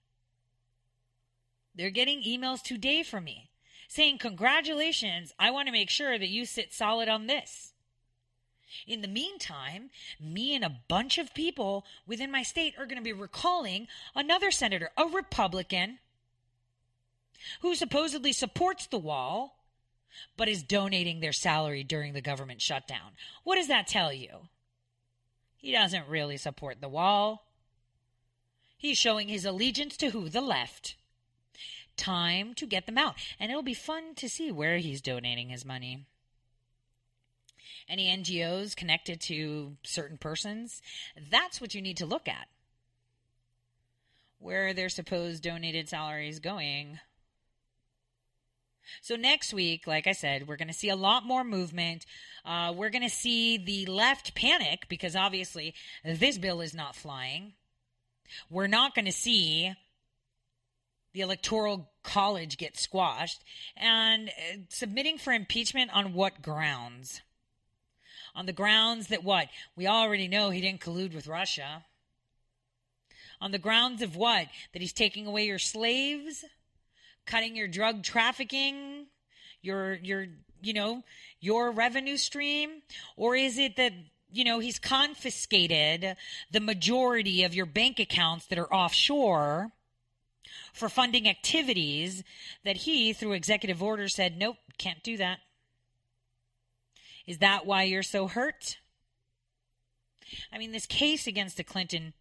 They're 1.74 1.90
getting 1.90 2.22
emails 2.22 2.62
today 2.62 3.02
from 3.02 3.24
me 3.24 3.50
saying, 3.92 4.18
Congratulations, 4.18 5.34
I 5.38 5.50
want 5.50 5.68
to 5.68 5.72
make 5.72 5.90
sure 5.90 6.18
that 6.18 6.28
you 6.28 6.46
sit 6.46 6.72
solid 6.72 7.08
on 7.08 7.26
this. 7.26 7.74
In 8.86 9.02
the 9.02 9.08
meantime, 9.08 9.90
me 10.18 10.54
and 10.54 10.64
a 10.64 10.78
bunch 10.88 11.18
of 11.18 11.34
people 11.34 11.84
within 12.06 12.30
my 12.30 12.42
state 12.42 12.74
are 12.78 12.86
going 12.86 12.96
to 12.96 13.02
be 13.02 13.12
recalling 13.12 13.86
another 14.14 14.50
senator, 14.50 14.90
a 14.96 15.04
Republican, 15.04 15.98
who 17.60 17.74
supposedly 17.74 18.32
supports 18.32 18.86
the 18.86 18.98
wall 18.98 19.61
but 20.36 20.48
is 20.48 20.62
donating 20.62 21.20
their 21.20 21.32
salary 21.32 21.84
during 21.84 22.12
the 22.12 22.20
government 22.20 22.60
shutdown. 22.60 23.12
What 23.44 23.56
does 23.56 23.68
that 23.68 23.86
tell 23.86 24.12
you? 24.12 24.48
He 25.56 25.72
doesn't 25.72 26.08
really 26.08 26.36
support 26.36 26.80
the 26.80 26.88
wall. 26.88 27.46
He's 28.76 28.98
showing 28.98 29.28
his 29.28 29.44
allegiance 29.44 29.96
to 29.98 30.10
who? 30.10 30.28
The 30.28 30.40
left. 30.40 30.96
Time 31.96 32.54
to 32.54 32.66
get 32.66 32.86
them 32.86 32.98
out. 32.98 33.14
And 33.38 33.50
it'll 33.50 33.62
be 33.62 33.74
fun 33.74 34.14
to 34.16 34.28
see 34.28 34.50
where 34.50 34.78
he's 34.78 35.00
donating 35.00 35.50
his 35.50 35.64
money. 35.64 36.06
Any 37.88 38.06
NGOs 38.06 38.74
connected 38.74 39.20
to 39.22 39.76
certain 39.84 40.16
persons? 40.18 40.82
That's 41.30 41.60
what 41.60 41.74
you 41.74 41.82
need 41.82 41.96
to 41.98 42.06
look 42.06 42.26
at. 42.26 42.48
Where 44.38 44.68
are 44.68 44.72
their 44.72 44.88
supposed 44.88 45.42
donated 45.42 45.88
salaries 45.88 46.40
going? 46.40 46.98
So 49.00 49.16
next 49.16 49.52
week, 49.52 49.86
like 49.86 50.06
I 50.06 50.12
said, 50.12 50.46
we're 50.46 50.56
going 50.56 50.68
to 50.68 50.74
see 50.74 50.88
a 50.88 50.96
lot 50.96 51.24
more 51.24 51.44
movement. 51.44 52.06
Uh, 52.44 52.72
we're 52.76 52.90
going 52.90 53.02
to 53.02 53.10
see 53.10 53.58
the 53.58 53.86
left 53.86 54.34
panic 54.34 54.86
because 54.88 55.16
obviously 55.16 55.74
this 56.04 56.38
bill 56.38 56.60
is 56.60 56.74
not 56.74 56.96
flying. 56.96 57.54
We're 58.50 58.66
not 58.66 58.94
going 58.94 59.04
to 59.04 59.12
see 59.12 59.74
the 61.12 61.20
electoral 61.20 61.90
college 62.02 62.56
get 62.56 62.78
squashed 62.78 63.44
and 63.76 64.28
uh, 64.28 64.58
submitting 64.68 65.18
for 65.18 65.32
impeachment 65.32 65.90
on 65.94 66.14
what 66.14 66.42
grounds? 66.42 67.20
On 68.34 68.46
the 68.46 68.52
grounds 68.52 69.08
that 69.08 69.22
what? 69.22 69.48
We 69.76 69.86
already 69.86 70.26
know 70.26 70.50
he 70.50 70.60
didn't 70.60 70.80
collude 70.80 71.14
with 71.14 71.26
Russia. 71.26 71.84
On 73.40 73.50
the 73.50 73.58
grounds 73.58 74.00
of 74.00 74.16
what? 74.16 74.46
That 74.72 74.80
he's 74.80 74.92
taking 74.92 75.26
away 75.26 75.46
your 75.46 75.58
slaves? 75.58 76.44
Cutting 77.26 77.56
your 77.56 77.68
drug 77.68 78.02
trafficking, 78.02 79.06
your 79.60 79.94
your 79.94 80.26
you 80.62 80.72
know 80.72 81.02
your 81.40 81.70
revenue 81.70 82.16
stream, 82.16 82.82
or 83.16 83.36
is 83.36 83.58
it 83.58 83.76
that 83.76 83.92
you 84.32 84.44
know 84.44 84.58
he's 84.58 84.78
confiscated 84.78 86.16
the 86.50 86.60
majority 86.60 87.42
of 87.44 87.54
your 87.54 87.66
bank 87.66 87.98
accounts 87.98 88.46
that 88.46 88.58
are 88.58 88.72
offshore? 88.72 89.72
For 90.74 90.88
funding 90.88 91.28
activities 91.28 92.24
that 92.64 92.78
he, 92.78 93.12
through 93.12 93.32
executive 93.32 93.82
order, 93.82 94.08
said, 94.08 94.38
nope, 94.38 94.56
can't 94.78 95.02
do 95.02 95.16
that. 95.18 95.38
Is 97.26 97.38
that 97.38 97.66
why 97.66 97.84
you're 97.84 98.02
so 98.02 98.26
hurt? 98.26 98.78
I 100.52 100.58
mean, 100.58 100.72
this 100.72 100.86
case 100.86 101.26
against 101.26 101.56
the 101.56 101.64
Clinton 101.64 102.14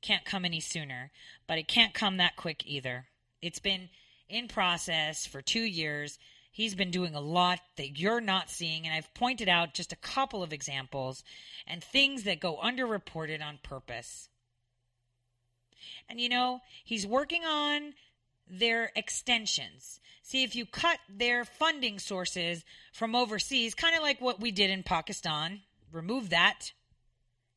can't 0.00 0.24
come 0.24 0.44
any 0.44 0.60
sooner, 0.60 1.10
but 1.46 1.58
it 1.58 1.68
can't 1.68 1.94
come 1.94 2.16
that 2.16 2.36
quick 2.36 2.62
either. 2.66 3.06
It's 3.42 3.58
been 3.58 3.88
in 4.30 4.48
process 4.48 5.26
for 5.26 5.42
two 5.42 5.62
years. 5.62 6.18
He's 6.52 6.74
been 6.74 6.90
doing 6.90 7.14
a 7.14 7.20
lot 7.20 7.60
that 7.76 7.98
you're 7.98 8.20
not 8.20 8.50
seeing, 8.50 8.86
and 8.86 8.94
I've 8.94 9.12
pointed 9.14 9.48
out 9.48 9.74
just 9.74 9.92
a 9.92 9.96
couple 9.96 10.42
of 10.42 10.52
examples 10.52 11.22
and 11.66 11.82
things 11.82 12.24
that 12.24 12.40
go 12.40 12.56
underreported 12.56 13.42
on 13.42 13.58
purpose. 13.62 14.28
And 16.08 16.20
you 16.20 16.28
know, 16.28 16.60
he's 16.84 17.06
working 17.06 17.44
on 17.44 17.94
their 18.48 18.90
extensions. 18.96 20.00
See 20.22 20.42
if 20.42 20.54
you 20.54 20.66
cut 20.66 20.98
their 21.08 21.44
funding 21.44 21.98
sources 21.98 22.64
from 22.92 23.14
overseas, 23.14 23.74
kind 23.74 23.96
of 23.96 24.02
like 24.02 24.20
what 24.20 24.40
we 24.40 24.50
did 24.50 24.70
in 24.70 24.82
Pakistan, 24.82 25.60
remove 25.92 26.30
that. 26.30 26.72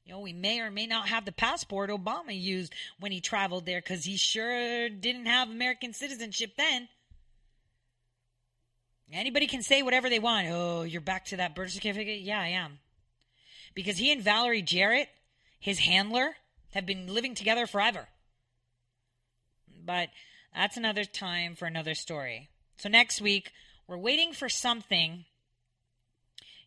You 0.06 0.14
know, 0.14 0.20
we 0.20 0.34
may 0.34 0.60
or 0.60 0.70
may 0.70 0.86
not 0.86 1.08
have 1.08 1.24
the 1.26 1.32
passport 1.32 1.90
Obama 1.90 2.40
used 2.40 2.74
when 3.00 3.12
he 3.12 3.22
traveled 3.22 3.66
there 3.66 3.80
because 3.80 4.04
he 4.04 4.18
sure 4.18 4.90
didn't 4.90 5.28
have 5.28 5.50
American 5.50 5.94
citizenship 5.94 6.54
then. 6.58 6.90
Anybody 9.12 9.46
can 9.46 9.62
say 9.62 9.84
whatever 9.84 10.10
they 10.10 10.20
want. 10.20 10.48
Oh, 10.50 10.82
you're 10.82 11.00
back 11.00 11.26
to 11.26 11.38
that 11.38 11.54
birth 11.54 11.72
certificate? 11.72 12.22
Yeah, 12.22 12.42
I 12.42 12.48
am. 12.48 12.80
Because 13.76 13.98
he 13.98 14.12
and 14.12 14.24
Valerie 14.24 14.64
Jarrett, 14.64 15.08
his 15.60 15.80
handler, 15.80 16.36
have 16.74 16.86
been 16.86 17.14
living 17.14 17.36
together 17.36 17.68
forever. 17.68 18.08
But 19.86 20.10
that's 20.56 20.78
another 20.78 21.06
time 21.06 21.56
for 21.56 21.66
another 21.66 21.94
story. 21.94 22.50
So 22.78 22.90
next 22.90 23.22
week, 23.22 23.52
we're 23.88 23.98
waiting 23.98 24.34
for 24.34 24.50
something 24.50 25.26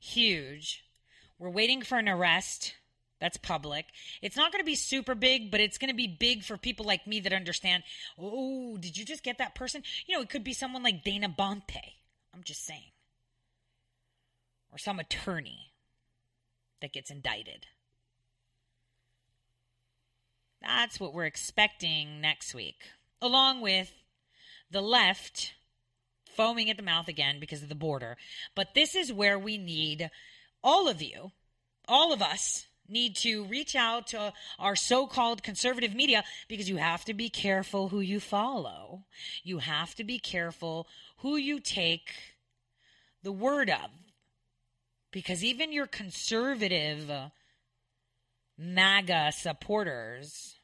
huge. 0.00 0.84
We're 1.38 1.50
waiting 1.50 1.82
for 1.82 1.98
an 1.98 2.08
arrest 2.08 2.74
that's 3.20 3.36
public. 3.38 3.86
It's 4.20 4.36
not 4.36 4.52
going 4.52 4.60
to 4.62 4.66
be 4.66 4.74
super 4.74 5.14
big, 5.14 5.51
but 5.51 5.60
it's 5.60 5.78
going 5.78 5.90
to 5.90 5.97
be 5.97 6.06
big 6.06 6.44
for 6.44 6.56
people 6.56 6.84
like 6.84 7.06
me 7.06 7.20
that 7.20 7.32
understand. 7.32 7.82
Oh, 8.18 8.76
did 8.76 8.97
you 8.97 9.05
just 9.05 9.22
get 9.22 9.38
that 9.38 9.55
person? 9.55 9.82
You 10.06 10.16
know, 10.16 10.22
it 10.22 10.28
could 10.28 10.44
be 10.44 10.52
someone 10.52 10.82
like 10.82 11.05
Dana 11.05 11.28
Boente. 11.28 11.94
I'm 12.34 12.43
just 12.44 12.64
saying. 12.64 12.93
Or 14.70 14.78
some 14.78 14.98
attorney 14.98 15.72
that 16.80 16.93
gets 16.93 17.10
indicted. 17.10 17.66
That's 20.60 21.01
what 21.01 21.14
we're 21.14 21.24
expecting 21.24 22.20
next 22.20 22.55
week, 22.55 22.76
along 23.22 23.60
with 23.60 23.93
the 24.70 24.82
left 24.82 25.55
foaming 26.36 26.68
at 26.68 26.76
the 26.76 26.82
mouth 26.82 27.09
again 27.09 27.40
because 27.40 27.62
of 27.62 27.68
the 27.68 27.74
border. 27.74 28.16
But 28.55 28.74
this 28.74 28.94
is 28.94 29.12
where 29.12 29.38
we 29.38 29.56
need 29.56 30.10
all 30.62 30.88
of 30.88 31.01
you, 31.01 31.32
all 31.88 32.12
of 32.12 32.20
us, 32.20 32.65
need 32.88 33.16
to 33.16 33.44
reach 33.44 33.74
out 33.74 34.08
to 34.08 34.32
our 34.58 34.76
so 34.76 35.06
called 35.06 35.42
conservative 35.42 35.94
media 35.94 36.24
because 36.48 36.68
you 36.68 36.76
have 36.76 37.04
to 37.04 37.14
be 37.14 37.28
careful 37.28 37.88
who 37.88 38.00
you 38.00 38.20
follow. 38.20 39.04
You 39.42 39.58
have 39.58 39.94
to 39.96 40.04
be 40.04 40.18
careful 40.18 40.86
who 41.18 41.36
you 41.36 41.60
take 41.60 42.12
the 43.22 43.32
word 43.32 43.70
of. 43.70 43.90
Because 45.10 45.42
even 45.42 45.72
your 45.72 45.86
conservative 45.86 47.10
MAGA 48.58 49.32
supporters 49.32 50.56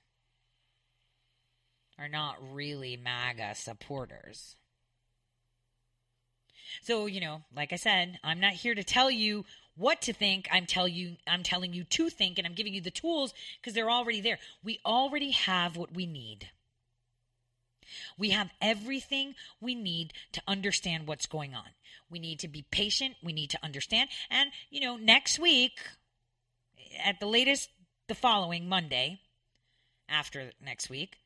are 1.99 2.09
not 2.09 2.36
really 2.53 2.97
MAGA 2.97 3.55
supporters. 3.55 4.57
So, 6.81 7.07
you 7.07 7.20
know, 7.20 7.43
like 7.55 7.73
I 7.73 7.77
said, 7.77 8.19
I'm 8.24 8.40
not 8.40 8.55
here 8.55 8.74
to 8.74 8.82
tell 8.82 9.11
you 9.11 9.44
what 9.77 10.03
to 10.03 10.12
think. 10.12 10.49
I'm 10.53 10.66
tell 10.66 10.89
you 10.89 11.16
I'm 11.27 11.43
telling 11.43 11.73
you 11.73 11.85
to 11.85 12.11
think 12.11 12.39
and 12.39 12.47
I'm 12.47 12.55
giving 12.55 12.74
you 12.74 12.81
the 12.81 12.90
tools 12.90 13.32
because 13.61 13.74
they're 13.74 13.90
already 13.90 14.20
there. 14.20 14.39
We 14.62 14.81
already 14.85 15.31
have 15.31 15.77
what 15.77 15.94
we 15.94 16.07
need. 16.07 16.51
We 18.19 18.31
have 18.31 18.51
everything 18.61 19.35
we 19.61 19.74
need 19.74 20.12
to 20.32 20.43
understand 20.47 21.07
what's 21.07 21.27
going 21.27 21.55
on. 21.55 21.69
We 22.11 22.19
need 22.19 22.40
to 22.40 22.49
be 22.49 22.65
patient, 22.70 23.16
we 23.23 23.32
need 23.32 23.51
to 23.51 23.59
understand. 23.62 24.11
And, 24.31 24.51
you 24.70 24.81
know, 24.81 24.97
next 24.97 25.39
week 25.39 25.81
at 27.05 27.20
the 27.20 27.27
latest 27.27 27.70
the 28.09 28.15
following 28.15 28.69
Monday 28.69 29.20
after 30.09 30.53
next 30.62 30.90
week, 30.90 31.16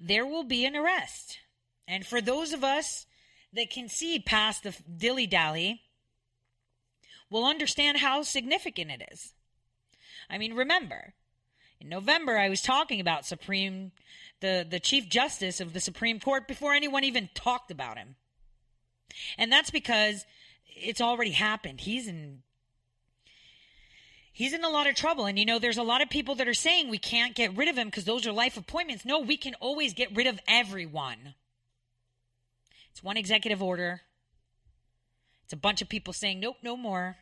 there 0.00 0.26
will 0.26 0.44
be 0.44 0.64
an 0.64 0.74
arrest. 0.74 1.38
And 1.86 2.06
for 2.06 2.20
those 2.20 2.52
of 2.52 2.64
us 2.64 3.06
that 3.52 3.70
can 3.70 3.88
see 3.88 4.18
past 4.18 4.62
the 4.62 4.74
dilly 4.96 5.26
dally 5.26 5.82
will 7.30 7.44
understand 7.44 7.98
how 7.98 8.22
significant 8.22 8.90
it 8.90 9.02
is. 9.12 9.34
I 10.28 10.38
mean, 10.38 10.54
remember, 10.54 11.14
in 11.80 11.88
November 11.88 12.38
I 12.38 12.48
was 12.48 12.62
talking 12.62 13.00
about 13.00 13.26
Supreme 13.26 13.92
the 14.40 14.66
the 14.68 14.80
Chief 14.80 15.08
Justice 15.08 15.60
of 15.60 15.72
the 15.72 15.80
Supreme 15.80 16.20
Court 16.20 16.48
before 16.48 16.72
anyone 16.72 17.04
even 17.04 17.28
talked 17.34 17.70
about 17.70 17.98
him. 17.98 18.16
And 19.38 19.52
that's 19.52 19.70
because 19.70 20.24
it's 20.66 21.00
already 21.00 21.30
happened. 21.30 21.80
He's 21.80 22.06
in 22.08 22.42
he's 24.32 24.52
in 24.52 24.64
a 24.64 24.68
lot 24.68 24.86
of 24.86 24.94
trouble. 24.94 25.26
And 25.26 25.38
you 25.38 25.46
know, 25.46 25.58
there's 25.58 25.78
a 25.78 25.82
lot 25.82 26.02
of 26.02 26.10
people 26.10 26.34
that 26.36 26.48
are 26.48 26.54
saying 26.54 26.88
we 26.88 26.98
can't 26.98 27.34
get 27.34 27.56
rid 27.56 27.68
of 27.68 27.76
him 27.76 27.88
because 27.88 28.04
those 28.04 28.26
are 28.26 28.32
life 28.32 28.56
appointments. 28.56 29.04
No, 29.04 29.20
we 29.20 29.36
can 29.36 29.54
always 29.60 29.94
get 29.94 30.14
rid 30.14 30.26
of 30.26 30.38
everyone. 30.46 31.34
It's 32.90 33.02
one 33.02 33.16
executive 33.16 33.62
order. 33.62 34.02
It's 35.44 35.52
a 35.52 35.56
bunch 35.56 35.82
of 35.82 35.88
people 35.88 36.12
saying, 36.12 36.40
nope, 36.40 36.56
no 36.62 36.76
more. 36.76 37.16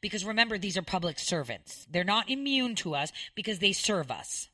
Because 0.00 0.24
remember, 0.24 0.58
these 0.58 0.76
are 0.76 0.82
public 0.82 1.18
servants. 1.18 1.86
They're 1.90 2.04
not 2.04 2.30
immune 2.30 2.74
to 2.76 2.94
us 2.94 3.12
because 3.34 3.58
they 3.58 3.72
serve 3.72 4.10
us. 4.10 4.48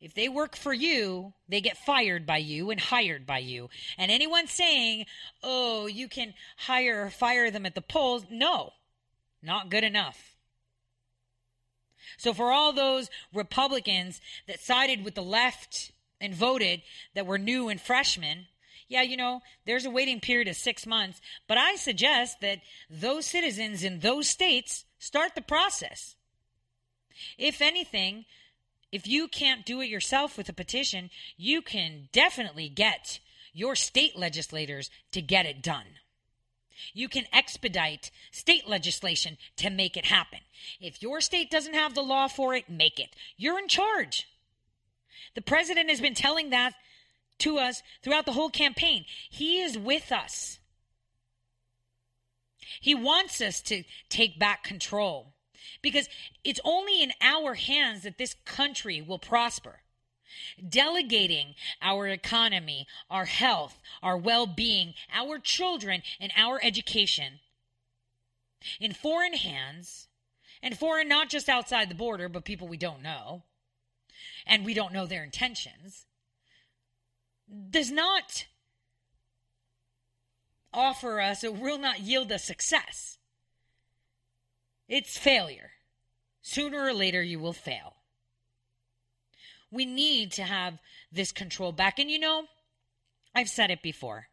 If 0.00 0.12
they 0.12 0.28
work 0.28 0.54
for 0.54 0.74
you, 0.74 1.32
they 1.48 1.62
get 1.62 1.78
fired 1.78 2.26
by 2.26 2.36
you 2.36 2.70
and 2.70 2.78
hired 2.78 3.26
by 3.26 3.38
you. 3.38 3.70
And 3.96 4.10
anyone 4.10 4.46
saying, 4.46 5.06
oh, 5.42 5.86
you 5.86 6.08
can 6.08 6.34
hire 6.58 7.06
or 7.06 7.10
fire 7.10 7.50
them 7.50 7.64
at 7.64 7.74
the 7.74 7.80
polls, 7.80 8.26
no, 8.30 8.74
not 9.42 9.70
good 9.70 9.82
enough. 9.82 10.34
So 12.18 12.34
for 12.34 12.52
all 12.52 12.72
those 12.72 13.08
Republicans 13.32 14.20
that 14.46 14.60
sided 14.60 15.04
with 15.04 15.14
the 15.14 15.22
left 15.22 15.92
and 16.24 16.34
voted 16.34 16.82
that 17.14 17.26
were 17.26 17.38
new 17.38 17.68
and 17.68 17.80
freshmen, 17.80 18.46
yeah, 18.88 19.02
you 19.02 19.16
know, 19.16 19.40
there's 19.64 19.84
a 19.84 19.90
waiting 19.90 20.20
period 20.20 20.48
of 20.48 20.56
six 20.56 20.86
months, 20.86 21.20
but 21.46 21.58
I 21.58 21.76
suggest 21.76 22.40
that 22.40 22.60
those 22.90 23.26
citizens 23.26 23.82
in 23.82 24.00
those 24.00 24.28
states 24.28 24.84
start 24.98 25.34
the 25.34 25.42
process. 25.42 26.16
If 27.38 27.62
anything, 27.62 28.24
if 28.92 29.06
you 29.06 29.28
can't 29.28 29.66
do 29.66 29.80
it 29.80 29.88
yourself 29.88 30.36
with 30.36 30.48
a 30.48 30.52
petition, 30.52 31.10
you 31.36 31.62
can 31.62 32.08
definitely 32.12 32.68
get 32.68 33.20
your 33.52 33.74
state 33.74 34.18
legislators 34.18 34.90
to 35.12 35.22
get 35.22 35.46
it 35.46 35.62
done. 35.62 35.86
You 36.92 37.08
can 37.08 37.24
expedite 37.32 38.10
state 38.30 38.68
legislation 38.68 39.38
to 39.56 39.70
make 39.70 39.96
it 39.96 40.06
happen. 40.06 40.40
If 40.80 41.02
your 41.02 41.20
state 41.20 41.50
doesn't 41.50 41.74
have 41.74 41.94
the 41.94 42.02
law 42.02 42.28
for 42.28 42.54
it, 42.54 42.68
make 42.68 42.98
it. 42.98 43.14
You're 43.36 43.58
in 43.58 43.68
charge. 43.68 44.26
The 45.34 45.42
president 45.42 45.90
has 45.90 46.00
been 46.00 46.14
telling 46.14 46.50
that 46.50 46.74
to 47.38 47.58
us 47.58 47.82
throughout 48.02 48.26
the 48.26 48.32
whole 48.32 48.50
campaign. 48.50 49.04
He 49.30 49.60
is 49.60 49.76
with 49.76 50.12
us. 50.12 50.58
He 52.80 52.94
wants 52.94 53.40
us 53.40 53.60
to 53.62 53.84
take 54.08 54.38
back 54.38 54.64
control 54.64 55.34
because 55.82 56.08
it's 56.44 56.60
only 56.64 57.02
in 57.02 57.12
our 57.20 57.54
hands 57.54 58.02
that 58.02 58.18
this 58.18 58.34
country 58.44 59.00
will 59.00 59.18
prosper 59.18 59.80
delegating 60.68 61.54
our 61.80 62.08
economy, 62.08 62.86
our 63.10 63.24
health, 63.24 63.80
our 64.02 64.16
well 64.16 64.46
being, 64.46 64.94
our 65.12 65.38
children, 65.38 66.02
and 66.20 66.32
our 66.36 66.60
education 66.62 67.40
in 68.80 68.92
foreign 68.92 69.34
hands, 69.34 70.08
and 70.62 70.78
foreign 70.78 71.08
not 71.08 71.28
just 71.28 71.48
outside 71.48 71.88
the 71.88 71.94
border, 71.94 72.28
but 72.28 72.44
people 72.44 72.66
we 72.66 72.76
don't 72.76 73.02
know, 73.02 73.42
and 74.46 74.64
we 74.64 74.74
don't 74.74 74.92
know 74.92 75.06
their 75.06 75.24
intentions, 75.24 76.06
does 77.70 77.90
not 77.90 78.46
offer 80.72 81.20
us, 81.20 81.44
it 81.44 81.54
will 81.54 81.78
not 81.78 82.00
yield 82.00 82.32
us 82.32 82.44
success. 82.44 83.18
It's 84.88 85.16
failure. 85.16 85.70
Sooner 86.42 86.84
or 86.84 86.92
later, 86.92 87.22
you 87.22 87.38
will 87.38 87.52
fail. 87.52 87.96
We 89.70 89.86
need 89.86 90.32
to 90.32 90.42
have 90.42 90.78
this 91.10 91.32
control 91.32 91.72
back. 91.72 91.98
And 91.98 92.10
you 92.10 92.18
know, 92.18 92.44
I've 93.34 93.48
said 93.48 93.70
it 93.70 93.82
before. 93.82 94.28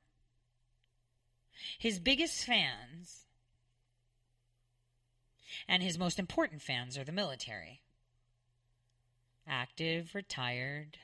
His 1.80 2.00
biggest 2.00 2.44
fans 2.44 3.22
and 5.68 5.82
his 5.82 5.98
most 5.98 6.20
important 6.20 6.62
fans 6.62 6.98
are 6.98 7.04
the 7.04 7.12
military 7.12 7.81
active, 9.52 10.16
retired, 10.16 10.98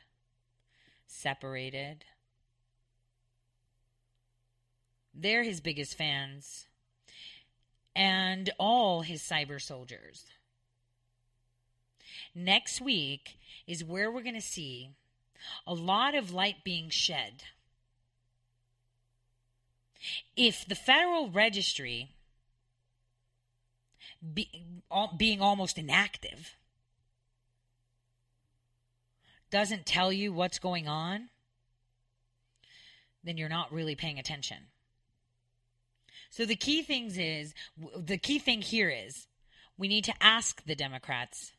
separated. 1.06 2.06
They're 5.14 5.44
his 5.44 5.61
biggest 5.61 5.95
fans. 5.95 6.65
And 7.95 8.52
all 8.57 9.02
his 9.02 9.22
cyber 9.22 9.61
soldiers. 9.61 10.26
Next 12.34 12.80
week 12.80 13.38
is 13.65 13.84
where 13.84 14.11
we're 14.11 14.22
going 14.22 14.36
to 14.36 14.41
see 14.41 14.91
a 15.65 15.74
lot 15.74 16.15
of 16.15 16.32
light 16.32 16.64
being 16.64 16.90
shed. 16.90 17.44
If 20.36 20.68
the 20.68 20.76
Federal 20.76 21.30
Registry 21.30 22.11
be, 24.34 24.49
all, 24.91 25.15
being 25.18 25.41
almost 25.41 25.78
inactive, 25.80 26.56
doesn't 29.49 29.86
tell 29.86 30.11
you 30.11 30.34
what's 30.34 30.60
going 30.60 30.88
on, 30.88 31.30
then 33.24 33.38
you're 33.38 33.49
not 33.49 33.72
really 33.72 33.95
paying 33.95 34.19
attention. 34.19 34.57
So 36.30 36.45
the 36.45 36.56
key 36.56 36.82
things 36.84 37.18
is 37.18 37.53
the 37.98 38.18
key 38.18 38.40
thing 38.40 38.61
here 38.61 38.90
is 38.90 39.28
we 39.78 39.88
need 39.88 40.03
to 40.06 40.14
ask 40.22 40.64
the 40.65 40.76
Democrats 40.76 41.53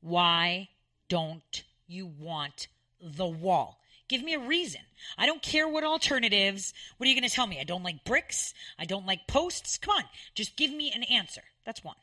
why 0.00 0.68
don't 1.08 1.64
you 1.86 2.06
want 2.06 2.68
the 3.00 3.26
wall? 3.26 3.80
Give 4.08 4.22
me 4.22 4.34
a 4.34 4.38
reason. 4.38 4.80
I 5.18 5.26
don't 5.26 5.42
care 5.42 5.68
what 5.68 5.84
alternatives. 5.84 6.72
What 6.96 7.06
are 7.06 7.10
you 7.10 7.18
going 7.18 7.28
to 7.28 7.34
tell 7.34 7.46
me? 7.46 7.60
I 7.60 7.64
don't 7.64 7.82
like 7.82 8.04
bricks. 8.04 8.54
I 8.78 8.84
don't 8.84 9.06
like 9.06 9.26
posts. 9.26 9.76
Come 9.76 9.96
on, 9.96 10.04
just 10.34 10.56
give 10.56 10.72
me 10.72 10.92
an 10.92 11.02
answer. 11.02 11.42
That's 11.64 11.84
one. 11.84 11.96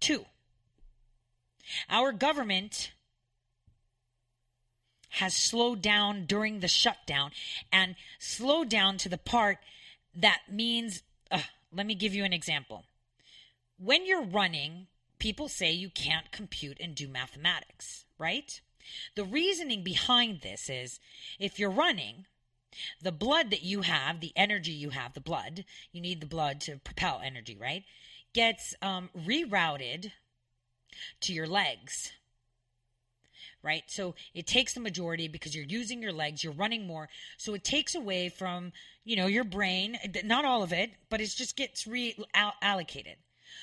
Two, 0.00 0.26
our 1.90 2.12
government 2.12 2.92
has 5.18 5.34
slowed 5.34 5.82
down 5.82 6.24
during 6.24 6.60
the 6.60 6.68
shutdown 6.68 7.30
and 7.72 7.94
slowed 8.18 8.68
down 8.68 8.98
to 8.98 9.08
the 9.08 9.18
part 9.18 9.58
that 10.14 10.42
means, 10.50 11.02
uh, 11.30 11.42
let 11.72 11.86
me 11.86 11.94
give 11.94 12.14
you 12.14 12.24
an 12.24 12.32
example. 12.32 12.84
When 13.78 14.06
you're 14.06 14.24
running, 14.24 14.86
people 15.18 15.48
say 15.48 15.70
you 15.70 15.90
can't 15.90 16.32
compute 16.32 16.78
and 16.80 16.94
do 16.94 17.08
mathematics, 17.08 18.04
right? 18.18 18.60
The 19.14 19.24
reasoning 19.24 19.82
behind 19.84 20.40
this 20.40 20.68
is 20.68 20.98
if 21.38 21.58
you're 21.58 21.70
running, 21.70 22.26
the 23.02 23.12
blood 23.12 23.50
that 23.50 23.62
you 23.62 23.82
have, 23.82 24.20
the 24.20 24.32
energy 24.36 24.72
you 24.72 24.90
have, 24.90 25.14
the 25.14 25.20
blood, 25.20 25.64
you 25.92 26.00
need 26.00 26.20
the 26.20 26.26
blood 26.26 26.60
to 26.62 26.78
propel 26.78 27.20
energy, 27.24 27.56
right? 27.60 27.84
Gets 28.34 28.74
um, 28.82 29.10
rerouted 29.16 30.12
to 31.20 31.32
your 31.32 31.46
legs. 31.46 32.12
Right? 33.62 33.82
So 33.88 34.14
it 34.34 34.46
takes 34.46 34.74
the 34.74 34.80
majority 34.80 35.26
because 35.26 35.54
you're 35.54 35.64
using 35.64 36.00
your 36.00 36.12
legs, 36.12 36.44
you're 36.44 36.52
running 36.52 36.86
more. 36.86 37.08
So 37.36 37.54
it 37.54 37.64
takes 37.64 37.94
away 37.94 38.28
from, 38.28 38.72
you 39.04 39.16
know, 39.16 39.26
your 39.26 39.44
brain, 39.44 39.98
not 40.24 40.44
all 40.44 40.62
of 40.62 40.72
it, 40.72 40.92
but 41.10 41.20
it 41.20 41.34
just 41.36 41.56
gets 41.56 41.84
reallocated. 41.84 43.16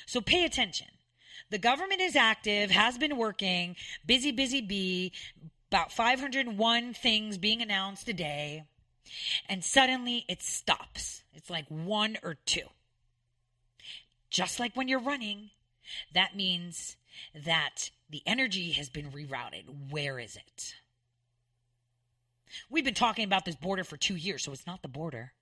So 0.05 0.19
pay 0.19 0.43
attention. 0.43 0.87
The 1.49 1.57
government 1.57 2.01
is 2.01 2.15
active, 2.15 2.71
has 2.71 2.97
been 2.97 3.17
working, 3.17 3.75
busy, 4.05 4.31
busy 4.31 4.61
bee, 4.61 5.13
about 5.69 5.91
501 5.91 6.93
things 6.93 7.37
being 7.37 7.61
announced 7.61 8.07
a 8.07 8.13
day, 8.13 8.63
and 9.47 9.63
suddenly 9.63 10.25
it 10.27 10.41
stops. 10.41 11.23
It's 11.33 11.49
like 11.49 11.65
one 11.67 12.17
or 12.23 12.35
two. 12.45 12.67
Just 14.29 14.59
like 14.59 14.75
when 14.75 14.87
you're 14.87 14.99
running, 14.99 15.49
that 16.13 16.35
means 16.35 16.97
that 17.33 17.89
the 18.09 18.21
energy 18.25 18.71
has 18.73 18.89
been 18.89 19.11
rerouted. 19.11 19.63
Where 19.89 20.19
is 20.19 20.35
it? 20.35 20.75
We've 22.69 22.85
been 22.85 22.93
talking 22.93 23.25
about 23.25 23.45
this 23.45 23.55
border 23.55 23.83
for 23.83 23.97
two 23.97 24.15
years, 24.15 24.43
so 24.43 24.51
it's 24.51 24.67
not 24.67 24.81
the 24.81 24.87
border. 24.87 25.33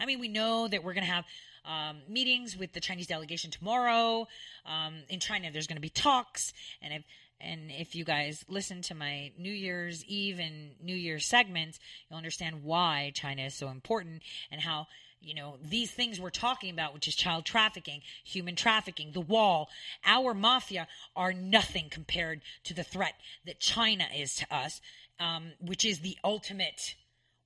I 0.00 0.06
mean, 0.06 0.18
we 0.18 0.28
know 0.28 0.66
that 0.68 0.82
we're 0.82 0.94
going 0.94 1.06
to 1.06 1.12
have 1.12 1.24
um, 1.64 1.98
meetings 2.08 2.56
with 2.56 2.72
the 2.72 2.80
Chinese 2.80 3.06
delegation 3.06 3.50
tomorrow. 3.50 4.26
Um, 4.66 5.02
in 5.08 5.20
China, 5.20 5.50
there's 5.52 5.66
going 5.66 5.76
to 5.76 5.82
be 5.82 5.90
talks, 5.90 6.52
and 6.82 6.92
if 6.92 7.04
and 7.40 7.70
if 7.70 7.94
you 7.94 8.04
guys 8.04 8.44
listen 8.48 8.82
to 8.82 8.94
my 8.94 9.30
New 9.38 9.52
Year's 9.52 10.04
Eve 10.06 10.40
and 10.40 10.70
New 10.82 10.96
Year's 10.96 11.24
segments, 11.24 11.78
you'll 12.08 12.16
understand 12.16 12.64
why 12.64 13.12
China 13.14 13.42
is 13.42 13.54
so 13.54 13.68
important 13.68 14.22
and 14.50 14.60
how 14.60 14.88
you 15.20 15.34
know 15.34 15.56
these 15.62 15.90
things 15.90 16.20
we're 16.20 16.30
talking 16.30 16.70
about 16.70 16.94
which 16.94 17.08
is 17.08 17.14
child 17.14 17.44
trafficking 17.44 18.00
human 18.24 18.54
trafficking 18.54 19.12
the 19.12 19.20
wall 19.20 19.68
our 20.04 20.34
mafia 20.34 20.86
are 21.16 21.32
nothing 21.32 21.88
compared 21.90 22.40
to 22.64 22.72
the 22.72 22.84
threat 22.84 23.14
that 23.44 23.60
china 23.60 24.04
is 24.16 24.34
to 24.36 24.54
us 24.54 24.80
um, 25.20 25.52
which 25.60 25.84
is 25.84 26.00
the 26.00 26.16
ultimate 26.22 26.94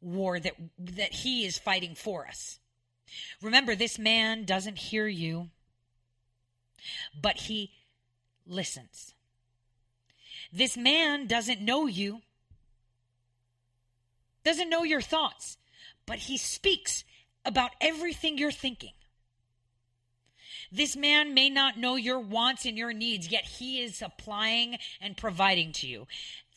war 0.00 0.38
that 0.38 0.54
that 0.78 1.12
he 1.12 1.46
is 1.46 1.58
fighting 1.58 1.94
for 1.94 2.26
us 2.26 2.58
Remember, 3.40 3.74
this 3.74 3.98
man 3.98 4.44
doesn't 4.44 4.78
hear 4.78 5.06
you, 5.06 5.50
but 7.20 7.36
he 7.36 7.70
listens. 8.46 9.14
This 10.52 10.76
man 10.76 11.26
doesn't 11.26 11.60
know 11.60 11.86
you, 11.86 12.22
doesn't 14.44 14.68
know 14.68 14.82
your 14.82 15.00
thoughts, 15.00 15.56
but 16.06 16.18
he 16.18 16.36
speaks 16.36 17.04
about 17.44 17.70
everything 17.80 18.38
you're 18.38 18.50
thinking. 18.50 18.92
This 20.70 20.96
man 20.96 21.34
may 21.34 21.50
not 21.50 21.76
know 21.76 21.96
your 21.96 22.18
wants 22.18 22.64
and 22.64 22.78
your 22.78 22.92
needs, 22.92 23.28
yet 23.28 23.44
he 23.44 23.80
is 23.80 23.96
supplying 23.96 24.78
and 25.00 25.16
providing 25.16 25.72
to 25.72 25.86
you. 25.86 26.06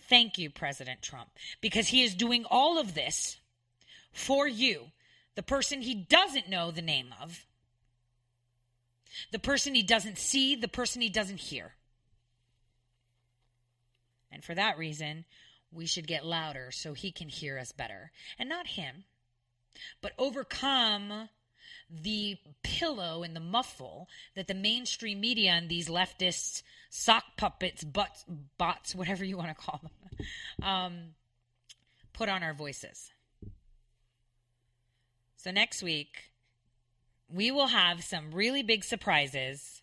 Thank 0.07 0.37
you, 0.37 0.49
President 0.49 1.01
Trump, 1.01 1.29
because 1.61 1.89
he 1.89 2.03
is 2.03 2.15
doing 2.15 2.45
all 2.49 2.79
of 2.79 2.93
this 2.93 3.37
for 4.13 4.47
you 4.47 4.91
the 5.35 5.43
person 5.43 5.81
he 5.81 5.93
doesn't 5.93 6.49
know 6.49 6.71
the 6.71 6.81
name 6.81 7.13
of, 7.21 7.45
the 9.31 9.39
person 9.39 9.75
he 9.75 9.83
doesn't 9.83 10.17
see, 10.17 10.55
the 10.55 10.67
person 10.67 11.01
he 11.01 11.09
doesn't 11.09 11.39
hear. 11.39 11.73
And 14.31 14.43
for 14.43 14.55
that 14.55 14.77
reason, 14.77 15.25
we 15.71 15.85
should 15.85 16.07
get 16.07 16.25
louder 16.25 16.69
so 16.71 16.93
he 16.93 17.11
can 17.11 17.27
hear 17.27 17.59
us 17.59 17.71
better. 17.71 18.11
And 18.39 18.47
not 18.47 18.67
him, 18.67 19.03
but 20.01 20.13
overcome 20.17 21.29
the 21.89 22.37
pillow 22.63 23.23
and 23.23 23.35
the 23.35 23.39
muffle 23.39 24.07
that 24.35 24.47
the 24.47 24.53
mainstream 24.53 25.19
media 25.21 25.51
and 25.51 25.69
these 25.69 25.87
leftists, 25.87 26.63
sock 26.89 27.23
puppets, 27.37 27.83
butts, 27.83 28.25
bots, 28.57 28.95
whatever 28.95 29.23
you 29.23 29.37
want 29.37 29.49
to 29.49 29.55
call 29.55 29.81
them, 29.83 30.27
um, 30.67 30.93
put 32.13 32.29
on 32.29 32.43
our 32.43 32.53
voices. 32.53 33.11
So 35.37 35.51
next 35.51 35.83
week, 35.83 36.31
we 37.31 37.51
will 37.51 37.67
have 37.67 38.03
some 38.03 38.31
really 38.31 38.63
big 38.63 38.83
surprises. 38.83 39.81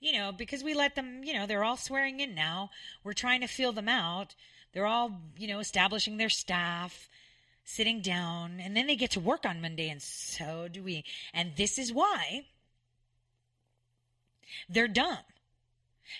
You 0.00 0.14
know, 0.14 0.32
because 0.32 0.64
we 0.64 0.74
let 0.74 0.94
them, 0.94 1.22
you 1.22 1.32
know, 1.32 1.46
they're 1.46 1.62
all 1.62 1.76
swearing 1.76 2.20
in 2.20 2.34
now. 2.34 2.70
We're 3.04 3.12
trying 3.12 3.40
to 3.42 3.46
feel 3.46 3.72
them 3.72 3.88
out. 3.88 4.34
They're 4.72 4.86
all, 4.86 5.20
you 5.36 5.46
know, 5.46 5.60
establishing 5.60 6.16
their 6.16 6.28
staff, 6.28 7.08
sitting 7.64 8.00
down, 8.00 8.60
and 8.60 8.76
then 8.76 8.86
they 8.86 8.96
get 8.96 9.12
to 9.12 9.20
work 9.20 9.44
on 9.44 9.60
Monday, 9.60 9.88
and 9.88 10.02
so 10.02 10.68
do 10.68 10.82
we. 10.82 11.04
And 11.32 11.52
this 11.56 11.78
is 11.78 11.92
why 11.92 12.46
they're 14.68 14.88
dumb. 14.88 15.18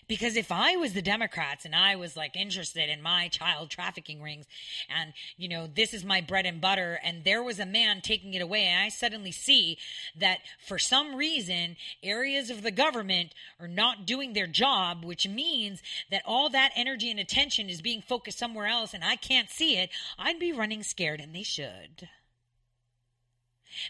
Because 0.09 0.37
if 0.37 0.51
I 0.51 0.77
was 0.77 0.93
the 0.93 1.03
Democrats 1.03 1.65
and 1.65 1.75
I 1.75 1.97
was 1.97 2.17
like 2.17 2.37
interested 2.37 2.89
in 2.89 3.03
my 3.03 3.29
child 3.29 3.71
trafficking 3.71 4.23
rings 4.23 4.47
and, 4.89 5.13
you 5.37 5.49
know, 5.49 5.67
this 5.67 5.95
is 5.95 6.05
my 6.05 6.21
bread 6.21 6.47
and 6.47 6.61
butter 6.61 6.99
and 7.03 7.25
there 7.25 7.43
was 7.43 7.59
a 7.59 7.67
man 7.67 8.01
taking 8.01 8.35
it 8.35 8.43
away 8.43 8.65
and 8.65 8.85
I 8.85 8.89
suddenly 8.89 9.33
see 9.33 9.79
that 10.17 10.39
for 10.67 10.79
some 10.79 11.15
reason 11.15 11.77
areas 12.03 12.51
of 12.51 12.63
the 12.63 12.71
government 12.71 13.35
are 13.61 13.69
not 13.69 14.07
doing 14.07 14.33
their 14.33 14.47
job, 14.47 15.05
which 15.05 15.29
means 15.29 15.83
that 16.11 16.23
all 16.25 16.49
that 16.51 16.73
energy 16.77 17.11
and 17.11 17.21
attention 17.21 17.69
is 17.69 17.83
being 17.83 18.03
focused 18.03 18.39
somewhere 18.39 18.67
else 18.67 18.95
and 18.95 19.05
I 19.05 19.17
can't 19.17 19.51
see 19.51 19.77
it, 19.77 19.91
I'd 20.19 20.39
be 20.39 20.53
running 20.53 20.83
scared 20.83 21.21
and 21.21 21.35
they 21.35 21.43
should. 21.43 22.09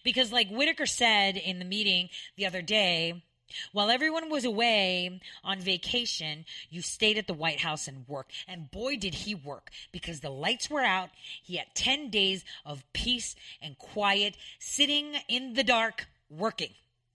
Because 0.05 0.33
like 0.33 0.49
Whitaker 0.49 0.87
said 0.87 1.37
in 1.37 1.59
the 1.59 1.65
meeting 1.65 2.09
the 2.37 2.47
other 2.47 2.62
day, 2.62 3.23
while 3.73 3.91
everyone 3.91 4.31
was 4.31 4.45
away 4.45 5.20
on 5.45 5.61
vacation, 5.61 6.45
you 6.70 6.83
stayed 6.83 7.19
at 7.19 7.27
the 7.27 7.35
White 7.35 7.61
House 7.61 7.89
and 7.89 8.07
worked. 8.09 8.33
And 8.49 8.70
boy, 8.70 8.97
did 8.97 9.15
he 9.15 9.35
work 9.35 9.70
because 9.93 10.20
the 10.20 10.31
lights 10.31 10.70
were 10.70 10.81
out. 10.81 11.11
He 11.43 11.57
had 11.57 11.74
10 11.74 12.11
days 12.11 12.45
of 12.65 12.85
peace 12.93 13.35
and 13.61 13.79
quiet, 13.79 14.37
sitting 14.59 15.15
in 15.29 15.55
the 15.55 15.65
dark, 15.65 16.07
working. 16.31 16.70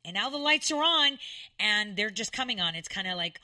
And 0.05 0.13
now 0.13 0.29
the 0.29 0.37
lights 0.37 0.71
are 0.71 0.83
on 0.83 1.19
and 1.59 1.95
they're 1.95 2.09
just 2.09 2.31
coming 2.31 2.61
on. 2.61 2.75
It's 2.75 2.87
kind 2.87 3.07
of 3.07 3.17
like, 3.17 3.41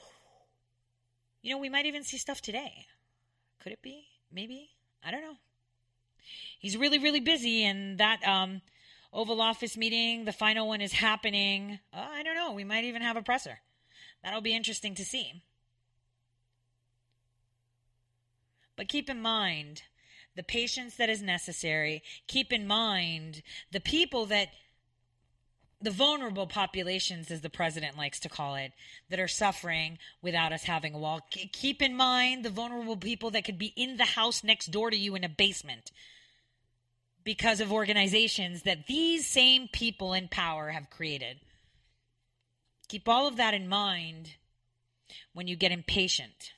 you 1.41 1.51
know, 1.51 1.59
we 1.59 1.69
might 1.69 1.85
even 1.85 2.03
see 2.03 2.17
stuff 2.17 2.41
today. 2.41 2.85
Could 3.61 3.73
it 3.73 3.81
be? 3.81 4.05
Maybe? 4.31 4.69
I 5.05 5.11
don't 5.11 5.21
know. 5.21 5.37
He's 6.59 6.77
really, 6.77 6.99
really 6.99 7.19
busy, 7.19 7.65
and 7.65 7.97
that 7.97 8.25
um, 8.25 8.61
Oval 9.13 9.41
Office 9.41 9.77
meeting. 9.77 10.25
The 10.25 10.33
final 10.33 10.67
one 10.67 10.81
is 10.81 10.93
happening. 10.93 11.79
Oh, 11.93 11.99
I 11.99 12.23
don't 12.23 12.35
know. 12.35 12.51
We 12.51 12.63
might 12.63 12.83
even 12.83 13.03
have 13.03 13.15
a 13.15 13.21
presser. 13.21 13.59
That'll 14.23 14.41
be 14.41 14.55
interesting 14.55 14.95
to 14.95 15.05
see. 15.05 15.43
But 18.75 18.87
keep 18.87 19.09
in 19.09 19.21
mind 19.21 19.83
the 20.35 20.41
patience 20.41 20.95
that 20.95 21.09
is 21.09 21.21
necessary. 21.21 22.01
Keep 22.27 22.51
in 22.51 22.65
mind 22.65 23.43
the 23.71 23.79
people 23.79 24.25
that, 24.27 24.49
the 25.79 25.91
vulnerable 25.91 26.47
populations, 26.47 27.29
as 27.29 27.41
the 27.41 27.51
president 27.51 27.95
likes 27.95 28.19
to 28.21 28.29
call 28.29 28.55
it, 28.55 28.71
that 29.09 29.19
are 29.19 29.27
suffering 29.27 29.99
without 30.23 30.51
us 30.51 30.63
having 30.63 30.95
a 30.95 30.97
wall. 30.97 31.21
Keep 31.29 31.83
in 31.83 31.95
mind 31.95 32.43
the 32.43 32.49
vulnerable 32.49 32.97
people 32.97 33.29
that 33.31 33.45
could 33.45 33.59
be 33.59 33.73
in 33.75 33.97
the 33.97 34.05
house 34.05 34.43
next 34.43 34.71
door 34.71 34.89
to 34.89 34.97
you 34.97 35.13
in 35.13 35.23
a 35.23 35.29
basement 35.29 35.91
because 37.23 37.59
of 37.59 37.71
organizations 37.71 38.63
that 38.63 38.87
these 38.87 39.27
same 39.27 39.67
people 39.67 40.13
in 40.13 40.27
power 40.27 40.69
have 40.69 40.89
created. 40.89 41.39
Keep 42.87 43.07
all 43.07 43.27
of 43.27 43.37
that 43.37 43.53
in 43.53 43.67
mind 43.67 44.35
when 45.33 45.47
you 45.47 45.55
get 45.55 45.71
impatient. 45.71 46.53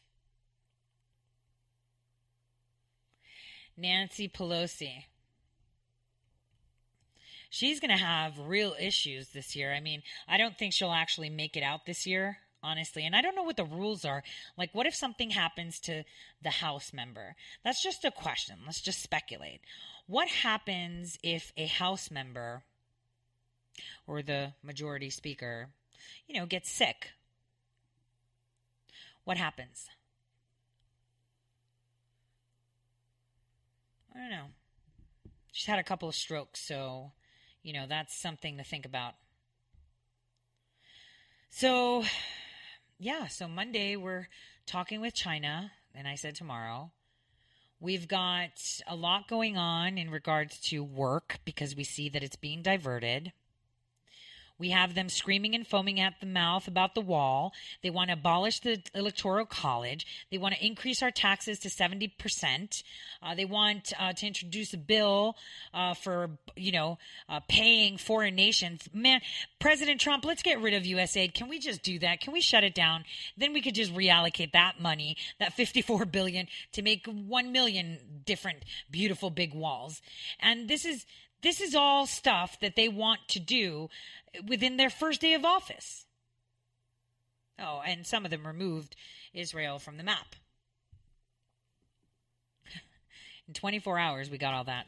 Nancy 3.78 4.28
Pelosi. 4.28 5.06
She's 7.50 7.80
going 7.80 7.96
to 7.96 8.04
have 8.04 8.38
real 8.40 8.76
issues 8.80 9.30
this 9.30 9.56
year. 9.56 9.74
I 9.74 9.80
mean, 9.80 10.02
I 10.28 10.38
don't 10.38 10.58
think 10.58 10.74
she'll 10.74 10.92
actually 10.92 11.30
make 11.30 11.56
it 11.56 11.64
out 11.64 11.86
this 11.86 12.06
year, 12.06 12.40
honestly. 12.66 13.06
And 13.06 13.16
I 13.16 13.22
don't 13.22 13.36
know 13.36 13.44
what 13.44 13.58
the 13.58 13.64
rules 13.64 14.04
are. 14.04 14.24
Like, 14.58 14.74
what 14.74 14.88
if 14.88 14.96
something 14.96 15.30
happens 15.30 15.80
to 15.82 16.04
the 16.42 16.50
House 16.50 16.92
member? 16.92 17.36
That's 17.64 17.82
just 17.82 18.04
a 18.04 18.12
question. 18.12 18.58
Let's 18.66 18.82
just 18.82 19.02
speculate. 19.02 19.62
What 20.08 20.28
happens 20.28 21.18
if 21.24 21.54
a 21.56 21.68
House 21.68 22.10
member 22.10 22.64
or 24.08 24.22
the 24.22 24.54
majority 24.64 25.10
speaker, 25.10 25.70
you 26.28 26.38
know, 26.38 26.46
gets 26.46 26.72
sick? 26.72 27.12
What 29.24 29.38
happens? 29.38 29.90
I 34.14 34.20
don't 34.20 34.30
know. 34.30 34.46
She's 35.52 35.68
had 35.68 35.80
a 35.80 35.84
couple 35.84 36.10
of 36.10 36.16
strokes, 36.16 36.60
so, 36.60 37.12
you 37.64 37.74
know, 37.74 37.86
that's 37.88 38.16
something 38.16 38.58
to 38.58 38.64
think 38.64 38.86
about. 38.86 39.16
So, 41.50 42.04
yeah, 43.00 43.28
so 43.28 43.48
Monday 43.48 43.96
we're 43.96 44.28
talking 44.66 45.02
with 45.02 45.14
China, 45.14 45.72
and 45.94 46.08
I 46.08 46.16
said 46.16 46.36
tomorrow. 46.36 46.92
We've 47.80 48.08
got 48.08 48.82
a 48.88 48.96
lot 48.96 49.28
going 49.28 49.58
on 49.58 49.98
in 49.98 50.10
regards 50.10 50.60
to 50.70 50.84
work 50.84 51.40
because 51.44 51.76
we 51.76 51.84
see 51.84 52.08
that 52.10 52.24
it's 52.24 52.38
being 52.38 52.62
diverted. 52.62 53.34
We 54.58 54.70
have 54.70 54.96
them 54.96 55.10
screaming 55.10 55.54
and 55.54 55.68
foaming 55.68 56.00
at 56.00 56.20
the 56.20 56.26
mouth 56.26 56.68
about 56.68 56.96
the 56.96 57.02
wall. 57.02 57.54
They 57.84 57.90
want 57.90 58.10
to 58.10 58.14
abolish 58.14 58.60
the 58.60 58.82
electoral 58.94 59.46
college. 59.46 60.08
They 60.32 60.38
want 60.38 60.56
to 60.56 60.66
increase 60.66 61.04
our 61.04 61.12
taxes 61.12 61.60
to 61.60 61.70
70%. 61.70 62.84
Uh, 63.22 63.36
they 63.36 63.46
want 63.46 63.92
uh, 64.00 64.14
to 64.14 64.28
introduce 64.28 64.74
a 64.74 64.78
bill 64.78 65.36
uh, 65.74 65.94
for, 65.94 66.30
you 66.56 66.72
know, 66.72 66.98
uh, 67.28 67.42
paying 67.50 67.98
foreign 67.98 68.36
nations. 68.36 68.88
Man, 68.94 69.22
President 69.60 70.00
Trump, 70.00 70.24
let's 70.24 70.44
get 70.44 70.62
rid 70.62 70.74
of 70.74 70.84
USAID. 70.84 71.34
Can 71.34 71.50
we 71.50 71.60
just 71.60 71.84
do 71.84 72.00
that? 72.00 72.22
Can 72.22 72.32
we 72.32 72.42
shut 72.42 72.64
it 72.64 72.74
down? 72.74 73.04
Then 73.38 73.52
we 73.52 73.62
could 73.62 73.76
just 73.76 73.94
reallocate 73.94 74.54
that 74.54 74.80
money, 74.80 75.18
that 75.40 75.54
54 75.54 76.06
billion, 76.06 76.48
to 76.74 76.82
make 76.82 77.06
1 77.08 77.52
million 77.52 78.00
different 78.26 78.64
beautiful 78.90 79.30
big 79.30 79.54
walls. 79.54 80.02
And 80.40 80.70
this 80.70 80.86
is 80.86 81.06
this 81.42 81.62
is 81.62 81.76
all 81.76 82.08
stuff 82.08 82.60
that 82.62 82.76
they 82.76 82.90
want 82.90 83.20
to 83.28 83.40
do 83.40 83.90
within 84.48 84.78
their 84.78 84.90
first 84.90 85.22
day 85.22 85.34
of 85.34 85.46
office. 85.46 86.06
Oh, 87.60 87.82
and 87.86 88.06
some 88.06 88.26
of 88.26 88.32
them 88.32 88.46
removed 88.46 88.96
Israel 89.34 89.80
from 89.80 89.98
the 89.98 90.04
map. 90.04 90.36
In 93.48 93.54
24 93.54 94.00
hours, 94.00 94.30
we 94.30 94.38
got 94.38 94.54
all 94.54 94.64
that. 94.66 94.88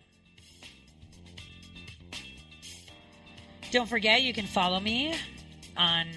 Don't 3.72 3.88
forget, 3.88 4.22
you 4.22 4.34
can 4.34 4.46
follow 4.46 4.80
me 4.80 5.14
on 5.76 6.08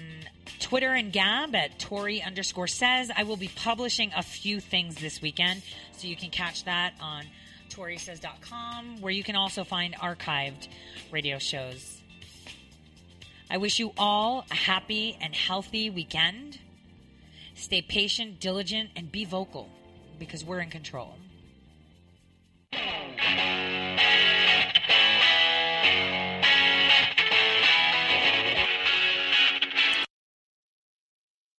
Twitter 0.59 0.91
and 0.91 1.11
Gab 1.11 1.53
at 1.53 1.79
Tori 1.79 2.21
underscore 2.21 2.67
says. 2.67 3.11
I 3.15 3.23
will 3.23 3.37
be 3.37 3.49
publishing 3.49 4.11
a 4.15 4.23
few 4.23 4.59
things 4.59 4.95
this 4.95 5.21
weekend, 5.21 5.61
so 5.97 6.07
you 6.07 6.15
can 6.15 6.29
catch 6.29 6.63
that 6.63 6.93
on 7.01 7.25
ToriSays.com, 7.69 9.01
where 9.01 9.11
you 9.11 9.23
can 9.23 9.35
also 9.35 9.63
find 9.63 9.93
archived 9.95 10.67
radio 11.11 11.39
shows. 11.39 12.00
I 13.51 13.57
wish 13.57 13.79
you 13.79 13.91
all 13.97 14.45
a 14.49 14.55
happy 14.55 15.17
and 15.19 15.35
healthy 15.35 15.89
weekend. 15.89 16.57
Stay 17.53 17.81
patient, 17.81 18.39
diligent, 18.39 18.91
and 18.95 19.11
be 19.11 19.25
vocal 19.25 19.67
because 20.17 20.45
we're 20.45 20.61
in 20.61 20.69
control. 20.69 21.17